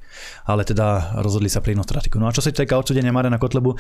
Ale 0.46 0.62
teda 0.62 1.18
rozhodli 1.18 1.50
sa 1.50 1.64
pri 1.64 1.74
strategiu. 1.82 2.22
No 2.22 2.30
a 2.30 2.34
čo 2.34 2.42
sa 2.42 2.54
týka 2.54 2.73
odsudenia 2.78 3.14
Marena 3.14 3.38
Kotlebu, 3.38 3.78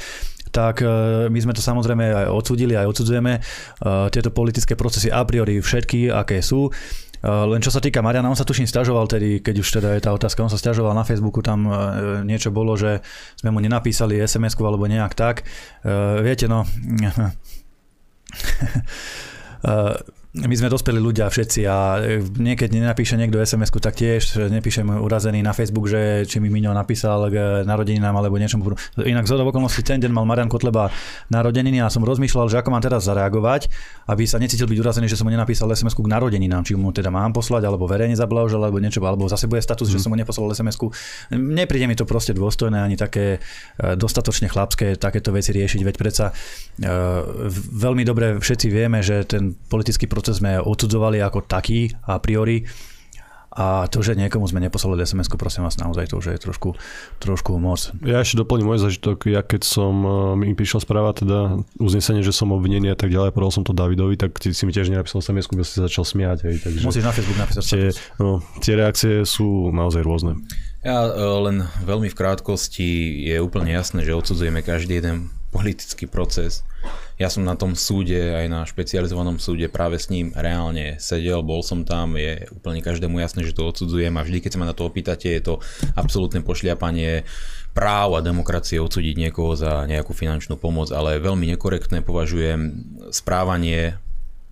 tak 0.54 0.82
e, 0.82 0.86
my 1.30 1.38
sme 1.40 1.52
to 1.52 1.62
samozrejme 1.62 2.24
aj 2.24 2.26
odsudili, 2.30 2.78
aj 2.78 2.90
odsudzujeme. 2.90 3.32
E, 3.36 3.40
tieto 4.14 4.30
politické 4.30 4.78
procesy 4.78 5.10
a 5.10 5.26
priori 5.26 5.58
všetky, 5.58 6.14
aké 6.14 6.40
sú. 6.40 6.70
Eh, 7.24 7.44
len 7.48 7.64
čo 7.64 7.72
sa 7.72 7.80
týka 7.80 8.04
Mariana, 8.04 8.28
on 8.28 8.36
sa 8.36 8.44
tuším 8.44 8.68
stiažoval 8.68 9.08
tedy, 9.08 9.40
keď 9.40 9.56
už 9.56 9.68
teda 9.80 9.96
je 9.96 10.04
tá 10.04 10.12
otázka, 10.12 10.44
on 10.44 10.52
sa 10.52 10.60
stiažoval 10.60 10.92
na 10.92 11.08
Facebooku, 11.08 11.40
tam 11.40 11.64
niečo 12.28 12.52
bolo, 12.52 12.76
že 12.76 13.00
sme 13.40 13.48
mu 13.48 13.64
nenapísali 13.64 14.20
SMS-ku 14.20 14.60
alebo 14.60 14.84
nejak 14.84 15.16
tak. 15.16 15.48
Viete, 16.20 16.52
no... 16.52 16.68
my 20.34 20.50
sme 20.58 20.66
dospeli 20.66 20.98
ľudia 20.98 21.30
všetci 21.30 21.60
a 21.62 22.02
niekedy 22.42 22.82
nenapíše 22.82 23.14
niekto 23.14 23.38
sms 23.38 23.70
tak 23.78 23.94
tiež 23.94 24.50
nepíšem 24.50 24.82
urazený 24.82 25.46
na 25.46 25.54
Facebook, 25.54 25.86
že 25.86 26.26
či 26.26 26.42
mi 26.42 26.50
Miňo 26.50 26.74
napísal 26.74 27.30
k 27.30 27.62
narodeninám 27.62 28.18
alebo 28.18 28.34
niečomu. 28.34 28.74
Inak 28.98 29.30
z 29.30 29.38
okolností 29.38 29.86
ten 29.86 30.02
deň 30.02 30.10
mal 30.10 30.26
Marian 30.26 30.50
Kotleba 30.50 30.90
narodeniny 31.30 31.78
a 31.78 31.86
som 31.86 32.02
rozmýšľal, 32.02 32.50
že 32.50 32.58
ako 32.58 32.74
mám 32.74 32.82
teraz 32.82 33.06
zareagovať, 33.06 33.70
aby 34.10 34.26
sa 34.26 34.42
necítil 34.42 34.66
byť 34.66 34.78
urazený, 34.82 35.06
že 35.06 35.14
som 35.14 35.30
mu 35.30 35.30
nenapísal 35.30 35.70
sms 35.70 35.94
k 35.94 36.10
narodeninám, 36.10 36.66
či 36.66 36.74
mu 36.74 36.90
teda 36.90 37.14
mám 37.14 37.30
poslať, 37.30 37.70
alebo 37.70 37.86
verejne 37.86 38.18
zablahožil, 38.18 38.58
alebo 38.58 38.82
niečo, 38.82 38.98
alebo 39.06 39.30
zase 39.30 39.46
bude 39.46 39.62
status, 39.62 39.86
mm. 39.86 39.92
že 39.94 39.98
mhm. 39.98 40.02
som 40.02 40.10
mu 40.10 40.16
neposlal 40.18 40.50
sms 40.50 40.76
Nepríde 41.30 41.86
mi 41.86 41.94
to 41.94 42.10
proste 42.10 42.34
dôstojné, 42.34 42.82
ani 42.82 42.98
také 42.98 43.38
e, 43.38 43.94
dostatočne 43.94 44.50
chlapské 44.50 44.98
takéto 44.98 45.30
veci 45.30 45.54
riešiť, 45.54 45.80
veď 45.86 45.94
predsa 45.94 46.34
e, 46.34 46.90
veľmi 47.70 48.02
dobre 48.02 48.42
všetci 48.42 48.66
vieme, 48.66 48.98
že 48.98 49.22
ten 49.30 49.54
politický 49.70 50.10
proces 50.10 50.23
proces 50.24 50.40
sme 50.40 50.56
odsudzovali 50.56 51.20
ako 51.20 51.44
taký 51.44 51.92
a 52.08 52.16
priori. 52.16 52.64
A 53.54 53.86
to, 53.86 54.02
že 54.02 54.18
niekomu 54.18 54.50
sme 54.50 54.58
neposlali 54.58 54.98
sms 55.04 55.30
prosím 55.38 55.62
vás, 55.62 55.78
naozaj 55.78 56.10
to 56.10 56.18
už 56.18 56.32
je 56.32 56.42
trošku, 56.42 56.74
trošku 57.22 57.54
moc. 57.60 57.92
Ja 58.02 58.24
ešte 58.24 58.42
doplním 58.42 58.66
môj 58.66 58.82
zažitok. 58.82 59.30
Ja 59.30 59.46
keď 59.46 59.62
som, 59.62 59.94
e, 60.02 60.34
mi 60.34 60.58
prišla 60.58 60.82
správa, 60.82 61.14
teda 61.14 61.62
uznesenie, 61.78 62.26
že 62.26 62.34
som 62.34 62.50
obvinený 62.50 62.90
a 62.90 62.98
tak 62.98 63.14
ďalej, 63.14 63.30
povedal 63.30 63.54
som 63.54 63.62
to 63.62 63.70
Davidovi, 63.70 64.18
tak 64.18 64.42
ty 64.42 64.50
si 64.50 64.66
mi 64.66 64.74
tiež 64.74 64.90
nenapísal 64.90 65.22
sms 65.22 65.46
by 65.54 65.62
si 65.62 65.78
začal 65.78 66.02
smiať. 66.02 66.50
Hej, 66.50 66.66
takže 66.66 66.82
Musíš 66.82 67.06
na 67.06 67.14
Facebook 67.14 67.38
napísať 67.38 67.62
tie, 67.62 67.84
no, 68.18 68.42
tie 68.58 68.74
reakcie 68.74 69.22
sú 69.22 69.70
naozaj 69.70 70.02
rôzne. 70.02 70.34
Ja 70.82 71.06
e, 71.06 71.12
len 71.46 71.62
veľmi 71.86 72.10
v 72.10 72.18
krátkosti 72.18 73.22
je 73.22 73.38
úplne 73.38 73.70
jasné, 73.70 74.02
že 74.02 74.18
odsudzujeme 74.18 74.66
každý 74.66 74.98
jeden 74.98 75.30
politický 75.54 76.10
proces 76.10 76.66
ja 77.14 77.30
som 77.30 77.46
na 77.46 77.54
tom 77.54 77.78
súde, 77.78 78.18
aj 78.18 78.46
na 78.50 78.60
špecializovanom 78.66 79.38
súde 79.38 79.70
práve 79.70 80.02
s 80.02 80.10
ním 80.10 80.34
reálne 80.34 80.98
sedel, 80.98 81.46
bol 81.46 81.62
som 81.62 81.86
tam, 81.86 82.18
je 82.18 82.50
úplne 82.50 82.82
každému 82.82 83.22
jasné, 83.22 83.46
že 83.46 83.54
to 83.54 83.70
odsudzujem 83.70 84.10
a 84.18 84.24
vždy, 84.26 84.42
keď 84.42 84.50
sa 84.50 84.60
ma 84.60 84.66
na 84.66 84.74
to 84.74 84.90
opýtate, 84.90 85.30
je 85.30 85.42
to 85.42 85.54
absolútne 85.94 86.42
pošliapanie 86.42 87.22
práv 87.70 88.18
a 88.18 88.24
demokracie 88.24 88.82
odsúdiť 88.82 89.14
niekoho 89.14 89.54
za 89.54 89.86
nejakú 89.86 90.10
finančnú 90.10 90.58
pomoc, 90.58 90.90
ale 90.90 91.22
veľmi 91.22 91.54
nekorektné 91.54 92.02
považujem 92.02 92.60
správanie 93.14 93.94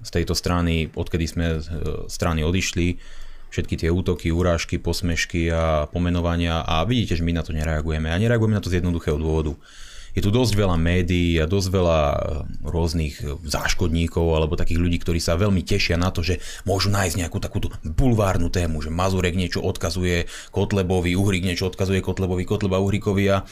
z 0.03 0.11
tejto 0.11 0.35
strany, 0.39 0.91
odkedy 0.95 1.27
sme 1.27 1.47
z 1.63 1.67
strany 2.07 2.47
odišli, 2.47 2.99
všetky 3.51 3.75
tie 3.75 3.91
útoky, 3.91 4.31
urážky, 4.31 4.79
posmešky 4.79 5.51
a 5.51 5.87
pomenovania 5.91 6.63
a 6.63 6.87
vidíte, 6.87 7.19
že 7.19 7.27
my 7.27 7.37
na 7.37 7.45
to 7.45 7.53
nereagujeme. 7.53 8.09
A 8.09 8.17
nereagujeme 8.17 8.57
na 8.57 8.65
to 8.65 8.73
z 8.73 8.81
jednoduchého 8.81 9.19
dôvodu 9.21 9.53
je 10.13 10.21
tu 10.21 10.29
dosť 10.29 10.53
veľa 10.57 10.77
médií 10.77 11.41
a 11.41 11.49
dosť 11.49 11.69
veľa 11.73 12.01
eh, 12.05 12.17
rôznych 12.69 13.15
eh, 13.25 13.37
záškodníkov 13.49 14.25
alebo 14.33 14.61
takých 14.61 14.81
ľudí, 14.81 15.01
ktorí 15.01 15.19
sa 15.19 15.41
veľmi 15.41 15.65
tešia 15.65 15.97
na 15.97 16.13
to, 16.13 16.21
že 16.21 16.41
môžu 16.69 16.93
nájsť 16.93 17.17
nejakú 17.25 17.39
takúto 17.41 17.73
bulvárnu 17.85 18.53
tému, 18.53 18.85
že 18.85 18.93
Mazurek 18.93 19.37
niečo 19.37 19.65
odkazuje 19.65 20.29
Kotlebovi, 20.53 21.17
Uhrik 21.17 21.45
niečo 21.45 21.73
odkazuje 21.73 22.05
Kotlebovi, 22.05 22.45
Kotleba 22.45 22.81
Uhrikovi 22.81 23.25
a 23.33 23.45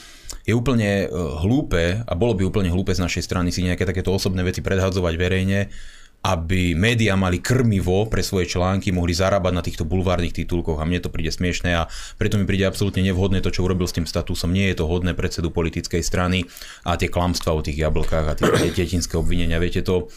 je 0.45 0.53
úplne 0.53 1.07
eh, 1.07 1.11
hlúpe 1.13 2.05
a 2.05 2.13
bolo 2.13 2.37
by 2.37 2.45
úplne 2.45 2.69
hlúpe 2.69 2.93
z 2.93 3.03
našej 3.03 3.25
strany 3.25 3.49
si 3.51 3.65
nejaké 3.65 3.89
takéto 3.89 4.13
osobné 4.13 4.45
veci 4.45 4.61
predhadzovať 4.61 5.15
verejne 5.17 5.73
aby 6.21 6.77
médiá 6.77 7.17
mali 7.17 7.41
krmivo 7.41 8.05
pre 8.05 8.21
svoje 8.21 8.53
články, 8.53 8.93
mohli 8.93 9.17
zarábať 9.17 9.53
na 9.57 9.65
týchto 9.65 9.89
bulvárnych 9.89 10.37
titulkoch 10.37 10.77
a 10.77 10.85
mne 10.85 11.01
to 11.01 11.09
príde 11.09 11.33
smiešné 11.33 11.73
a 11.73 11.89
preto 12.21 12.37
mi 12.37 12.45
príde 12.45 12.69
absolútne 12.69 13.01
nevhodné 13.01 13.41
to, 13.41 13.49
čo 13.49 13.65
urobil 13.65 13.89
s 13.89 13.97
tým 13.97 14.05
statusom. 14.05 14.53
Nie 14.53 14.69
je 14.73 14.85
to 14.85 14.91
hodné 14.91 15.17
predsedu 15.17 15.49
politickej 15.49 16.05
strany 16.05 16.45
a 16.85 17.01
tie 17.01 17.09
klamstvá 17.09 17.57
o 17.57 17.65
tých 17.65 17.81
jablkách 17.81 18.27
a 18.29 18.37
tie 18.37 18.47
detinské 18.85 19.17
obvinenia, 19.17 19.57
viete 19.57 19.81
to, 19.81 20.13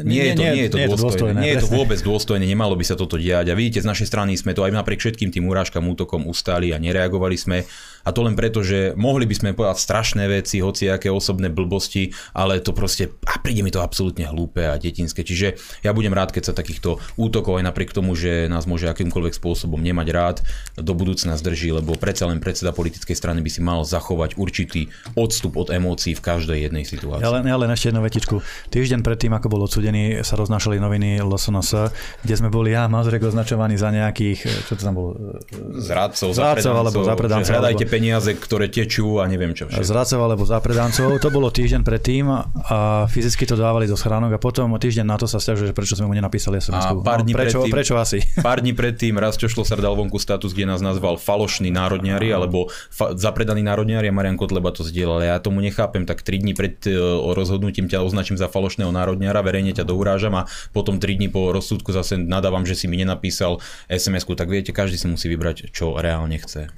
nie, 0.00 0.32
nie, 0.32 0.32
je 0.32 0.32
to, 0.32 0.42
nie, 0.42 0.52
je 0.56 0.70
to 0.72 0.78
nie 0.80 0.88
dôstojné. 0.88 1.04
dôstojné. 1.04 1.38
Nie 1.44 1.50
je 1.52 1.60
to 1.60 1.68
vôbec 1.68 1.98
dôstojné, 2.00 2.44
nemalo 2.48 2.72
by 2.72 2.84
sa 2.88 2.96
toto 2.96 3.20
diať. 3.20 3.52
A 3.52 3.54
vidíte, 3.54 3.84
z 3.84 3.88
našej 3.92 4.08
strany 4.08 4.32
sme 4.40 4.56
to 4.56 4.64
aj 4.64 4.72
napriek 4.72 5.04
všetkým 5.04 5.28
tým 5.28 5.44
urážkam, 5.44 5.84
útokom 5.84 6.24
ustali 6.24 6.72
a 6.72 6.80
nereagovali 6.80 7.36
sme. 7.36 7.68
A 8.02 8.10
to 8.10 8.24
len 8.24 8.34
preto, 8.34 8.64
že 8.64 8.96
mohli 8.96 9.28
by 9.28 9.34
sme 9.36 9.48
povedať 9.52 9.78
strašné 9.78 10.24
veci, 10.26 10.58
hoci 10.64 10.88
aké 10.90 11.12
osobné 11.12 11.52
blbosti, 11.52 12.10
ale 12.34 12.58
to 12.58 12.74
proste, 12.74 13.14
a 13.28 13.38
príde 13.38 13.62
mi 13.62 13.70
to 13.70 13.84
absolútne 13.84 14.26
hlúpe 14.26 14.64
a 14.64 14.80
detinské. 14.80 15.22
Čiže 15.22 15.60
ja 15.84 15.92
budem 15.94 16.10
rád, 16.10 16.34
keď 16.34 16.50
sa 16.50 16.54
takýchto 16.56 16.98
útokov 17.20 17.60
aj 17.60 17.68
napriek 17.68 17.94
tomu, 17.94 18.16
že 18.16 18.48
nás 18.48 18.66
môže 18.66 18.88
akýmkoľvek 18.90 19.34
spôsobom 19.36 19.78
nemať 19.78 20.08
rád, 20.10 20.36
do 20.78 20.92
budúcna 20.96 21.38
zdrží, 21.38 21.70
lebo 21.70 21.94
predsa 21.94 22.26
len 22.26 22.42
predseda 22.42 22.74
politickej 22.74 23.14
strany 23.14 23.38
by 23.44 23.50
si 23.50 23.60
mal 23.62 23.84
zachovať 23.84 24.34
určitý 24.40 24.90
odstup 25.14 25.54
od 25.58 25.70
emócií 25.70 26.16
v 26.16 26.22
každej 26.22 26.58
jednej 26.70 26.82
situácii. 26.86 27.22
Ja 27.22 27.30
len, 27.30 27.44
ja 27.46 27.54
len 27.58 27.70
ešte 27.70 27.94
jednu 27.94 28.02
vetičku. 28.02 28.42
Týždeň 28.70 29.00
predtým, 29.02 29.34
ako 29.34 29.46
bol 29.46 29.62
odsúdený 29.62 29.81
súdení 29.82 30.22
sa 30.22 30.38
roznášali 30.38 30.78
noviny 30.78 31.18
LSNS, 31.26 31.90
kde 32.22 32.34
sme 32.38 32.54
boli 32.54 32.70
ja 32.70 32.86
a 32.86 32.88
Mazurek 32.88 33.26
označovaní 33.26 33.74
za 33.74 33.90
nejakých, 33.90 34.70
čo 34.70 34.78
to 34.78 34.82
tam 34.86 34.94
bolo? 34.94 35.42
Zradcov, 35.74 36.30
Zradcov 36.38 36.70
alebo 36.70 37.02
zapredancov. 37.02 37.50
Hľadajte 37.50 37.82
alebo... 37.82 37.96
peniaze, 37.98 38.30
ktoré 38.38 38.70
tečú 38.70 39.18
a 39.18 39.26
neviem 39.26 39.50
čo 39.58 39.66
všetko. 39.66 39.82
Zradcov 39.82 40.20
alebo 40.22 40.46
zapredancov. 40.46 41.18
To 41.18 41.28
bolo 41.34 41.50
týždeň 41.50 41.82
predtým 41.82 42.30
a 42.30 43.10
fyzicky 43.10 43.42
to 43.42 43.58
dávali 43.58 43.90
do 43.90 43.98
schránok 43.98 44.30
a 44.30 44.38
potom 44.38 44.70
týždeň 44.70 45.02
na 45.02 45.18
to 45.18 45.26
sa 45.26 45.42
stiažuje, 45.42 45.74
že 45.74 45.76
prečo 45.76 45.98
sme 45.98 46.06
mu 46.06 46.14
nenapísali 46.14 46.62
sms 46.62 46.78
A 46.78 46.94
pár 47.02 47.26
dní 47.26 47.34
no, 47.34 47.42
prečo, 47.42 47.58
predtým, 47.66 47.74
prečo 47.74 47.94
asi? 47.98 48.22
Pár 48.46 48.62
dní 48.62 48.78
predtým 48.78 49.18
raz 49.18 49.34
čo 49.34 49.50
šlo 49.50 49.66
sa 49.66 49.74
dal 49.74 49.98
vonku 49.98 50.22
status, 50.22 50.54
kde 50.54 50.70
nás 50.70 50.78
nazval 50.78 51.18
falošný 51.18 51.74
národňari 51.74 52.30
alebo 52.30 52.70
fa- 52.70 53.18
zapredaný 53.18 53.66
národňari 53.66 54.06
a 54.06 54.14
Marian 54.14 54.38
Kotleba 54.38 54.70
to 54.70 54.86
zdieľal. 54.86 55.26
Ja 55.26 55.42
tomu 55.42 55.58
nechápem, 55.58 56.06
tak 56.06 56.22
3 56.22 56.46
dní 56.46 56.54
pred 56.54 56.78
uh, 56.86 57.34
rozhodnutím 57.34 57.90
ťa 57.90 58.06
označím 58.06 58.38
za 58.38 58.46
falošného 58.46 58.94
národňara, 58.94 59.42
verejne 59.42 59.71
ťa 59.72 59.88
dourážam 59.88 60.36
a 60.38 60.46
potom 60.76 61.00
3 61.00 61.18
dní 61.18 61.28
po 61.32 61.52
rozsudku 61.52 61.92
zase 61.92 62.20
nadávam, 62.20 62.68
že 62.68 62.76
si 62.76 62.86
mi 62.86 63.00
nenapísal 63.00 63.58
SMS-ku, 63.88 64.36
tak 64.36 64.52
viete, 64.52 64.70
každý 64.76 65.00
si 65.00 65.08
musí 65.08 65.26
vybrať, 65.32 65.72
čo 65.72 65.96
reálne 65.96 66.36
chce. 66.36 66.68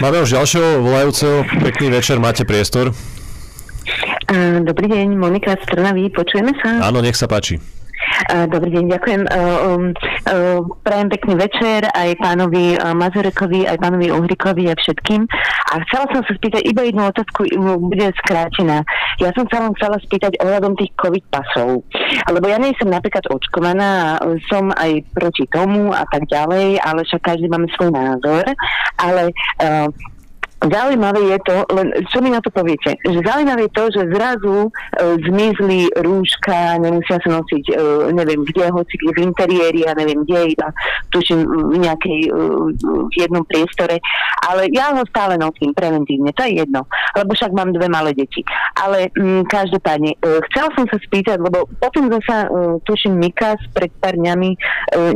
Máme 0.00 0.24
už 0.24 0.32
ďalšieho 0.32 0.80
volajúceho. 0.80 1.44
Pekný 1.60 1.92
večer, 1.92 2.16
máte 2.20 2.44
priestor. 2.48 2.92
Dobrý 4.62 4.86
deň, 4.86 5.18
Monika 5.18 5.58
z 5.58 5.64
Trnavy, 5.74 6.06
počujeme 6.14 6.54
sa? 6.62 6.86
Áno, 6.86 7.02
nech 7.02 7.18
sa 7.18 7.26
páči. 7.26 7.58
Dobrý 8.30 8.70
deň, 8.74 8.84
ďakujem. 8.94 9.22
Um, 9.26 9.94
prajem 10.82 11.08
pekný 11.10 11.34
večer 11.40 11.86
aj 11.90 12.18
pánovi 12.20 12.76
Mazurekovi, 12.76 13.66
aj 13.66 13.80
pánovi 13.80 14.12
Uhrikovi 14.12 14.70
a 14.70 14.74
všetkým. 14.76 15.24
A 15.70 15.74
chcela 15.86 16.04
som 16.10 16.22
sa 16.26 16.32
spýtať 16.34 16.62
iba 16.66 16.82
jednu 16.86 17.06
otázku, 17.06 17.46
bude 17.80 18.10
skrátená. 18.22 18.82
Ja 19.22 19.30
som 19.34 19.46
sa 19.48 19.62
vám 19.62 19.74
chcela 19.78 19.96
spýtať 20.02 20.36
ohľadom 20.42 20.74
tých 20.78 20.92
COVID 20.98 21.24
pasov. 21.30 21.86
Lebo 22.30 22.46
ja 22.46 22.58
nie 22.58 22.74
som 22.78 22.90
napríklad 22.90 23.24
očkovaná, 23.30 24.18
som 24.50 24.74
aj 24.74 25.06
proti 25.14 25.46
tomu 25.50 25.94
a 25.94 26.02
tak 26.10 26.26
ďalej, 26.26 26.82
ale 26.82 27.06
však 27.06 27.22
každý 27.22 27.46
máme 27.46 27.70
svoj 27.78 27.94
názor. 27.94 28.44
Ale 28.98 29.30
Zaujímavé 30.60 31.20
je 31.32 31.38
to, 31.48 31.56
len 31.72 31.88
čo 32.12 32.20
mi 32.20 32.28
na 32.28 32.44
to 32.44 32.52
poviete, 32.52 32.92
že 33.00 33.20
zaujímavé 33.24 33.64
je 33.64 33.72
to, 33.72 33.84
že 33.96 34.12
zrazu 34.12 34.68
e, 34.68 34.70
zmizli 35.24 35.88
rúška, 36.04 36.76
nemusia 36.76 37.16
sa 37.16 37.28
nosiť, 37.32 37.64
e, 37.72 37.74
neviem 38.12 38.44
kde, 38.44 38.68
hoci 38.68 38.94
kde 39.00 39.12
v 39.16 39.24
interiéri, 39.24 39.88
ja 39.88 39.96
neviem 39.96 40.20
kde, 40.28 40.52
iba 40.52 40.68
tuším 41.16 41.48
v 41.48 41.76
nejakej, 41.80 42.20
e, 42.28 42.32
v 43.08 43.14
jednom 43.16 43.40
priestore, 43.48 44.04
ale 44.44 44.68
ja 44.68 44.92
ho 44.92 45.00
stále 45.08 45.40
nosím 45.40 45.72
preventívne, 45.72 46.28
to 46.36 46.44
je 46.44 46.60
jedno, 46.60 46.84
lebo 47.16 47.32
však 47.32 47.56
mám 47.56 47.72
dve 47.72 47.88
malé 47.88 48.12
deti. 48.12 48.44
Ale 48.76 49.08
m, 49.16 49.40
mm, 49.40 49.42
každopádne, 49.48 50.12
e, 50.12 50.44
chcela 50.52 50.68
som 50.76 50.84
sa 50.92 51.00
spýtať, 51.00 51.40
lebo 51.40 51.64
potom 51.80 52.12
zasa, 52.12 52.44
e, 52.44 52.48
tuším 52.84 53.16
Mikas 53.16 53.64
pred 53.72 53.88
pár 53.96 54.12
dňami 54.12 54.50
e, 54.52 54.58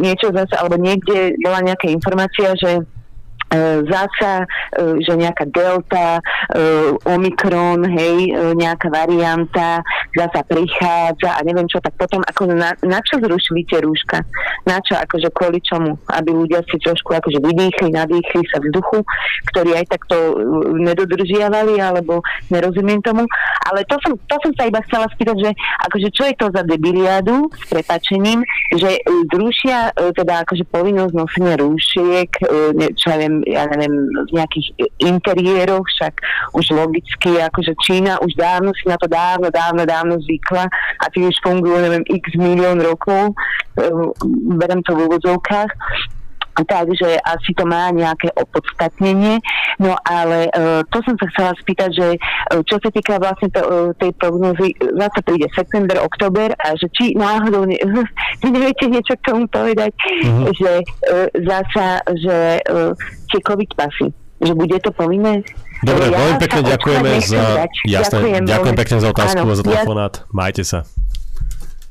niečo 0.01 0.33
zase, 0.33 0.57
alebo 0.57 0.81
niekde 0.81 1.37
bola 1.45 1.61
nejaká 1.61 1.93
informácia, 1.93 2.57
že 2.57 2.81
zasa, 3.89 4.45
e, 4.75 5.01
že 5.03 5.13
nejaká 5.15 5.45
delta, 5.51 6.19
e, 6.19 6.23
omikron, 7.09 7.85
hej, 7.87 8.35
nejaká 8.55 8.89
varianta 8.91 9.81
zasa 10.15 10.41
prichádza 10.47 11.35
a 11.35 11.41
neviem 11.43 11.67
čo, 11.67 11.83
tak 11.83 11.95
potom 11.99 12.23
ako 12.25 12.55
na, 12.55 12.73
na 12.87 12.99
čo 13.03 13.19
zrušili 13.19 13.67
tie 13.67 13.83
rúška? 13.83 14.23
Na 14.65 14.79
čo, 14.81 14.95
akože 14.95 15.29
kvôli 15.35 15.59
čomu? 15.61 15.99
Aby 16.11 16.33
ľudia 16.33 16.63
si 16.71 16.79
trošku 16.79 17.13
akože 17.13 17.43
vydýchli, 17.43 17.91
nadýchli 17.93 18.43
sa 18.49 18.63
vzduchu, 18.63 19.03
ktorí 19.53 19.75
aj 19.75 19.87
takto 19.91 20.17
nedodržiavali, 20.79 21.83
alebo 21.83 22.23
nerozumiem 22.49 23.03
tomu. 23.03 23.27
Ale 23.71 23.83
to 23.91 23.99
som, 24.05 24.15
to 24.29 24.37
som 24.41 24.53
sa 24.55 24.69
iba 24.71 24.81
chcela 24.87 25.07
spýtať, 25.13 25.37
že 25.41 25.51
akože 25.91 26.09
čo 26.15 26.23
je 26.31 26.35
to 26.39 26.47
za 26.55 26.63
debiliádu 26.63 27.51
s 27.53 27.65
prepačením, 27.71 28.41
že 28.75 29.01
zrušia 29.33 29.93
teda 30.15 30.47
akože 30.47 30.65
povinnosť 30.71 31.15
nosenia 31.15 31.55
rúšiek, 31.59 32.31
čo 32.95 33.07
ja 33.11 33.17
viem, 33.19 33.44
ja 33.47 33.69
neviem, 33.71 34.09
v 34.29 34.31
nejakých 34.37 34.67
interiéroch, 35.01 35.85
však 35.85 36.15
už 36.57 36.65
logicky, 36.73 37.41
akože 37.41 37.73
Čína 37.85 38.21
už 38.25 38.33
dávno 38.37 38.73
si 38.77 38.85
na 38.89 38.97
to 38.97 39.07
dávno, 39.07 39.53
dávno, 39.53 39.83
dávno 39.85 40.15
zvykla 40.25 40.65
a 41.01 41.05
tým 41.13 41.29
už 41.29 41.37
fungujú, 41.45 41.77
neviem, 41.81 42.05
x 42.09 42.25
milión 42.37 42.81
rokov, 42.81 43.33
e, 43.77 43.85
berem 44.57 44.81
to 44.85 44.97
v 44.97 45.05
úvodzovkách 45.09 45.71
takže 46.63 47.19
asi 47.19 47.51
to 47.59 47.67
má 47.67 47.91
nejaké 47.91 48.31
opodstatnenie. 48.39 49.43
No 49.83 49.99
ale 50.07 50.47
uh, 50.55 50.87
to 50.87 51.03
som 51.03 51.19
sa 51.19 51.27
chcela 51.35 51.53
spýtať, 51.59 51.91
že 51.91 52.09
uh, 52.15 52.63
čo 52.63 52.79
sa 52.79 52.89
týka 52.95 53.19
vlastne 53.19 53.51
to, 53.51 53.61
uh, 53.61 53.91
tej 53.99 54.15
prognozy, 54.15 54.79
zase 54.79 55.19
príde 55.27 55.51
september, 55.51 55.99
oktober 55.99 56.55
a 56.63 56.79
že 56.79 56.87
či 56.95 57.19
náhodou 57.19 57.67
ne, 57.67 57.75
neviete 58.47 58.87
niečo 58.87 59.19
k 59.19 59.27
tomu 59.27 59.51
povedať, 59.51 59.91
uh-huh. 59.91 60.55
že 60.55 60.73
uh, 61.11 61.27
zasa, 61.43 61.99
že 62.15 62.63
uh, 62.71 62.95
tie 63.35 63.41
COVID 63.43 63.71
pasy, 63.75 64.15
že 64.39 64.53
bude 64.55 64.79
to 64.79 64.95
povinné? 64.95 65.43
Dobre, 65.85 66.09
ja 66.09 66.17
veľmi 66.17 66.39
pekne 66.41 66.61
ďakujeme 66.65 67.11
za... 67.21 67.43
Jasné, 67.85 68.17
ďakujem, 68.17 68.43
ďakujem 68.49 68.77
pekne 68.79 68.97
za 69.03 69.09
otázku 69.13 69.45
a 69.45 69.55
za 69.59 69.65
telefonát. 69.67 70.15
Ja... 70.23 70.33
Majte 70.33 70.63
sa. 70.65 70.89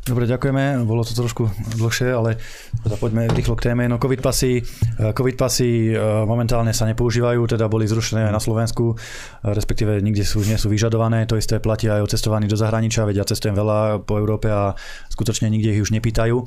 Dobre, 0.03 0.27
ďakujeme. 0.27 0.83
Bolo 0.83 1.07
to 1.07 1.15
trošku 1.15 1.47
dlhšie, 1.79 2.11
ale 2.11 2.35
teda 2.83 2.99
poďme 2.99 3.23
rýchlo 3.31 3.55
k 3.55 3.71
téme. 3.71 3.87
No 3.87 3.95
COVID 3.95 4.19
pasy, 4.19 4.59
eh, 4.59 5.15
COVID 5.15 5.39
pasy 5.39 5.95
eh, 5.95 5.99
momentálne 6.27 6.75
sa 6.75 6.83
nepoužívajú, 6.91 7.39
teda 7.47 7.71
boli 7.71 7.87
zrušené 7.87 8.27
aj 8.27 8.35
na 8.35 8.43
Slovensku, 8.43 8.99
respektíve 9.47 10.03
nikde 10.03 10.27
sú, 10.27 10.43
nie 10.43 10.59
sú 10.59 10.67
vyžadované. 10.67 11.23
To 11.31 11.39
isté 11.39 11.63
platí 11.63 11.87
aj 11.87 12.03
o 12.03 12.11
cestovaní 12.11 12.51
do 12.51 12.59
zahraničia, 12.59 13.07
veď 13.07 13.23
ja 13.23 13.29
cestujem 13.31 13.55
veľa 13.55 14.03
po 14.03 14.19
Európe 14.19 14.51
a 14.51 14.75
skutočne 15.07 15.47
nikde 15.47 15.71
ich 15.71 15.83
už 15.87 15.95
nepýtajú. 15.95 16.43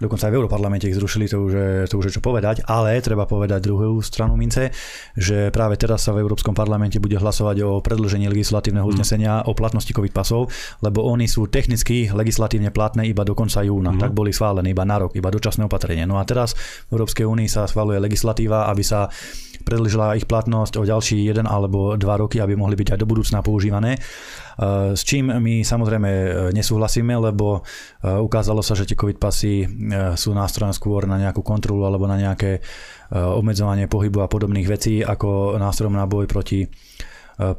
Dokonca 0.00 0.26
aj 0.26 0.32
v 0.32 0.38
Európarlamente 0.40 0.88
ich 0.88 0.96
zrušili, 0.96 1.28
to 1.28 1.44
už, 1.44 1.52
je, 1.52 1.68
to 1.84 2.00
už 2.00 2.08
je 2.08 2.14
čo 2.16 2.22
povedať, 2.24 2.64
ale 2.64 2.96
treba 3.04 3.28
povedať 3.28 3.60
druhú 3.60 4.00
stranu 4.00 4.32
mince, 4.32 4.72
že 5.12 5.52
práve 5.52 5.76
teraz 5.76 6.08
sa 6.08 6.16
v 6.16 6.24
Európskom 6.24 6.56
parlamente 6.56 6.96
bude 6.96 7.20
hlasovať 7.20 7.56
o 7.60 7.70
predlžení 7.84 8.32
legislatívneho 8.32 8.88
mm. 8.88 8.92
uznesenia 8.96 9.32
o 9.44 9.52
platnosti 9.52 9.92
COVID 9.92 10.16
pasov, 10.16 10.48
lebo 10.80 11.04
oni 11.04 11.28
sú 11.28 11.52
technicky 11.52 12.08
legislatívne 12.08 12.72
platné 12.72 13.12
iba 13.12 13.28
do 13.28 13.36
konca 13.36 13.60
júna. 13.60 13.92
Mm. 13.92 14.00
Tak 14.00 14.10
boli 14.16 14.32
schválené 14.32 14.72
iba 14.72 14.88
na 14.88 15.04
rok, 15.04 15.12
iba 15.12 15.28
dočasné 15.28 15.68
opatrenie. 15.68 16.08
No 16.08 16.16
a 16.16 16.24
teraz 16.24 16.56
v 16.88 16.96
Európskej 16.96 17.28
únii 17.28 17.52
sa 17.52 17.68
schváluje 17.68 18.00
legislatíva, 18.00 18.72
aby 18.72 18.80
sa 18.80 19.12
predlžila 19.62 20.16
ich 20.16 20.26
platnosť 20.26 20.80
o 20.80 20.88
ďalší 20.88 21.24
jeden 21.24 21.46
alebo 21.46 21.96
dva 21.96 22.20
roky, 22.20 22.40
aby 22.40 22.56
mohli 22.56 22.76
byť 22.76 22.96
aj 22.96 22.98
do 22.98 23.08
budúcna 23.08 23.40
používané. 23.40 24.00
Eh, 24.60 24.92
s 24.92 25.02
čím 25.08 25.32
my 25.32 25.64
samozrejme 25.64 26.10
eh, 26.10 26.28
nesúhlasíme, 26.52 27.16
lebo 27.16 27.64
eh, 27.64 28.20
ukázalo 28.20 28.60
sa, 28.60 28.76
že 28.76 28.84
tie 28.84 28.98
COVID 28.98 29.16
pasy 29.16 29.64
sú 30.20 30.36
nástrojom 30.36 30.76
skôr 30.76 31.08
na 31.08 31.16
nejakú 31.16 31.40
kontrolu 31.40 31.88
alebo 31.88 32.04
na 32.04 32.20
nejaké 32.20 32.62
obmedzovanie 33.10 33.90
pohybu 33.90 34.22
a 34.22 34.30
podobných 34.30 34.70
vecí 34.70 35.02
ako 35.02 35.58
nástrojom 35.58 35.98
na 35.98 36.06
boj 36.06 36.30
proti 36.30 36.62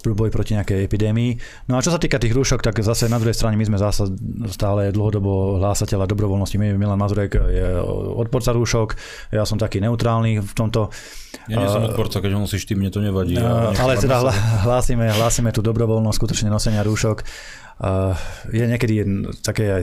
boj 0.02 0.30
proti 0.30 0.54
nejakej 0.54 0.86
epidémii. 0.86 1.32
No 1.70 1.78
a 1.78 1.84
čo 1.84 1.90
sa 1.90 1.98
týka 1.98 2.22
tých 2.22 2.38
rúšok, 2.38 2.62
tak 2.62 2.78
zase 2.82 3.10
na 3.10 3.18
druhej 3.18 3.34
strane 3.34 3.58
my 3.58 3.66
sme 3.66 3.78
zase 3.82 4.14
stále 4.54 4.94
dlhodobo 4.94 5.58
hlásateľa 5.58 6.06
dobrovoľnosti. 6.06 6.56
Milan 6.58 7.02
Mazurek 7.02 7.34
je 7.34 7.68
odporca 8.16 8.54
rúšok, 8.54 8.96
ja 9.34 9.44
som 9.48 9.58
taký 9.58 9.82
neutrálny 9.82 10.42
v 10.42 10.54
tomto. 10.54 10.94
Ja 11.50 11.58
nie 11.58 11.68
som 11.72 11.88
odporca, 11.88 12.22
keď 12.22 12.38
ho 12.38 12.40
nosíš 12.44 12.70
ty, 12.70 12.78
mne 12.78 12.94
to 12.94 13.02
nevadí. 13.02 13.40
Ja 13.40 13.74
ale 13.76 13.98
teda 13.98 14.22
hlásime, 14.68 15.10
hlásime 15.10 15.50
tú 15.56 15.66
dobrovoľnosť 15.66 16.18
skutočne 16.18 16.50
nosenia 16.54 16.86
rúšok. 16.86 17.24
Uh, 17.82 18.14
je 18.54 18.62
niekedy 18.62 19.02
také 19.42 19.74
aj, 19.74 19.82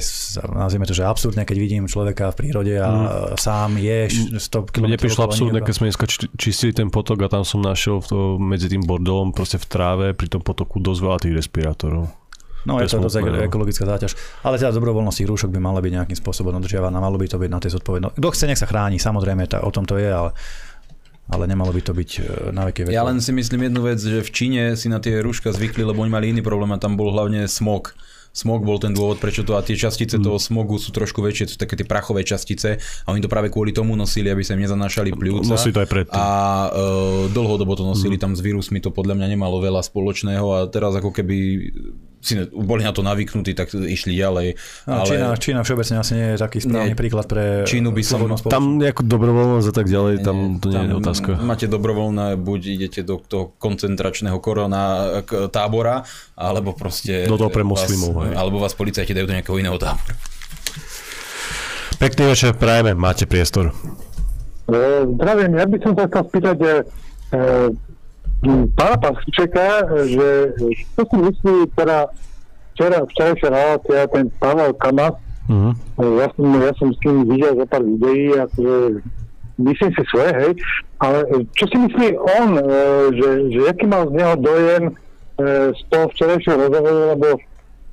nazvime 0.55 0.87
to, 0.87 0.95
že 0.95 1.03
absurdné, 1.03 1.43
keď 1.43 1.57
vidím 1.59 1.91
človeka 1.91 2.31
v 2.31 2.47
prírode 2.47 2.71
a 2.79 2.87
mm. 2.87 3.07
sám 3.35 3.75
je 3.75 4.07
100 4.39 4.71
km. 4.71 4.87
Mne 4.87 5.03
prišlo 5.03 5.27
absurdné, 5.27 5.59
keď 5.67 5.75
sme 5.75 5.91
dneska 5.91 6.07
čistili 6.39 6.71
ten 6.71 6.95
potok 6.95 7.27
a 7.27 7.29
tam 7.29 7.43
som 7.43 7.59
našiel 7.59 7.99
to, 8.07 8.39
medzi 8.39 8.71
tým 8.71 8.87
bordelom 8.87 9.35
proste 9.35 9.59
v 9.59 9.67
tráve 9.67 10.07
pri 10.15 10.31
tom 10.31 10.47
potoku 10.47 10.79
dosť 10.79 11.01
veľa 11.03 11.19
tých 11.27 11.35
respirátorov. 11.43 12.07
No 12.71 12.79
to 12.79 12.87
je 12.87 12.91
to 12.95 13.03
dosť 13.03 13.19
no. 13.19 13.43
ekologická 13.43 13.83
záťaž. 13.83 14.15
Ale 14.47 14.63
teda 14.63 14.71
dobrovoľnosť 14.79 15.19
tých 15.19 15.31
rúšok 15.35 15.51
by 15.51 15.59
mala 15.59 15.83
byť 15.83 15.93
nejakým 15.99 16.19
spôsobom 16.23 16.55
dodržiavaná, 16.55 17.03
malo 17.03 17.19
by 17.19 17.27
to 17.27 17.35
byť 17.35 17.51
na 17.51 17.59
tej 17.59 17.83
zodpovednosti. 17.83 18.15
Kto 18.15 18.31
chce, 18.31 18.45
nech 18.47 18.63
sa 18.63 18.71
chráni, 18.71 19.03
samozrejme, 19.03 19.43
tá, 19.51 19.59
o 19.67 19.75
tom 19.75 19.83
to 19.83 19.99
je, 19.99 20.07
ale 20.07 20.31
ale 21.29 21.45
nemalo 21.45 21.71
by 21.77 21.83
to 21.85 21.93
byť 21.93 22.11
e, 22.19 22.21
na 22.57 22.69
veké 22.69 22.89
Ja 22.89 23.05
len 23.05 23.21
si 23.21 23.37
myslím 23.37 23.69
jednu 23.69 23.85
vec, 23.85 24.01
že 24.01 24.25
v 24.25 24.31
Číne 24.33 24.63
si 24.81 24.89
na 24.89 24.97
tie 24.97 25.21
rúška 25.21 25.53
zvykli, 25.53 25.85
lebo 25.85 26.01
oni 26.01 26.13
mali 26.13 26.27
iný 26.33 26.41
problém 26.41 26.73
a 26.73 26.81
tam 26.81 26.97
bol 26.97 27.13
hlavne 27.13 27.45
smog. 27.45 27.93
Smog 28.33 28.63
bol 28.63 28.77
ten 28.79 28.93
dôvod, 28.93 29.19
prečo 29.19 29.43
to 29.43 29.57
a 29.57 29.65
tie 29.65 29.75
častice 29.75 30.21
mm. 30.21 30.25
toho 30.25 30.39
smogu 30.39 30.77
sú 30.77 30.93
trošku 30.93 31.21
väčšie, 31.25 31.53
sú 31.53 31.59
také 31.59 31.75
tie 31.75 31.89
prachové 31.89 32.23
častice 32.23 32.79
a 32.79 33.09
oni 33.11 33.25
to 33.25 33.29
práve 33.29 33.49
kvôli 33.53 33.73
tomu 33.73 33.97
nosili, 33.99 34.29
aby 34.31 34.45
sa 34.45 34.55
im 34.55 34.63
nezanášali 34.63 35.11
pľúca. 35.17 35.49
Nosili 35.49 35.75
to 35.75 35.83
aj 35.85 35.91
predtým. 35.91 36.17
A 36.17 36.29
e, 36.69 37.29
dlhodobo 37.33 37.77
to 37.77 37.85
nosili, 37.85 38.17
mm. 38.17 38.23
tam 38.23 38.33
s 38.33 38.41
vírusmi 38.41 38.81
to 38.81 38.89
podľa 38.89 39.17
mňa 39.21 39.27
nemalo 39.37 39.61
veľa 39.61 39.85
spoločného 39.85 40.47
a 40.55 40.59
teraz 40.69 40.97
ako 40.97 41.13
keby 41.13 41.37
si 42.19 42.35
boli 42.51 42.83
na 42.83 42.91
to 42.91 43.03
navyknutí, 43.07 43.55
tak 43.55 43.71
išli 43.73 44.19
ďalej. 44.19 44.49
No, 44.91 45.03
ale... 45.03 45.09
Čína, 45.09 45.29
Čína 45.39 45.61
všeobecne 45.63 45.97
asi 46.03 46.13
nie 46.19 46.29
je 46.35 46.39
taký 46.39 46.59
správny 46.63 46.95
nie, 46.95 46.99
príklad 46.99 47.27
pre 47.31 47.63
Čínu 47.65 47.95
by 47.95 48.03
som, 48.03 48.27
Tam 48.51 48.79
nejakú 48.79 49.07
dobrovoľnosť 49.07 49.69
a 49.71 49.75
tak 49.75 49.87
ďalej, 49.87 50.15
tam 50.27 50.37
nie, 50.37 50.63
to 50.63 50.67
nie 50.71 50.77
tam 50.77 50.87
je 50.87 50.95
otázka. 50.99 51.31
Máte 51.43 51.67
dobrovoľné, 51.71 52.35
buď 52.39 52.61
idete 52.75 53.01
do 53.07 53.23
toho 53.23 53.55
koncentračného 53.57 54.39
korona 54.43 55.23
tábora, 55.49 56.03
alebo 56.35 56.75
proste... 56.75 57.27
Do 57.31 57.39
toho 57.39 57.51
pre 57.55 57.63
moslimov. 57.63 58.19
Vás, 58.19 58.35
alebo 58.35 58.57
vás 58.59 58.75
policajti 58.75 59.15
dajú 59.15 59.27
do 59.31 59.35
nejakého 59.39 59.57
iného 59.59 59.79
tábora. 59.79 60.15
Pekný 61.99 62.31
večer, 62.31 62.55
prajeme, 62.55 62.95
máte 62.95 63.27
priestor. 63.27 63.75
E, 64.71 65.07
zdravím, 65.19 65.59
ja 65.59 65.67
by 65.67 65.77
som 65.83 65.93
sa 65.99 66.07
chcel 66.07 66.23
spýtať, 66.31 66.57
že 66.63 66.73
e, 66.79 66.85
pána 68.79 68.97
Pasčeka, 69.03 69.69
že 70.07 70.29
čo 70.95 71.03
si 71.11 71.17
myslí 71.19 71.57
teda 71.75 72.07
včera, 72.75 72.99
včerajšia 73.03 73.49
relácia, 73.51 74.11
ten 74.15 74.31
Pavel 74.39 74.73
Kamas, 74.79 75.19
uh-huh. 75.51 75.73
ja, 75.99 76.27
som, 76.39 76.47
ja 76.63 76.73
som 76.79 76.89
s 76.95 76.99
tým 77.03 77.27
videl 77.27 77.59
za 77.59 77.67
pár 77.67 77.83
videí, 77.83 78.39
akože 78.39 79.03
myslím 79.59 79.91
si 79.91 80.03
svoje, 80.07 80.31
hej, 80.39 80.53
ale 81.03 81.19
čo 81.59 81.67
si 81.67 81.77
myslí 81.83 82.15
on, 82.15 82.49
e, 82.55 82.63
že, 83.19 83.29
že 83.51 83.61
aký 83.67 83.91
mal 83.91 84.07
z 84.07 84.15
neho 84.15 84.35
dojem 84.39 84.85
e, 84.87 84.93
z 85.75 85.81
toho 85.91 86.07
včerajšieho 86.15 86.57
rozhovoru, 86.63 87.01
lebo 87.19 87.29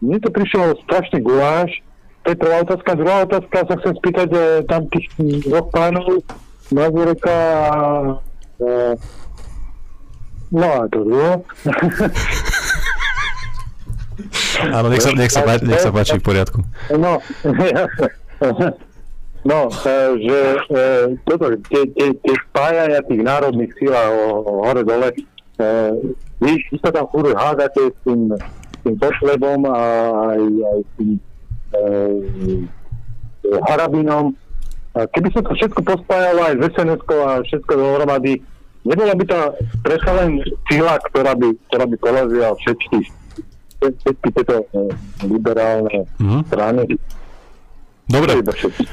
mne 0.05 0.17
to 0.21 0.29
prišlo 0.29 0.77
strašný 0.85 1.25
guláš, 1.25 1.81
to 2.25 2.33
je 2.33 2.41
prvá 2.41 2.65
otázka. 2.65 2.97
Druhá 2.97 3.17
otázka 3.25 3.57
sa 3.69 3.75
chcem 3.81 3.93
spýtať 4.01 4.29
e, 4.33 4.39
tam 4.69 4.85
tých 4.93 5.09
dvoch 5.45 5.69
pánov, 5.73 6.21
Mazureka 6.73 7.37
a 7.69 7.77
e, 8.57 8.97
No 10.51 10.83
a 10.83 10.87
to 10.89 11.03
druhé. 11.03 11.41
Áno, 14.71 14.87
nech 14.87 15.03
sa, 15.03 15.11
nech, 15.11 15.31
sa, 15.31 15.43
nech 15.43 15.83
sa 15.83 15.91
páči 15.95 16.17
v 16.19 16.23
poriadku. 16.23 16.59
No, 16.95 17.19
no 19.49 19.57
že 20.15 20.39
e, 20.71 20.83
toto, 21.27 21.51
tie, 21.67 21.83
tie, 21.93 22.07
tie 22.15 22.35
spájania 22.49 23.03
tých 23.03 23.21
národných 23.21 23.71
síl 23.75 23.91
a 23.91 24.07
hore-dole, 24.41 25.11
e, 25.11 25.13
vy, 26.39 26.53
vy 26.71 26.77
sa 26.79 26.95
tam 26.95 27.11
furt 27.11 27.35
hádate 27.35 27.91
s 27.91 27.97
tým, 28.07 28.31
tým 28.87 28.95
Košlebom 28.95 29.67
a 29.67 29.79
aj, 30.33 30.41
aj 30.41 30.79
s 30.79 30.91
tým 30.97 31.11
e, 31.75 31.81
Harabinom. 33.69 34.33
Keby 34.95 35.27
sa 35.35 35.43
to 35.43 35.51
všetko 35.51 35.83
pospájalo 35.83 36.39
aj 36.47 36.55
z 36.55 36.63
sns 36.71 37.01
a 37.03 37.43
všetko 37.43 37.71
dohromady, 37.75 38.39
nebola 38.85 39.17
by 39.17 39.25
to 39.25 39.39
predsa 39.81 40.11
len 40.13 40.39
sila, 40.69 41.01
ktorá 41.09 41.33
by, 41.33 41.47
ktorá 41.67 41.85
by 41.89 41.95
porazila 41.97 42.49
všetky, 42.61 42.97
všetky 43.81 44.27
tieto 44.31 44.55
eh, 44.61 44.93
liberálne 45.25 46.05
mm-hmm. 46.21 46.41
strany. 46.47 46.83
Dobre, 48.05 48.37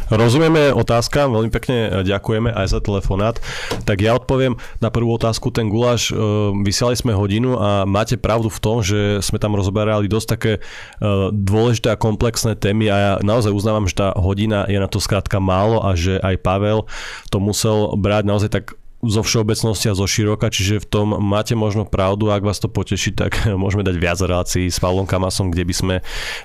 rozumieme 0.09 0.73
otázkam, 0.73 1.37
veľmi 1.37 1.53
pekne 1.53 2.01
ďakujeme 2.01 2.49
aj 2.49 2.67
za 2.73 2.81
telefonát. 2.81 3.37
Tak 3.85 4.01
ja 4.01 4.17
odpoviem 4.17 4.57
na 4.81 4.89
prvú 4.89 5.13
otázku, 5.21 5.53
ten 5.53 5.69
guláš, 5.69 6.09
eh, 6.09 6.17
vysiali 6.65 6.97
sme 6.97 7.13
hodinu 7.13 7.61
a 7.61 7.85
máte 7.85 8.17
pravdu 8.17 8.49
v 8.49 8.63
tom, 8.65 8.81
že 8.81 9.21
sme 9.21 9.37
tam 9.37 9.53
rozoberali 9.53 10.09
dosť 10.09 10.29
také 10.33 10.53
eh, 10.57 11.29
dôležité 11.29 11.93
a 11.93 12.01
komplexné 12.01 12.57
témy 12.57 12.89
a 12.89 12.97
ja 12.97 13.13
naozaj 13.21 13.53
uznávam, 13.53 13.85
že 13.85 14.01
tá 14.01 14.17
hodina 14.17 14.65
je 14.65 14.81
na 14.81 14.89
to 14.89 14.97
skrátka 14.97 15.37
málo 15.45 15.85
a 15.85 15.93
že 15.93 16.17
aj 16.17 16.41
Pavel 16.41 16.89
to 17.29 17.37
musel 17.37 17.93
brať 18.01 18.25
naozaj 18.25 18.49
tak 18.49 18.81
zo 19.03 19.27
všeobecnosti 19.27 19.91
a 19.91 19.99
zo 19.99 20.07
široka, 20.07 20.47
čiže 20.47 20.79
v 20.79 20.87
tom 20.87 21.09
máte 21.19 21.59
možno 21.59 21.83
pravdu, 21.83 22.31
ak 22.31 22.47
vás 22.47 22.63
to 22.63 22.71
poteší, 22.71 23.11
tak 23.11 23.35
môžeme 23.63 23.83
dať 23.83 23.97
viac 23.99 24.19
relácií 24.23 24.71
s 24.71 24.79
Pavlom 24.79 25.11
Kamasom, 25.11 25.51
kde 25.51 25.67
by 25.67 25.75
sme 25.75 25.95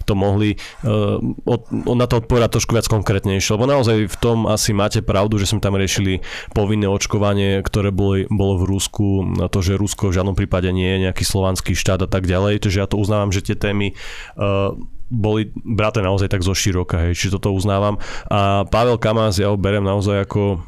to 0.09 0.17
mohli 0.17 0.57
uh, 0.81 1.21
od, 1.45 1.69
na 1.71 2.09
to 2.09 2.17
odpovedať 2.17 2.57
trošku 2.57 2.73
viac 2.73 2.89
konkrétnejšie, 2.89 3.53
lebo 3.53 3.69
naozaj 3.69 4.09
v 4.09 4.17
tom 4.17 4.49
asi 4.49 4.73
máte 4.73 5.05
pravdu, 5.05 5.37
že 5.37 5.53
sme 5.53 5.61
tam 5.61 5.77
riešili 5.77 6.25
povinné 6.57 6.89
očkovanie, 6.89 7.61
ktoré 7.61 7.93
bolo, 7.93 8.25
bolo 8.33 8.65
v 8.65 8.73
Rusku, 8.73 9.37
to, 9.53 9.59
že 9.61 9.77
Rusko 9.77 10.09
v 10.09 10.17
žiadnom 10.17 10.33
prípade 10.33 10.73
nie 10.73 10.97
je 10.97 11.03
nejaký 11.05 11.21
slovanský 11.21 11.77
štát 11.77 12.01
a 12.03 12.09
tak 12.09 12.25
ďalej, 12.25 12.65
takže 12.65 12.81
ja 12.81 12.89
to 12.89 12.97
uznávam, 12.97 13.29
že 13.29 13.45
tie 13.45 13.53
témy 13.53 13.93
uh, 14.33 14.73
boli 15.13 15.53
braté 15.53 16.01
naozaj 16.01 16.33
tak 16.33 16.41
zo 16.41 16.57
široka, 16.57 16.99
hej, 17.05 17.13
či 17.15 17.31
toto 17.31 17.53
uznávam. 17.53 18.01
A 18.27 18.65
Pavel 18.67 18.99
Kamas, 18.99 19.39
ja 19.39 19.53
ho 19.53 19.55
berem 19.55 19.85
naozaj 19.85 20.27
ako 20.27 20.59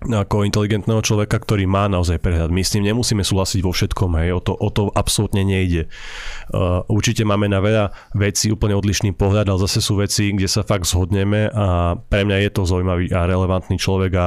ako 0.00 0.48
inteligentného 0.48 1.04
človeka, 1.04 1.36
ktorý 1.36 1.68
má 1.68 1.84
naozaj 1.84 2.24
prehľad. 2.24 2.48
My 2.48 2.64
s 2.64 2.72
ním 2.72 2.88
nemusíme 2.88 3.20
súhlasiť 3.20 3.60
vo 3.60 3.68
všetkom, 3.68 4.16
hej, 4.16 4.32
o 4.32 4.40
to, 4.40 4.56
o 4.56 4.68
to 4.72 4.88
absolútne 4.96 5.44
nejde. 5.44 5.92
Uh, 6.48 6.80
určite 6.88 7.20
máme 7.28 7.52
na 7.52 7.60
veľa 7.60 7.92
vecí 8.16 8.48
úplne 8.48 8.72
odlišný 8.80 9.12
pohľad, 9.12 9.52
ale 9.52 9.60
zase 9.68 9.84
sú 9.84 10.00
veci, 10.00 10.32
kde 10.32 10.48
sa 10.48 10.64
fakt 10.64 10.88
zhodneme 10.88 11.52
a 11.52 12.00
pre 12.00 12.24
mňa 12.24 12.48
je 12.48 12.50
to 12.56 12.62
zaujímavý 12.64 13.12
a 13.12 13.28
relevantný 13.28 13.76
človek 13.76 14.12
a 14.16 14.26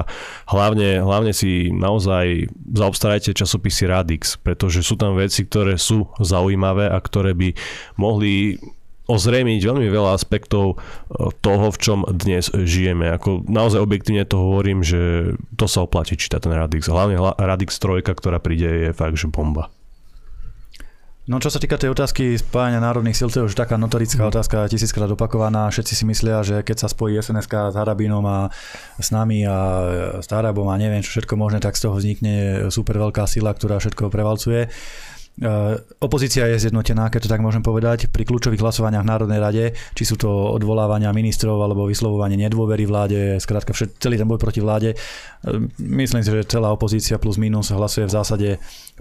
hlavne, 0.53 1.01
hlavne 1.01 1.34
si 1.34 1.74
naozaj 1.74 2.53
zaobstarajte 2.78 3.34
časopisy 3.34 3.89
Radix, 3.89 4.38
pretože 4.38 4.86
sú 4.86 4.93
tam 4.93 5.17
veci, 5.17 5.41
ktoré 5.49 5.82
sú 5.82 6.05
zaujímavé 6.21 6.86
a 6.86 7.01
ktoré 7.01 7.34
by 7.34 7.49
mohli 7.97 8.61
ozrejmiť 9.08 9.60
veľmi 9.60 9.88
veľa 9.91 10.16
aspektov 10.16 10.76
e, 10.76 11.32
toho, 11.43 11.66
v 11.72 11.78
čom 11.80 11.99
dnes 12.08 12.47
žijeme. 12.54 13.12
Ako 13.12 13.43
naozaj 13.47 13.84
objektívne 13.84 14.24
to 14.24 14.39
hovorím, 14.39 14.80
že 14.80 15.34
to 15.60 15.68
sa 15.68 15.84
oplatí 15.84 16.16
čítať 16.16 16.39
ten 16.39 16.54
Radix. 16.56 16.88
Hlavne 16.88 17.20
Radix 17.36 17.76
3, 17.80 18.04
ktorá 18.04 18.39
príde, 18.39 18.89
je 18.89 18.91
fakt, 18.95 19.20
že 19.20 19.28
bomba. 19.28 19.68
No 21.24 21.39
čo 21.39 21.47
sa 21.47 21.56
týka 21.56 21.80
tej 21.80 21.95
otázky 21.95 22.36
spájania 22.36 22.84
národných 22.84 23.16
síl, 23.16 23.32
to 23.32 23.39
je 23.39 23.47
už 23.47 23.56
taká 23.56 23.80
notorická 23.80 24.28
otázka, 24.28 24.68
tisíckrát 24.68 25.08
opakovaná. 25.08 25.72
Všetci 25.72 25.93
si 25.95 26.04
myslia, 26.04 26.43
že 26.43 26.68
keď 26.68 26.84
sa 26.84 26.91
spojí 26.91 27.16
SNSK 27.16 27.72
s 27.72 27.80
Harabínom 27.80 28.28
a 28.28 28.51
s 28.99 29.08
nami 29.08 29.47
a 29.47 29.58
s 30.20 30.28
Harabom 30.28 30.68
a 30.68 30.76
neviem 30.76 30.99
čo 30.99 31.16
všetko 31.16 31.39
možné, 31.39 31.64
tak 31.64 31.80
z 31.80 31.88
toho 31.88 31.95
vznikne 31.95 32.68
super 32.68 32.99
veľká 32.99 33.24
sila, 33.24 33.56
ktorá 33.56 33.80
všetko 33.80 34.12
prevalcuje. 34.12 34.68
Eh, 35.34 35.75
opozícia 35.97 36.45
je 36.45 36.61
zjednotená, 36.61 37.09
keď 37.09 37.25
to 37.25 37.31
tak 37.34 37.41
môžem 37.41 37.65
povedať, 37.65 38.05
pri 38.13 38.21
kľúčových 38.21 38.61
hlasovaniach 38.61 39.01
v 39.01 39.09
Národnej 39.09 39.39
rade, 39.41 39.65
či 39.97 40.05
sú 40.05 40.13
to 40.13 40.29
odvolávania 40.29 41.09
ministrov 41.09 41.57
alebo 41.57 41.89
vyslovovanie 41.89 42.38
nedôvery 42.38 42.86
vláde, 42.86 43.41
skrátka 43.41 43.73
všet, 43.73 43.97
celý 43.97 44.21
ten 44.21 44.29
boj 44.29 44.38
proti 44.38 44.61
vláde. 44.61 44.93
Eh, 44.93 45.57
myslím 45.81 46.21
si, 46.21 46.29
že 46.29 46.45
celá 46.45 46.69
opozícia 46.69 47.17
plus 47.17 47.41
minus 47.41 47.73
hlasuje 47.73 48.05
v 48.05 48.13
zásade 48.13 48.49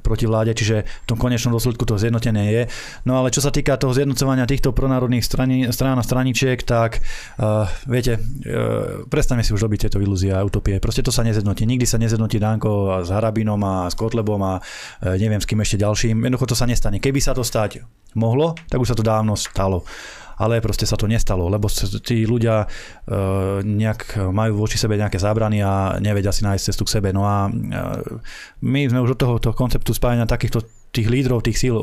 proti 0.01 0.25
vláde, 0.25 0.57
čiže 0.57 0.89
v 0.89 1.07
tom 1.07 1.21
konečnom 1.21 1.53
dôsledku 1.53 1.85
to 1.85 2.01
zjednotenie 2.01 2.49
je. 2.49 2.63
No 3.05 3.21
ale 3.21 3.29
čo 3.29 3.45
sa 3.45 3.53
týka 3.53 3.77
toho 3.77 3.93
zjednocovania 3.93 4.49
týchto 4.49 4.73
pronárodných 4.73 5.21
strani, 5.21 5.69
strán 5.69 6.01
a 6.01 6.05
straničiek, 6.05 6.57
tak 6.65 7.05
uh, 7.37 7.69
viete, 7.85 8.17
uh, 8.17 9.05
prestaňme 9.07 9.45
si 9.45 9.53
už 9.53 9.69
robiť 9.69 9.89
tieto 9.89 10.01
ilúzie 10.01 10.33
a 10.33 10.41
utopie. 10.41 10.81
Proste 10.81 11.05
to 11.05 11.13
sa 11.13 11.21
nezjednotí. 11.23 11.69
Nikdy 11.69 11.85
sa 11.85 12.01
nezjednotí 12.01 12.41
Danko 12.41 13.05
s 13.05 13.13
Harabinom 13.13 13.61
a 13.63 13.87
s 13.87 13.95
Kotlebom 13.95 14.41
a 14.41 14.55
uh, 14.59 15.15
neviem 15.21 15.39
s 15.39 15.47
kým 15.47 15.61
ešte 15.61 15.77
ďalším. 15.77 16.17
Jednoducho 16.25 16.49
to 16.49 16.57
sa 16.57 16.65
nestane. 16.65 16.97
Keby 16.97 17.21
sa 17.21 17.37
to 17.37 17.45
stať 17.45 17.85
mohlo, 18.17 18.57
tak 18.69 18.81
už 18.81 18.93
sa 18.93 18.97
to 18.97 19.05
dávno 19.05 19.37
stalo 19.37 19.85
ale 20.43 20.59
proste 20.59 20.83
sa 20.83 20.99
to 20.99 21.07
nestalo, 21.07 21.47
lebo 21.47 21.71
tí 22.03 22.27
ľudia 22.27 22.67
e, 22.67 22.67
nejak 23.63 24.19
majú 24.35 24.67
voči 24.67 24.75
sebe 24.75 24.99
nejaké 24.99 25.23
zábrany 25.23 25.63
a 25.63 26.03
nevedia 26.03 26.35
si 26.35 26.43
nájsť 26.43 26.65
cestu 26.75 26.83
k 26.83 26.99
sebe. 26.99 27.09
No 27.15 27.23
a 27.23 27.47
e, 27.47 27.51
my 28.67 28.91
sme 28.91 28.99
už 29.07 29.15
od 29.15 29.21
tohoto 29.23 29.55
konceptu 29.55 29.95
spájania 29.95 30.27
takýchto 30.27 30.67
tých 30.93 31.09
lídrov, 31.09 31.47
tých 31.47 31.57
síl, 31.57 31.79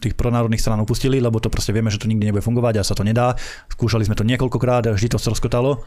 tých 0.00 0.16
pronárodných 0.16 0.62
strán 0.62 0.80
upustili, 0.80 1.20
lebo 1.20 1.42
to 1.42 1.52
proste 1.52 1.76
vieme, 1.76 1.92
že 1.92 2.00
to 2.00 2.08
nikdy 2.08 2.30
nebude 2.30 2.46
fungovať 2.46 2.80
a 2.80 2.86
sa 2.86 2.96
to 2.96 3.04
nedá. 3.04 3.36
Skúšali 3.68 4.06
sme 4.06 4.16
to 4.16 4.24
niekoľkokrát, 4.24 4.88
vždy 4.88 5.12
to 5.12 5.18
stroskotalo. 5.20 5.84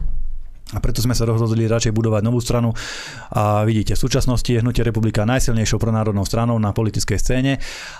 A 0.72 0.80
preto 0.80 1.04
sme 1.04 1.12
sa 1.12 1.28
rozhodli 1.28 1.68
radšej 1.68 1.92
budovať 1.92 2.22
novú 2.24 2.40
stranu. 2.40 2.72
A 3.36 3.68
vidíte, 3.68 3.92
v 3.94 4.00
súčasnosti 4.00 4.48
je 4.48 4.64
Hnutie 4.64 4.80
republika 4.80 5.28
najsilnejšou 5.28 5.76
pronárodnou 5.76 6.24
stranou 6.24 6.56
na 6.56 6.72
politickej 6.72 7.18
scéne 7.20 7.52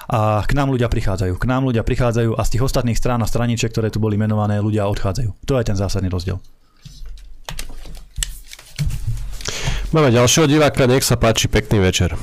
a 0.08 0.40
k 0.40 0.52
nám 0.56 0.72
ľudia 0.72 0.88
prichádzajú. 0.88 1.36
K 1.36 1.44
nám 1.44 1.68
ľudia 1.68 1.84
prichádzajú 1.84 2.34
a 2.34 2.42
z 2.42 2.50
tých 2.56 2.64
ostatných 2.64 2.96
strán 2.96 3.20
a 3.20 3.28
straničiek, 3.28 3.68
ktoré 3.68 3.92
tu 3.92 4.00
boli 4.00 4.16
menované, 4.16 4.64
ľudia 4.64 4.88
odchádzajú. 4.88 5.44
To 5.44 5.60
je 5.60 5.64
ten 5.68 5.76
zásadný 5.76 6.08
rozdiel. 6.08 6.40
Máme 9.92 10.10
ďalšieho 10.10 10.50
diváka, 10.50 10.90
nech 10.90 11.06
sa 11.06 11.14
páči, 11.14 11.46
pekný 11.46 11.78
večer. 11.78 12.18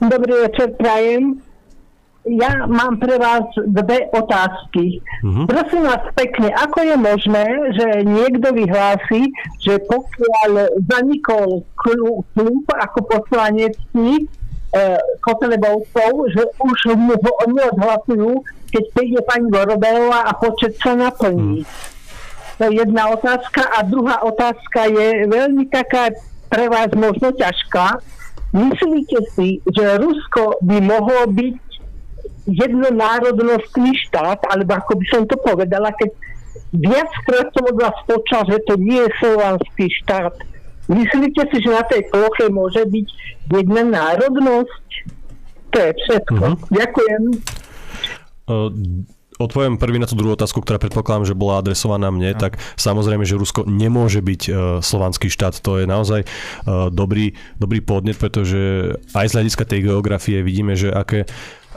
Dobrý 0.00 0.46
večer, 0.46 0.72
prajem 0.78 1.47
ja 2.36 2.68
mám 2.68 3.00
pre 3.00 3.16
vás 3.16 3.48
dve 3.64 4.08
otázky. 4.12 5.00
Uh-huh. 5.24 5.48
Prosím 5.48 5.88
vás 5.88 6.04
pekne, 6.12 6.52
ako 6.52 6.78
je 6.84 6.96
možné, 6.96 7.46
že 7.74 7.86
niekto 8.04 8.52
vyhlási, 8.52 9.32
že 9.64 9.80
pokiaľ 9.88 10.50
zanikol 10.84 11.64
klub 11.80 12.66
ako 12.68 12.98
poslanecký 13.08 14.08
e, 14.20 14.24
Kotelebovcov, 15.24 16.12
že 16.36 16.42
už 16.60 16.78
mu 16.96 17.16
ho 17.16 17.30
oni 17.48 17.60
odhlasujú, 17.72 18.44
keď 18.68 18.84
príde 18.92 19.20
pani 19.24 19.48
Gorobejová 19.48 20.28
a 20.28 20.32
počet 20.36 20.76
sa 20.76 20.92
naplní. 20.92 21.64
Uh-huh. 21.64 21.96
To 22.58 22.66
je 22.66 22.82
jedna 22.82 23.14
otázka. 23.14 23.62
A 23.70 23.86
druhá 23.86 24.18
otázka 24.26 24.90
je 24.90 25.30
veľmi 25.30 25.70
taká 25.70 26.10
pre 26.50 26.66
vás 26.66 26.90
možno 26.92 27.30
ťažká. 27.30 28.02
Myslíte 28.50 29.18
si, 29.36 29.60
že 29.68 30.00
Rusko 30.00 30.58
by 30.64 30.76
mohlo 30.80 31.28
byť 31.28 31.67
jednonárodnostný 32.48 33.92
štát, 34.08 34.40
alebo 34.48 34.80
ako 34.80 34.92
by 34.96 35.04
som 35.12 35.22
to 35.28 35.36
povedala, 35.44 35.92
keď 36.00 36.10
viackrát 36.72 37.52
som 37.52 37.64
od 37.68 37.76
vás 37.76 37.96
počal, 38.08 38.42
že 38.48 38.58
to 38.64 38.74
nie 38.80 39.04
je 39.04 39.10
slovanský 39.20 39.86
štát. 40.04 40.34
Myslíte 40.88 41.44
si, 41.52 41.56
že 41.60 41.70
na 41.70 41.84
tej 41.84 42.08
ploche 42.08 42.48
môže 42.48 42.80
byť 42.88 43.06
jedna 43.52 43.82
národnosť? 43.84 44.84
To 45.68 45.76
je 45.76 45.92
všetko. 45.92 46.40
Uh-huh. 46.40 46.56
Ďakujem. 46.72 47.22
Uh, 48.48 48.72
odpoviem 49.36 49.76
prvý 49.76 50.00
na 50.00 50.08
tú 50.08 50.16
druhú 50.16 50.32
otázku, 50.32 50.64
ktorá 50.64 50.80
predpokladám, 50.80 51.28
že 51.28 51.36
bola 51.36 51.60
adresovaná 51.60 52.08
mne, 52.08 52.32
no. 52.32 52.40
tak 52.40 52.56
samozrejme, 52.80 53.28
že 53.28 53.36
Rusko 53.36 53.68
nemôže 53.68 54.24
byť 54.24 54.42
uh, 54.48 54.54
slovanský 54.80 55.28
štát. 55.28 55.60
To 55.60 55.76
je 55.76 55.84
naozaj 55.84 56.24
uh, 56.24 56.88
dobrý, 56.88 57.36
dobrý 57.60 57.84
podnet, 57.84 58.16
pretože 58.16 58.96
aj 59.12 59.28
z 59.28 59.34
hľadiska 59.36 59.64
tej 59.68 59.92
geografie 59.92 60.40
vidíme, 60.40 60.72
že 60.72 60.88
aké 60.88 61.28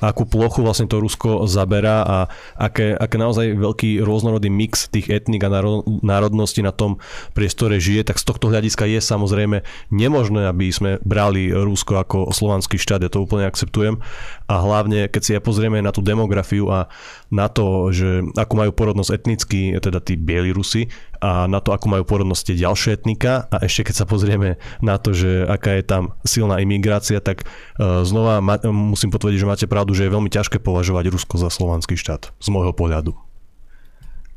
akú 0.01 0.25
plochu 0.25 0.65
vlastne 0.65 0.89
to 0.89 0.97
Rusko 0.97 1.45
zaberá 1.45 2.01
a 2.01 2.17
aké, 2.57 2.97
aké 2.97 3.15
naozaj 3.21 3.53
veľký 3.53 4.01
rôznorodý 4.01 4.49
mix 4.49 4.89
tých 4.89 5.13
etník 5.13 5.45
a 5.45 5.53
národností 6.01 6.65
na 6.65 6.73
tom 6.73 6.97
priestore 7.37 7.77
žije, 7.77 8.09
tak 8.09 8.17
z 8.17 8.25
tohto 8.25 8.49
hľadiska 8.49 8.89
je 8.89 8.97
samozrejme 8.97 9.61
nemožné, 9.93 10.49
aby 10.49 10.73
sme 10.73 10.97
brali 11.05 11.53
Rusko 11.53 12.01
ako 12.01 12.33
slovanský 12.33 12.81
štát, 12.81 13.05
ja 13.05 13.13
to 13.13 13.21
úplne 13.21 13.45
akceptujem. 13.45 14.01
A 14.49 14.55
hlavne 14.59 15.07
keď 15.07 15.21
si 15.21 15.31
ja 15.37 15.39
pozrieme 15.39 15.79
na 15.79 15.93
tú 15.93 16.01
demografiu 16.01 16.67
a 16.73 16.89
na 17.29 17.47
to, 17.47 17.93
že 17.93 18.25
ako 18.35 18.53
majú 18.57 18.71
porodnosť 18.73 19.11
etnicky, 19.15 19.77
teda 19.77 20.01
tí 20.01 20.17
bieli 20.17 20.49
Rusi, 20.51 20.89
a 21.22 21.45
na 21.45 21.61
to, 21.61 21.72
ako 21.72 21.85
majú 21.88 22.03
porodnosť 22.03 22.52
tie 22.52 22.65
ďalšie 22.65 22.98
etnika 22.98 23.45
a 23.53 23.61
ešte 23.61 23.93
keď 23.93 23.95
sa 24.02 24.06
pozrieme 24.10 24.57
na 24.81 24.98
to, 24.98 25.14
že 25.14 25.45
aká 25.45 25.77
je 25.77 25.84
tam 25.85 26.03
silná 26.26 26.57
imigrácia, 26.60 27.22
tak 27.22 27.45
uh, 27.45 28.02
znova 28.02 28.41
ma, 28.41 28.57
musím 28.65 29.14
potvrdiť, 29.14 29.38
že 29.38 29.49
máte 29.49 29.65
pravdu, 29.69 29.93
že 29.93 30.10
je 30.10 30.14
veľmi 30.14 30.34
ťažké 30.34 30.57
považovať 30.57 31.14
Rusko 31.14 31.38
za 31.38 31.53
slovanský 31.53 31.93
štát 31.93 32.34
z 32.34 32.48
môjho 32.49 32.73
pohľadu. 32.73 33.14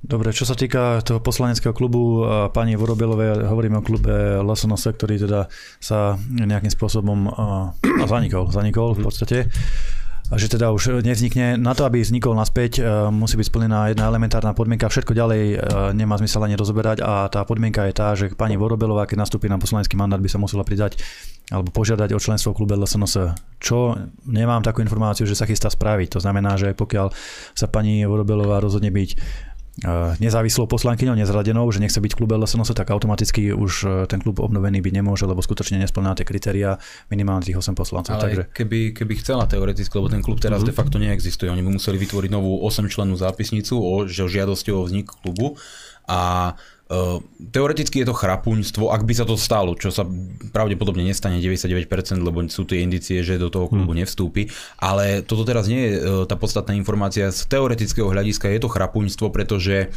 Dobre, 0.04 0.36
čo 0.36 0.44
sa 0.44 0.52
týka 0.52 1.00
toho 1.00 1.16
poslaneckého 1.24 1.72
klubu 1.72 2.28
pani 2.52 2.76
Vorobelovej, 2.76 3.48
hovoríme 3.48 3.80
o 3.80 3.86
klube 3.86 4.36
LSNS, 4.44 4.92
ktorý 5.00 5.16
teda 5.16 5.48
sa 5.80 6.20
nejakým 6.28 6.68
spôsobom 6.68 7.24
uh, 7.24 7.72
zanikol, 8.04 8.52
zanikol 8.52 8.92
v 8.92 9.00
podstate 9.00 9.48
že 10.32 10.48
teda 10.48 10.72
už 10.72 11.04
nevznikne. 11.04 11.60
Na 11.60 11.76
to, 11.76 11.84
aby 11.84 12.00
vznikol 12.00 12.32
naspäť, 12.32 12.80
e, 12.80 12.82
musí 13.12 13.36
byť 13.36 13.44
splnená 13.44 13.92
jedna 13.92 14.08
elementárna 14.08 14.56
podmienka. 14.56 14.88
Všetko 14.88 15.12
ďalej 15.12 15.42
e, 15.52 15.56
nemá 15.92 16.16
zmysel 16.16 16.40
ani 16.40 16.56
rozoberať 16.56 17.04
a 17.04 17.28
tá 17.28 17.44
podmienka 17.44 17.84
je 17.84 17.92
tá, 17.92 18.16
že 18.16 18.32
pani 18.32 18.56
Vorobelová, 18.56 19.04
keď 19.04 19.28
nastúpi 19.28 19.52
na 19.52 19.60
poslanecký 19.60 20.00
mandát, 20.00 20.16
by 20.16 20.30
sa 20.32 20.40
musela 20.40 20.64
pridať 20.64 20.96
alebo 21.52 21.68
požiadať 21.68 22.16
o 22.16 22.22
členstvo 22.22 22.56
v 22.56 22.64
klube 22.64 22.72
LSNS. 22.72 23.36
Čo 23.60 24.00
nemám 24.24 24.64
takú 24.64 24.80
informáciu, 24.80 25.28
že 25.28 25.36
sa 25.36 25.44
chystá 25.44 25.68
spraviť. 25.68 26.16
To 26.16 26.20
znamená, 26.24 26.56
že 26.56 26.72
pokiaľ 26.72 27.12
sa 27.52 27.68
pani 27.68 28.00
Vorobelová 28.08 28.64
rozhodne 28.64 28.88
byť 28.88 29.10
nezávislou 30.22 30.70
poslankyňou, 30.70 31.18
nezradenou, 31.18 31.66
že 31.74 31.82
nechce 31.82 31.98
byť 31.98 32.14
v 32.14 32.18
klube 32.22 32.38
LSNS, 32.38 32.78
tak 32.78 32.94
automaticky 32.94 33.50
už 33.50 33.72
e, 33.82 33.88
ten 34.06 34.22
klub 34.22 34.38
obnovený 34.38 34.78
byť 34.78 34.94
nemôže, 35.02 35.26
lebo 35.26 35.42
skutočne 35.42 35.82
nesplná 35.82 36.14
tie 36.14 36.22
kritéria 36.22 36.78
minimálne 37.10 37.42
tých 37.42 37.58
8 37.58 37.74
poslancov. 37.74 38.14
Ale 38.14 38.22
takže... 38.22 38.42
keby, 38.54 38.94
keby 38.94 39.14
chcela 39.18 39.50
teoreticky, 39.50 39.90
lebo 39.98 40.06
ten 40.06 40.22
klub 40.22 40.38
teraz 40.38 40.62
mm-hmm. 40.62 40.70
de 40.70 40.78
facto 40.78 40.96
neexistuje, 41.02 41.50
oni 41.50 41.66
by 41.66 41.74
museli 41.74 41.98
vytvoriť 41.98 42.30
novú 42.30 42.62
8 42.62 42.86
člennú 42.86 43.18
zápisnicu 43.18 43.74
o, 43.74 44.06
žiadosti 44.06 44.70
o 44.70 44.86
vznik 44.86 45.10
klubu 45.10 45.58
a 46.06 46.54
teoreticky 47.48 48.04
je 48.04 48.08
to 48.08 48.14
chrapuňstvo, 48.14 48.92
ak 48.92 49.08
by 49.08 49.14
sa 49.16 49.24
to 49.24 49.40
stalo, 49.40 49.72
čo 49.72 49.88
sa 49.88 50.04
pravdepodobne 50.52 51.00
nestane 51.00 51.40
99%, 51.40 51.88
lebo 52.20 52.44
sú 52.52 52.68
tie 52.68 52.84
indície, 52.84 53.24
že 53.24 53.40
do 53.40 53.48
toho 53.48 53.72
klubu 53.72 53.96
hmm. 53.96 54.04
nevstúpi, 54.04 54.52
ale 54.76 55.24
toto 55.24 55.48
teraz 55.48 55.64
nie 55.64 55.80
je 55.80 55.92
e, 55.96 56.00
tá 56.28 56.36
podstatná 56.36 56.76
informácia. 56.76 57.32
Z 57.32 57.48
teoretického 57.48 58.12
hľadiska 58.12 58.52
je 58.52 58.60
to 58.60 58.68
chrapuňstvo, 58.68 59.32
pretože 59.32 59.88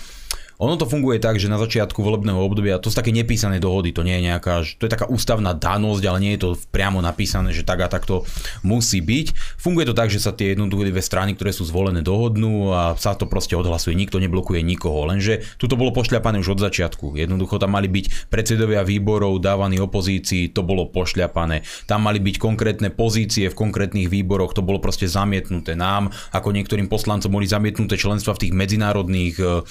ono 0.58 0.74
to 0.74 0.90
funguje 0.90 1.22
tak, 1.22 1.38
že 1.38 1.50
na 1.50 1.62
začiatku 1.62 2.02
volebného 2.02 2.42
obdobia 2.42 2.82
to 2.82 2.90
sú 2.90 2.98
také 2.98 3.14
nepísané 3.14 3.62
dohody, 3.62 3.94
to 3.94 4.02
nie 4.02 4.18
je 4.18 4.34
nejaká, 4.34 4.66
to 4.78 4.90
je 4.90 4.92
taká 4.92 5.06
ústavná 5.06 5.54
danosť, 5.54 6.04
ale 6.10 6.18
nie 6.18 6.34
je 6.34 6.42
to 6.50 6.50
priamo 6.74 6.98
napísané, 6.98 7.54
že 7.54 7.62
tak 7.62 7.86
a 7.86 7.88
tak 7.88 8.10
to 8.10 8.26
musí 8.66 9.00
byť. 9.00 9.58
Funguje 9.62 9.86
to 9.86 9.94
tak, 9.94 10.10
že 10.10 10.18
sa 10.18 10.34
tie 10.34 10.58
jednotlivé 10.58 10.98
strany, 11.06 11.38
ktoré 11.38 11.54
sú 11.54 11.62
zvolené, 11.62 12.02
dohodnú 12.02 12.74
a 12.74 12.98
sa 12.98 13.14
to 13.14 13.30
proste 13.30 13.54
odhlasuje, 13.54 13.94
nikto 13.94 14.18
neblokuje 14.18 14.66
nikoho, 14.66 15.06
lenže 15.06 15.46
tu 15.62 15.70
bolo 15.78 15.94
pošľapané 15.94 16.42
už 16.42 16.58
od 16.58 16.60
začiatku. 16.66 17.14
Jednoducho 17.22 17.62
tam 17.62 17.78
mali 17.78 17.86
byť 17.86 18.34
predsedovia 18.34 18.82
výborov 18.82 19.38
dávaní 19.38 19.78
opozícii, 19.78 20.50
to 20.50 20.66
bolo 20.66 20.90
pošľapané. 20.90 21.62
Tam 21.86 22.02
mali 22.02 22.18
byť 22.18 22.36
konkrétne 22.42 22.90
pozície 22.90 23.46
v 23.46 23.56
konkrétnych 23.56 24.10
výboroch, 24.10 24.58
to 24.58 24.66
bolo 24.66 24.82
proste 24.82 25.06
zamietnuté 25.06 25.78
nám, 25.78 26.10
ako 26.34 26.50
niektorým 26.50 26.90
poslancom 26.90 27.30
boli 27.30 27.46
zamietnuté 27.46 27.94
členstva 27.94 28.34
v 28.34 28.50
tých 28.50 28.54
medzinárodných 28.58 29.36
uh, 29.38 29.62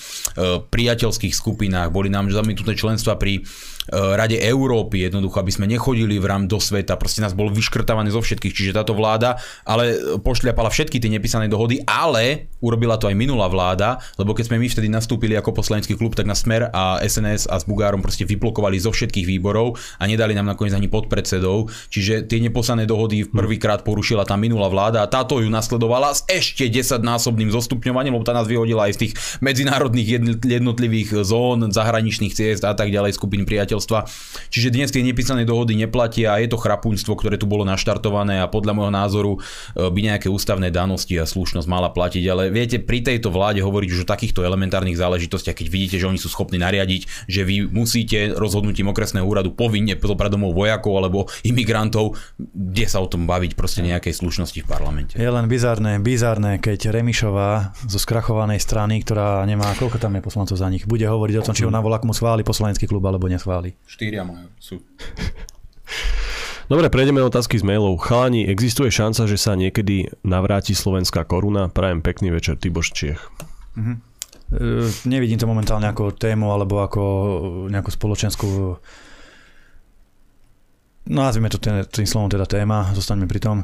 priateľských 0.77 1.33
skupinách, 1.33 1.89
boli 1.89 2.13
nám 2.13 2.29
zamietnuté 2.29 2.77
členstva 2.77 3.17
pri 3.17 3.41
Rade 3.93 4.39
Európy, 4.43 5.07
jednoducho, 5.07 5.39
aby 5.43 5.53
sme 5.53 5.67
nechodili 5.71 6.19
v 6.19 6.27
rám 6.27 6.45
do 6.51 6.59
sveta, 6.59 6.99
proste 6.99 7.23
nás 7.23 7.37
bolo 7.37 7.55
vyškrtávané 7.55 8.11
zo 8.11 8.23
všetkých, 8.23 8.55
čiže 8.55 8.77
táto 8.77 8.97
vláda 8.97 9.39
ale 9.67 10.19
pošľapala 10.23 10.71
všetky 10.71 11.03
tie 11.03 11.11
nepísané 11.11 11.51
dohody, 11.51 11.83
ale 11.87 12.51
urobila 12.63 12.97
to 12.97 13.11
aj 13.11 13.17
minulá 13.19 13.47
vláda, 13.51 13.99
lebo 14.17 14.33
keď 14.33 14.51
sme 14.51 14.63
my 14.63 14.69
vtedy 14.71 14.89
nastúpili 14.91 15.35
ako 15.39 15.55
poslanecký 15.55 15.99
klub, 15.99 16.15
tak 16.15 16.27
na 16.27 16.35
Smer 16.39 16.71
a 16.71 17.03
SNS 17.03 17.51
a 17.51 17.59
s 17.61 17.65
Bugárom 17.65 18.01
proste 18.03 18.27
vyplokovali 18.27 18.79
zo 18.81 18.91
všetkých 18.91 19.27
výborov 19.27 19.79
a 20.01 20.05
nedali 20.09 20.33
nám 20.35 20.49
nakoniec 20.49 20.75
ani 20.75 20.91
podpredsedov, 20.91 21.71
čiže 21.91 22.27
tie 22.27 22.39
nepísané 22.43 22.89
dohody 22.89 23.27
prvýkrát 23.29 23.83
porušila 23.83 24.25
tá 24.25 24.39
minulá 24.39 24.71
vláda 24.71 25.05
a 25.05 25.11
táto 25.11 25.39
ju 25.43 25.49
nasledovala 25.51 26.15
s 26.15 26.25
ešte 26.31 26.67
10 26.67 27.03
násobným 27.03 27.53
zostupňovaním, 27.53 28.17
lebo 28.17 28.27
tá 28.27 28.33
nás 28.33 28.49
vyhodila 28.49 28.89
aj 28.89 28.93
z 28.97 29.01
tých 29.09 29.13
medzinárodných 29.43 30.41
jednotlivých 30.43 31.23
zón, 31.27 31.69
zahraničných 31.69 32.33
ciest 32.33 32.63
a 32.65 32.73
tak 32.73 32.91
ďalej, 32.91 33.19
skupín 33.19 33.45
priateľov 33.45 33.76
priateľstva. 33.77 33.99
Čiže 34.49 34.73
dnes 34.73 34.89
tie 34.89 35.05
nepísané 35.05 35.45
dohody 35.45 35.77
neplatia 35.77 36.33
a 36.33 36.41
je 36.41 36.49
to 36.49 36.57
chrapuňstvo, 36.57 37.13
ktoré 37.13 37.37
tu 37.37 37.45
bolo 37.45 37.69
naštartované 37.69 38.41
a 38.41 38.49
podľa 38.49 38.73
môjho 38.73 38.93
názoru 38.93 39.33
e, 39.37 39.39
by 39.93 40.01
nejaké 40.01 40.33
ústavné 40.33 40.73
danosti 40.73 41.21
a 41.21 41.29
slušnosť 41.29 41.69
mala 41.69 41.93
platiť. 41.93 42.25
Ale 42.25 42.49
viete, 42.49 42.81
pri 42.81 43.05
tejto 43.05 43.29
vláde 43.29 43.61
hovoriť 43.61 43.89
už 43.93 44.01
o 44.05 44.09
takýchto 44.09 44.41
elementárnych 44.41 44.97
záležitostiach, 44.97 45.57
keď 45.57 45.67
vidíte, 45.69 45.97
že 46.01 46.09
oni 46.09 46.17
sú 46.17 46.33
schopní 46.33 46.57
nariadiť, 46.57 47.29
že 47.29 47.45
vy 47.45 47.69
musíte 47.69 48.33
rozhodnutím 48.33 48.89
okresného 48.89 49.27
úradu 49.27 49.53
povinne 49.53 49.99
zobrať 49.99 50.31
domov 50.33 50.55
vojakov 50.55 50.95
alebo 50.97 51.19
imigrantov, 51.43 52.15
kde 52.39 52.87
sa 52.87 53.03
o 53.03 53.11
tom 53.11 53.27
baviť 53.27 53.59
proste 53.59 53.83
nejakej 53.83 54.15
slušnosti 54.17 54.63
v 54.63 54.67
parlamente. 54.67 55.13
Je 55.19 55.27
len 55.27 55.51
bizarné, 55.51 55.99
bizarné, 55.99 56.63
keď 56.63 56.95
Remišová 56.95 57.75
zo 57.85 57.99
skrachovanej 57.99 58.63
strany, 58.63 59.03
ktorá 59.03 59.43
nemá, 59.43 59.75
koľko 59.75 59.99
tam 59.99 60.15
je 60.15 60.23
poslancov 60.23 60.55
za 60.55 60.71
nich, 60.71 60.87
bude 60.87 61.03
hovoriť 61.03 61.35
o 61.43 61.45
tom, 61.45 61.55
či 61.59 61.67
ona 61.67 61.83
volá 61.83 61.99
komu 61.99 62.15
schváli 62.15 62.47
poslanecký 62.47 62.87
klub 62.87 63.03
alebo 63.03 63.27
neschváli 63.27 63.66
mali. 63.67 63.75
Štyria 63.87 64.23
majú, 64.23 64.47
sú. 64.63 64.79
Dobre, 66.67 66.91
prejdeme 66.91 67.23
na 67.23 67.31
otázky 67.31 67.59
z 67.59 67.67
mailov. 67.67 68.03
Chalani, 68.03 68.47
existuje 68.47 68.91
šanca, 68.91 69.31
že 69.31 69.39
sa 69.39 69.55
niekedy 69.55 70.11
navráti 70.27 70.75
slovenská 70.75 71.23
koruna? 71.23 71.71
Prajem 71.71 72.03
pekný 72.03 72.35
večer, 72.35 72.59
Tiboš 72.59 72.91
Čiech. 72.91 73.23
Uh-huh. 73.79 74.03
E, 74.51 74.91
nevidím 75.07 75.39
to 75.39 75.47
momentálne 75.47 75.87
ako 75.87 76.11
tému 76.11 76.51
alebo 76.51 76.83
ako 76.83 77.03
nejakú 77.71 77.91
spoločenskú 77.95 78.49
no 81.07 81.19
nazvime 81.23 81.47
to 81.47 81.63
tým 81.63 82.03
slovom 82.03 82.27
teda 82.27 82.51
téma, 82.51 82.91
zostaňme 82.91 83.31
pri 83.31 83.39
tom. 83.39 83.57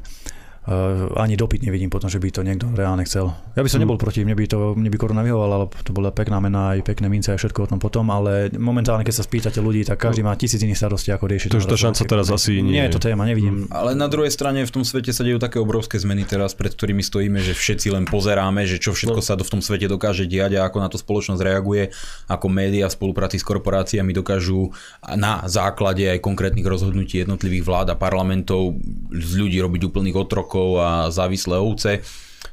Uh, 0.62 1.10
ani 1.18 1.34
dopyt 1.34 1.66
nevidím 1.66 1.90
potom, 1.90 2.06
že 2.06 2.22
by 2.22 2.30
to 2.30 2.46
niekto 2.46 2.70
reálne 2.70 3.02
chcel. 3.02 3.34
Ja 3.58 3.66
by 3.66 3.70
som 3.72 3.82
mm. 3.82 3.84
nebol 3.90 3.98
proti, 3.98 4.22
mne 4.22 4.38
by 4.38 4.46
to 4.46 4.78
mne 4.78 4.94
by 4.94 4.98
koruna 5.00 5.26
vyhovala, 5.26 5.58
ale 5.58 5.66
to 5.82 5.90
bola 5.90 6.14
pekná 6.14 6.38
mena, 6.38 6.78
aj 6.78 6.86
pekné 6.86 7.10
mince 7.10 7.34
a 7.34 7.36
všetko 7.36 7.66
o 7.66 7.68
tom 7.74 7.82
potom, 7.82 8.06
ale 8.14 8.46
momentálne, 8.54 9.02
keď 9.02 9.14
sa 9.18 9.24
spýtate 9.26 9.58
ľudí, 9.58 9.82
tak 9.82 9.98
každý 9.98 10.22
má 10.22 10.38
tisíc 10.38 10.62
iných 10.62 10.78
starostí, 10.78 11.10
ako 11.10 11.26
riešiť. 11.26 11.50
To, 11.50 11.58
tá 11.66 11.74
šanca 11.74 12.06
teraz 12.06 12.30
asi 12.30 12.62
nie. 12.62 12.78
Nie 12.78 12.86
je 12.86 12.94
to 12.94 13.02
téma, 13.02 13.26
nevidím. 13.26 13.66
Mm. 13.66 13.74
Ale 13.74 13.98
na 13.98 14.06
druhej 14.06 14.30
strane 14.30 14.62
v 14.62 14.70
tom 14.70 14.86
svete 14.86 15.10
sa 15.10 15.26
dejú 15.26 15.42
také 15.42 15.58
obrovské 15.58 15.98
zmeny 15.98 16.22
teraz, 16.22 16.54
pred 16.54 16.70
ktorými 16.70 17.02
stojíme, 17.02 17.42
že 17.42 17.58
všetci 17.58 17.90
len 17.90 18.06
pozeráme, 18.06 18.62
že 18.62 18.78
čo 18.78 18.94
všetko 18.94 19.18
no. 19.18 19.26
sa 19.26 19.34
do 19.34 19.42
v 19.42 19.58
tom 19.58 19.62
svete 19.66 19.90
dokáže 19.90 20.30
diať 20.30 20.62
a 20.62 20.70
ako 20.70 20.78
na 20.78 20.86
to 20.86 20.94
spoločnosť 20.94 21.42
reaguje, 21.42 21.90
ako 22.30 22.46
médiá 22.46 22.86
v 22.86 22.94
spolupráci 22.94 23.42
s 23.42 23.44
korporáciami 23.50 24.14
dokážu 24.14 24.70
na 25.18 25.42
základe 25.50 26.06
aj 26.06 26.22
konkrétnych 26.22 26.70
rozhodnutí 26.70 27.18
jednotlivých 27.18 27.66
vlád 27.66 27.86
a 27.90 27.96
parlamentov 27.98 28.78
z 29.10 29.42
ľudí 29.42 29.58
robiť 29.58 29.90
úplných 29.90 30.14
otrok 30.14 30.51
rokov 30.52 30.84
a 30.84 31.08
závislé 31.08 31.56
ovce, 31.56 32.04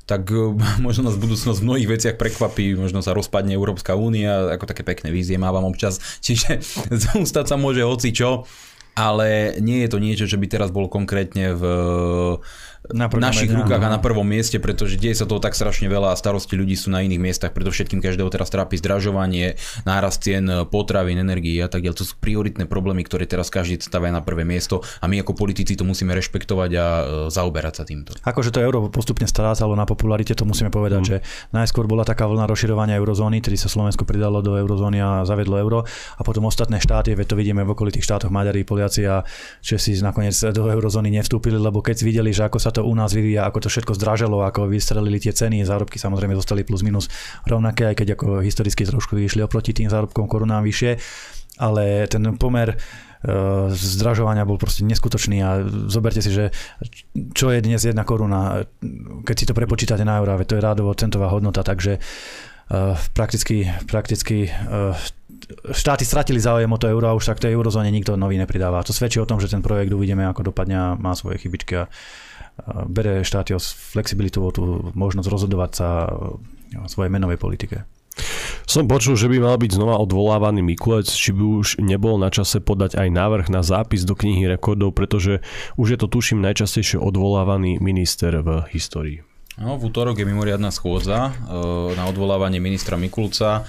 tak 0.08 0.32
e, 0.32 0.56
možno 0.86 1.12
nás 1.12 1.20
budúcnosť 1.20 1.60
v 1.60 1.68
mnohých 1.68 1.92
veciach 2.00 2.16
prekvapí, 2.16 2.80
možno 2.80 3.04
sa 3.04 3.12
rozpadne 3.12 3.60
Európska 3.60 4.00
únia, 4.00 4.56
ako 4.56 4.72
také 4.72 4.88
pekné 4.88 5.12
vízie 5.12 5.36
mávam 5.36 5.68
občas, 5.68 6.00
čiže 6.26 6.64
stať 7.32 7.46
sa 7.52 7.56
môže 7.60 7.84
hoci 7.84 8.16
čo, 8.16 8.48
ale 8.96 9.60
nie 9.60 9.84
je 9.84 9.90
to 9.92 10.00
niečo, 10.00 10.26
čo 10.32 10.40
by 10.40 10.48
teraz 10.48 10.72
bol 10.72 10.88
konkrétne 10.88 11.52
v 11.56 11.64
na 12.90 13.06
našich 13.06 13.54
rukách 13.54 13.82
a 13.86 13.90
na 13.90 14.00
prvom 14.02 14.26
mieste, 14.26 14.58
pretože 14.58 14.98
deje 14.98 15.22
sa 15.22 15.30
toho 15.30 15.38
tak 15.38 15.54
strašne 15.54 15.86
veľa 15.86 16.14
a 16.14 16.16
starosti 16.18 16.58
ľudí 16.58 16.74
sú 16.74 16.90
na 16.90 17.06
iných 17.06 17.22
miestach, 17.22 17.52
preto 17.54 17.70
všetkým 17.70 18.02
každého 18.02 18.30
teraz 18.34 18.50
trápi 18.50 18.82
zdražovanie, 18.82 19.62
nárast 19.86 20.26
cien 20.26 20.50
potravín, 20.68 21.22
energii 21.22 21.62
a 21.62 21.70
tak 21.70 21.86
ďalej. 21.86 21.98
To 22.02 22.06
sú 22.06 22.16
prioritné 22.18 22.66
problémy, 22.66 23.06
ktoré 23.06 23.30
teraz 23.30 23.54
každý 23.54 23.78
stavia 23.82 24.10
na 24.10 24.26
prvé 24.26 24.42
miesto 24.42 24.82
a 25.02 25.06
my 25.06 25.22
ako 25.22 25.38
politici 25.38 25.78
to 25.78 25.86
musíme 25.86 26.12
rešpektovať 26.18 26.72
a 26.76 26.86
e, 26.86 27.04
zaoberať 27.30 27.74
sa 27.78 27.84
týmto. 27.86 28.18
Akože 28.26 28.50
to 28.50 28.60
euro 28.60 28.90
postupne 28.90 29.30
strácalo 29.30 29.78
na 29.78 29.86
popularite, 29.86 30.34
to 30.34 30.50
musíme 30.50 30.74
povedať, 30.74 31.02
mm. 31.02 31.08
že 31.08 31.18
najskôr 31.54 31.86
bola 31.86 32.02
taká 32.02 32.26
vlna 32.26 32.50
rozširovania 32.50 32.98
eurozóny, 32.98 33.40
tedy 33.40 33.56
sa 33.56 33.70
Slovensko 33.70 34.04
pridalo 34.04 34.42
do 34.42 34.58
eurozóny 34.58 34.98
a 34.98 35.10
zavedlo 35.30 35.56
euro 35.62 35.86
a 36.18 36.22
potom 36.26 36.50
ostatné 36.50 36.82
štáty, 36.82 37.14
veď 37.14 37.34
to 37.34 37.36
vidíme 37.38 37.62
v 37.62 37.70
okolitých 37.72 38.06
štátoch 38.06 38.34
Maďari, 38.34 38.66
Poliaci 38.66 39.06
a 39.06 39.22
Česi 39.62 39.94
nakoniec 40.02 40.34
do 40.52 40.66
eurozóny 40.68 41.14
nevstúpili, 41.14 41.56
lebo 41.60 41.86
keď 41.86 42.02
videli, 42.02 42.34
že 42.34 42.48
ako 42.48 42.58
sa 42.58 42.72
to 42.74 42.79
u 42.84 42.94
nás 42.96 43.12
vyvíja, 43.14 43.46
ako 43.48 43.66
to 43.66 43.70
všetko 43.70 43.94
zdraželo, 43.96 44.44
ako 44.44 44.70
vystrelili 44.70 45.20
tie 45.20 45.34
ceny, 45.36 45.64
zárobky 45.64 46.00
samozrejme 46.00 46.36
zostali 46.36 46.64
plus 46.64 46.82
minus 46.82 47.12
rovnaké, 47.46 47.92
aj 47.92 47.96
keď 48.00 48.08
ako 48.16 48.26
historicky 48.44 48.84
trošku 48.88 49.16
vyšli 49.16 49.44
oproti 49.44 49.76
tým 49.76 49.92
zárobkom 49.92 50.28
korunám 50.28 50.64
vyššie, 50.66 50.92
ale 51.60 52.08
ten 52.08 52.24
pomer 52.40 52.74
e, 52.74 52.78
zdražovania 53.74 54.48
bol 54.48 54.56
proste 54.56 54.88
neskutočný 54.88 55.38
a 55.44 55.64
zoberte 55.92 56.24
si, 56.24 56.32
že 56.32 56.56
čo 57.36 57.52
je 57.52 57.60
dnes 57.60 57.84
jedna 57.84 58.08
koruna, 58.08 58.64
keď 59.28 59.36
si 59.36 59.46
to 59.48 59.58
prepočítate 59.58 60.08
na 60.08 60.24
eurá, 60.24 60.40
to 60.44 60.56
je 60.56 60.64
rádovo 60.64 60.96
centová 60.96 61.28
hodnota, 61.30 61.64
takže 61.66 62.00
uh, 62.00 62.96
prakticky, 63.14 63.68
prakticky 63.90 64.48
uh, 64.48 64.96
štáty 65.72 66.06
stratili 66.06 66.40
záujem 66.40 66.70
o 66.70 66.78
to 66.78 66.90
euro 66.90 67.10
a 67.10 67.18
už 67.18 67.26
tak 67.34 67.42
tej 67.42 67.58
eurozóne 67.58 67.90
nikto 67.90 68.14
nový 68.14 68.38
nepridáva. 68.38 68.86
To 68.86 68.94
svedčí 68.94 69.18
o 69.20 69.30
tom, 69.30 69.42
že 69.42 69.50
ten 69.50 69.66
projekt 69.66 69.94
uvidíme, 69.94 70.26
ako 70.30 70.54
dopadne 70.54 70.76
a 70.78 70.88
má 70.94 71.18
svoje 71.18 71.42
chybičky 71.42 71.86
a 71.86 71.90
bere 72.88 73.24
štáty 73.24 73.56
o 73.56 73.60
flexibilitu, 73.62 74.44
o 74.44 74.52
tú 74.52 74.64
možnosť 74.96 75.28
rozhodovať 75.28 75.72
sa 75.76 75.88
o 76.10 76.88
svojej 76.88 77.10
menovej 77.10 77.40
politike. 77.42 77.86
Som 78.70 78.86
počul, 78.86 79.18
že 79.18 79.32
by 79.32 79.42
mal 79.42 79.58
byť 79.58 79.72
znova 79.74 79.98
odvolávaný 79.98 80.62
Mikulec, 80.62 81.10
či 81.10 81.34
by 81.34 81.42
už 81.42 81.68
nebol 81.82 82.22
na 82.22 82.30
čase 82.30 82.62
podať 82.62 83.00
aj 83.00 83.10
návrh 83.10 83.48
na 83.50 83.66
zápis 83.66 84.06
do 84.06 84.14
knihy 84.14 84.46
rekordov, 84.46 84.94
pretože 84.94 85.42
už 85.80 85.88
je 85.96 85.98
to 85.98 86.08
tuším 86.12 86.44
najčastejšie 86.44 87.02
odvolávaný 87.02 87.82
minister 87.82 88.44
v 88.44 88.70
histórii. 88.70 89.26
No, 89.60 89.76
v 89.76 89.92
útorok 89.92 90.16
je 90.16 90.24
mimoriadná 90.24 90.72
schôdza 90.72 91.36
e, 91.36 91.52
na 91.98 92.08
odvolávanie 92.08 92.64
ministra 92.64 92.96
Mikulca 92.96 93.68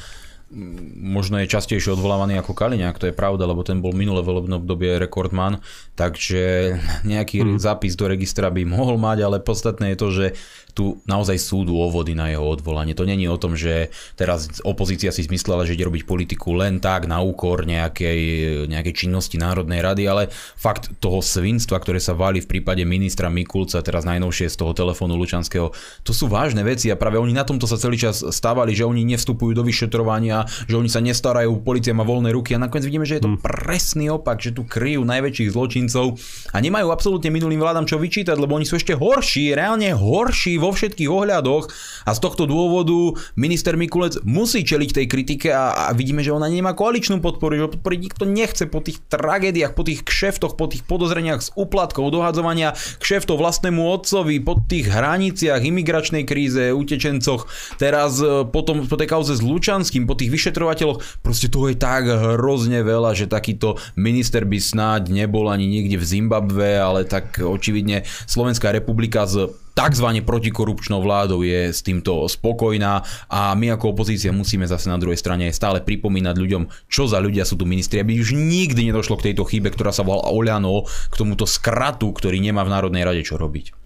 možno 0.99 1.39
je 1.39 1.47
častejšie 1.47 1.95
odvolávaný 1.95 2.43
ako 2.43 2.59
Kaliňák, 2.59 2.99
to 2.99 3.09
je 3.11 3.15
pravda, 3.15 3.47
lebo 3.47 3.63
ten 3.63 3.79
bol 3.79 3.95
minulé 3.95 4.19
volebné 4.19 4.59
obdobie 4.59 4.99
rekordman, 4.99 5.63
takže 5.95 6.75
nejaký 7.11 7.47
mm. 7.47 7.63
zápis 7.63 7.95
do 7.95 8.11
registra 8.11 8.51
by 8.51 8.67
mohol 8.67 8.99
mať, 8.99 9.19
ale 9.23 9.37
podstatné 9.39 9.95
je 9.95 9.99
to, 9.99 10.09
že 10.11 10.27
tu 10.71 11.03
naozaj 11.05 11.37
sú 11.39 11.67
dôvody 11.67 12.15
na 12.15 12.31
jeho 12.31 12.47
odvolanie. 12.47 12.95
To 12.95 13.07
není 13.07 13.27
o 13.27 13.39
tom, 13.39 13.59
že 13.59 13.91
teraz 14.15 14.63
opozícia 14.63 15.11
si 15.11 15.27
zmyslela, 15.27 15.67
že 15.67 15.75
ide 15.75 15.87
robiť 15.87 16.07
politiku 16.07 16.55
len 16.55 16.79
tak 16.79 17.11
na 17.11 17.19
úkor 17.21 17.67
nejakej, 17.67 18.65
nejakej 18.71 18.95
činnosti 19.07 19.37
Národnej 19.37 19.83
rady, 19.83 20.07
ale 20.07 20.31
fakt 20.57 20.95
toho 21.03 21.21
svinstva, 21.21 21.83
ktoré 21.83 21.99
sa 21.99 22.15
váli 22.15 22.39
v 22.39 22.49
prípade 22.49 22.87
ministra 22.87 23.27
Mikulca, 23.29 23.83
teraz 23.83 24.07
najnovšie 24.07 24.47
z 24.47 24.57
toho 24.57 24.73
telefónu 24.73 25.19
Lučanského, 25.19 25.75
to 26.07 26.13
sú 26.15 26.31
vážne 26.31 26.63
veci 26.63 26.89
a 26.89 26.99
práve 26.99 27.19
oni 27.19 27.35
na 27.35 27.43
tomto 27.43 27.67
sa 27.67 27.77
celý 27.77 27.99
čas 27.99 28.23
stávali, 28.23 28.73
že 28.73 28.87
oni 28.87 29.03
nevstupujú 29.05 29.53
do 29.53 29.67
vyšetrovania, 29.67 30.40
že 30.47 30.75
oni 30.77 30.91
sa 30.93 31.03
nestarajú, 31.03 31.65
policia 31.65 31.97
má 31.97 32.05
voľné 32.07 32.31
ruky 32.35 32.55
a 32.55 32.63
nakoniec 32.63 32.87
vidíme, 32.87 33.09
že 33.09 33.19
je 33.19 33.25
to 33.27 33.33
hmm. 33.35 33.43
presný 33.43 34.13
opak, 34.13 34.41
že 34.41 34.55
tu 34.55 34.65
kryjú 34.65 35.03
najväčších 35.05 35.53
zločincov 35.53 36.17
a 36.53 36.57
nemajú 36.61 36.89
absolútne 36.93 37.33
minulým 37.33 37.61
vládam 37.61 37.89
čo 37.89 37.99
vyčítať, 37.99 38.37
lebo 38.37 38.57
oni 38.57 38.69
sú 38.69 38.79
ešte 38.79 38.97
horší, 38.97 39.57
reálne 39.57 39.93
horší 39.93 40.61
vo 40.61 40.71
všetkých 40.71 41.11
ohľadoch 41.11 41.65
a 42.07 42.11
z 42.15 42.19
tohto 42.21 42.45
dôvodu 42.47 43.19
minister 43.37 43.75
Mikulec 43.75 44.23
musí 44.25 44.63
čeliť 44.63 45.03
tej 45.03 45.07
kritike 45.07 45.49
a, 45.53 45.91
a 45.91 45.93
vidíme, 45.93 46.25
že 46.25 46.33
ona 46.35 46.49
nemá 46.49 46.73
koaličnú 46.73 47.19
podporu, 47.21 47.57
že 47.57 47.73
podporiť 47.77 48.01
nikto 48.01 48.25
nechce 48.29 48.65
po 48.71 48.81
tých 48.81 49.03
tragédiách, 49.11 49.75
po 49.77 49.83
tých 49.85 50.07
kšeftoch, 50.07 50.57
po 50.57 50.71
tých 50.71 50.87
podozreniach 50.87 51.45
z 51.45 51.49
úplatkov, 51.59 52.13
dohadzovania 52.15 52.75
kšeftov 53.03 53.41
vlastnému 53.41 53.83
otcovi, 53.83 54.41
po 54.41 54.59
tých 54.59 54.91
hraniciach, 54.91 55.61
imigračnej 55.61 56.25
kríze, 56.25 56.73
utečencoch, 56.73 57.47
teraz 57.77 58.19
e, 58.23 58.47
potom 58.49 58.87
po 58.87 58.97
tej 58.97 59.09
kauze 59.11 59.35
s 59.37 59.43
Lučanským, 59.43 60.07
po 60.07 60.15
tých 60.15 60.30
vyšetrovateľoch, 60.31 61.21
proste 61.21 61.51
toho 61.51 61.69
je 61.69 61.77
tak 61.77 62.07
hrozne 62.07 62.87
veľa, 62.87 63.13
že 63.19 63.27
takýto 63.27 63.77
minister 63.99 64.47
by 64.47 64.59
snáď 64.63 65.11
nebol 65.11 65.51
ani 65.51 65.67
niekde 65.67 65.99
v 65.99 66.09
Zimbabve, 66.09 66.79
ale 66.79 67.05
tak 67.05 67.43
očividne 67.43 68.07
Slovenská 68.31 68.71
republika 68.71 69.27
z 69.27 69.51
tzv. 69.75 70.09
protikorupčnou 70.23 71.01
vládou 71.01 71.41
je 71.41 71.73
s 71.73 71.81
týmto 71.81 72.29
spokojná 72.29 73.01
a 73.33 73.55
my 73.57 73.75
ako 73.75 73.97
opozícia 73.97 74.35
musíme 74.35 74.69
zase 74.69 74.93
na 74.93 75.01
druhej 75.01 75.17
strane 75.17 75.49
stále 75.55 75.81
pripomínať 75.81 76.37
ľuďom, 76.37 76.63
čo 76.91 77.09
za 77.09 77.17
ľudia 77.23 77.49
sú 77.49 77.57
tu 77.57 77.65
ministri, 77.65 78.03
aby 78.03 78.21
už 78.21 78.37
nikdy 78.37 78.93
nedošlo 78.93 79.17
k 79.17 79.33
tejto 79.33 79.49
chybe, 79.49 79.73
ktorá 79.73 79.91
sa 79.95 80.05
volá 80.05 80.29
Oľano, 80.29 80.85
k 80.85 81.15
tomuto 81.17 81.49
skratu, 81.49 82.13
ktorý 82.13 82.39
nemá 82.43 82.63
v 82.67 82.73
Národnej 82.77 83.07
rade 83.07 83.23
čo 83.25 83.41
robiť. 83.41 83.80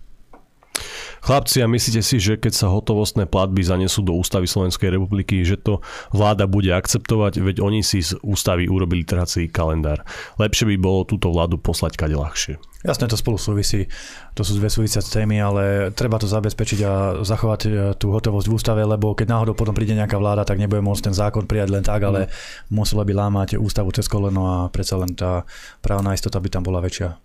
Chlapci, 1.24 1.64
a 1.64 1.66
myslíte 1.66 2.04
si, 2.04 2.20
že 2.20 2.36
keď 2.36 2.52
sa 2.52 2.66
hotovostné 2.68 3.24
platby 3.24 3.64
zanesú 3.64 4.04
do 4.04 4.12
ústavy 4.12 4.44
Slovenskej 4.44 4.92
republiky, 4.92 5.40
že 5.40 5.56
to 5.56 5.80
vláda 6.12 6.44
bude 6.44 6.68
akceptovať, 6.68 7.40
veď 7.40 7.56
oni 7.64 7.80
si 7.80 8.04
z 8.04 8.20
ústavy 8.20 8.68
urobili 8.68 9.08
trhací 9.08 9.48
kalendár. 9.48 10.04
Lepšie 10.36 10.68
by 10.68 10.76
bolo 10.76 11.08
túto 11.08 11.32
vládu 11.32 11.56
poslať 11.56 11.96
kade 11.96 12.12
ľahšie. 12.12 12.60
Jasné, 12.84 13.08
to 13.08 13.16
spolu 13.16 13.40
súvisí. 13.40 13.88
To 14.36 14.44
sú 14.44 14.60
dve 14.60 14.68
súvisiace 14.68 15.08
témy, 15.08 15.40
ale 15.40 15.88
treba 15.96 16.20
to 16.20 16.28
zabezpečiť 16.28 16.78
a 16.84 16.92
zachovať 17.24 17.60
e, 17.64 17.68
tú 17.96 18.12
hotovosť 18.12 18.44
v 18.44 18.52
ústave, 18.60 18.84
lebo 18.84 19.16
keď 19.16 19.32
náhodou 19.32 19.56
potom 19.56 19.72
príde 19.72 19.96
nejaká 19.96 20.20
vláda, 20.20 20.44
tak 20.44 20.60
nebude 20.60 20.84
môcť 20.84 21.08
ten 21.08 21.16
zákon 21.16 21.48
prijať 21.48 21.72
len 21.72 21.80
tak, 21.80 22.04
ale 22.04 22.28
mm. 22.28 22.68
musela 22.68 23.00
by 23.08 23.16
lámať 23.16 23.56
ústavu 23.56 23.88
cez 23.96 24.04
koleno 24.04 24.44
a 24.44 24.56
predsa 24.68 25.00
len 25.00 25.16
tá 25.16 25.48
právna 25.80 26.12
istota 26.12 26.36
by 26.36 26.52
tam 26.52 26.60
bola 26.60 26.84
väčšia. 26.84 27.16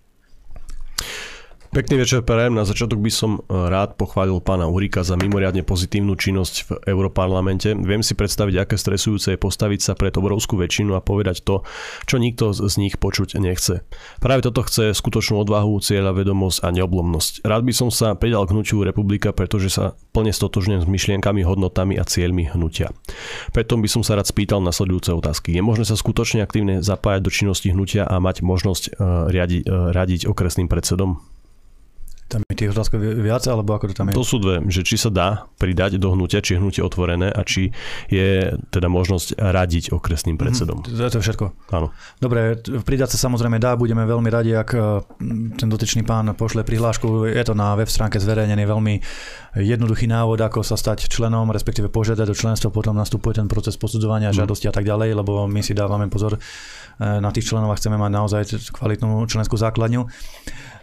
Pekný 1.69 2.01
večer 2.01 2.25
prajem. 2.25 2.57
Na 2.57 2.65
začiatok 2.65 2.97
by 2.97 3.13
som 3.13 3.31
e, 3.37 3.39
rád 3.53 3.93
pochválil 3.93 4.41
pána 4.41 4.65
Urika 4.65 5.05
za 5.05 5.13
mimoriadne 5.13 5.61
pozitívnu 5.61 6.17
činnosť 6.17 6.55
v 6.65 6.69
Európarlamente. 6.89 7.77
Viem 7.77 8.01
si 8.01 8.17
predstaviť, 8.17 8.65
aké 8.65 8.73
stresujúce 8.73 9.37
je 9.37 9.37
postaviť 9.37 9.77
sa 9.77 9.93
pred 9.93 10.09
obrovskú 10.17 10.57
väčšinu 10.57 10.97
a 10.97 11.05
povedať 11.05 11.45
to, 11.45 11.61
čo 12.09 12.17
nikto 12.17 12.57
z 12.57 12.73
nich 12.81 12.97
počuť 12.97 13.37
nechce. 13.37 13.85
Práve 14.17 14.41
toto 14.41 14.65
chce 14.65 14.97
skutočnú 14.97 15.37
odvahu, 15.45 15.77
cieľa, 15.77 16.17
vedomosť 16.17 16.65
a 16.65 16.73
neoblomnosť. 16.73 17.45
Rád 17.45 17.61
by 17.61 17.73
som 17.77 17.93
sa 17.93 18.17
pridal 18.17 18.49
k 18.49 18.57
hnutiu 18.57 18.81
Republika, 18.81 19.29
pretože 19.29 19.69
sa 19.69 19.93
plne 20.09 20.33
stotožňujem 20.33 20.81
s 20.81 20.89
myšlienkami, 20.89 21.45
hodnotami 21.45 22.01
a 22.01 22.03
cieľmi 22.03 22.49
hnutia. 22.49 22.89
Preto 23.53 23.77
by 23.77 23.85
som 23.85 24.01
sa 24.01 24.17
rád 24.17 24.25
spýtal 24.25 24.57
nasledujúce 24.65 25.13
otázky. 25.13 25.53
Je 25.53 25.61
možné 25.61 25.85
sa 25.85 25.93
skutočne 25.93 26.41
aktívne 26.41 26.81
zapájať 26.81 27.21
do 27.21 27.29
činnosti 27.29 27.69
hnutia 27.69 28.09
a 28.09 28.17
mať 28.17 28.41
možnosť 28.41 28.83
e, 28.89 28.91
riadiť, 29.29 29.61
e, 29.69 29.93
radiť 29.93 30.21
okresným 30.25 30.65
predsedom? 30.65 31.21
Tam 32.29 32.45
je 32.45 32.53
tých 32.53 32.69
otázok 32.69 33.01
viac, 33.01 33.41
alebo 33.49 33.73
ako 33.73 33.89
to 33.89 33.93
tam 33.97 34.07
je? 34.09 34.13
To 34.13 34.21
sú 34.21 34.37
dve, 34.37 34.61
že 34.69 34.85
či 34.85 35.01
sa 35.01 35.09
dá 35.09 35.49
pridať 35.57 35.97
do 35.97 36.13
hnutia, 36.13 36.45
či 36.45 36.53
je 36.53 36.61
hnutie 36.61 36.85
otvorené 36.85 37.33
a 37.33 37.41
či 37.41 37.73
je 38.05 38.53
teda 38.69 38.85
možnosť 38.85 39.33
radiť 39.33 39.89
okresným 39.89 40.37
mhm, 40.37 40.41
predsedom. 40.45 40.77
Mm, 40.85 41.09
to 41.09 41.17
je 41.17 41.25
všetko. 41.25 41.45
Áno. 41.73 41.89
Dobre, 42.21 42.61
pridať 42.85 43.17
sa 43.17 43.25
samozrejme 43.25 43.57
dá, 43.57 43.73
budeme 43.73 44.05
veľmi 44.05 44.29
radi, 44.29 44.53
ak 44.53 44.69
e, 44.77 44.79
ten 45.57 45.65
dotyčný 45.65 46.05
pán 46.05 46.29
pošle 46.37 46.61
prihlášku. 46.61 47.25
Je 47.25 47.41
to 47.41 47.57
na 47.57 47.73
web 47.73 47.89
stránke 47.89 48.21
zverejnený 48.21 48.63
veľmi 48.69 49.01
jednoduchý 49.57 50.05
návod, 50.05 50.37
ako 50.37 50.61
sa 50.61 50.77
stať 50.77 51.09
členom, 51.09 51.49
respektíve 51.49 51.89
požiadať 51.89 52.29
o 52.29 52.35
členstvo, 52.37 52.69
potom 52.69 52.93
nastupuje 52.93 53.41
ten 53.41 53.49
proces 53.49 53.73
posudzovania, 53.73 54.29
mm. 54.29 54.37
žiadosti 54.37 54.69
a 54.69 54.73
tak 54.73 54.85
ďalej, 54.85 55.17
lebo 55.17 55.49
my 55.49 55.65
si 55.65 55.73
dávame 55.73 56.05
pozor 56.13 56.37
e, 56.37 56.39
na 57.01 57.33
tých 57.33 57.49
členov 57.49 57.73
a 57.73 57.79
chceme 57.81 57.97
mať 57.97 58.11
naozaj 58.13 58.41
kvalitnú 58.69 59.25
členskú 59.25 59.57
základňu. 59.57 60.05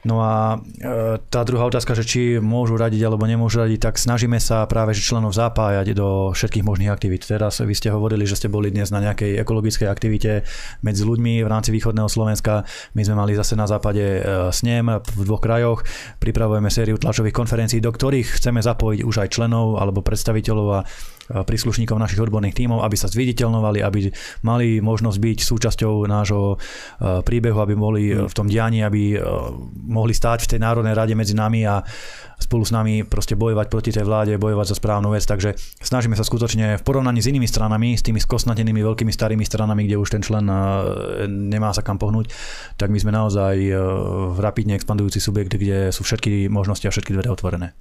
No 0.05 0.21
a 0.21 0.59
e, 0.59 1.19
tá 1.33 1.41
druhá 1.47 1.65
otázka, 1.65 1.97
že 1.97 2.05
či 2.05 2.21
môžu 2.37 2.77
radiť 2.77 3.01
alebo 3.07 3.25
nemôžu 3.25 3.65
radiť, 3.65 3.81
tak 3.91 3.95
snažíme 3.97 4.37
sa 4.37 4.69
práve 4.69 4.93
že 4.93 5.01
členov 5.01 5.33
zapájať 5.33 5.97
do 5.97 6.37
všetkých 6.37 6.67
možných 6.67 6.93
aktivít. 6.93 7.25
Teraz 7.25 7.65
vy 7.65 7.73
ste 7.73 7.89
hovorili, 7.89 8.29
že 8.29 8.37
ste 8.37 8.53
boli 8.53 8.69
dnes 8.69 8.93
na 8.93 9.01
nejakej 9.01 9.41
ekologickej 9.41 9.89
aktivite 9.89 10.45
medzi 10.85 11.03
ľuďmi 11.07 11.41
v 11.41 11.49
rámci 11.49 11.73
východného 11.73 12.11
Slovenska. 12.11 12.69
My 12.93 13.03
sme 13.03 13.17
mali 13.17 13.33
zase 13.39 13.57
na 13.57 13.65
západe 13.65 14.03
e, 14.03 14.21
snem 14.53 15.01
v 15.01 15.23
dvoch 15.25 15.41
krajoch. 15.41 15.87
Pripravujeme 16.21 16.69
sériu 16.69 17.01
tlačových 17.01 17.35
konferencií, 17.35 17.81
do 17.81 17.91
ktorých 17.91 18.37
chceme 18.37 18.61
zapojiť 18.61 19.01
už 19.07 19.17
aj 19.27 19.29
členov 19.33 19.81
alebo 19.81 20.05
predstaviteľov 20.05 20.69
a 20.77 20.81
príslušníkov 21.27 21.99
našich 21.99 22.23
odborných 22.23 22.55
tímov, 22.55 22.87
aby 22.87 22.97
sa 22.99 23.11
zviditeľnovali, 23.11 23.83
aby 23.83 24.11
mali 24.47 24.79
možnosť 24.79 25.19
byť 25.19 25.39
súčasťou 25.43 26.07
nášho 26.07 26.57
príbehu, 27.01 27.59
aby 27.59 27.75
boli 27.75 28.15
v 28.15 28.35
tom 28.35 28.47
dianí, 28.47 28.87
aby 28.87 29.19
mohli 29.87 30.15
stáť 30.15 30.47
v 30.47 30.51
tej 30.57 30.61
Národnej 30.63 30.95
rade 30.95 31.15
medzi 31.19 31.35
nami 31.35 31.67
a 31.67 31.83
spolu 32.37 32.69
s 32.69 32.71
nami 32.71 33.01
proste 33.01 33.33
bojovať 33.33 33.67
proti 33.73 33.91
tej 33.97 34.05
vláde, 34.05 34.37
bojovať 34.37 34.67
za 34.69 34.77
správnu 34.77 35.09
vec. 35.09 35.25
Takže 35.25 35.57
snažíme 35.81 36.13
sa 36.13 36.23
skutočne 36.23 36.77
v 36.77 36.85
porovnaní 36.85 37.25
s 37.25 37.33
inými 37.33 37.49
stranami, 37.49 37.97
s 37.97 38.05
tými 38.05 38.21
skosnatenými 38.21 38.85
veľkými 38.85 39.09
starými 39.09 39.41
stranami, 39.41 39.89
kde 39.89 39.97
už 39.97 40.13
ten 40.13 40.21
člen 40.21 40.45
nemá 41.27 41.73
sa 41.73 41.81
kam 41.81 41.97
pohnúť, 41.97 42.29
tak 42.77 42.93
my 42.93 43.01
sme 43.01 43.17
naozaj 43.17 43.57
rapidne 44.37 44.77
expandujúci 44.77 45.17
subjekt, 45.17 45.57
kde 45.57 45.89
sú 45.91 46.05
všetky 46.05 46.53
možnosti 46.53 46.85
a 46.85 46.93
všetky 46.93 47.17
dvere 47.17 47.33
otvorené. 47.33 47.73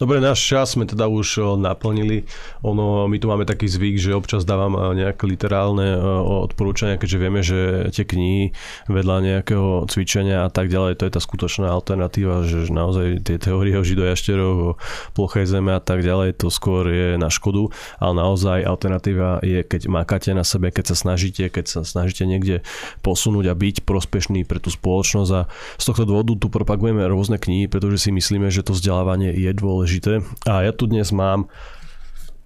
Dobre, 0.00 0.16
náš 0.16 0.40
čas 0.40 0.80
sme 0.80 0.88
teda 0.88 1.12
už 1.12 1.60
naplnili. 1.60 2.24
Ono, 2.64 3.04
my 3.04 3.20
tu 3.20 3.28
máme 3.28 3.44
taký 3.44 3.68
zvyk, 3.68 4.00
že 4.00 4.16
občas 4.16 4.48
dávam 4.48 4.72
nejaké 4.96 5.28
literálne 5.28 5.92
odporúčania, 6.24 6.96
keďže 6.96 7.18
vieme, 7.20 7.44
že 7.44 7.92
tie 7.92 8.08
knihy 8.08 8.56
vedľa 8.88 9.16
nejakého 9.20 9.84
cvičenia 9.92 10.48
a 10.48 10.50
tak 10.50 10.72
ďalej, 10.72 10.96
to 10.96 11.04
je 11.04 11.12
tá 11.12 11.20
skutočná 11.20 11.68
alternatíva, 11.68 12.48
že 12.48 12.72
naozaj 12.72 13.28
tie 13.28 13.36
teórie 13.36 13.76
o 13.76 13.84
židojašteroch, 13.84 14.58
o 14.72 14.76
plochej 15.12 15.44
zeme 15.44 15.76
a 15.76 15.84
tak 15.84 16.00
ďalej, 16.00 16.40
to 16.40 16.48
skôr 16.48 16.88
je 16.88 17.20
na 17.20 17.28
škodu, 17.28 17.68
ale 18.00 18.24
naozaj 18.24 18.64
alternatíva 18.64 19.44
je, 19.44 19.60
keď 19.68 19.92
makáte 19.92 20.32
na 20.32 20.48
sebe, 20.48 20.72
keď 20.72 20.96
sa 20.96 20.96
snažíte, 20.96 21.52
keď 21.52 21.76
sa 21.76 21.80
snažíte 21.84 22.24
niekde 22.24 22.64
posunúť 23.04 23.52
a 23.52 23.54
byť 23.54 23.84
prospešný 23.84 24.48
pre 24.48 24.64
tú 24.64 24.72
spoločnosť. 24.72 25.30
A 25.36 25.44
z 25.76 25.84
tohto 25.84 26.08
dôvodu 26.08 26.32
tu 26.40 26.48
propagujeme 26.48 27.04
rôzne 27.04 27.36
knihy, 27.36 27.68
pretože 27.68 28.08
si 28.08 28.16
myslíme, 28.16 28.48
že 28.48 28.64
to 28.64 28.72
vzdelávanie 28.72 29.36
je 29.36 29.52
dôležité 29.52 29.88
dôležité. 29.90 30.22
A 30.46 30.62
ja 30.62 30.70
tu 30.70 30.86
dnes 30.86 31.10
mám 31.10 31.50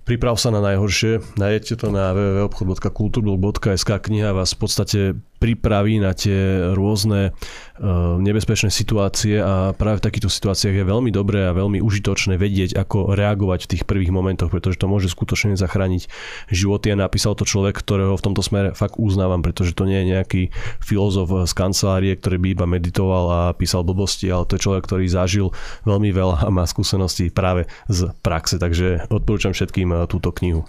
Priprav 0.04 0.36
sa 0.36 0.52
na 0.52 0.60
najhoršie. 0.60 1.40
Nájdete 1.40 1.80
to 1.80 1.88
na 1.88 2.12
www.obchod.kulturblog.sk. 2.12 3.88
Kniha 3.88 4.36
vás 4.36 4.52
v 4.52 4.58
podstate 4.60 5.00
pripraví 5.44 6.00
na 6.00 6.16
tie 6.16 6.72
rôzne 6.72 7.28
eh, 7.28 7.84
nebezpečné 8.16 8.72
situácie 8.72 9.36
a 9.36 9.76
práve 9.76 10.00
v 10.00 10.06
takýchto 10.08 10.32
situáciách 10.32 10.80
je 10.80 10.88
veľmi 10.88 11.12
dobré 11.12 11.44
a 11.44 11.52
veľmi 11.52 11.84
užitočné 11.84 12.40
vedieť, 12.40 12.80
ako 12.80 13.12
reagovať 13.12 13.68
v 13.68 13.70
tých 13.76 13.82
prvých 13.84 14.08
momentoch, 14.08 14.48
pretože 14.48 14.80
to 14.80 14.88
môže 14.88 15.12
skutočne 15.12 15.52
zachrániť 15.60 16.08
životy 16.48 16.96
a 16.96 16.96
napísal 16.96 17.36
to 17.36 17.44
človek, 17.44 17.76
ktorého 17.76 18.16
v 18.16 18.24
tomto 18.24 18.40
smere 18.40 18.72
fakt 18.72 18.96
uznávam, 18.96 19.44
pretože 19.44 19.76
to 19.76 19.84
nie 19.84 20.00
je 20.00 20.10
nejaký 20.16 20.42
filozof 20.80 21.28
z 21.44 21.52
kancelárie, 21.52 22.16
ktorý 22.16 22.40
by 22.40 22.48
iba 22.56 22.64
meditoval 22.64 23.24
a 23.28 23.40
písal 23.52 23.84
blbosti, 23.84 24.32
ale 24.32 24.48
to 24.48 24.56
je 24.56 24.64
človek, 24.64 24.88
ktorý 24.88 25.04
zažil 25.12 25.52
veľmi 25.84 26.08
veľa 26.08 26.48
a 26.48 26.48
má 26.48 26.64
skúseností 26.64 27.28
práve 27.28 27.68
z 27.92 28.08
praxe, 28.24 28.56
takže 28.56 29.12
odporúčam 29.12 29.52
všetkým 29.52 29.92
eh, 29.92 30.08
túto 30.08 30.32
knihu. 30.32 30.64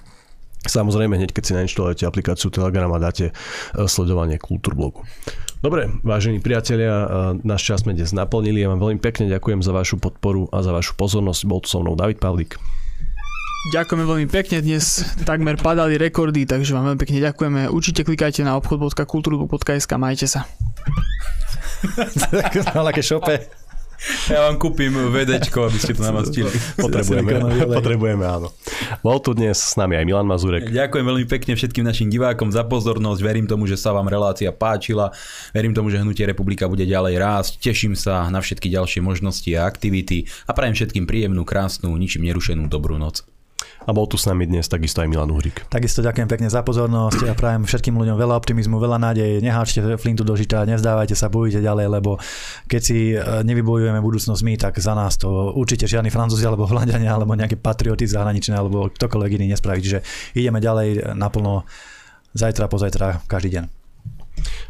Samozrejme, 0.65 1.21
hneď 1.21 1.31
keď 1.31 1.43
si 1.45 1.53
nainštalujete 1.53 2.09
aplikáciu 2.09 2.49
Telegram 2.49 2.89
a 2.89 2.99
dáte 2.99 3.29
e, 3.29 3.33
sledovanie 3.85 4.41
Kultúrblogu. 4.41 5.05
Dobre, 5.61 5.89
vážení 6.01 6.41
priatelia, 6.41 6.93
e, 6.93 7.07
náš 7.45 7.65
čas 7.65 7.85
sme 7.85 7.93
dnes 7.93 8.13
naplnili. 8.13 8.65
Ja 8.65 8.73
vám 8.73 8.81
veľmi 8.81 8.99
pekne 9.01 9.29
ďakujem 9.29 9.61
za 9.61 9.71
vašu 9.73 10.01
podporu 10.01 10.49
a 10.49 10.65
za 10.65 10.73
vašu 10.73 10.97
pozornosť. 10.97 11.41
Bol 11.45 11.61
tu 11.61 11.69
so 11.69 11.81
mnou 11.85 11.93
David 11.93 12.17
Pavlík. 12.17 12.57
Ďakujeme 13.73 14.05
veľmi 14.05 14.27
pekne, 14.29 14.61
dnes 14.61 15.01
takmer 15.25 15.57
padali 15.57 15.97
rekordy, 15.97 16.45
takže 16.45 16.69
vám 16.69 16.93
veľmi 16.93 17.01
pekne 17.01 17.17
ďakujeme. 17.17 17.61
Určite 17.73 18.05
klikajte 18.05 18.45
na 18.45 18.61
obchod.kultúrblog.sk, 18.61 19.89
majte 19.97 20.29
sa. 20.29 20.45
tak, 22.29 22.61
aké 22.61 23.01
šope. 23.01 23.64
Ja 24.29 24.49
vám 24.49 24.57
kúpim 24.61 24.91
vedečko, 25.09 25.69
aby 25.69 25.77
ste 25.79 25.93
to 25.95 26.03
namastili. 26.03 26.49
Potrebujeme, 26.77 27.65
potrebujeme, 27.69 28.25
áno. 28.25 28.49
Bol 29.01 29.17
tu 29.21 29.33
dnes 29.33 29.55
s 29.55 29.73
nami 29.79 29.97
aj 29.97 30.05
Milan 30.05 30.27
Mazurek. 30.27 30.69
Ďakujem 30.69 31.05
veľmi 31.05 31.25
pekne 31.29 31.53
všetkým 31.57 31.85
našim 31.85 32.09
divákom 32.09 32.49
za 32.51 32.65
pozornosť. 32.65 33.19
Verím 33.21 33.47
tomu, 33.47 33.65
že 33.65 33.79
sa 33.79 33.95
vám 33.95 34.09
relácia 34.09 34.49
páčila. 34.51 35.13
Verím 35.55 35.73
tomu, 35.73 35.89
že 35.93 36.01
Hnutie 36.01 36.25
Republika 36.27 36.65
bude 36.65 36.83
ďalej 36.85 37.15
rásť. 37.17 37.51
Teším 37.61 37.93
sa 37.97 38.27
na 38.29 38.41
všetky 38.41 38.67
ďalšie 38.69 39.01
možnosti 39.01 39.49
a 39.55 39.65
aktivity 39.65 40.27
a 40.45 40.51
prajem 40.53 40.75
všetkým 40.75 41.05
príjemnú, 41.05 41.45
krásnu, 41.47 41.93
ničím 41.95 42.27
nerušenú 42.27 42.67
dobrú 42.69 42.97
noc. 42.99 43.23
A 43.85 43.93
bol 43.93 44.09
tu 44.09 44.17
s 44.17 44.25
nami 44.25 44.49
dnes 44.49 44.65
takisto 44.65 45.05
aj 45.05 45.07
Milan 45.07 45.29
Uhrik. 45.29 45.69
Takisto 45.69 46.01
ďakujem 46.01 46.25
pekne 46.25 46.49
za 46.49 46.65
pozornosť 46.65 47.29
a 47.29 47.33
prajem 47.37 47.69
všetkým 47.69 47.93
ľuďom 47.93 48.17
veľa 48.17 48.33
optimizmu, 48.33 48.81
veľa 48.81 48.97
nádeje. 48.97 49.45
Neháčte 49.45 49.85
flintu 50.01 50.25
do 50.25 50.33
žita, 50.33 50.65
nezdávajte 50.65 51.13
sa, 51.13 51.29
bojujte 51.29 51.61
ďalej, 51.61 52.01
lebo 52.01 52.17
keď 52.65 52.81
si 52.81 53.13
e, 53.13 53.21
nevybojujeme 53.21 54.01
budúcnosť 54.01 54.41
my, 54.41 54.53
tak 54.57 54.73
za 54.81 54.97
nás 54.97 55.21
to 55.21 55.53
určite 55.53 55.85
žiadny 55.85 56.09
Francúzi 56.09 56.41
alebo 56.49 56.65
Holandiania 56.65 57.13
alebo 57.13 57.37
nejaké 57.37 57.61
patrioty 57.61 58.09
zahraničné 58.09 58.57
alebo 58.57 58.89
ktokoľvek 58.89 59.31
iný 59.37 59.53
nespraví. 59.53 59.85
Čiže 59.85 60.01
ideme 60.33 60.57
ďalej 60.57 61.13
naplno 61.13 61.69
zajtra, 62.33 62.65
pozajtra, 62.65 63.21
každý 63.29 63.61
deň. 63.61 63.84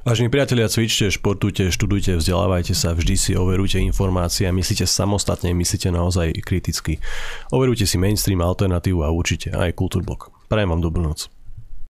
Vážení 0.06 0.30
priatelia, 0.30 0.70
cvičte, 0.70 1.10
športujte, 1.10 1.74
študujte, 1.74 2.18
vzdelávajte 2.22 2.74
sa, 2.78 2.94
vždy 2.94 3.16
si 3.18 3.32
overujte 3.34 3.82
informácie 3.82 4.46
a 4.46 4.56
myslíte 4.56 4.86
samostatne, 4.86 5.54
myslíte 5.54 5.90
naozaj 5.90 6.34
kriticky. 6.46 7.02
Overujte 7.50 7.90
si 7.90 7.98
mainstream, 7.98 8.42
alternatívu 8.42 9.02
a 9.02 9.10
určite 9.10 9.54
aj 9.54 9.74
kultúrblok. 9.74 10.30
Prajem 10.50 10.70
vám 10.74 10.82
dobrú 10.82 11.02
noc. 11.02 11.30